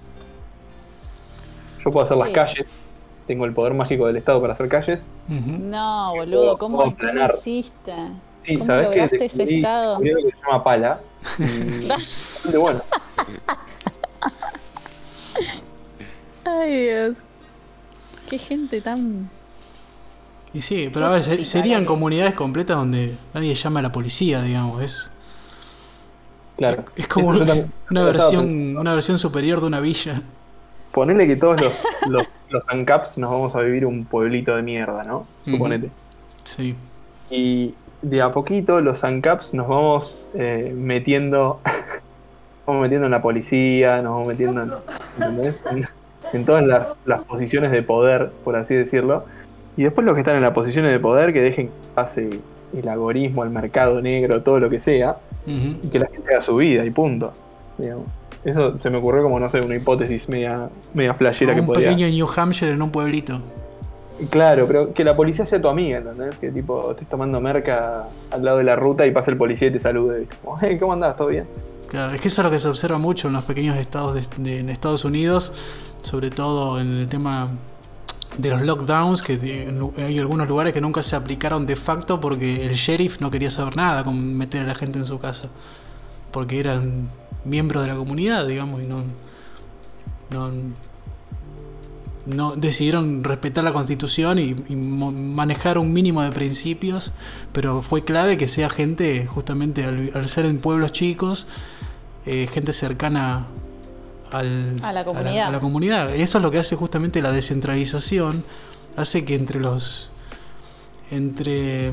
Yo 1.84 1.90
puedo 1.90 2.04
hacer 2.04 2.16
las 2.16 2.30
calles, 2.30 2.66
tengo 3.26 3.44
el 3.44 3.52
poder 3.52 3.74
mágico 3.74 4.06
del 4.06 4.16
Estado 4.16 4.40
para 4.40 4.54
hacer 4.54 4.68
calles. 4.68 5.00
No, 5.28 6.12
boludo, 6.14 6.56
¿cómo, 6.58 6.78
cómo 6.78 7.26
hiciste? 7.28 7.92
Sí, 8.44 8.54
¿Cómo 8.54 8.64
¿sabes 8.64 8.88
qué? 8.88 8.94
lograste 8.96 9.24
ese 9.24 9.44
Descubrí- 9.44 9.56
estado? 9.56 9.98
descubrí 9.98 10.24
que 10.24 10.30
se 10.30 10.42
llama 10.46 10.64
pala. 10.64 11.00
y 11.38 11.86
bastante 11.88 12.58
bueno. 12.58 12.82
Ay, 16.44 16.84
Dios. 16.86 17.18
Qué 18.28 18.38
gente 18.38 18.80
tan. 18.80 19.28
Y 20.56 20.62
sí, 20.62 20.88
pero 20.90 21.04
a 21.04 21.10
ver, 21.10 21.22
se- 21.22 21.44
serían 21.44 21.84
comunidades 21.84 22.32
completas 22.34 22.78
donde 22.78 23.14
nadie 23.34 23.54
llama 23.54 23.80
a 23.80 23.82
la 23.82 23.92
policía, 23.92 24.40
digamos. 24.40 24.82
Es, 24.82 25.10
Claro. 26.56 26.84
es 26.96 27.06
como 27.06 27.28
una, 27.28 28.02
versión, 28.04 28.74
una 28.78 28.94
versión 28.94 29.18
superior 29.18 29.60
de 29.60 29.66
una 29.66 29.80
villa. 29.80 30.22
Ponele 30.92 31.26
que 31.26 31.36
todos 31.36 31.60
los, 31.60 31.72
los, 32.08 32.26
los 32.48 32.62
ANCAPs 32.68 33.18
nos 33.18 33.30
vamos 33.30 33.54
a 33.54 33.60
vivir 33.60 33.84
un 33.84 34.06
pueblito 34.06 34.56
de 34.56 34.62
mierda, 34.62 35.02
¿no? 35.04 35.26
Suponete. 35.44 35.90
Sí. 36.44 36.74
Y 37.28 37.74
de 38.00 38.22
a 38.22 38.32
poquito 38.32 38.80
los 38.80 39.04
ANCAPs 39.04 39.52
nos 39.52 39.68
vamos 39.68 40.22
eh, 40.32 40.72
metiendo. 40.74 41.60
vamos 42.66 42.80
metiendo 42.80 43.04
en 43.06 43.12
la 43.12 43.20
policía, 43.20 44.00
nos 44.00 44.12
vamos 44.12 44.28
metiendo 44.28 44.62
en, 45.70 45.86
en 46.32 46.44
todas 46.46 46.64
las, 46.64 46.96
las 47.04 47.20
posiciones 47.24 47.70
de 47.72 47.82
poder, 47.82 48.30
por 48.42 48.56
así 48.56 48.74
decirlo. 48.74 49.26
Y 49.76 49.82
después 49.84 50.04
los 50.04 50.14
que 50.14 50.20
están 50.20 50.36
en 50.36 50.42
las 50.42 50.52
posiciones 50.52 50.90
de 50.92 50.98
poder, 51.00 51.32
que 51.32 51.42
dejen 51.42 51.66
que 51.68 51.72
pase 51.94 52.30
el 52.76 52.88
agorismo, 52.88 53.44
el 53.44 53.50
mercado 53.50 54.00
negro, 54.00 54.42
todo 54.42 54.58
lo 54.58 54.70
que 54.70 54.78
sea, 54.80 55.16
y 55.46 55.88
que 55.88 55.98
la 55.98 56.06
gente 56.06 56.32
haga 56.32 56.42
su 56.42 56.56
vida 56.56 56.84
y 56.84 56.90
punto. 56.90 57.32
digamos. 57.78 58.06
Eso 58.44 58.78
se 58.78 58.90
me 58.90 58.98
ocurrió 58.98 59.22
como, 59.24 59.38
no 59.40 59.48
sé, 59.48 59.60
una 59.60 59.74
hipótesis 59.76 60.28
media, 60.28 60.68
media 60.94 61.14
flashera 61.14 61.54
que 61.54 61.60
un 61.60 61.66
podría. 61.66 61.88
pequeño 61.90 62.08
New 62.08 62.26
Hampshire 62.36 62.72
en 62.72 62.80
un 62.82 62.90
pueblito. 62.90 63.40
Claro, 64.30 64.66
pero 64.66 64.94
que 64.94 65.04
la 65.04 65.14
policía 65.14 65.44
sea 65.44 65.60
tu 65.60 65.68
amiga, 65.68 65.98
¿entendés? 65.98 66.36
Que 66.38 66.50
tipo, 66.50 66.92
estés 66.92 67.06
tomando 67.08 67.38
merca 67.40 68.04
al 68.30 68.44
lado 68.44 68.58
de 68.58 68.64
la 68.64 68.74
ruta 68.76 69.04
y 69.06 69.10
pasa 69.10 69.30
el 69.30 69.36
policía 69.36 69.68
y 69.68 69.72
te 69.72 69.80
salude. 69.80 70.22
y 70.22 70.26
Como, 70.42 70.58
hey, 70.60 70.78
¿cómo 70.80 70.94
andás? 70.94 71.16
¿Todo 71.16 71.28
bien? 71.28 71.44
Claro, 71.88 72.12
es 72.14 72.20
que 72.20 72.28
eso 72.28 72.40
es 72.40 72.44
lo 72.46 72.50
que 72.50 72.58
se 72.58 72.68
observa 72.68 72.98
mucho 72.98 73.28
en 73.28 73.34
los 73.34 73.44
pequeños 73.44 73.76
estados 73.76 74.14
de, 74.14 74.22
de- 74.42 74.60
en 74.60 74.70
Estados 74.70 75.04
Unidos, 75.04 75.52
sobre 76.02 76.30
todo 76.30 76.80
en 76.80 76.96
el 76.96 77.08
tema 77.08 77.50
de 78.38 78.50
los 78.50 78.62
lockdowns, 78.62 79.22
que 79.22 79.68
hay 79.96 80.18
algunos 80.18 80.48
lugares 80.48 80.72
que 80.72 80.80
nunca 80.80 81.02
se 81.02 81.16
aplicaron 81.16 81.66
de 81.66 81.76
facto 81.76 82.20
porque 82.20 82.66
el 82.66 82.74
sheriff 82.74 83.20
no 83.20 83.30
quería 83.30 83.50
saber 83.50 83.76
nada 83.76 84.04
con 84.04 84.36
meter 84.36 84.62
a 84.62 84.66
la 84.66 84.74
gente 84.74 84.98
en 84.98 85.04
su 85.04 85.18
casa, 85.18 85.48
porque 86.32 86.60
eran 86.60 87.08
miembros 87.44 87.82
de 87.82 87.88
la 87.88 87.96
comunidad, 87.96 88.46
digamos, 88.46 88.82
y 88.82 88.86
no, 88.86 89.04
no, 92.26 92.56
decidieron 92.56 93.24
respetar 93.24 93.64
la 93.64 93.72
constitución 93.72 94.38
y, 94.38 94.54
manejar 94.76 95.78
un 95.78 95.92
mínimo 95.92 96.22
de 96.22 96.32
principios, 96.32 97.12
pero 97.52 97.82
fue 97.82 98.04
clave 98.04 98.36
que 98.36 98.48
sea 98.48 98.68
gente, 98.68 99.26
justamente 99.26 99.84
al, 99.84 100.10
al 100.14 100.28
ser 100.28 100.44
en 100.46 100.58
pueblos 100.58 100.92
chicos, 100.92 101.46
eh, 102.26 102.48
gente 102.52 102.72
cercana 102.72 103.46
al- 104.32 104.76
A 104.82 104.92
la 104.92 105.04
comunidad. 105.04 105.48
a 105.48 105.50
la 105.50 105.60
comunidad. 105.60 106.14
Eso 106.14 106.38
es 106.38 106.42
lo 106.42 106.50
que 106.50 106.58
hace 106.58 106.76
justamente 106.76 107.22
la 107.22 107.32
descentralización, 107.32 108.44
hace 108.96 109.24
que 109.24 109.34
entre 109.34 109.60
los 109.60 110.10
entre 111.10 111.92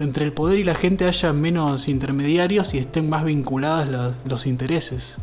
entre 0.00 0.24
el 0.24 0.32
poder 0.32 0.58
y 0.58 0.64
la 0.64 0.74
gente 0.74 1.04
haya 1.06 1.32
menos 1.32 1.86
intermediarios 1.86 2.74
y 2.74 2.78
estén 2.78 3.08
más 3.08 3.24
vinculadas 3.24 3.88
las- 3.88 4.16
los 4.24 4.46
intereses. 4.46 5.18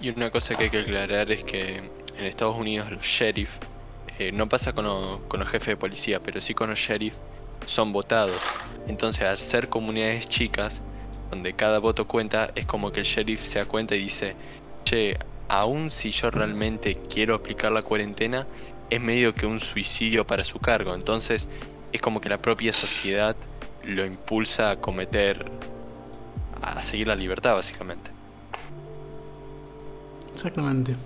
Y 0.00 0.10
una 0.10 0.30
cosa 0.30 0.54
que 0.54 0.64
hay 0.64 0.70
que 0.70 0.80
aclarar 0.80 1.30
es 1.30 1.44
que 1.44 1.76
en 2.18 2.24
Estados 2.26 2.56
Unidos 2.56 2.90
los 2.90 3.00
sheriff, 3.06 3.50
eh, 4.18 4.32
no 4.32 4.48
pasa 4.48 4.74
con, 4.74 4.84
lo- 4.84 5.22
con 5.28 5.40
los 5.40 5.48
jefes 5.48 5.68
de 5.68 5.76
policía, 5.76 6.20
pero 6.20 6.40
sí 6.42 6.52
con 6.52 6.68
los 6.68 6.78
sheriff, 6.78 7.14
son 7.64 7.92
votados. 7.92 8.50
Entonces 8.86 9.22
al 9.22 9.38
ser 9.38 9.68
comunidades 9.70 10.28
chicas, 10.28 10.82
donde 11.30 11.54
cada 11.54 11.78
voto 11.78 12.06
cuenta, 12.06 12.50
es 12.54 12.66
como 12.66 12.92
que 12.92 13.00
el 13.00 13.06
sheriff 13.06 13.42
se 13.44 13.60
da 13.60 13.64
cuenta 13.64 13.94
y 13.94 14.00
dice, 14.00 14.34
che, 14.84 15.16
aun 15.48 15.90
si 15.90 16.10
yo 16.10 16.30
realmente 16.30 16.96
quiero 17.12 17.34
aplicar 17.34 17.72
la 17.72 17.82
cuarentena, 17.82 18.46
es 18.90 19.00
medio 19.00 19.34
que 19.34 19.46
un 19.46 19.60
suicidio 19.60 20.26
para 20.26 20.44
su 20.44 20.58
cargo. 20.58 20.94
Entonces 20.94 21.48
es 21.92 22.00
como 22.00 22.20
que 22.20 22.28
la 22.28 22.38
propia 22.38 22.72
sociedad 22.72 23.36
lo 23.84 24.04
impulsa 24.04 24.70
a 24.70 24.76
cometer, 24.76 25.44
a 26.62 26.80
seguir 26.82 27.08
la 27.08 27.14
libertad 27.16 27.54
básicamente. 27.54 28.10
Exactamente. 30.34 30.96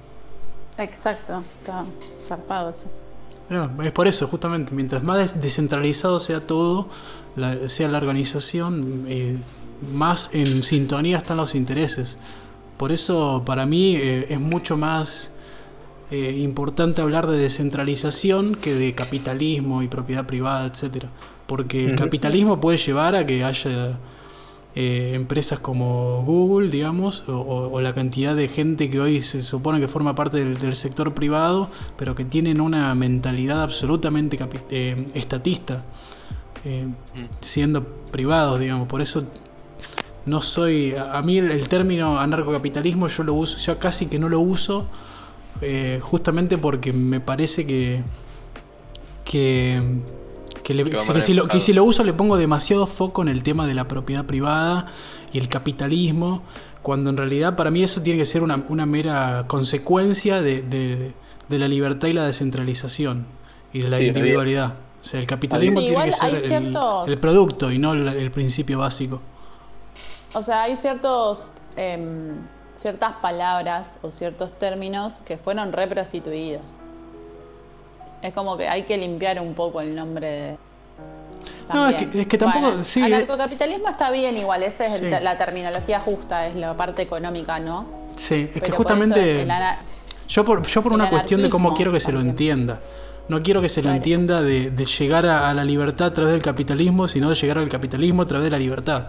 Exacto, 0.78 1.42
está 1.56 1.84
zarpado 2.22 2.70
eso. 2.70 2.90
No, 3.48 3.82
es 3.82 3.92
por 3.92 4.06
eso, 4.08 4.26
justamente, 4.28 4.72
mientras 4.74 5.02
más 5.02 5.18
des- 5.18 5.40
descentralizado 5.40 6.18
sea 6.20 6.40
todo, 6.46 6.88
la- 7.36 7.68
sea 7.68 7.88
la 7.88 7.98
organización, 7.98 9.04
eh, 9.08 9.36
más 9.92 10.30
en 10.32 10.46
sintonía 10.62 11.18
están 11.18 11.36
los 11.36 11.54
intereses. 11.54 12.16
Por 12.80 12.90
eso, 12.92 13.42
para 13.44 13.64
mí, 13.66 13.94
eh, 13.96 14.26
es 14.34 14.40
mucho 14.40 14.76
más 14.76 15.32
eh, 16.10 16.32
importante 16.48 17.02
hablar 17.02 17.26
de 17.26 17.36
descentralización 17.38 18.54
que 18.62 18.74
de 18.74 18.94
capitalismo 18.94 19.82
y 19.82 19.88
propiedad 19.88 20.24
privada, 20.26 20.66
etcétera. 20.66 21.08
Porque 21.46 21.78
el 21.84 21.90
capitalismo 21.96 22.58
puede 22.60 22.78
llevar 22.78 23.14
a 23.14 23.26
que 23.26 23.44
haya 23.44 23.98
eh, 24.74 25.12
empresas 25.14 25.58
como 25.58 26.22
Google, 26.24 26.70
digamos, 26.70 27.24
o, 27.28 27.32
o- 27.34 27.70
o 27.74 27.80
la 27.80 27.92
cantidad 27.92 28.34
de 28.36 28.46
gente 28.48 28.88
que 28.88 28.98
hoy 29.00 29.20
se 29.20 29.42
supone 29.42 29.78
que 29.80 29.88
forma 29.88 30.14
parte 30.14 30.38
del, 30.38 30.56
del 30.58 30.74
sector 30.76 31.12
privado, 31.12 31.68
pero 31.98 32.14
que 32.14 32.24
tienen 32.24 32.60
una 32.60 32.94
mentalidad 32.94 33.62
absolutamente 33.62 34.38
eh, 34.70 35.06
estatista, 35.14 35.84
eh, 36.64 36.86
siendo 37.40 37.84
privados, 38.12 38.58
digamos. 38.60 38.86
Por 38.88 39.00
eso 39.02 39.24
no 40.26 40.40
soy. 40.40 40.94
A, 40.94 41.20
mí 41.22 41.38
el, 41.38 41.50
el 41.50 41.68
término 41.68 42.18
anarcocapitalismo 42.18 43.08
yo 43.08 43.22
lo 43.24 43.34
uso, 43.34 43.58
yo 43.58 43.78
casi 43.78 44.06
que 44.06 44.18
no 44.18 44.28
lo 44.28 44.40
uso, 44.40 44.86
eh, 45.60 45.98
justamente 46.02 46.58
porque 46.58 46.92
me 46.92 47.20
parece 47.20 47.66
que. 47.66 48.02
que 49.24 49.82
que, 50.62 50.74
le- 50.74 50.84
Que 50.84 50.90
que 50.90 51.20
si 51.22 51.32
lo, 51.34 51.42
que 51.42 51.56
enfocado. 51.56 51.60
si 51.60 51.72
lo 51.72 51.84
uso 51.84 52.04
le 52.04 52.12
pongo 52.12 52.36
demasiado 52.36 52.86
foco 52.86 53.22
en 53.22 53.28
el 53.28 53.42
tema 53.42 53.66
de 53.66 53.74
la 53.74 53.88
propiedad 53.88 54.24
privada 54.26 54.86
y 55.32 55.38
el 55.38 55.48
capitalismo, 55.48 56.42
cuando 56.82 57.10
en 57.10 57.16
realidad 57.16 57.56
para 57.56 57.70
mí 57.70 57.82
eso 57.82 58.02
tiene 58.02 58.18
que 58.20 58.26
ser 58.26 58.42
una, 58.42 58.64
una 58.68 58.86
mera 58.86 59.44
consecuencia 59.46 60.40
de, 60.42 60.62
de- 60.62 61.12
de 61.48 61.58
la 61.58 61.66
libertad 61.66 62.06
y 62.08 62.12
la 62.12 62.24
descentralización 62.26 63.26
y 63.72 63.80
de 63.80 63.88
la 63.88 63.98
Sí, 63.98 64.04
individualidad. 64.06 64.74
O 65.00 65.04
sea, 65.04 65.18
el 65.18 65.26
capitalismo 65.26 65.80
Sí, 65.80 65.86
tiene 65.86 66.04
que 66.04 66.12
ser 66.12 66.34
el, 66.36 66.42
ciertos- 66.42 67.08
el 67.08 67.18
producto 67.18 67.72
y 67.72 67.78
no 67.78 67.92
el, 67.94 68.06
el 68.06 68.30
principio 68.30 68.78
básico. 68.78 69.20
O 70.34 70.42
sea, 70.42 70.62
hay 70.62 70.76
ciertos 70.76 71.52
em, 71.76 72.36
ciertas 72.74 73.14
palabras 73.16 73.98
o 74.02 74.10
ciertos 74.10 74.52
términos 74.58 75.20
que 75.24 75.36
fueron 75.36 75.72
reprostituidos. 75.72 76.64
Es 78.22 78.32
como 78.34 78.56
que 78.56 78.68
hay 78.68 78.82
que 78.84 78.96
limpiar 78.96 79.40
un 79.40 79.54
poco 79.54 79.80
el 79.80 79.94
nombre 79.94 80.26
de. 80.26 80.56
No, 81.72 81.88
es 81.88 81.96
que- 82.06 82.20
es 82.22 82.26
que 82.26 82.36
tampoco- 82.38 82.66
Bueno, 82.68 82.84
sí, 82.84 83.00
eh. 83.00 83.04
Anarcocapitalismo 83.04 83.88
está 83.88 84.10
bien 84.10 84.36
igual, 84.36 84.62
esa 84.62 84.86
es 84.86 85.00
el- 85.00 85.24
la 85.24 85.38
terminología 85.38 86.00
justa, 86.00 86.46
es 86.46 86.54
la 86.56 86.76
parte 86.76 87.02
económica, 87.02 87.58
¿no? 87.58 87.86
Sí, 88.16 88.34
es 88.48 88.50
que 88.54 88.60
Pero 88.60 88.76
justamente... 88.76 89.46
Yo 90.28 90.44
por, 90.44 90.62
yo 90.66 90.82
por 90.82 90.92
una 90.92 91.10
cuestión 91.10 91.42
de 91.42 91.50
cómo 91.50 91.74
quiero 91.74 91.92
que 91.92 92.00
se 92.00 92.12
lo 92.12 92.20
entienda. 92.20 92.80
No 93.28 93.40
quiero 93.42 93.60
que 93.62 93.68
se 93.68 93.82
lo 93.82 93.90
entienda 93.90 94.42
de, 94.42 94.70
de 94.70 94.84
llegar 94.84 95.24
a, 95.26 95.48
a 95.50 95.54
la 95.54 95.64
libertad 95.64 96.08
a 96.08 96.14
través 96.14 96.32
del 96.32 96.42
capitalismo, 96.42 97.06
sino 97.06 97.28
de 97.28 97.34
llegar 97.36 97.58
al 97.58 97.68
capitalismo 97.68 98.22
a 98.22 98.26
través 98.26 98.44
de 98.44 98.50
la 98.50 98.58
libertad. 98.58 99.06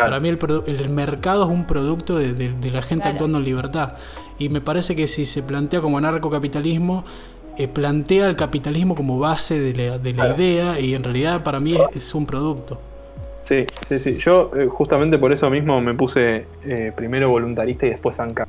Claro. 0.00 0.10
Para 0.10 0.20
mí 0.20 0.28
el, 0.66 0.90
mercado 0.90 1.44
es 1.44 1.50
un 1.50 1.64
producto 1.66 2.18
de, 2.18 2.32
de- 2.34 2.52
de 2.52 2.70
la 2.70 2.82
gente 2.82 3.02
Claro. 3.02 3.14
actuando 3.16 3.38
en 3.38 3.44
libertad. 3.44 3.94
Y 4.38 4.48
me 4.48 4.60
parece 4.60 4.96
que 4.96 5.06
si 5.06 5.24
se 5.24 5.42
plantea 5.42 5.80
como 5.80 5.98
anarcocapitalismo, 5.98 7.04
eh, 7.58 7.68
plantea 7.68 8.26
el 8.26 8.36
capitalismo 8.36 8.94
como 8.94 9.18
base 9.18 9.58
de 9.60 9.74
la, 9.74 9.98
de 9.98 10.12
la 10.14 10.24
Claro. 10.24 10.42
idea 10.42 10.80
y 10.80 10.94
en 10.94 11.02
realidad 11.04 11.42
para 11.42 11.60
mí 11.60 11.74
es, 11.74 11.96
es 11.96 12.14
un 12.14 12.24
producto. 12.26 12.80
Sí, 13.46 13.66
sí, 13.88 13.98
sí. 13.98 14.16
Yo 14.18 14.50
eh, 14.56 14.66
justamente 14.68 15.18
por 15.18 15.32
eso 15.32 15.50
mismo 15.50 15.80
me 15.80 15.92
puse 15.94 16.46
eh, 16.64 16.92
primero 16.94 17.28
voluntarista 17.30 17.86
y 17.86 17.90
después 17.90 18.18
ANCAP. 18.20 18.48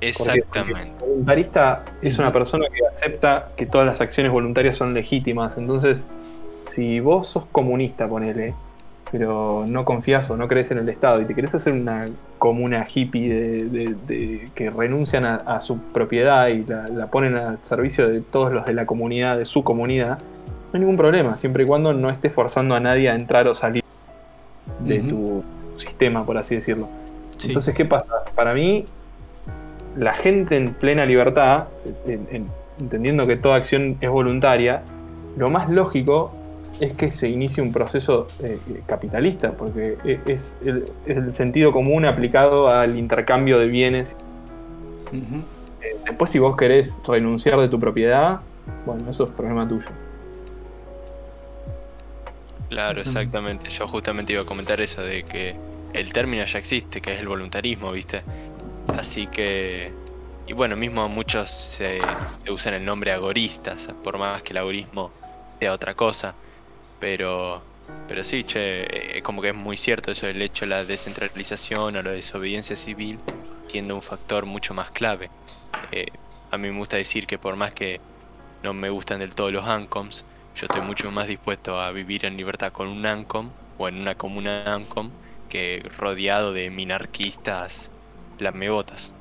Exactamente. 0.00 0.92
Porque 0.98 1.10
voluntarista 1.12 1.84
es 2.00 2.18
una 2.18 2.32
persona 2.32 2.64
que 2.72 2.80
acepta 2.96 3.50
que 3.56 3.66
todas 3.66 3.86
las 3.86 4.00
acciones 4.00 4.32
voluntarias 4.32 4.76
son 4.76 4.94
legítimas. 4.94 5.52
Entonces, 5.58 6.02
si 6.70 7.00
vos 7.00 7.28
sos 7.28 7.44
comunista, 7.52 8.08
ponele, 8.08 8.54
pero 9.12 9.64
no 9.66 9.84
confías 9.84 10.30
o 10.30 10.36
no 10.36 10.46
crees 10.46 10.70
en 10.70 10.78
el 10.78 10.88
Estado 10.88 11.20
y 11.20 11.24
te 11.24 11.34
querés 11.34 11.54
hacer 11.54 11.72
una 11.72 12.06
comuna 12.38 12.86
hippie 12.92 13.28
de, 13.28 13.64
de- 13.68 13.94
de- 14.06 14.48
que 14.54 14.70
renuncian 14.70 15.24
a, 15.24 15.36
a 15.36 15.60
su 15.60 15.78
propiedad 15.78 16.46
y 16.48 16.64
la, 16.64 16.86
la 16.88 17.06
ponen 17.08 17.34
al 17.36 17.58
servicio 17.62 18.08
de 18.08 18.20
todos 18.20 18.52
los 18.52 18.64
de 18.66 18.72
la 18.72 18.86
comunidad, 18.86 19.36
de 19.38 19.46
su 19.46 19.64
comunidad, 19.64 20.18
no 20.18 20.74
hay 20.74 20.80
ningún 20.80 20.96
problema, 20.96 21.36
siempre 21.36 21.64
y 21.64 21.66
cuando 21.66 21.92
no 21.92 22.10
estés 22.10 22.32
forzando 22.32 22.74
a 22.76 22.80
nadie 22.80 23.10
a 23.10 23.14
entrar 23.16 23.48
o 23.48 23.54
salir 23.54 23.82
de 24.80 25.00
tu 25.00 25.42
sistema, 25.76 26.24
por 26.24 26.38
así 26.38 26.54
decirlo. 26.54 26.88
Sí. 27.36 27.48
Entonces, 27.48 27.74
¿qué 27.74 27.84
pasa? 27.84 28.12
Para 28.36 28.54
mí, 28.54 28.84
la 29.96 30.14
gente 30.14 30.56
en 30.56 30.74
plena 30.74 31.04
libertad, 31.04 31.64
en- 32.06 32.28
en- 32.30 32.46
entendiendo 32.80 33.26
que 33.26 33.36
toda 33.36 33.56
acción 33.56 33.96
es 34.00 34.08
voluntaria, 34.08 34.82
lo 35.36 35.50
más 35.50 35.68
lógico 35.68 36.32
es 36.80 36.94
que 36.94 37.12
se 37.12 37.28
inicie 37.28 37.62
un 37.62 37.72
proceso 37.72 38.26
eh, 38.42 38.58
capitalista, 38.86 39.52
porque 39.52 39.96
e- 40.04 40.20
es 40.26 40.56
el, 40.64 40.84
es 41.06 41.16
el 41.16 41.30
sentido 41.30 41.72
común 41.72 42.04
aplicado 42.06 42.68
al 42.68 42.98
intercambio 42.98 43.58
de 43.58 43.66
bienes. 43.66 44.08
Eh, 45.12 45.96
Después, 46.06 46.30
si 46.30 46.38
vos 46.38 46.56
querés 46.56 47.00
renunciar 47.06 47.60
de 47.60 47.68
tu 47.68 47.78
propiedad, 47.78 48.40
bueno, 48.86 49.10
eso 49.10 49.24
es 49.24 49.30
problema 49.30 49.68
tuyo. 49.68 49.86
Claro, 52.68 53.00
Exactamente. 53.00 53.66
exactamente. 53.66 53.68
Yo 53.68 53.86
justamente 53.88 54.32
iba 54.32 54.42
a 54.42 54.46
comentar 54.46 54.80
eso 54.80 55.02
de 55.02 55.24
que 55.24 55.54
el 55.92 56.12
término 56.12 56.44
ya 56.44 56.58
existe, 56.58 57.00
que 57.00 57.14
es 57.14 57.20
el 57.20 57.28
voluntarismo, 57.28 57.92
¿viste? 57.92 58.22
Así 58.96 59.26
que... 59.26 59.92
Y 60.46 60.52
bueno, 60.52 60.76
mismo 60.76 61.08
muchos 61.08 61.50
se, 61.50 62.00
se 62.38 62.50
usan 62.52 62.74
el 62.74 62.84
nombre 62.84 63.12
agoristas, 63.12 63.88
por 64.02 64.18
más 64.18 64.42
que 64.42 64.52
el 64.52 64.58
agorismo 64.58 65.10
sea 65.60 65.72
otra 65.72 65.94
cosa. 65.94 66.34
Pero... 67.00 67.68
Pero 68.06 68.24
sí, 68.24 68.44
che, 68.44 68.82
eh, 68.84 69.18
es 69.18 69.24
como 69.24 69.42
que 69.42 69.50
es 69.50 69.56
muy 69.56 69.78
cierto 69.78 70.12
eso 70.12 70.26
del 70.28 70.42
hecho 70.42 70.66
de 70.66 70.70
la 70.70 70.86
descentralización 70.86 71.96
o 71.96 72.02
la 72.04 72.12
desobediencia 72.12 72.76
civil 72.76 73.24
siendo 73.68 73.96
un 73.96 74.02
factor 74.02 74.46
mucho 74.46 74.74
más 74.74 74.92
clave. 74.92 75.32
Eh, 75.90 76.06
a 76.50 76.58
mí 76.58 76.70
me 76.70 76.78
gusta 76.78 76.96
decir 76.98 77.26
que 77.26 77.38
por 77.38 77.56
más 77.56 77.74
que 77.74 78.04
no 78.62 78.74
me 78.74 78.90
gustan 78.90 79.20
del 79.20 79.34
todo 79.34 79.50
los 79.52 79.66
ANCOMs, 79.66 80.26
yo 80.54 80.66
estoy 80.66 80.82
mucho 80.82 81.10
más 81.12 81.28
dispuesto 81.28 81.80
a 81.80 81.92
vivir 81.92 82.24
en 82.26 82.36
libertad 82.38 82.72
con 82.72 82.88
un 82.88 83.06
ANCOM 83.06 83.54
o 83.76 83.88
en 83.88 83.96
una 84.00 84.14
comuna 84.16 84.74
ANCOM 84.74 85.14
que 85.48 85.82
rodeado 85.98 86.52
de 86.54 86.70
minarquistas 86.70 87.94
lamebotas. 88.38 89.18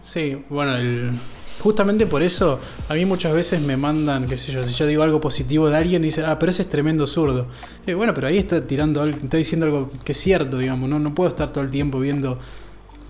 Sí, 0.00 0.44
bueno, 0.48 0.76
el- 0.76 1.20
justamente 1.60 2.06
por 2.06 2.22
eso 2.22 2.60
a 2.88 2.94
mí 2.94 3.04
muchas 3.04 3.32
veces 3.32 3.60
me 3.60 3.76
mandan, 3.76 4.26
qué 4.26 4.36
sé 4.36 4.52
yo, 4.52 4.64
si 4.64 4.74
yo 4.74 4.86
digo 4.86 5.02
algo 5.02 5.20
positivo 5.20 5.68
de 5.70 5.76
alguien 5.76 6.02
y 6.02 6.06
dice, 6.06 6.24
ah, 6.24 6.38
pero 6.38 6.50
ese 6.50 6.62
es 6.62 6.68
tremendo 6.68 7.06
zurdo. 7.06 7.46
Bueno, 7.86 8.12
pero 8.14 8.26
ahí 8.26 8.38
está 8.38 8.66
tirando 8.66 9.00
algo, 9.02 9.18
está 9.22 9.36
diciendo 9.36 9.66
algo 9.66 9.90
que 10.04 10.12
es 10.12 10.18
cierto, 10.18 10.58
digamos, 10.58 10.88
no, 10.90 10.98
no 10.98 11.14
puedo 11.14 11.28
estar 11.28 11.52
todo 11.52 11.64
el 11.64 11.70
tiempo 11.70 12.00
viendo 12.00 12.38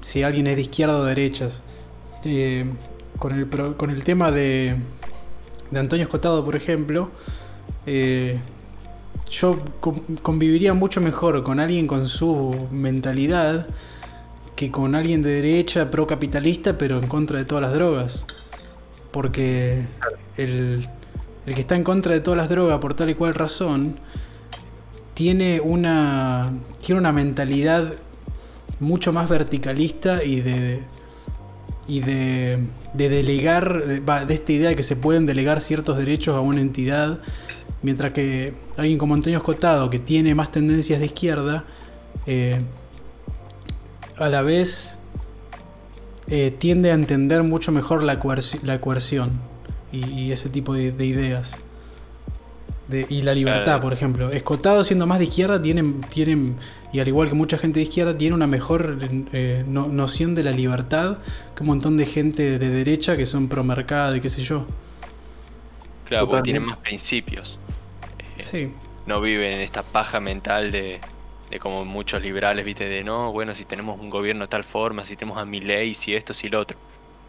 si 0.01 0.23
alguien 0.23 0.47
es 0.47 0.57
de 0.57 0.63
izquierda 0.63 0.99
o 0.99 1.03
de 1.05 1.09
derechas. 1.15 1.63
Eh, 2.25 2.65
con, 3.19 3.33
el, 3.33 3.49
con 3.77 3.91
el 3.91 4.03
tema 4.03 4.31
de, 4.31 4.77
de 5.71 5.81
Antonio 5.81 6.05
Escotado, 6.05 6.45
por 6.45 6.57
ejemplo, 6.57 7.11
eh, 7.87 8.41
yo 9.31 9.59
con- 9.81 10.01
conviviría 10.23 10.75
mucho 10.75 11.01
mejor 11.01 11.43
con 11.43 11.61
alguien 11.61 11.87
con 11.87 12.07
su 12.09 12.69
mentalidad 12.71 13.67
que 14.57 14.71
con 14.71 14.95
alguien 14.95 15.23
de 15.23 15.31
derecha 15.31 15.91
procapitalista 15.91 16.79
pero 16.79 16.99
en 16.99 17.09
contra 17.09 17.39
de 17.39 17.45
todas 17.45 17.63
las 17.63 17.73
drogas. 17.75 18.27
Porque 19.11 19.87
el, 20.37 20.89
el 21.47 21.55
que 21.55 21.61
está 21.61 21.77
en 21.77 21.85
contra 21.85 22.13
de 22.13 22.21
todas 22.21 22.39
las 22.39 22.49
drogas 22.49 22.79
por 22.79 22.95
tal 22.95 23.11
y 23.11 23.15
cual 23.15 23.35
razón 23.35 23.97
tiene 25.15 25.61
una, 25.61 26.53
tiene 26.81 27.01
una 27.01 27.13
mentalidad 27.13 27.93
mucho 28.81 29.13
más 29.13 29.29
verticalista 29.29 30.25
y 30.25 30.41
de, 30.41 30.83
y 31.87 32.01
de, 32.01 32.59
de 32.93 33.09
delegar, 33.09 33.85
de, 33.87 34.01
de 34.01 34.35
esta 34.35 34.53
idea 34.53 34.69
de 34.71 34.77
que 34.77 34.83
se 34.83 34.97
pueden 34.97 35.27
delegar 35.27 35.61
ciertos 35.61 35.97
derechos 35.97 36.37
a 36.37 36.41
una 36.41 36.61
entidad, 36.61 37.21
mientras 37.83 38.13
que 38.13 38.55
alguien 38.77 38.99
como 38.99 39.15
Antonio 39.15 39.39
Escotado, 39.39 39.89
que 39.91 40.01
tiene 40.01 40.35
más 40.35 40.51
tendencias 40.51 40.99
de 40.99 41.07
izquierda, 41.07 41.65
eh, 42.27 42.61
a 44.17 44.29
la 44.29 44.43
vez 44.43 44.99
eh, 46.29 46.55
tiende 46.57 46.91
a 46.91 46.95
entender 46.95 47.43
mucho 47.43 47.73
mejor 47.73 48.03
la, 48.03 48.19
coerci- 48.21 48.61
la 48.63 48.81
coerción 48.81 49.33
y, 49.93 50.05
y 50.09 50.33
ese 50.33 50.49
tipo 50.49 50.75
de, 50.75 50.93
de 50.93 51.07
ideas. 51.07 51.61
De- 52.89 53.07
y 53.09 53.23
la 53.23 53.35
libertad, 53.35 53.65
Claro. 53.65 53.81
por 53.81 53.93
ejemplo. 53.93 54.31
Escotado 54.31 54.85
siendo 54.85 55.07
más 55.07 55.19
de 55.19 55.25
izquierda, 55.25 55.61
tienen, 55.61 56.03
tienen, 56.11 56.57
y 56.93 57.01
al 57.01 57.09
igual 57.09 57.29
que 57.29 57.35
mucha 57.35 57.57
gente 57.59 57.79
de 57.81 57.85
izquierda, 57.85 58.13
tiene 58.15 58.35
una 58.35 58.47
mejor 58.47 58.99
eh, 59.33 59.65
no- 59.67 59.89
noción 59.89 60.35
de 60.35 60.43
la 60.45 60.51
libertad 60.53 61.19
que 61.57 61.63
un 61.63 61.69
montón 61.69 61.97
de 61.97 62.05
gente 62.07 62.59
de 62.59 62.69
derecha 62.71 63.17
que 63.17 63.25
son 63.27 63.49
pro 63.49 63.65
mercado 63.65 64.17
y 64.17 64.21
qué 64.21 64.29
sé 64.29 64.43
yo. 64.43 64.67
Claro, 66.07 66.29
porque 66.29 66.43
tienen 66.43 66.65
más 66.65 66.77
principios. 66.79 67.59
Eh, 68.19 68.43
Sí, 68.43 68.71
no 69.07 69.21
viven 69.21 69.53
en 69.53 69.61
esta 69.61 69.83
paja 69.83 70.21
mental 70.21 70.71
de, 70.71 71.01
de 71.51 71.59
como 71.59 71.85
muchos 71.85 72.23
liberales, 72.23 72.65
viste, 72.65 72.89
de 72.89 73.05
no, 73.05 73.33
bueno, 73.33 73.55
si 73.55 73.65
tenemos 73.65 74.01
un 74.01 74.11
gobierno 74.11 74.45
de 74.45 74.49
tal 74.49 74.65
forma, 74.65 75.05
si 75.05 75.17
tenemos 75.17 75.39
a 75.39 75.45
mi 75.45 75.61
ley, 75.61 75.95
si 75.95 76.15
esto, 76.15 76.35
si 76.35 76.49
lo 76.49 76.61
otro. 76.61 76.77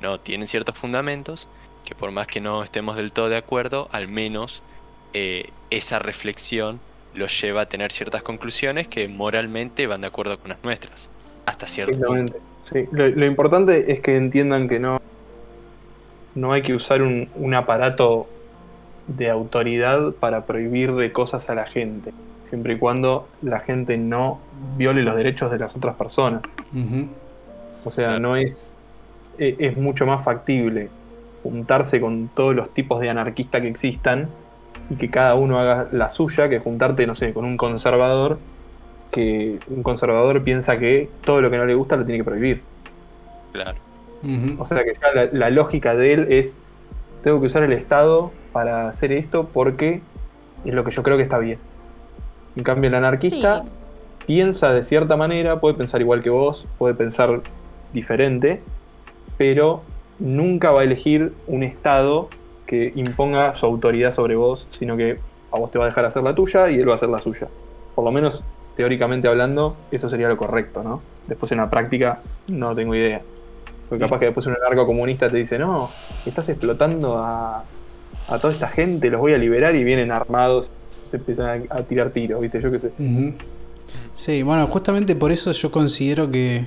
No, 0.01 0.19
tienen 0.19 0.47
ciertos 0.47 0.77
fundamentos 0.77 1.47
que 1.85 1.95
por 1.95 2.11
más 2.11 2.27
que 2.27 2.41
no 2.41 2.63
estemos 2.63 2.97
del 2.97 3.11
todo 3.11 3.29
de 3.29 3.37
acuerdo, 3.37 3.87
al 3.91 4.07
menos 4.07 4.63
eh, 5.13 5.49
esa 5.69 5.99
reflexión 5.99 6.79
los 7.13 7.39
lleva 7.39 7.61
a 7.61 7.65
tener 7.67 7.91
ciertas 7.91 8.23
conclusiones 8.23 8.87
que 8.87 9.07
moralmente 9.07 9.87
van 9.87 10.01
de 10.01 10.07
acuerdo 10.07 10.37
con 10.37 10.49
las 10.49 10.63
nuestras. 10.63 11.09
Hasta 11.45 11.67
cierto 11.67 11.97
punto. 11.99 12.33
Lo 12.91 13.25
importante 13.25 13.93
es 13.93 14.01
que 14.01 14.17
entiendan 14.17 14.67
que 14.67 14.79
no, 14.79 14.99
no 16.33 16.51
hay 16.51 16.63
que 16.63 16.73
usar 16.73 17.03
un, 17.03 17.29
un 17.35 17.53
aparato 17.53 18.27
de 19.07 19.29
autoridad 19.29 20.13
para 20.19 20.45
prohibir 20.45 20.93
de 20.93 21.11
cosas 21.11 21.47
a 21.47 21.55
la 21.55 21.65
gente, 21.65 22.11
siempre 22.49 22.73
y 22.73 22.77
cuando 22.77 23.27
la 23.41 23.59
gente 23.59 23.97
no 23.97 24.39
viole 24.77 25.03
los 25.03 25.15
derechos 25.15 25.51
de 25.51 25.59
las 25.59 25.75
otras 25.75 25.95
personas. 25.95 26.41
O 27.83 27.91
sea, 27.91 28.05
Claro. 28.05 28.19
no 28.19 28.35
es, 28.35 28.73
e- 29.37 29.55
es 29.59 29.77
mucho 29.77 30.05
más 30.05 30.23
factible 30.23 30.89
juntarse 31.43 31.99
con 32.01 32.29
todos 32.33 32.55
los 32.55 32.73
tipos 32.73 32.99
de 33.01 33.09
anarquistas 33.09 33.61
que 33.61 33.67
existan 33.67 34.27
y 34.89 34.95
que 34.95 35.09
cada 35.09 35.35
uno 35.35 35.59
haga 35.59 35.87
la 35.91 36.09
suya 36.09 36.49
que 36.49 36.59
juntarte, 36.59 37.05
no 37.07 37.15
sé, 37.15 37.33
con 37.33 37.45
un 37.45 37.57
conservador 37.57 38.39
que 39.11 39.59
un 39.69 39.81
conservador 39.83 40.43
piensa 40.43 40.77
que 40.77 41.09
todo 41.23 41.41
lo 41.41 41.49
que 41.49 41.57
no 41.57 41.65
le 41.65 41.73
gusta 41.75 41.95
lo 41.95 42.03
tiene 42.05 42.17
que 42.19 42.23
prohibir. 42.25 42.61
Claro. 43.53 43.77
O 44.57 44.65
sea 44.65 44.83
que 44.83 44.93
ya 44.95 45.13
la, 45.13 45.25
la 45.31 45.49
lógica 45.51 45.95
de 45.95 46.13
él 46.13 46.27
es, 46.31 46.57
tengo 47.23 47.39
que 47.39 47.47
usar 47.47 47.63
el 47.63 47.71
Estado 47.73 48.31
para 48.51 48.89
hacer 48.89 49.11
esto 49.11 49.47
porque 49.53 50.01
es 50.65 50.73
lo 50.73 50.83
que 50.83 50.91
yo 50.91 51.03
creo 51.03 51.15
que 51.15 51.23
está 51.23 51.37
bien. 51.37 51.59
En 52.55 52.63
cambio, 52.63 52.87
el 52.89 52.95
anarquista 52.95 53.63
Sí. 53.63 53.69
piensa 54.27 54.73
de 54.73 54.83
cierta 54.83 55.15
manera, 55.17 55.59
puede 55.59 55.75
pensar 55.75 56.01
igual 56.01 56.21
que 56.23 56.29
vos, 56.29 56.67
puede 56.77 56.93
pensar 56.95 57.41
diferente, 57.93 58.61
pero 59.37 59.81
nunca 60.19 60.71
va 60.71 60.81
a 60.81 60.83
elegir 60.83 61.33
un 61.47 61.63
Estado 61.63 62.29
que 62.65 62.91
imponga 62.95 63.55
su 63.55 63.65
autoridad 63.65 64.11
sobre 64.13 64.35
vos, 64.35 64.65
sino 64.71 64.97
que 64.97 65.19
a 65.51 65.59
vos 65.59 65.69
te 65.71 65.77
va 65.77 65.85
a 65.85 65.87
dejar 65.87 66.05
hacer 66.05 66.23
la 66.23 66.33
tuya 66.33 66.69
y 66.69 66.79
él 66.79 66.87
va 66.87 66.93
a 66.93 66.95
hacer 66.95 67.09
la 67.09 67.19
suya. 67.19 67.47
Por 67.93 68.03
lo 68.03 68.11
menos, 68.11 68.43
teóricamente 68.75 69.27
hablando, 69.27 69.75
eso 69.91 70.09
sería 70.09 70.27
lo 70.27 70.37
correcto, 70.37 70.81
¿no? 70.83 71.01
Después 71.27 71.51
en 71.51 71.59
la 71.59 71.69
práctica 71.69 72.19
no 72.51 72.73
tengo 72.75 72.95
idea. 72.95 73.21
Porque 73.87 74.03
capaz 74.03 74.19
que 74.19 74.25
después 74.25 74.45
un 74.47 74.55
anarco 74.55 74.85
comunista 74.87 75.29
te 75.29 75.37
dice, 75.37 75.59
no, 75.59 75.89
estás 76.25 76.49
explotando 76.49 77.17
a, 77.17 77.63
a 78.29 78.39
toda 78.39 78.51
esta 78.51 78.67
gente, 78.67 79.09
los 79.11 79.21
voy 79.21 79.33
a 79.33 79.37
liberar 79.37 79.75
y 79.75 79.83
vienen 79.83 80.11
armados, 80.11 80.71
se 81.15 81.19
empiezan 81.21 81.67
a, 81.69 81.77
tirar 81.83 82.11
tiros, 82.11 82.41
¿viste? 82.41 82.61
Yo 82.61 82.71
qué 82.71 82.79
sé. 82.79 82.91
Sí, 84.13 84.43
bueno, 84.43 84.67
justamente 84.67 85.15
por 85.15 85.31
eso 85.31 85.51
yo 85.51 85.71
considero 85.71 86.29
que, 86.29 86.65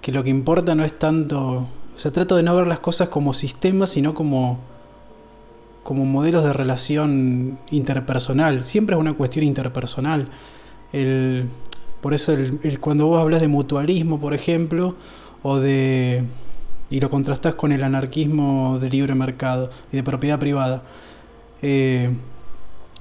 que 0.00 0.12
lo 0.12 0.22
que 0.22 0.30
importa 0.30 0.74
no 0.74 0.84
es 0.84 0.98
tanto. 0.98 1.68
O 1.94 1.98
sea, 1.98 2.10
trato 2.12 2.36
de 2.36 2.42
no 2.42 2.54
ver 2.54 2.66
las 2.66 2.80
cosas 2.80 3.08
como 3.08 3.32
sistemas, 3.34 3.90
sino 3.90 4.14
como, 4.14 4.60
como 5.82 6.04
modelos 6.04 6.44
de 6.44 6.52
relación 6.52 7.58
interpersonal. 7.70 8.64
Siempre 8.64 8.94
es 8.96 9.00
una 9.00 9.14
cuestión 9.14 9.44
interpersonal. 9.44 10.28
El, 10.92 11.48
por 12.00 12.14
eso 12.14 12.32
el- 12.32 12.80
cuando 12.80 13.06
vos 13.06 13.20
hablas 13.20 13.40
de 13.40 13.48
mutualismo, 13.48 14.20
por 14.20 14.34
ejemplo, 14.34 14.94
o 15.42 15.58
de. 15.58 16.24
y 16.90 17.00
lo 17.00 17.10
contrastás 17.10 17.54
con 17.54 17.72
el 17.72 17.82
anarquismo 17.84 18.78
de 18.80 18.90
libre 18.90 19.14
mercado 19.14 19.70
y 19.92 19.96
de 19.96 20.02
propiedad 20.02 20.38
privada. 20.38 20.82
eh, 21.62 22.10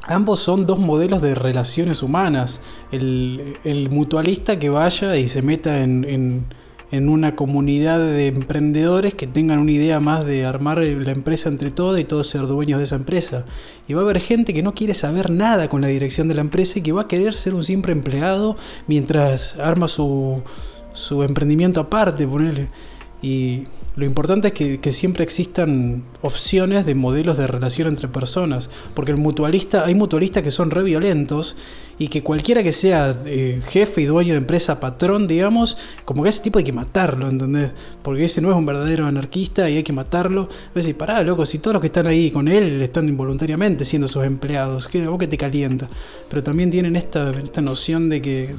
Ambos 0.10 0.40
son 0.40 0.66
dos 0.66 0.80
modelos 0.80 1.22
de 1.22 1.36
relaciones 1.36 2.02
humanas. 2.02 2.62
El, 2.92 3.88
mutualista 3.92 4.58
que 4.58 4.70
vaya 4.70 5.16
y 5.18 5.28
se 5.28 5.44
meta 5.44 5.82
en 5.82 6.48
una 6.92 7.36
comunidad 7.36 8.00
de 8.00 8.26
emprendedores 8.26 9.14
que 9.14 9.28
tengan 9.28 9.60
una 9.60 9.72
idea 9.72 10.00
más 10.00 10.26
de 10.26 10.46
armar 10.46 10.80
la 10.80 11.12
empresa 11.12 11.48
entre 11.48 11.70
todos 11.70 12.00
y 12.00 12.06
todos 12.06 12.28
ser 12.28 12.48
dueños 12.48 12.80
de 12.80 12.86
esa 12.86 12.96
empresa. 12.96 13.46
Y 13.88 13.94
va 13.94 14.02
a 14.02 14.04
haber 14.04 14.20
gente 14.20 14.52
que 14.52 14.64
no 14.64 14.74
quiere 14.74 14.96
saber 14.96 15.30
nada 15.30 15.70
con 15.70 15.82
la 15.82 15.90
dirección 15.90 16.28
de 16.28 16.34
la 16.34 16.42
empresa 16.42 16.80
y 16.80 16.82
que 16.82 16.92
va 16.92 17.04
a 17.04 17.08
querer 17.08 17.36
ser 17.36 17.54
un 17.54 17.64
simple 17.64 17.92
empleado 17.92 18.58
mientras 18.88 19.60
arma 19.60 19.88
su, 19.88 20.42
su 20.94 21.22
emprendimiento 21.22 21.82
aparte, 21.82 22.28
ponele. 22.28 22.70
Y 23.22 23.68
Lo 24.00 24.06
importante 24.06 24.48
es 24.48 24.54
que, 24.54 24.94
siempre 24.94 25.26
existan 25.26 26.06
opciones 26.22 26.86
de 26.86 26.96
modelos 26.96 27.38
de 27.38 27.48
relación 27.48 27.90
entre 27.90 28.08
personas. 28.08 28.70
Porque 28.94 29.12
el 29.12 29.18
mutualista, 29.18 29.84
hay 29.84 29.94
mutualistas 29.94 30.42
que 30.42 30.52
son 30.52 30.72
re 30.72 30.84
violentos 30.84 31.58
y 31.98 32.08
que 32.08 32.24
cualquiera 32.24 32.64
que 32.64 32.72
sea 32.72 33.18
eh, 33.26 33.62
jefe 33.68 34.00
y 34.00 34.06
dueño 34.06 34.32
de 34.32 34.38
empresa, 34.38 34.80
patrón, 34.80 35.28
digamos, 35.28 35.78
como 36.06 36.24
que 36.24 36.30
ese 36.30 36.42
tipo 36.42 36.60
hay 36.60 36.64
que 36.64 36.72
matarlo, 36.72 37.28
¿entendés? 37.28 37.74
Porque 38.02 38.24
ese 38.24 38.40
no 38.40 38.50
es 38.50 38.56
un 38.56 38.66
verdadero 38.66 39.06
anarquista 39.06 39.70
y 39.70 39.76
hay 39.76 39.84
que 39.84 39.92
matarlo. 39.92 40.44
A 40.44 40.76
veces, 40.76 40.96
pará, 40.96 41.22
loco, 41.22 41.46
si 41.46 41.60
todos 41.60 41.74
los 41.74 41.82
que 41.82 41.88
están 41.88 42.08
ahí 42.08 42.32
con 42.32 42.48
él 42.48 42.82
están 42.82 43.10
involuntariamente 43.10 43.84
siendo 43.84 44.08
sus 44.08 44.24
empleados, 44.24 44.88
¿qué, 44.88 45.06
vos 45.08 45.20
que 45.20 45.28
te 45.28 45.38
calienta? 45.38 45.90
Pero 46.30 46.42
también 46.42 46.72
tienen 46.72 46.96
esta, 46.96 47.32
esta 47.32 47.62
noción 47.62 48.08
de 48.08 48.22
que, 48.22 48.56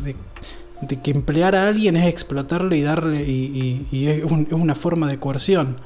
de 0.83 1.01
que 1.01 1.11
emplear 1.11 1.55
a 1.55 1.69
alguien 1.69 1.97
es 1.97 2.07
explotarle 2.09 2.77
y 2.77 2.83
darle, 2.83 3.23
y, 3.23 3.87
y- 3.93 3.97
y 3.99 4.07
es, 4.09 4.25
un- 4.25 4.47
es 4.47 4.53
una 4.53 4.75
forma 4.75 5.09
de 5.09 5.19
coerción. 5.19 5.77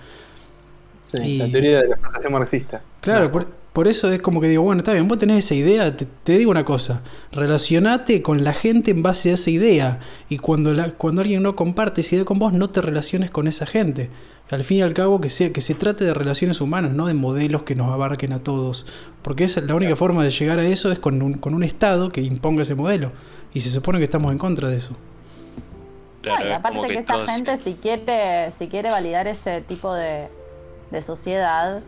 Sí, 1.13 1.39
La 1.39 1.49
teoría 1.49 1.79
de 1.83 1.89
la 1.89 1.95
explotación 1.95 2.33
marxista. 2.33 2.83
Claro, 3.01 3.25
No. 3.27 3.33
por, 3.33 3.47
por 3.73 3.89
eso 3.89 4.11
es 4.11 4.21
como 4.21 4.41
que 4.41 4.49
digo, 4.49 4.63
bueno, 4.63 4.81
está 4.81 4.93
bien, 4.93 5.07
vos 5.09 5.19
tenés 5.19 5.45
esa 5.45 5.55
idea, 5.55 5.97
te, 5.97 6.07
te 6.07 6.39
digo 6.39 6.51
una 6.51 6.65
cosa, 6.65 7.03
relacionate 7.33 8.23
con 8.23 8.43
la 8.45 8.53
gente 8.53 8.91
en 8.91 9.03
base 9.03 9.31
a 9.31 9.35
esa 9.35 9.51
idea. 9.51 10.01
Y 10.29 10.39
cuando, 10.39 10.73
la, 10.75 10.91
cuando 10.93 11.23
alguien 11.23 11.43
no 11.43 11.55
comparte 11.57 12.01
esa 12.01 12.17
idea 12.17 12.25
con 12.25 12.39
vos, 12.39 12.53
no 12.53 12.71
te 12.71 12.81
relaciones 12.81 13.31
con 13.31 13.47
esa 13.47 13.67
gente. 13.67 14.11
Al 14.51 14.63
fin 14.63 14.79
y 14.79 14.83
al 14.83 14.93
cabo, 14.95 15.21
que, 15.21 15.29
sea, 15.31 15.53
que 15.53 15.61
se 15.61 15.75
trate 15.75 16.05
de 16.05 16.13
relaciones 16.15 16.61
humanas, 16.61 16.93
no 16.93 17.07
de 17.07 17.15
modelos 17.15 17.63
que 17.63 17.75
nos 17.75 17.91
abarquen 17.93 18.33
a 18.33 18.41
todos. 18.41 18.87
Porque 19.23 19.45
esa, 19.45 19.61
la 19.63 19.75
única 19.75 19.97
forma 19.97 20.23
de 20.23 20.31
llegar 20.31 20.59
a 20.59 20.65
eso 20.67 20.93
es 20.93 20.99
con 20.99 21.23
un, 21.23 21.35
con 21.35 21.55
un 21.55 21.65
Estado 21.65 22.11
que 22.11 22.21
imponga 22.21 22.63
ese 22.63 22.75
modelo. 22.75 23.11
Y 23.55 23.61
se 23.61 23.71
supone 23.71 23.99
que 23.99 24.05
estamos 24.05 24.33
en 24.33 24.39
contra 24.39 24.69
de 24.69 24.77
eso. 24.77 24.95
Claro, 26.23 26.41
No, 26.41 26.47
y 26.47 26.51
es 26.51 26.59
aparte 26.59 26.79
como 26.79 26.89
que, 26.89 26.99
esa 26.99 27.27
gente 27.27 27.57
si 27.57 27.75
quiere, 27.75 28.51
si 28.51 28.69
quiere 28.69 28.91
validar 28.91 29.29
ese 29.29 29.61
tipo 29.61 29.95
de, 29.95 30.29
de 30.91 31.03
sociedad, 31.03 31.81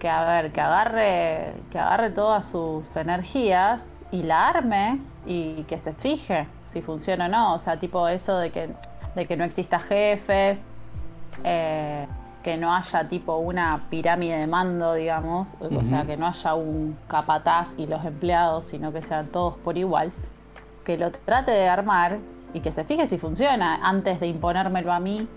que 0.00 0.08
a 0.08 0.24
ver, 0.24 0.52
que 0.52 0.60
agarre, 0.60 1.54
que 1.70 1.78
agarre 1.78 2.10
todas 2.10 2.50
sus 2.50 2.96
energías 2.96 4.00
y 4.10 4.24
la 4.24 4.48
arme 4.48 5.00
y 5.26 5.62
que 5.64 5.78
se 5.78 5.94
fije 5.94 6.48
si 6.64 6.82
funciona 6.82 7.26
o 7.26 7.28
no. 7.28 7.54
O 7.54 7.58
sea, 7.58 7.78
tipo 7.78 8.08
eso 8.08 8.36
de 8.38 8.50
que, 8.50 8.70
de 9.14 9.26
que 9.26 9.36
no 9.36 9.44
exista 9.44 9.78
jefes, 9.78 10.68
eh, 11.44 12.06
que 12.42 12.56
no 12.56 12.74
haya 12.74 13.08
tipo 13.08 13.36
una 13.36 13.86
pirámide 13.90 14.38
de 14.38 14.46
mando, 14.48 14.94
digamos, 14.94 15.50
o 15.60 15.84
sea, 15.84 16.04
que 16.04 16.16
no 16.16 16.26
haya 16.26 16.54
un 16.54 16.96
capataz 17.06 17.74
y 17.76 17.86
los 17.86 18.04
empleados, 18.04 18.64
sino 18.64 18.92
que 18.92 19.02
sean 19.02 19.28
todos 19.28 19.56
por 19.58 19.78
igual 19.78 20.12
que 20.86 20.96
lo 20.96 21.10
trate 21.10 21.50
de 21.50 21.68
armar 21.68 22.18
y 22.54 22.60
que 22.60 22.72
se 22.72 22.84
fije 22.84 23.06
si 23.06 23.18
funciona 23.18 23.80
antes 23.82 24.20
de 24.20 24.28
imponérmelo 24.28 24.90
a 24.92 25.00
mí. 25.00 25.28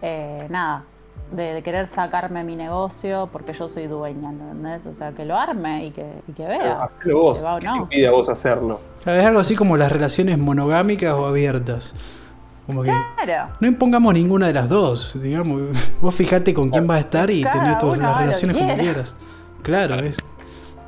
eh, 0.00 0.46
nada, 0.50 0.84
de, 1.32 1.54
de 1.54 1.62
querer 1.62 1.86
sacarme 1.86 2.44
mi 2.44 2.54
negocio 2.56 3.28
porque 3.32 3.52
yo 3.52 3.68
soy 3.68 3.86
dueña, 3.86 4.30
¿entendés? 4.30 4.86
O 4.86 4.94
sea, 4.94 5.12
que 5.12 5.24
lo 5.24 5.36
arme 5.36 5.86
y 5.86 5.90
que, 5.90 6.06
y 6.28 6.32
que 6.32 6.46
vea. 6.46 6.82
Hacelo 6.82 7.18
vos. 7.18 7.44
va 7.44 7.56
o 7.56 7.58
¿Qué 7.58 7.66
te 7.66 7.70
no. 7.72 7.76
impide 7.78 8.06
a 8.06 8.10
vos 8.10 8.28
hacerlo? 8.28 8.80
Claro, 9.02 9.20
Es 9.20 9.26
algo 9.26 9.40
así 9.40 9.56
como 9.56 9.76
las 9.76 9.90
relaciones 9.90 10.38
monogámicas 10.38 11.12
o 11.14 11.26
abiertas. 11.26 11.94
Como 12.66 12.82
que 12.82 12.90
Claro. 13.24 13.52
no 13.60 13.66
impongamos 13.68 14.14
ninguna 14.14 14.46
de 14.46 14.52
las 14.54 14.68
dos, 14.68 15.20
digamos. 15.22 15.62
Vos 16.00 16.14
fijate 16.14 16.54
con 16.54 16.70
quién 16.70 16.86
vas 16.86 16.98
a 16.98 17.00
estar 17.00 17.30
y 17.30 17.42
Cada 17.42 17.76
tus, 17.78 17.94
uno 17.98 18.02
las 18.08 18.18
relaciones 18.18 18.56
que 18.56 18.62
como 18.62 18.74
quiera. 18.74 18.92
quieras. 18.92 19.16
Claro, 19.62 19.94
es, 19.96 20.16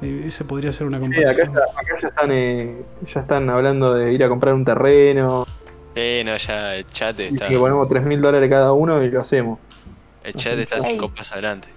eh, 0.02 0.24
esa 0.27 0.44
podría 0.44 0.73
ser 0.73 0.86
una 0.86 0.98
Sí, 0.98 1.05
acá, 1.05 1.12
comparación. 1.14 1.55
ya, 1.55 1.60
acá 1.81 1.94
ya 2.02 2.09
están 2.09 2.31
eh, 2.32 2.82
ya 3.06 3.20
están 3.20 3.51
hablando 3.51 3.94
de 3.94 4.12
ir 4.12 4.23
a 4.24 4.28
comprar 4.28 4.55
un 4.55 4.64
terreno. 4.64 5.47
Eh, 5.94 6.23
no, 6.27 6.36
ya 6.36 6.74
el 6.74 6.86
chat 6.89 7.18
está, 7.18 7.32
Dicen 7.32 7.48
que 7.48 7.59
ponemos 7.59 7.89
3 7.89 8.05
mil 8.05 8.20
dólares 8.20 8.48
cada 8.51 8.73
uno 8.73 9.02
y 9.02 9.10
lo 9.10 9.20
hacemos. 9.20 9.59
el 10.24 10.35
chat 10.35 10.59
está 10.59 10.77
Ey. 10.77 10.82
cinco 10.82 11.09
pasos 11.09 11.32
adelante. 11.32 11.68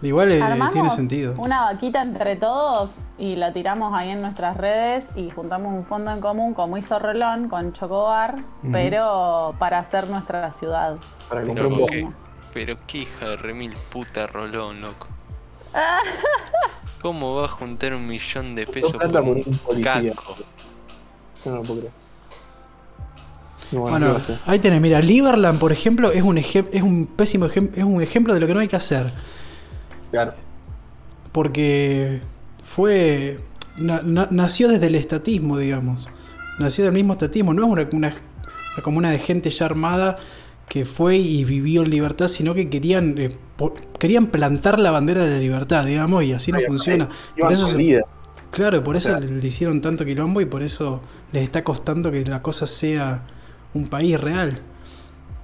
Igual 0.00 0.30
eh, 0.30 0.40
tiene 0.72 0.90
sentido. 0.90 1.34
una 1.38 1.62
vaquita 1.62 2.00
entre 2.02 2.36
todos 2.36 3.06
y 3.18 3.34
la 3.34 3.52
tiramos 3.52 3.92
ahí 3.92 4.10
en 4.10 4.20
nuestras 4.20 4.56
redes 4.56 5.08
y 5.16 5.28
juntamos 5.30 5.74
un 5.74 5.82
fondo 5.82 6.12
en 6.12 6.20
común 6.20 6.54
como 6.54 6.78
hizo 6.78 7.00
Rolón 7.00 7.48
con 7.48 7.72
Chocobar, 7.72 8.36
pero 8.70 9.56
para 9.58 9.80
hacer 9.80 10.08
nuestra 10.08 10.50
ciudad. 10.52 10.98
Para 11.28 11.42
comprar 11.42 11.66
un 11.66 11.74
bono. 11.78 12.14
Pero 12.54 12.76
qué 12.86 12.98
hija 12.98 13.30
de 13.30 13.36
remil 13.38 13.74
puta 13.90 14.28
rolón, 14.28 14.80
loco. 14.80 15.08
¿Cómo 17.02 17.36
va 17.36 17.44
a 17.44 17.48
juntar 17.48 17.94
un 17.94 18.06
millón 18.06 18.54
de 18.54 18.66
pesos 18.66 18.92
por 18.92 19.04
un 19.06 19.38
un 19.38 19.82
no 21.44 21.54
lo 21.56 21.62
puedo 21.62 21.80
creer. 21.80 21.92
Bueno, 23.70 24.16
ahí 24.46 24.58
tenés, 24.58 24.80
mira, 24.80 25.00
Liberland, 25.00 25.58
por 25.58 25.72
ejemplo, 25.72 26.10
es 26.10 26.22
un, 26.22 26.38
es 26.38 26.82
un 26.82 27.06
pésimo 27.06 27.44
ejemplo, 27.46 27.76
es 27.78 27.84
un 27.84 28.00
ejemplo 28.00 28.32
de 28.34 28.40
lo 28.40 28.46
que 28.46 28.54
no 28.54 28.60
hay 28.60 28.68
que 28.68 28.76
hacer. 28.76 29.12
Claro. 30.10 30.32
Porque 31.32 32.22
fue. 32.64 33.40
na- 33.76 34.00
na- 34.02 34.28
nació 34.30 34.68
desde 34.68 34.86
el 34.86 34.94
estatismo, 34.94 35.58
digamos. 35.58 36.08
Nació 36.58 36.84
del 36.84 36.94
mismo 36.94 37.12
estatismo. 37.12 37.52
No 37.52 37.64
es 37.64 37.70
una, 37.70 37.88
una, 37.92 38.16
una 38.74 38.82
comuna 38.82 39.10
de 39.10 39.18
gente 39.18 39.50
ya 39.50 39.66
armada 39.66 40.16
que 40.68 40.84
fue 40.86 41.18
y 41.18 41.44
vivió 41.44 41.82
en 41.82 41.90
libertad, 41.90 42.28
sino 42.28 42.54
que 42.54 42.68
querían 42.70 43.18
eh, 43.18 43.36
querían 43.98 44.28
plantar 44.28 44.78
la 44.78 44.90
bandera 44.90 45.24
de 45.24 45.30
la 45.32 45.38
libertad, 45.38 45.84
digamos, 45.84 46.24
y 46.24 46.32
así 46.32 46.52
no 46.52 46.58
Ay, 46.58 46.64
funciona. 46.66 47.08
Por 47.38 47.52
eso 47.52 47.66
se-. 47.66 48.02
Claro, 48.50 48.82
por 48.82 48.96
eso 48.96 49.08
sea- 49.10 49.20
le, 49.20 49.46
hicieron 49.46 49.80
tanto 49.80 50.04
quilombo 50.04 50.40
y 50.40 50.46
por 50.46 50.62
eso 50.62 51.02
les 51.32 51.42
está 51.42 51.62
costando 51.64 52.10
que 52.10 52.24
la 52.24 52.42
cosa 52.42 52.66
sea 52.66 53.26
un 53.74 53.88
país 53.88 54.18
real. 54.20 54.60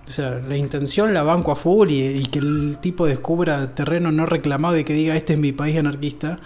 O 0.06 0.10
sea, 0.10 0.38
la 0.38 0.56
intención 0.56 1.14
la 1.14 1.22
banco 1.22 1.50
a 1.52 1.56
full 1.56 1.90
y, 1.90 2.02
y 2.04 2.26
que 2.26 2.38
el 2.38 2.78
tipo 2.80 3.06
descubra 3.06 3.74
terreno 3.74 4.12
no 4.12 4.26
reclamado 4.26 4.76
y 4.76 4.84
que 4.84 4.92
diga 4.92 5.16
este 5.16 5.32
es 5.34 5.38
mi 5.38 5.52
país 5.52 5.78
anarquista, 5.78 6.38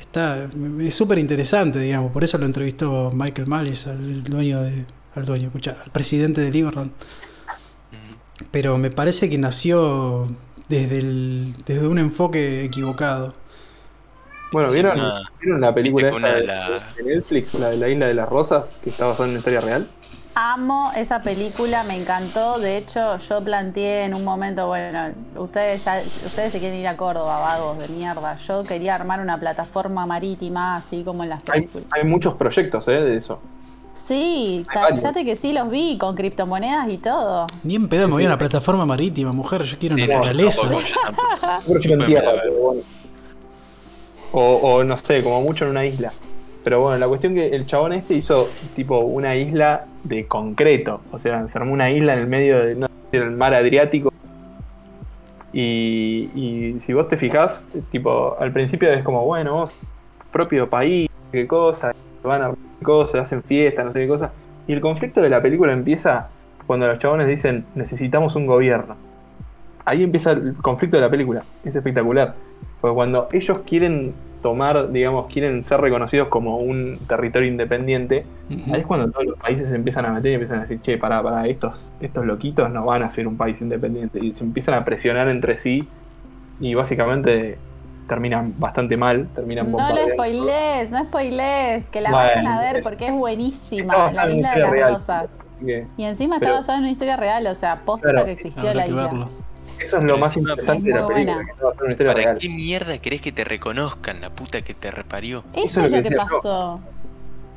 está 0.00 0.48
es 0.80 0.94
súper 0.94 1.18
interesante, 1.18 1.78
digamos. 1.80 2.12
Por 2.12 2.24
eso 2.24 2.38
lo 2.38 2.46
entrevistó 2.46 3.10
Michael 3.12 3.48
Malice, 3.48 3.90
al 3.90 4.22
dueño 4.24 4.62
de, 4.62 4.86
al 5.14 5.24
dueño, 5.24 5.46
escucha, 5.48 5.76
al 5.84 5.90
presidente 5.90 6.40
de 6.40 6.50
Liberland. 6.50 6.92
Pero 8.50 8.78
me 8.78 8.90
parece 8.90 9.28
que 9.28 9.38
nació 9.38 10.28
desde, 10.80 10.98
el, 10.98 11.54
desde 11.66 11.86
un 11.86 11.98
enfoque 11.98 12.64
equivocado. 12.64 13.34
Bueno, 14.50 14.70
¿vieron, 14.70 14.92
Encima, 14.92 15.22
¿vieron 15.40 15.60
la 15.60 15.74
película 15.74 16.08
esta 16.08 16.16
una 16.16 16.34
de, 16.34 16.44
la- 16.44 16.92
de 16.96 17.02
Netflix, 17.04 17.54
la 17.54 17.70
de 17.70 17.76
la 17.78 17.88
Isla 17.88 18.06
de 18.06 18.14
las 18.14 18.28
Rosas, 18.28 18.64
que 18.82 18.90
está 18.90 19.06
basada 19.06 19.24
en 19.26 19.30
una 19.30 19.38
historia 19.38 19.60
real? 19.60 19.88
Amo 20.34 20.90
esa 20.96 21.22
película, 21.22 21.84
me 21.84 21.94
encantó. 22.00 22.58
De 22.58 22.78
hecho, 22.78 23.16
yo 23.18 23.44
planteé 23.44 24.04
en 24.04 24.14
un 24.14 24.24
momento, 24.24 24.66
bueno, 24.66 25.12
ustedes 25.36 25.84
ya, 25.84 25.98
ustedes 26.24 26.52
se 26.52 26.58
quieren 26.58 26.80
ir 26.80 26.88
a 26.88 26.96
Córdoba, 26.96 27.38
vagos 27.40 27.78
de 27.78 27.88
mierda. 27.88 28.36
Yo 28.36 28.64
quería 28.64 28.94
armar 28.94 29.20
una 29.20 29.38
plataforma 29.38 30.06
marítima, 30.06 30.76
así 30.76 31.04
como 31.04 31.22
en 31.22 31.30
las 31.30 31.42
Hay, 31.48 31.62
películas. 31.62 31.86
hay 31.90 32.04
muchos 32.04 32.34
proyectos 32.34 32.88
¿eh? 32.88 32.92
de 32.92 33.16
eso. 33.16 33.40
Sí, 33.94 34.64
cállate 34.72 35.24
que 35.24 35.36
sí 35.36 35.52
los 35.52 35.70
vi, 35.70 35.98
con 35.98 36.14
criptomonedas 36.14 36.88
y 36.88 36.96
todo. 36.98 37.46
Ni 37.62 37.76
en 37.76 37.88
pedo 37.88 38.08
me 38.08 38.14
voy 38.14 38.24
a 38.24 38.28
una 38.28 38.38
plataforma 38.38 38.86
marítima, 38.86 39.32
mujer. 39.32 39.62
Yo 39.64 39.78
quiero 39.78 39.96
Sí, 39.96 40.02
no, 40.02 40.08
naturaleza. 40.08 40.62
la 40.66 41.60
pero 41.66 42.54
bueno. 42.58 42.80
O, 44.32 44.54
o 44.54 44.84
no 44.84 44.96
sé, 44.96 45.22
como 45.22 45.42
mucho 45.42 45.66
en 45.66 45.72
una 45.72 45.84
isla. 45.84 46.12
Pero 46.64 46.80
bueno, 46.80 46.96
la 46.96 47.08
cuestión 47.08 47.34
que 47.34 47.48
el 47.48 47.66
chabón 47.66 47.92
este 47.92 48.14
hizo 48.14 48.48
tipo 48.74 49.00
una 49.00 49.36
isla 49.36 49.84
de 50.04 50.26
concreto. 50.26 51.00
O 51.12 51.18
sea, 51.18 51.46
se 51.48 51.58
armó 51.58 51.72
una 51.72 51.90
isla 51.90 52.14
en 52.14 52.20
el 52.20 52.26
medio 52.28 52.64
de, 52.64 52.74
no 52.74 52.86
sé, 52.86 53.18
del 53.18 53.30
mar 53.32 53.52
Adriático. 53.54 54.12
Y, 55.52 56.30
y 56.34 56.76
si 56.80 56.94
vos 56.94 57.08
te 57.08 57.18
fijás, 57.18 57.62
tipo, 57.90 58.36
al 58.40 58.52
principio 58.52 58.90
es 58.90 59.02
como, 59.04 59.24
bueno, 59.26 59.52
vos, 59.54 59.72
propio 60.32 60.70
país, 60.70 61.10
qué 61.30 61.46
cosa, 61.46 61.94
van 62.22 62.42
a 62.42 62.54
cosas, 62.82 63.22
hacen 63.22 63.42
fiestas, 63.42 63.84
no 63.84 63.92
sé 63.92 64.00
qué 64.00 64.08
cosa. 64.08 64.32
Y 64.66 64.72
el 64.72 64.80
conflicto 64.80 65.20
de 65.20 65.28
la 65.28 65.42
película 65.42 65.72
empieza 65.72 66.28
cuando 66.66 66.86
los 66.86 66.98
chabones 66.98 67.26
dicen, 67.26 67.64
necesitamos 67.74 68.36
un 68.36 68.46
gobierno. 68.46 68.96
Ahí 69.84 70.02
empieza 70.04 70.32
el 70.32 70.54
conflicto 70.54 70.96
de 70.96 71.02
la 71.02 71.10
película. 71.10 71.42
Es 71.64 71.74
espectacular. 71.74 72.34
Porque 72.80 72.94
cuando 72.94 73.28
ellos 73.32 73.58
quieren 73.66 74.14
tomar, 74.42 74.90
digamos, 74.90 75.26
quieren 75.32 75.64
ser 75.64 75.80
reconocidos 75.80 76.28
como 76.28 76.58
un 76.58 76.98
territorio 77.08 77.48
independiente, 77.48 78.24
ahí 78.72 78.80
es 78.80 78.86
cuando 78.86 79.10
todos 79.10 79.26
los 79.26 79.38
países 79.38 79.68
se 79.68 79.74
empiezan 79.74 80.06
a 80.06 80.12
meter 80.12 80.32
y 80.32 80.34
empiezan 80.34 80.58
a 80.58 80.62
decir, 80.62 80.80
che, 80.80 80.98
pará, 80.98 81.22
pará, 81.22 81.46
estos, 81.46 81.92
estos 82.00 82.24
loquitos 82.26 82.70
no 82.70 82.84
van 82.84 83.02
a 83.02 83.10
ser 83.10 83.26
un 83.26 83.36
país 83.36 83.60
independiente. 83.60 84.18
Y 84.24 84.32
se 84.34 84.44
empiezan 84.44 84.74
a 84.74 84.84
presionar 84.84 85.28
entre 85.28 85.58
sí 85.58 85.88
y 86.60 86.74
básicamente 86.74 87.58
terminan 88.08 88.54
bastante 88.58 88.96
mal, 88.96 89.28
terminan 89.34 89.70
No 89.72 89.78
lo 89.88 90.08
spoilees, 90.14 90.90
no 90.90 91.04
spoilees, 91.04 91.88
que 91.90 92.00
la 92.00 92.10
Bueno, 92.10 92.26
vayan 92.26 92.46
a 92.46 92.60
ver 92.60 92.76
es- 92.78 92.84
porque 92.84 93.06
es 93.06 93.12
buenísima, 93.12 94.10
la 94.12 94.30
isla 94.30 94.54
de 94.54 94.60
las 94.60 94.70
real. 94.70 94.92
rosas. 94.94 95.44
Que 95.64 95.86
Y 95.96 96.04
encima 96.04 96.36
está 96.36 96.50
basada 96.52 96.78
en 96.78 96.84
una 96.84 96.92
historia 96.92 97.16
real, 97.16 97.46
o 97.46 97.54
sea, 97.54 97.76
posta 97.84 98.08
Claro. 98.10 98.24
que 98.26 98.32
existió 98.32 98.74
la 98.74 98.84
que 98.84 98.90
isla. 98.90 99.02
verlo. 99.04 99.28
eso 99.80 99.98
es 99.98 100.04
lo 100.04 100.16
más 100.18 100.36
interesante 100.36 100.88
de 100.88 100.94
la 101.00 101.06
película, 101.06 101.34
buena. 101.34 101.44
que 101.46 101.50
está 101.52 101.64
basada 101.64 101.78
en 101.80 101.84
una 101.84 101.92
historia 101.92 102.12
¿Para 102.12 102.24
real. 102.24 102.38
qué 102.38 102.48
mierda 102.48 102.98
querés 102.98 103.20
que 103.20 103.32
te 103.32 103.44
reconozcan 103.44 104.20
la 104.20 104.30
puta 104.30 104.62
que 104.62 104.74
te 104.74 104.90
reparió? 104.90 105.42
Eso, 105.54 105.80
es 105.84 105.90
lo 105.90 105.96
que, 105.96 106.02
decía 106.02 106.16
pasó. 106.30 106.80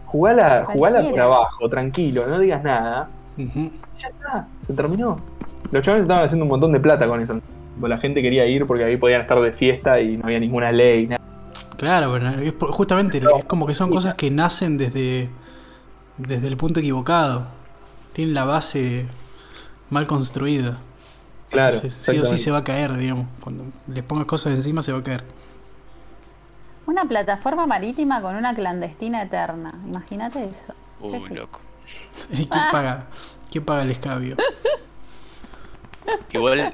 Jugala, 0.06 0.66
jugala 0.66 1.10
por 1.10 1.20
abajo, 1.20 1.70
tranquilo, 1.70 2.26
no 2.28 2.40
digas 2.40 2.64
nada. 2.64 3.10
Ya 3.38 4.08
está, 4.08 4.48
se 4.62 4.74
terminó. 4.74 5.20
Los 5.72 5.84
chavales 5.84 6.04
estaban 6.04 6.24
haciendo 6.26 6.46
un 6.46 6.50
montón 6.50 6.72
de 6.72 6.80
plata 6.80 7.08
con 7.08 7.22
eso. 7.22 7.40
La 7.81 7.97
gente 7.97 8.22
quería 8.22 8.45
ir 8.45 8.65
porque 8.65 8.84
ahí 8.84 8.97
podían 8.97 9.22
estar 9.22 9.39
de 9.41 9.52
fiesta 9.52 9.99
y 9.99 10.18
no 10.18 10.26
había 10.26 10.39
ninguna 10.39 10.72
ley. 10.72 11.07
nada. 11.07 11.22
Claro, 11.77 12.11
pero 12.14 12.30
es 12.39 12.53
justamente 12.72 13.18
es 13.18 13.45
como 13.45 13.68
que 13.68 13.73
son 13.73 13.89
cosas 13.89 14.15
que 14.15 14.31
nacen 14.31 14.77
desde, 14.77 15.30
desde 16.18 16.47
el 16.47 16.57
punto 16.57 16.80
equivocado. 16.80 17.47
Tienen 18.14 18.34
la 18.34 18.45
base 18.45 19.06
mal 19.89 20.07
construida. 20.07 20.80
Claro. 21.49 21.76
Entonces, 21.76 21.97
sí 21.99 22.18
o 22.18 22.23
sí 22.23 22.38
se 22.38 22.52
va 22.52 22.60
a 22.60 22.64
caer, 22.64 22.95
digamos. 22.97 23.27
Cuando 23.41 23.65
le 23.88 24.03
pongas 24.03 24.26
cosas 24.26 24.53
encima 24.56 24.81
se 24.81 24.93
va 24.93 24.99
a 24.99 25.03
caer. 25.03 25.23
Una 26.85 27.06
plataforma 27.06 27.68
marítima 27.68 28.22
con 28.22 28.35
una 28.35 28.53
clandestina 28.53 29.23
eterna. 29.23 29.73
Imagínate 29.85 30.45
eso. 30.45 30.73
Uy, 31.02 31.30
loco. 31.30 31.60
¿Y 32.31 32.45
quién 32.45 32.64
paga? 32.72 33.07
¿Quién 33.52 33.65
paga 33.65 33.81
el 33.81 33.91
escabio? 33.91 34.38
Igual 36.31 36.73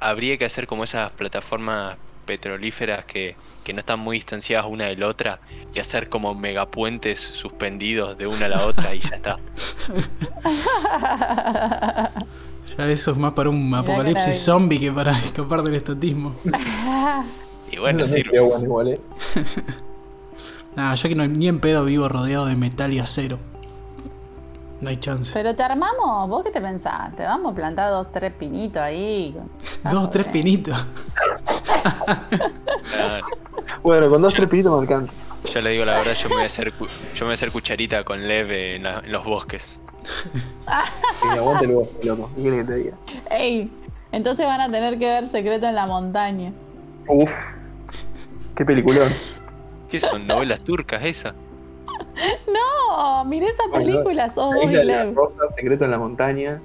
habría 0.00 0.38
que 0.38 0.44
hacer 0.44 0.66
como 0.66 0.84
esas 0.84 1.10
plataformas 1.12 1.96
petrolíferas 2.26 3.04
que, 3.04 3.36
que 3.64 3.72
no 3.72 3.80
están 3.80 4.00
muy 4.00 4.16
distanciadas 4.16 4.66
una 4.68 4.86
de 4.86 4.96
la 4.96 5.08
otra 5.08 5.40
y 5.74 5.80
hacer 5.80 6.08
como 6.08 6.34
megapuentes 6.34 7.18
suspendidos 7.18 8.16
de 8.16 8.26
una 8.26 8.46
a 8.46 8.48
la 8.48 8.66
otra 8.66 8.94
y 8.94 9.00
ya 9.00 9.16
está. 9.16 9.38
Ya 12.78 12.86
eso 12.86 13.10
es 13.10 13.16
más 13.16 13.32
para 13.32 13.50
un 13.50 13.74
apocalipsis 13.74 14.44
zombie 14.44 14.78
que 14.78 14.92
para 14.92 15.18
escapar 15.18 15.62
del 15.62 15.74
estatismo. 15.74 16.34
Y 17.72 17.78
bueno, 17.78 18.00
no 18.00 18.06
sirve. 18.06 18.24
sería 18.24 18.42
bueno 18.42 18.64
igual, 18.64 18.88
eh. 18.88 19.00
Nada, 20.76 20.94
yo 20.94 21.08
que 21.08 21.14
no, 21.14 21.26
ni 21.26 21.48
en 21.48 21.60
pedo 21.60 21.84
vivo 21.84 22.08
rodeado 22.08 22.46
de 22.46 22.54
metal 22.54 22.92
y 22.92 23.00
acero. 23.00 23.38
No 24.80 24.88
hay 24.88 24.96
chance. 24.96 25.30
Pero 25.34 25.54
te 25.54 25.62
armamos, 25.62 26.28
¿vos 26.28 26.42
qué 26.44 26.50
te 26.50 26.60
pensás? 26.60 27.14
Te 27.14 27.22
vamos 27.24 27.52
a 27.52 27.54
plantar 27.54 27.90
dos, 27.90 28.10
tres 28.12 28.32
pinitos 28.32 28.80
ahí. 28.80 29.36
Dos, 29.90 30.10
tres 30.10 30.26
pinitos. 30.28 30.76
Bueno, 33.82 34.10
con 34.10 34.20
dos, 34.20 34.34
tres 34.34 34.48
pinitos 34.48 34.72
me 34.74 34.80
alcanza. 34.80 35.14
yo 35.44 35.60
le 35.62 35.70
digo 35.70 35.84
la 35.84 35.96
verdad, 35.98 36.12
yo 36.14 36.28
me 36.28 36.34
voy 36.36 36.42
a 36.42 36.46
hacer, 36.46 36.72
yo 36.78 36.84
me 37.20 37.22
voy 37.24 37.30
a 37.30 37.34
hacer 37.34 37.50
cucharita 37.52 38.04
con 38.04 38.26
leve 38.26 38.76
en, 38.76 38.82
la- 38.82 38.98
en 39.00 39.12
los 39.12 39.24
bosques. 39.24 39.78
Y 41.24 41.28
aguante 41.38 41.64
el 41.66 41.72
bosque, 41.72 41.98
loco. 42.06 42.30
¿Qué 42.36 42.42
quieres 42.42 42.60
que 42.60 42.64
te 42.72 42.74
diga? 42.76 42.96
Ey, 43.30 43.70
entonces 44.12 44.44
van 44.46 44.60
a 44.60 44.70
tener 44.70 44.98
que 44.98 45.06
ver 45.06 45.26
Secreto 45.26 45.66
en 45.66 45.74
la 45.74 45.86
Montaña. 45.86 46.52
Uf. 47.06 47.30
Qué 48.56 48.64
peliculón. 48.64 49.08
¿Qué 49.88 50.00
son? 50.00 50.26
¿Novelas 50.26 50.60
turcas 50.60 51.04
esa? 51.04 51.34
No, 52.46 53.24
miré 53.24 53.46
esa 53.46 53.62
Bueno, 53.70 53.84
película, 53.84 54.28
sos 54.28 54.54
La 54.54 54.56
vos 54.56 54.64
y 54.72 54.74
isla 54.74 54.78
de 54.80 54.84
la 54.84 55.04
Lev. 55.04 55.14
rosa, 55.14 55.38
secreto 55.54 55.84
en 55.84 55.90
la 55.90 55.98
montaña. 55.98 56.60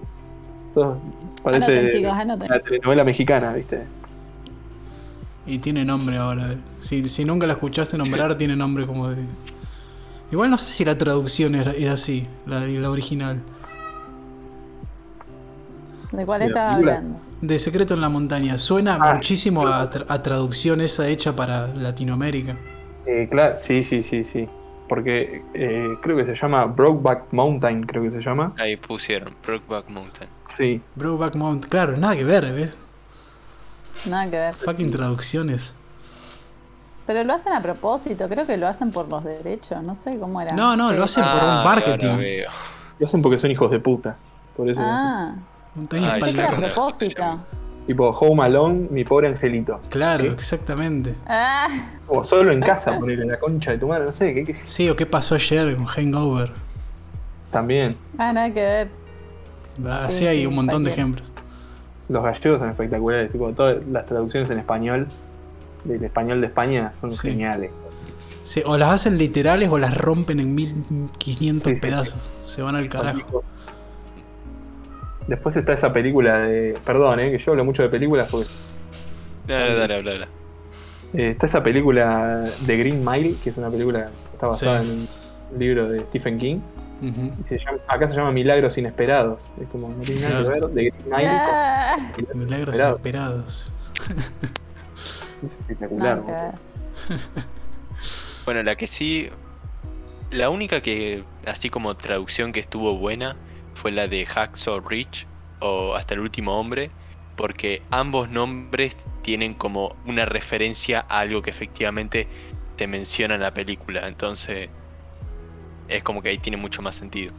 Todo 0.73 0.97
parece 1.43 1.65
Anoten, 1.67 1.87
chicos, 1.87 2.11
anoten. 2.13 2.49
una 2.51 2.59
telenovela 2.61 3.03
mexicana, 3.03 3.53
¿viste? 3.53 3.87
Y 5.47 5.59
tiene 5.59 5.85
nombre 5.85 6.17
ahora. 6.17 6.55
Si, 6.79 7.07
si 7.07 7.23
nunca 7.23 7.45
la 7.47 7.53
escuchaste 7.53 7.97
nombrar, 7.97 8.35
tiene 8.37 8.55
nombre 8.55 8.85
como 8.87 9.09
de. 9.09 9.23
Igual 10.31 10.49
no 10.49 10.57
sé 10.57 10.71
si 10.71 10.83
la 10.83 10.97
traducción 10.97 11.55
era, 11.55 11.71
era 11.73 11.93
así, 11.93 12.27
la, 12.47 12.61
la 12.61 12.89
original. 12.89 13.41
¿De 16.11 16.25
cuál 16.25 16.39
¿De 16.39 16.45
la 16.45 16.47
estaba 16.47 16.65
película? 16.69 16.91
hablando? 16.91 17.19
De 17.41 17.59
Secreto 17.59 17.93
en 17.93 18.01
la 18.01 18.09
Montaña. 18.09 18.57
Suena 18.57 18.97
Ah, 18.99 19.13
muchísimo 19.13 19.67
a, 19.67 19.89
tra- 19.91 20.05
a 20.07 20.21
traducción 20.23 20.81
esa 20.81 21.07
hecha 21.07 21.35
para 21.35 21.67
Latinoamérica. 21.67 22.57
Eh, 23.05 23.27
claro, 23.29 23.57
sí, 23.59 23.83
sí, 23.83 24.03
sí, 24.03 24.23
sí. 24.23 24.49
Porque 24.87 25.43
eh, 25.53 25.97
creo 26.01 26.15
que 26.17 26.25
se 26.25 26.35
llama 26.35 26.65
Brokeback 26.65 27.31
Mountain, 27.31 27.83
creo 27.85 28.03
que 28.03 28.11
se 28.11 28.21
llama. 28.21 28.53
Ahí 28.57 28.77
pusieron, 28.77 29.33
Brokeback 29.45 29.89
Mountain. 29.89 30.29
Sí. 30.55 30.81
Brokeback 30.95 31.35
Mountain. 31.35 31.69
Claro, 31.69 31.97
nada 31.97 32.15
que 32.15 32.23
ver, 32.23 32.53
¿ves? 32.53 32.77
Nada 34.07 34.25
que 34.25 34.37
ver. 34.37 34.53
Fucking 34.55 34.91
traducciones. 34.91 35.73
Pero 37.07 37.23
lo 37.23 37.33
hacen 37.33 37.53
a 37.53 37.61
propósito, 37.61 38.27
creo 38.27 38.45
que 38.47 38.57
lo 38.57 38.67
hacen 38.67 38.91
por 38.91 39.07
los 39.07 39.23
derechos, 39.23 39.81
no 39.83 39.95
sé 39.95 40.17
cómo 40.19 40.41
era. 40.41 40.53
No, 40.53 40.75
no, 40.75 40.91
lo 40.91 41.03
hacen 41.03 41.23
por 41.23 41.43
un 41.43 41.49
Ah, 41.49 41.61
marketing. 41.63 42.43
Lo 42.99 43.05
hacen 43.05 43.21
porque 43.21 43.37
son 43.37 43.51
hijos 43.51 43.69
de 43.71 43.79
puta. 43.79 44.15
Por 44.55 44.69
eso. 44.69 44.81
Ah, 44.83 45.35
Montaña 45.75 46.13
Ah, 46.13 46.17
pensé 46.19 46.33
que 46.33 46.39
era 46.41 46.49
a 46.51 46.55
propósito. 46.55 47.39
Tipo 47.87 48.09
Home 48.09 48.43
Alone, 48.43 48.87
mi 48.89 49.03
pobre 49.03 49.27
angelito. 49.27 49.79
Claro, 49.89 50.23
¿Sí? 50.23 50.29
exactamente. 50.31 51.13
Ah, 51.27 51.67
O 52.07 52.23
solo 52.23 52.51
en 52.51 52.59
casa, 52.61 52.97
ponerle 52.99 53.25
la 53.25 53.39
concha 53.39 53.71
de 53.71 53.77
tu 53.77 53.87
madre, 53.87 54.05
no 54.05 54.11
sé, 54.11 54.33
¿qué, 54.33 54.43
qué? 54.43 54.55
Sí, 54.65 54.89
o 54.89 54.95
qué 54.95 55.05
pasó 55.05 55.35
ayer 55.35 55.75
con 55.75 55.85
Hangover. 55.85 56.51
También. 57.51 57.95
ah, 58.17 58.33
nada 58.33 58.47
que 58.51 58.61
ver. 58.61 58.87
Así 59.89 60.19
Sí, 60.19 60.27
hay 60.27 60.39
sí, 60.41 60.45
un 60.47 60.55
montón 60.55 60.83
de 60.83 60.91
ejemplos. 60.91 61.31
Los 62.09 62.23
gallegos 62.23 62.59
son 62.59 62.69
espectaculares, 62.69 63.31
tipo, 63.31 63.51
todas 63.53 63.77
las 63.91 64.05
traducciones 64.05 64.49
en 64.49 64.59
español, 64.59 65.07
del 65.83 66.03
español 66.03 66.41
de 66.41 66.47
España, 66.47 66.91
son 66.99 67.11
Sí. 67.11 67.29
geniales. 67.29 67.71
Sí, 68.43 68.61
o 68.65 68.77
las 68.77 68.91
hacen 68.93 69.17
literales 69.17 69.69
o 69.69 69.77
las 69.77 69.95
rompen 69.97 70.39
en 70.39 70.55
1500 70.55 71.63
Sí, 71.69 71.75
sí, 71.75 71.81
pedazos. 71.81 72.17
Se 72.45 72.61
van 72.61 72.75
al 72.75 72.87
carajo. 72.89 73.43
Después 75.27 75.55
está 75.55 75.73
esa 75.73 75.91
película 75.91 76.37
de. 76.39 76.77
Perdón, 76.85 77.19
eh, 77.19 77.31
que 77.31 77.37
yo 77.39 77.51
hablo 77.51 77.65
mucho 77.65 77.81
de 77.83 77.89
películas 77.89 78.27
porque. 78.29 78.47
Dale, 79.47 79.75
dale, 79.75 79.95
habla, 79.95 80.11
habla. 80.11 80.27
eh, 81.13 81.29
está 81.31 81.45
esa 81.47 81.63
película 81.63 82.43
de 82.61 82.77
Green 82.77 83.03
Mile, 83.03 83.35
que 83.43 83.49
es 83.49 83.57
una 83.57 83.69
película 83.69 84.05
que 84.05 84.33
está 84.33 84.47
basada 84.47 84.81
Sí. 84.83 84.89
en 84.91 85.07
un 85.53 85.59
libro 85.59 85.89
de 85.89 85.99
Stephen 86.01 86.37
King. 86.37 86.59
Y 87.01 87.47
se 87.47 87.59
llama- 87.59 87.77
acá 87.87 88.07
se 88.07 88.15
llama 88.15 88.31
Milagros 88.31 88.77
Inesperados. 88.77 89.39
Es 89.61 89.67
como, 89.67 89.89
no 89.89 89.99
tiene 89.99 90.21
nada 90.21 90.43
que 90.43 90.49
ver 90.49 90.63
de 90.69 90.83
Green 90.89 91.05
Mile 91.05 91.27
Ah, 91.29 91.97
con 92.29 92.39
Milagros 92.39 92.75
Inesperados. 92.75 92.91
inesperados. 92.99 93.71
Es 95.45 95.53
espectacular. 95.59 96.21
Bueno, 98.45 98.63
la 98.63 98.75
que 98.75 98.87
sí. 98.87 99.29
La 100.31 100.49
única 100.49 100.81
que, 100.81 101.23
así 101.45 101.69
como 101.69 101.95
traducción 101.95 102.51
que 102.51 102.59
estuvo 102.59 102.97
buena, 102.97 103.35
fue 103.85 103.91
la 103.91 104.07
de 104.07 104.25
Hacksaw 104.25 104.79
Ridge 104.79 105.27
o 105.59 105.93
Hasta 105.93 106.15
el 106.15 106.21
último 106.21 106.59
hombre, 106.59 106.89
porque 107.35 107.83
ambos 107.91 108.31
nombres 108.31 108.97
tienen 109.21 109.53
como 109.53 109.95
una 110.07 110.25
referencia 110.25 111.05
a 111.07 111.19
algo 111.19 111.43
que 111.43 111.51
efectivamente 111.51 112.27
se 112.75 112.87
menciona 112.87 113.35
en 113.35 113.41
la 113.41 113.53
película. 113.53 114.07
Entonces, 114.07 114.69
es 115.87 116.01
como 116.01 116.23
que 116.23 116.29
ahí 116.29 116.39
tiene 116.39 116.57
mucho 116.57 116.81
más 116.81 116.95
sentido. 116.95 117.31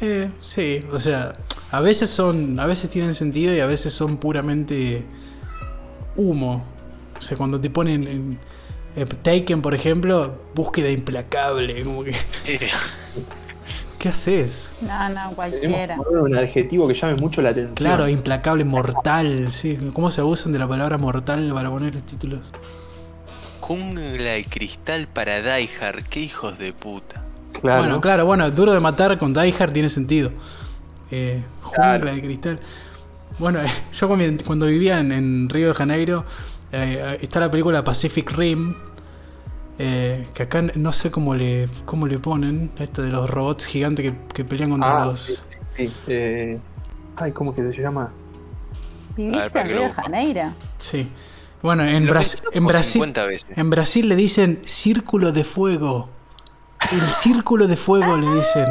Eh, 0.00 0.30
sí, 0.40 0.86
o 0.92 1.00
sea, 1.00 1.36
a 1.72 1.80
veces 1.80 2.08
son, 2.08 2.60
a 2.60 2.66
veces 2.66 2.88
tienen 2.88 3.14
sentido 3.14 3.52
y 3.52 3.58
a 3.58 3.66
veces 3.66 3.92
son 3.92 4.18
puramente 4.18 5.02
humo. 6.14 6.64
O 7.18 7.20
sea, 7.20 7.36
cuando 7.36 7.60
te 7.60 7.70
ponen 7.70 8.06
en 8.06 8.38
eh, 8.94 9.04
Taken, 9.04 9.62
por 9.62 9.74
ejemplo, 9.74 10.40
búsqueda 10.54 10.90
implacable, 10.90 11.82
como 11.82 12.04
que, 12.04 12.14
¿qué 14.02 14.08
haces? 14.08 14.74
No, 14.80 15.08
no, 15.10 15.30
cualquiera. 15.36 15.96
un 16.00 16.36
adjetivo 16.36 16.88
que 16.88 16.94
llame 16.94 17.14
mucho 17.14 17.40
la 17.40 17.50
atención. 17.50 17.76
Claro, 17.76 18.08
implacable, 18.08 18.64
mortal, 18.64 19.52
sí. 19.52 19.78
¿Cómo 19.92 20.10
se 20.10 20.20
abusan 20.20 20.52
de 20.52 20.58
la 20.58 20.66
palabra 20.66 20.98
mortal 20.98 21.52
para 21.54 21.70
poner 21.70 22.00
títulos? 22.02 22.50
Jungla 23.60 24.32
de 24.32 24.44
cristal 24.44 25.06
para 25.06 25.40
Die 25.40 25.70
Hard, 25.80 26.02
qué 26.10 26.18
hijos 26.18 26.58
de 26.58 26.72
puta. 26.72 27.22
Claro. 27.60 27.82
Bueno, 27.82 28.00
claro, 28.00 28.26
bueno, 28.26 28.50
duro 28.50 28.72
de 28.72 28.80
matar 28.80 29.18
con 29.18 29.32
Die 29.32 29.54
Hard 29.56 29.72
tiene 29.72 29.88
sentido. 29.88 30.32
Eh, 31.12 31.44
jungla 31.62 32.00
Claro. 32.00 32.14
de 32.16 32.20
cristal. 32.22 32.58
Bueno, 33.38 33.60
yo 33.92 34.08
cuando, 34.08 34.44
cuando 34.44 34.66
vivía 34.66 34.98
en, 34.98 35.12
en 35.12 35.48
Río 35.48 35.68
de 35.68 35.74
Janeiro, 35.74 36.24
eh, 36.72 37.18
está 37.20 37.38
la 37.38 37.50
película 37.52 37.84
Pacific 37.84 38.32
Rim, 38.32 38.74
eh, 39.84 40.28
que 40.32 40.44
acá 40.44 40.62
no 40.62 40.92
sé 40.92 41.10
cómo 41.10 41.34
le, 41.34 41.68
cómo 41.84 42.06
le 42.06 42.20
ponen, 42.20 42.70
esto 42.78 43.02
de 43.02 43.10
los 43.10 43.28
robots 43.28 43.66
gigantes 43.66 44.12
que, 44.12 44.32
que 44.32 44.44
pelean 44.44 44.70
contra 44.70 45.02
Ah, 45.02 45.06
los... 45.06 45.20
sí, 45.20 45.88
sí. 45.88 45.92
Eh, 46.06 46.56
ay, 47.16 47.32
¿cómo 47.32 47.52
que 47.52 47.62
se 47.72 47.82
llama? 47.82 48.12
¿Viviste 49.16 49.58
en 49.58 49.66
Río 49.66 49.80
de. 49.80 49.90
Janeiro? 49.90 50.52
Sí. 50.78 51.08
Bueno, 51.62 51.84
en, 51.84 52.06
Brasil... 52.06 52.40
50 52.52 53.24
veces. 53.24 53.50
En 53.56 53.70
Brasil 53.70 54.08
le 54.08 54.14
dicen 54.14 54.60
círculo 54.66 55.32
de 55.32 55.42
fuego. 55.42 56.08
El 56.92 57.02
círculo 57.08 57.66
de 57.66 57.76
fuego 57.76 58.16
le 58.16 58.32
dicen. 58.36 58.66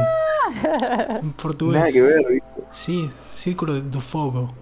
En 1.22 1.34
portugués. 1.34 1.80
Nada 1.82 1.92
que 1.92 2.02
ver, 2.02 2.26
¿viste? 2.30 2.62
Sí, 2.72 3.12
círculo 3.34 3.82
de 3.82 4.00
fuego. 4.02 4.54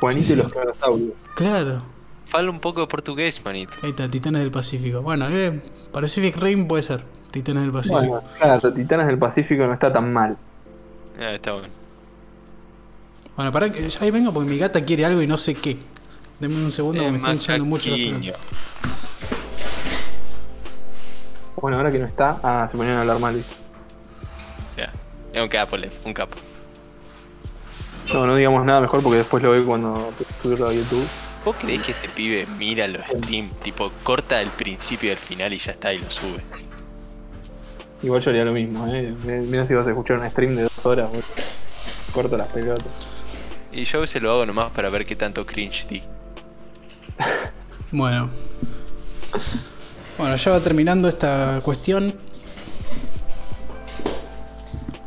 Juanito 0.00 0.32
y 0.32 0.36
los 0.36 0.52
dinosaurios. 0.52 1.12
Claro. 1.36 1.82
Fala 2.28 2.50
un 2.50 2.60
poco 2.60 2.82
de 2.82 2.86
portugués, 2.86 3.42
manito. 3.42 3.78
Ahí 3.82 3.90
está, 3.90 4.08
Titanes 4.08 4.42
del 4.42 4.50
Pacífico. 4.50 5.00
Bueno, 5.00 5.26
eh, 5.30 5.62
Pacific 5.90 6.36
Rim 6.36 6.68
puede 6.68 6.82
ser. 6.82 7.02
Titanes 7.30 7.62
del 7.62 7.72
Pacífico. 7.72 8.00
Bueno, 8.06 8.22
claro, 8.38 8.72
Titanes 8.72 9.06
del 9.06 9.18
Pacífico 9.18 9.66
no 9.66 9.72
está 9.72 9.90
tan 9.90 10.12
mal. 10.12 10.36
Ah, 11.18 11.32
está 11.32 11.52
bueno. 11.54 11.68
Bueno, 13.34 13.50
para 13.50 13.70
que 13.70 13.88
ahí 14.00 14.10
vengo 14.10 14.30
porque 14.32 14.50
mi 14.50 14.58
gata 14.58 14.84
quiere 14.84 15.06
algo 15.06 15.22
y 15.22 15.26
no 15.26 15.38
sé 15.38 15.54
qué. 15.54 15.78
Deme 16.38 16.56
un 16.56 16.70
segundo, 16.70 17.02
Eh, 17.02 17.10
me 17.10 17.16
están 17.16 17.36
echando 17.36 17.64
mucho 17.64 17.88
las 17.88 17.98
pelotas. 17.98 18.40
Bueno, 21.56 21.76
ahora 21.78 21.90
que 21.90 21.98
no 21.98 22.06
está, 22.06 22.38
ah, 22.42 22.68
se 22.70 22.76
ponían 22.76 22.96
a 22.96 23.00
hablar 23.00 23.18
mal. 23.20 23.42
Ya. 24.76 24.92
Es 25.32 25.40
un 25.42 25.48
capo, 25.48 25.78
Lev, 25.78 25.92
un 26.04 26.12
capo. 26.12 26.36
No, 28.12 28.26
no 28.26 28.36
digamos 28.36 28.64
nada 28.66 28.82
mejor 28.82 29.02
porque 29.02 29.18
después 29.18 29.42
lo 29.42 29.52
veo 29.52 29.64
cuando 29.64 30.12
subirlo 30.42 30.68
a 30.68 30.74
YouTube. 30.74 31.06
¿Vos 31.44 31.56
creés 31.60 31.82
que 31.82 31.92
este 31.92 32.08
pibe 32.08 32.46
mira 32.58 32.86
los 32.88 33.06
streams? 33.06 33.58
Tipo, 33.60 33.90
corta 34.02 34.40
el 34.42 34.48
principio 34.50 35.08
y 35.08 35.12
el 35.12 35.18
final 35.18 35.52
y 35.52 35.58
ya 35.58 35.72
está 35.72 35.92
y 35.94 35.98
lo 35.98 36.10
sube. 36.10 36.42
Igual 38.02 38.22
yo 38.22 38.30
haría 38.30 38.44
lo 38.44 38.52
mismo, 38.52 38.86
¿eh? 38.88 39.14
Mira 39.24 39.66
si 39.66 39.74
vas 39.74 39.86
a 39.86 39.90
escuchar 39.90 40.18
un 40.18 40.30
stream 40.30 40.56
de 40.56 40.62
dos 40.62 40.86
horas, 40.86 41.08
boludo. 41.08 41.24
Corto 42.12 42.36
las 42.36 42.48
pelotas. 42.48 42.86
Y 43.72 43.84
yo 43.84 43.98
a 43.98 44.00
veces 44.02 44.22
lo 44.22 44.32
hago 44.32 44.46
nomás 44.46 44.70
para 44.72 44.88
ver 44.90 45.04
qué 45.04 45.16
tanto 45.16 45.44
cringe 45.46 45.86
di. 45.88 46.02
Bueno. 47.90 48.28
Bueno, 50.18 50.36
ya 50.36 50.50
va 50.50 50.60
terminando 50.60 51.08
esta 51.08 51.60
cuestión. 51.62 52.14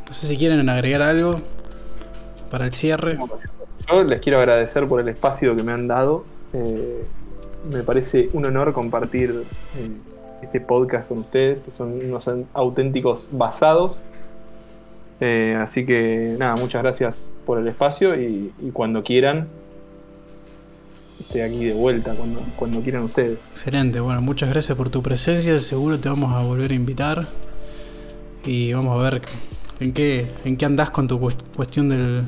No 0.08 0.14
sé 0.14 0.26
si 0.26 0.36
quieren 0.36 0.68
agregar 0.68 1.04
algo 1.04 1.42
para 2.50 2.66
el 2.66 2.74
cierre. 2.74 3.20
Les 4.06 4.22
quiero 4.22 4.40
agradecer 4.40 4.88
por 4.88 5.02
el 5.02 5.10
espacio 5.10 5.56
que 5.56 5.64
me 5.64 5.72
han 5.72 5.88
dado. 5.88 6.24
Eh, 6.54 7.04
me 7.72 7.84
parece 7.84 8.30
un 8.34 8.46
honor 8.46 8.74
compartir 8.74 9.44
eh, 9.78 9.90
este 10.42 10.60
podcast 10.62 11.08
con 11.08 11.20
ustedes, 11.20 11.60
que 11.60 11.72
son 11.72 11.94
unos 11.94 12.30
auténticos 12.54 13.28
basados. 13.32 14.02
Eh, 15.20 15.56
así 15.62 15.86
que 15.86 16.36
nada, 16.40 16.56
muchas 16.56 16.82
gracias 16.82 17.30
por 17.46 17.60
el 17.60 17.68
espacio 17.68 18.20
y, 18.20 18.52
cuando 18.74 19.04
quieran, 19.04 19.50
estoy 21.20 21.42
aquí 21.42 21.66
de 21.66 21.74
vuelta, 21.74 22.16
cuando, 22.16 22.42
cuando 22.56 22.82
quieran 22.82 23.04
ustedes. 23.04 23.38
Excelente, 23.52 24.00
bueno, 24.00 24.22
muchas 24.22 24.50
gracias 24.50 24.76
por 24.76 24.90
tu 24.90 25.04
presencia, 25.04 25.60
seguro 25.60 26.00
te 26.00 26.10
vamos 26.10 26.34
a 26.34 26.40
volver 26.42 26.72
a 26.72 26.74
invitar 26.74 27.28
y 28.44 28.74
vamos 28.74 29.00
a 29.00 29.04
ver 29.04 29.22
en 29.80 29.94
qué, 29.94 30.26
en 30.44 30.58
qué 30.58 30.66
andás 30.66 30.90
con 30.90 31.08
tu 31.08 31.20
cuest- 31.20 31.44
cuestión 31.56 31.90
de 31.90 32.24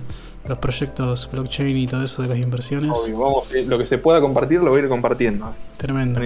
los 0.45 0.57
proyectos 0.57 1.29
blockchain 1.31 1.77
y 1.77 1.87
todo 1.87 2.03
eso 2.03 2.21
de 2.21 2.27
las 2.29 2.37
inversiones. 2.37 2.91
Obvio, 2.97 3.17
vamos, 3.19 3.53
eh, 3.53 3.63
lo 3.65 3.77
que 3.77 3.85
se 3.85 3.97
pueda 3.97 4.19
compartir 4.21 4.59
lo 4.61 4.71
voy 4.71 4.81
a 4.81 4.83
ir 4.83 4.89
compartiendo. 4.89 5.53
Tremendo. 5.77 6.19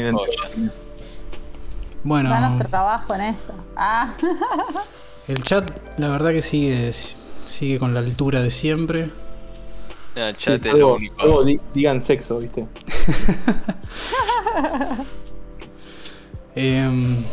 Bueno, 2.03 2.29
Da 2.29 2.39
nuestro 2.41 2.69
trabajo 2.69 3.13
en 3.15 3.21
eso. 3.21 3.53
Ah, 3.75 4.13
el 5.27 5.43
chat 5.43 5.69
la 5.97 6.07
verdad 6.09 6.31
que 6.31 6.41
sigue, 6.41 6.91
sigue 7.45 7.77
con 7.79 7.93
la 7.93 7.99
altura 7.99 8.41
de 8.41 8.49
siempre. 8.49 9.11
Sí, 10.15 10.21
chat 10.37 10.55
es 10.55 10.63
salvo- 10.65 10.77
lo 10.79 10.95
único. 10.95 11.43
di- 11.43 11.59
digan 11.73 12.01
sexo, 12.01 12.37
¿viste? 12.39 12.65
Em, 16.55 17.23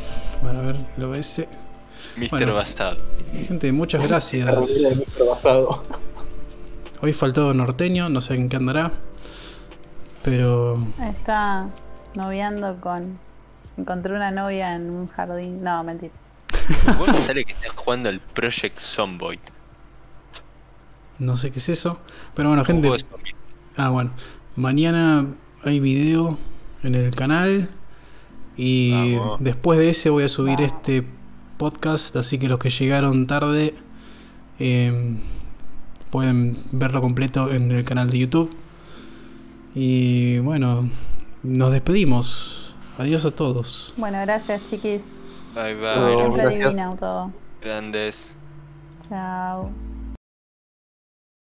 bueno, 0.42 0.60
a 0.60 0.62
ver, 0.62 0.76
el 0.96 1.04
OBS. 1.04 1.46
Mr. 2.16 2.28
bueno. 2.30 2.54
Bastard. 2.54 2.98
Gente, 3.48 3.72
muchas 3.72 4.00
La 4.02 4.06
remera 4.06 4.20
de 4.20 4.44
gracias. 4.52 4.96
nuestro 4.96 5.26
basado. 5.26 5.82
Hoy 7.04 7.12
faltó 7.12 7.52
norteño, 7.52 8.08
no 8.08 8.22
sé 8.22 8.32
en 8.32 8.48
qué 8.48 8.56
andará. 8.56 8.90
Pero 10.22 10.78
está 11.02 11.68
noviando 12.14 12.80
con. 12.80 13.18
Encontré 13.76 14.14
una 14.14 14.30
novia 14.30 14.74
en 14.74 14.88
un 14.88 15.08
jardín. 15.08 15.62
No, 15.62 15.84
mentira. 15.84 16.14
Me 17.06 17.20
sale 17.20 17.44
que 17.44 17.52
estás 17.52 17.72
jugando 17.72 18.08
el 18.08 18.20
Project 18.20 18.78
Zomboid. 18.78 19.38
no 21.18 21.36
sé 21.36 21.50
qué 21.50 21.58
es 21.58 21.68
eso. 21.68 21.98
Pero 22.34 22.48
bueno, 22.48 22.64
gente. 22.64 22.88
Ah, 23.76 23.90
bueno. 23.90 24.12
Mañana 24.56 25.26
hay 25.62 25.80
video 25.80 26.38
en 26.84 26.94
el 26.94 27.14
canal. 27.14 27.68
Y 28.56 29.14
Vamos. 29.14 29.40
después 29.40 29.78
de 29.78 29.90
ese 29.90 30.08
voy 30.08 30.24
a 30.24 30.28
subir 30.28 30.62
este 30.62 31.04
podcast. 31.58 32.16
Así 32.16 32.38
que 32.38 32.48
los 32.48 32.58
que 32.58 32.70
llegaron 32.70 33.26
tarde 33.26 33.74
eh, 34.58 35.18
pueden 36.14 36.56
verlo 36.70 37.00
completo 37.00 37.50
en 37.50 37.72
el 37.72 37.84
canal 37.84 38.08
de 38.08 38.20
YouTube. 38.20 38.54
Y 39.74 40.38
bueno, 40.38 40.88
nos 41.42 41.72
despedimos. 41.72 42.72
Adiós 42.98 43.24
a 43.24 43.32
todos. 43.32 43.92
Bueno, 43.96 44.20
gracias, 44.20 44.62
chiquis. 44.62 45.34
Bye 45.56 45.74
bye. 45.74 46.14
Siempre 46.14 46.42
gracias. 46.42 46.70
divino 46.70 46.94
todo. 46.94 47.32
Grandes. 47.60 48.32
Chao. 49.00 49.72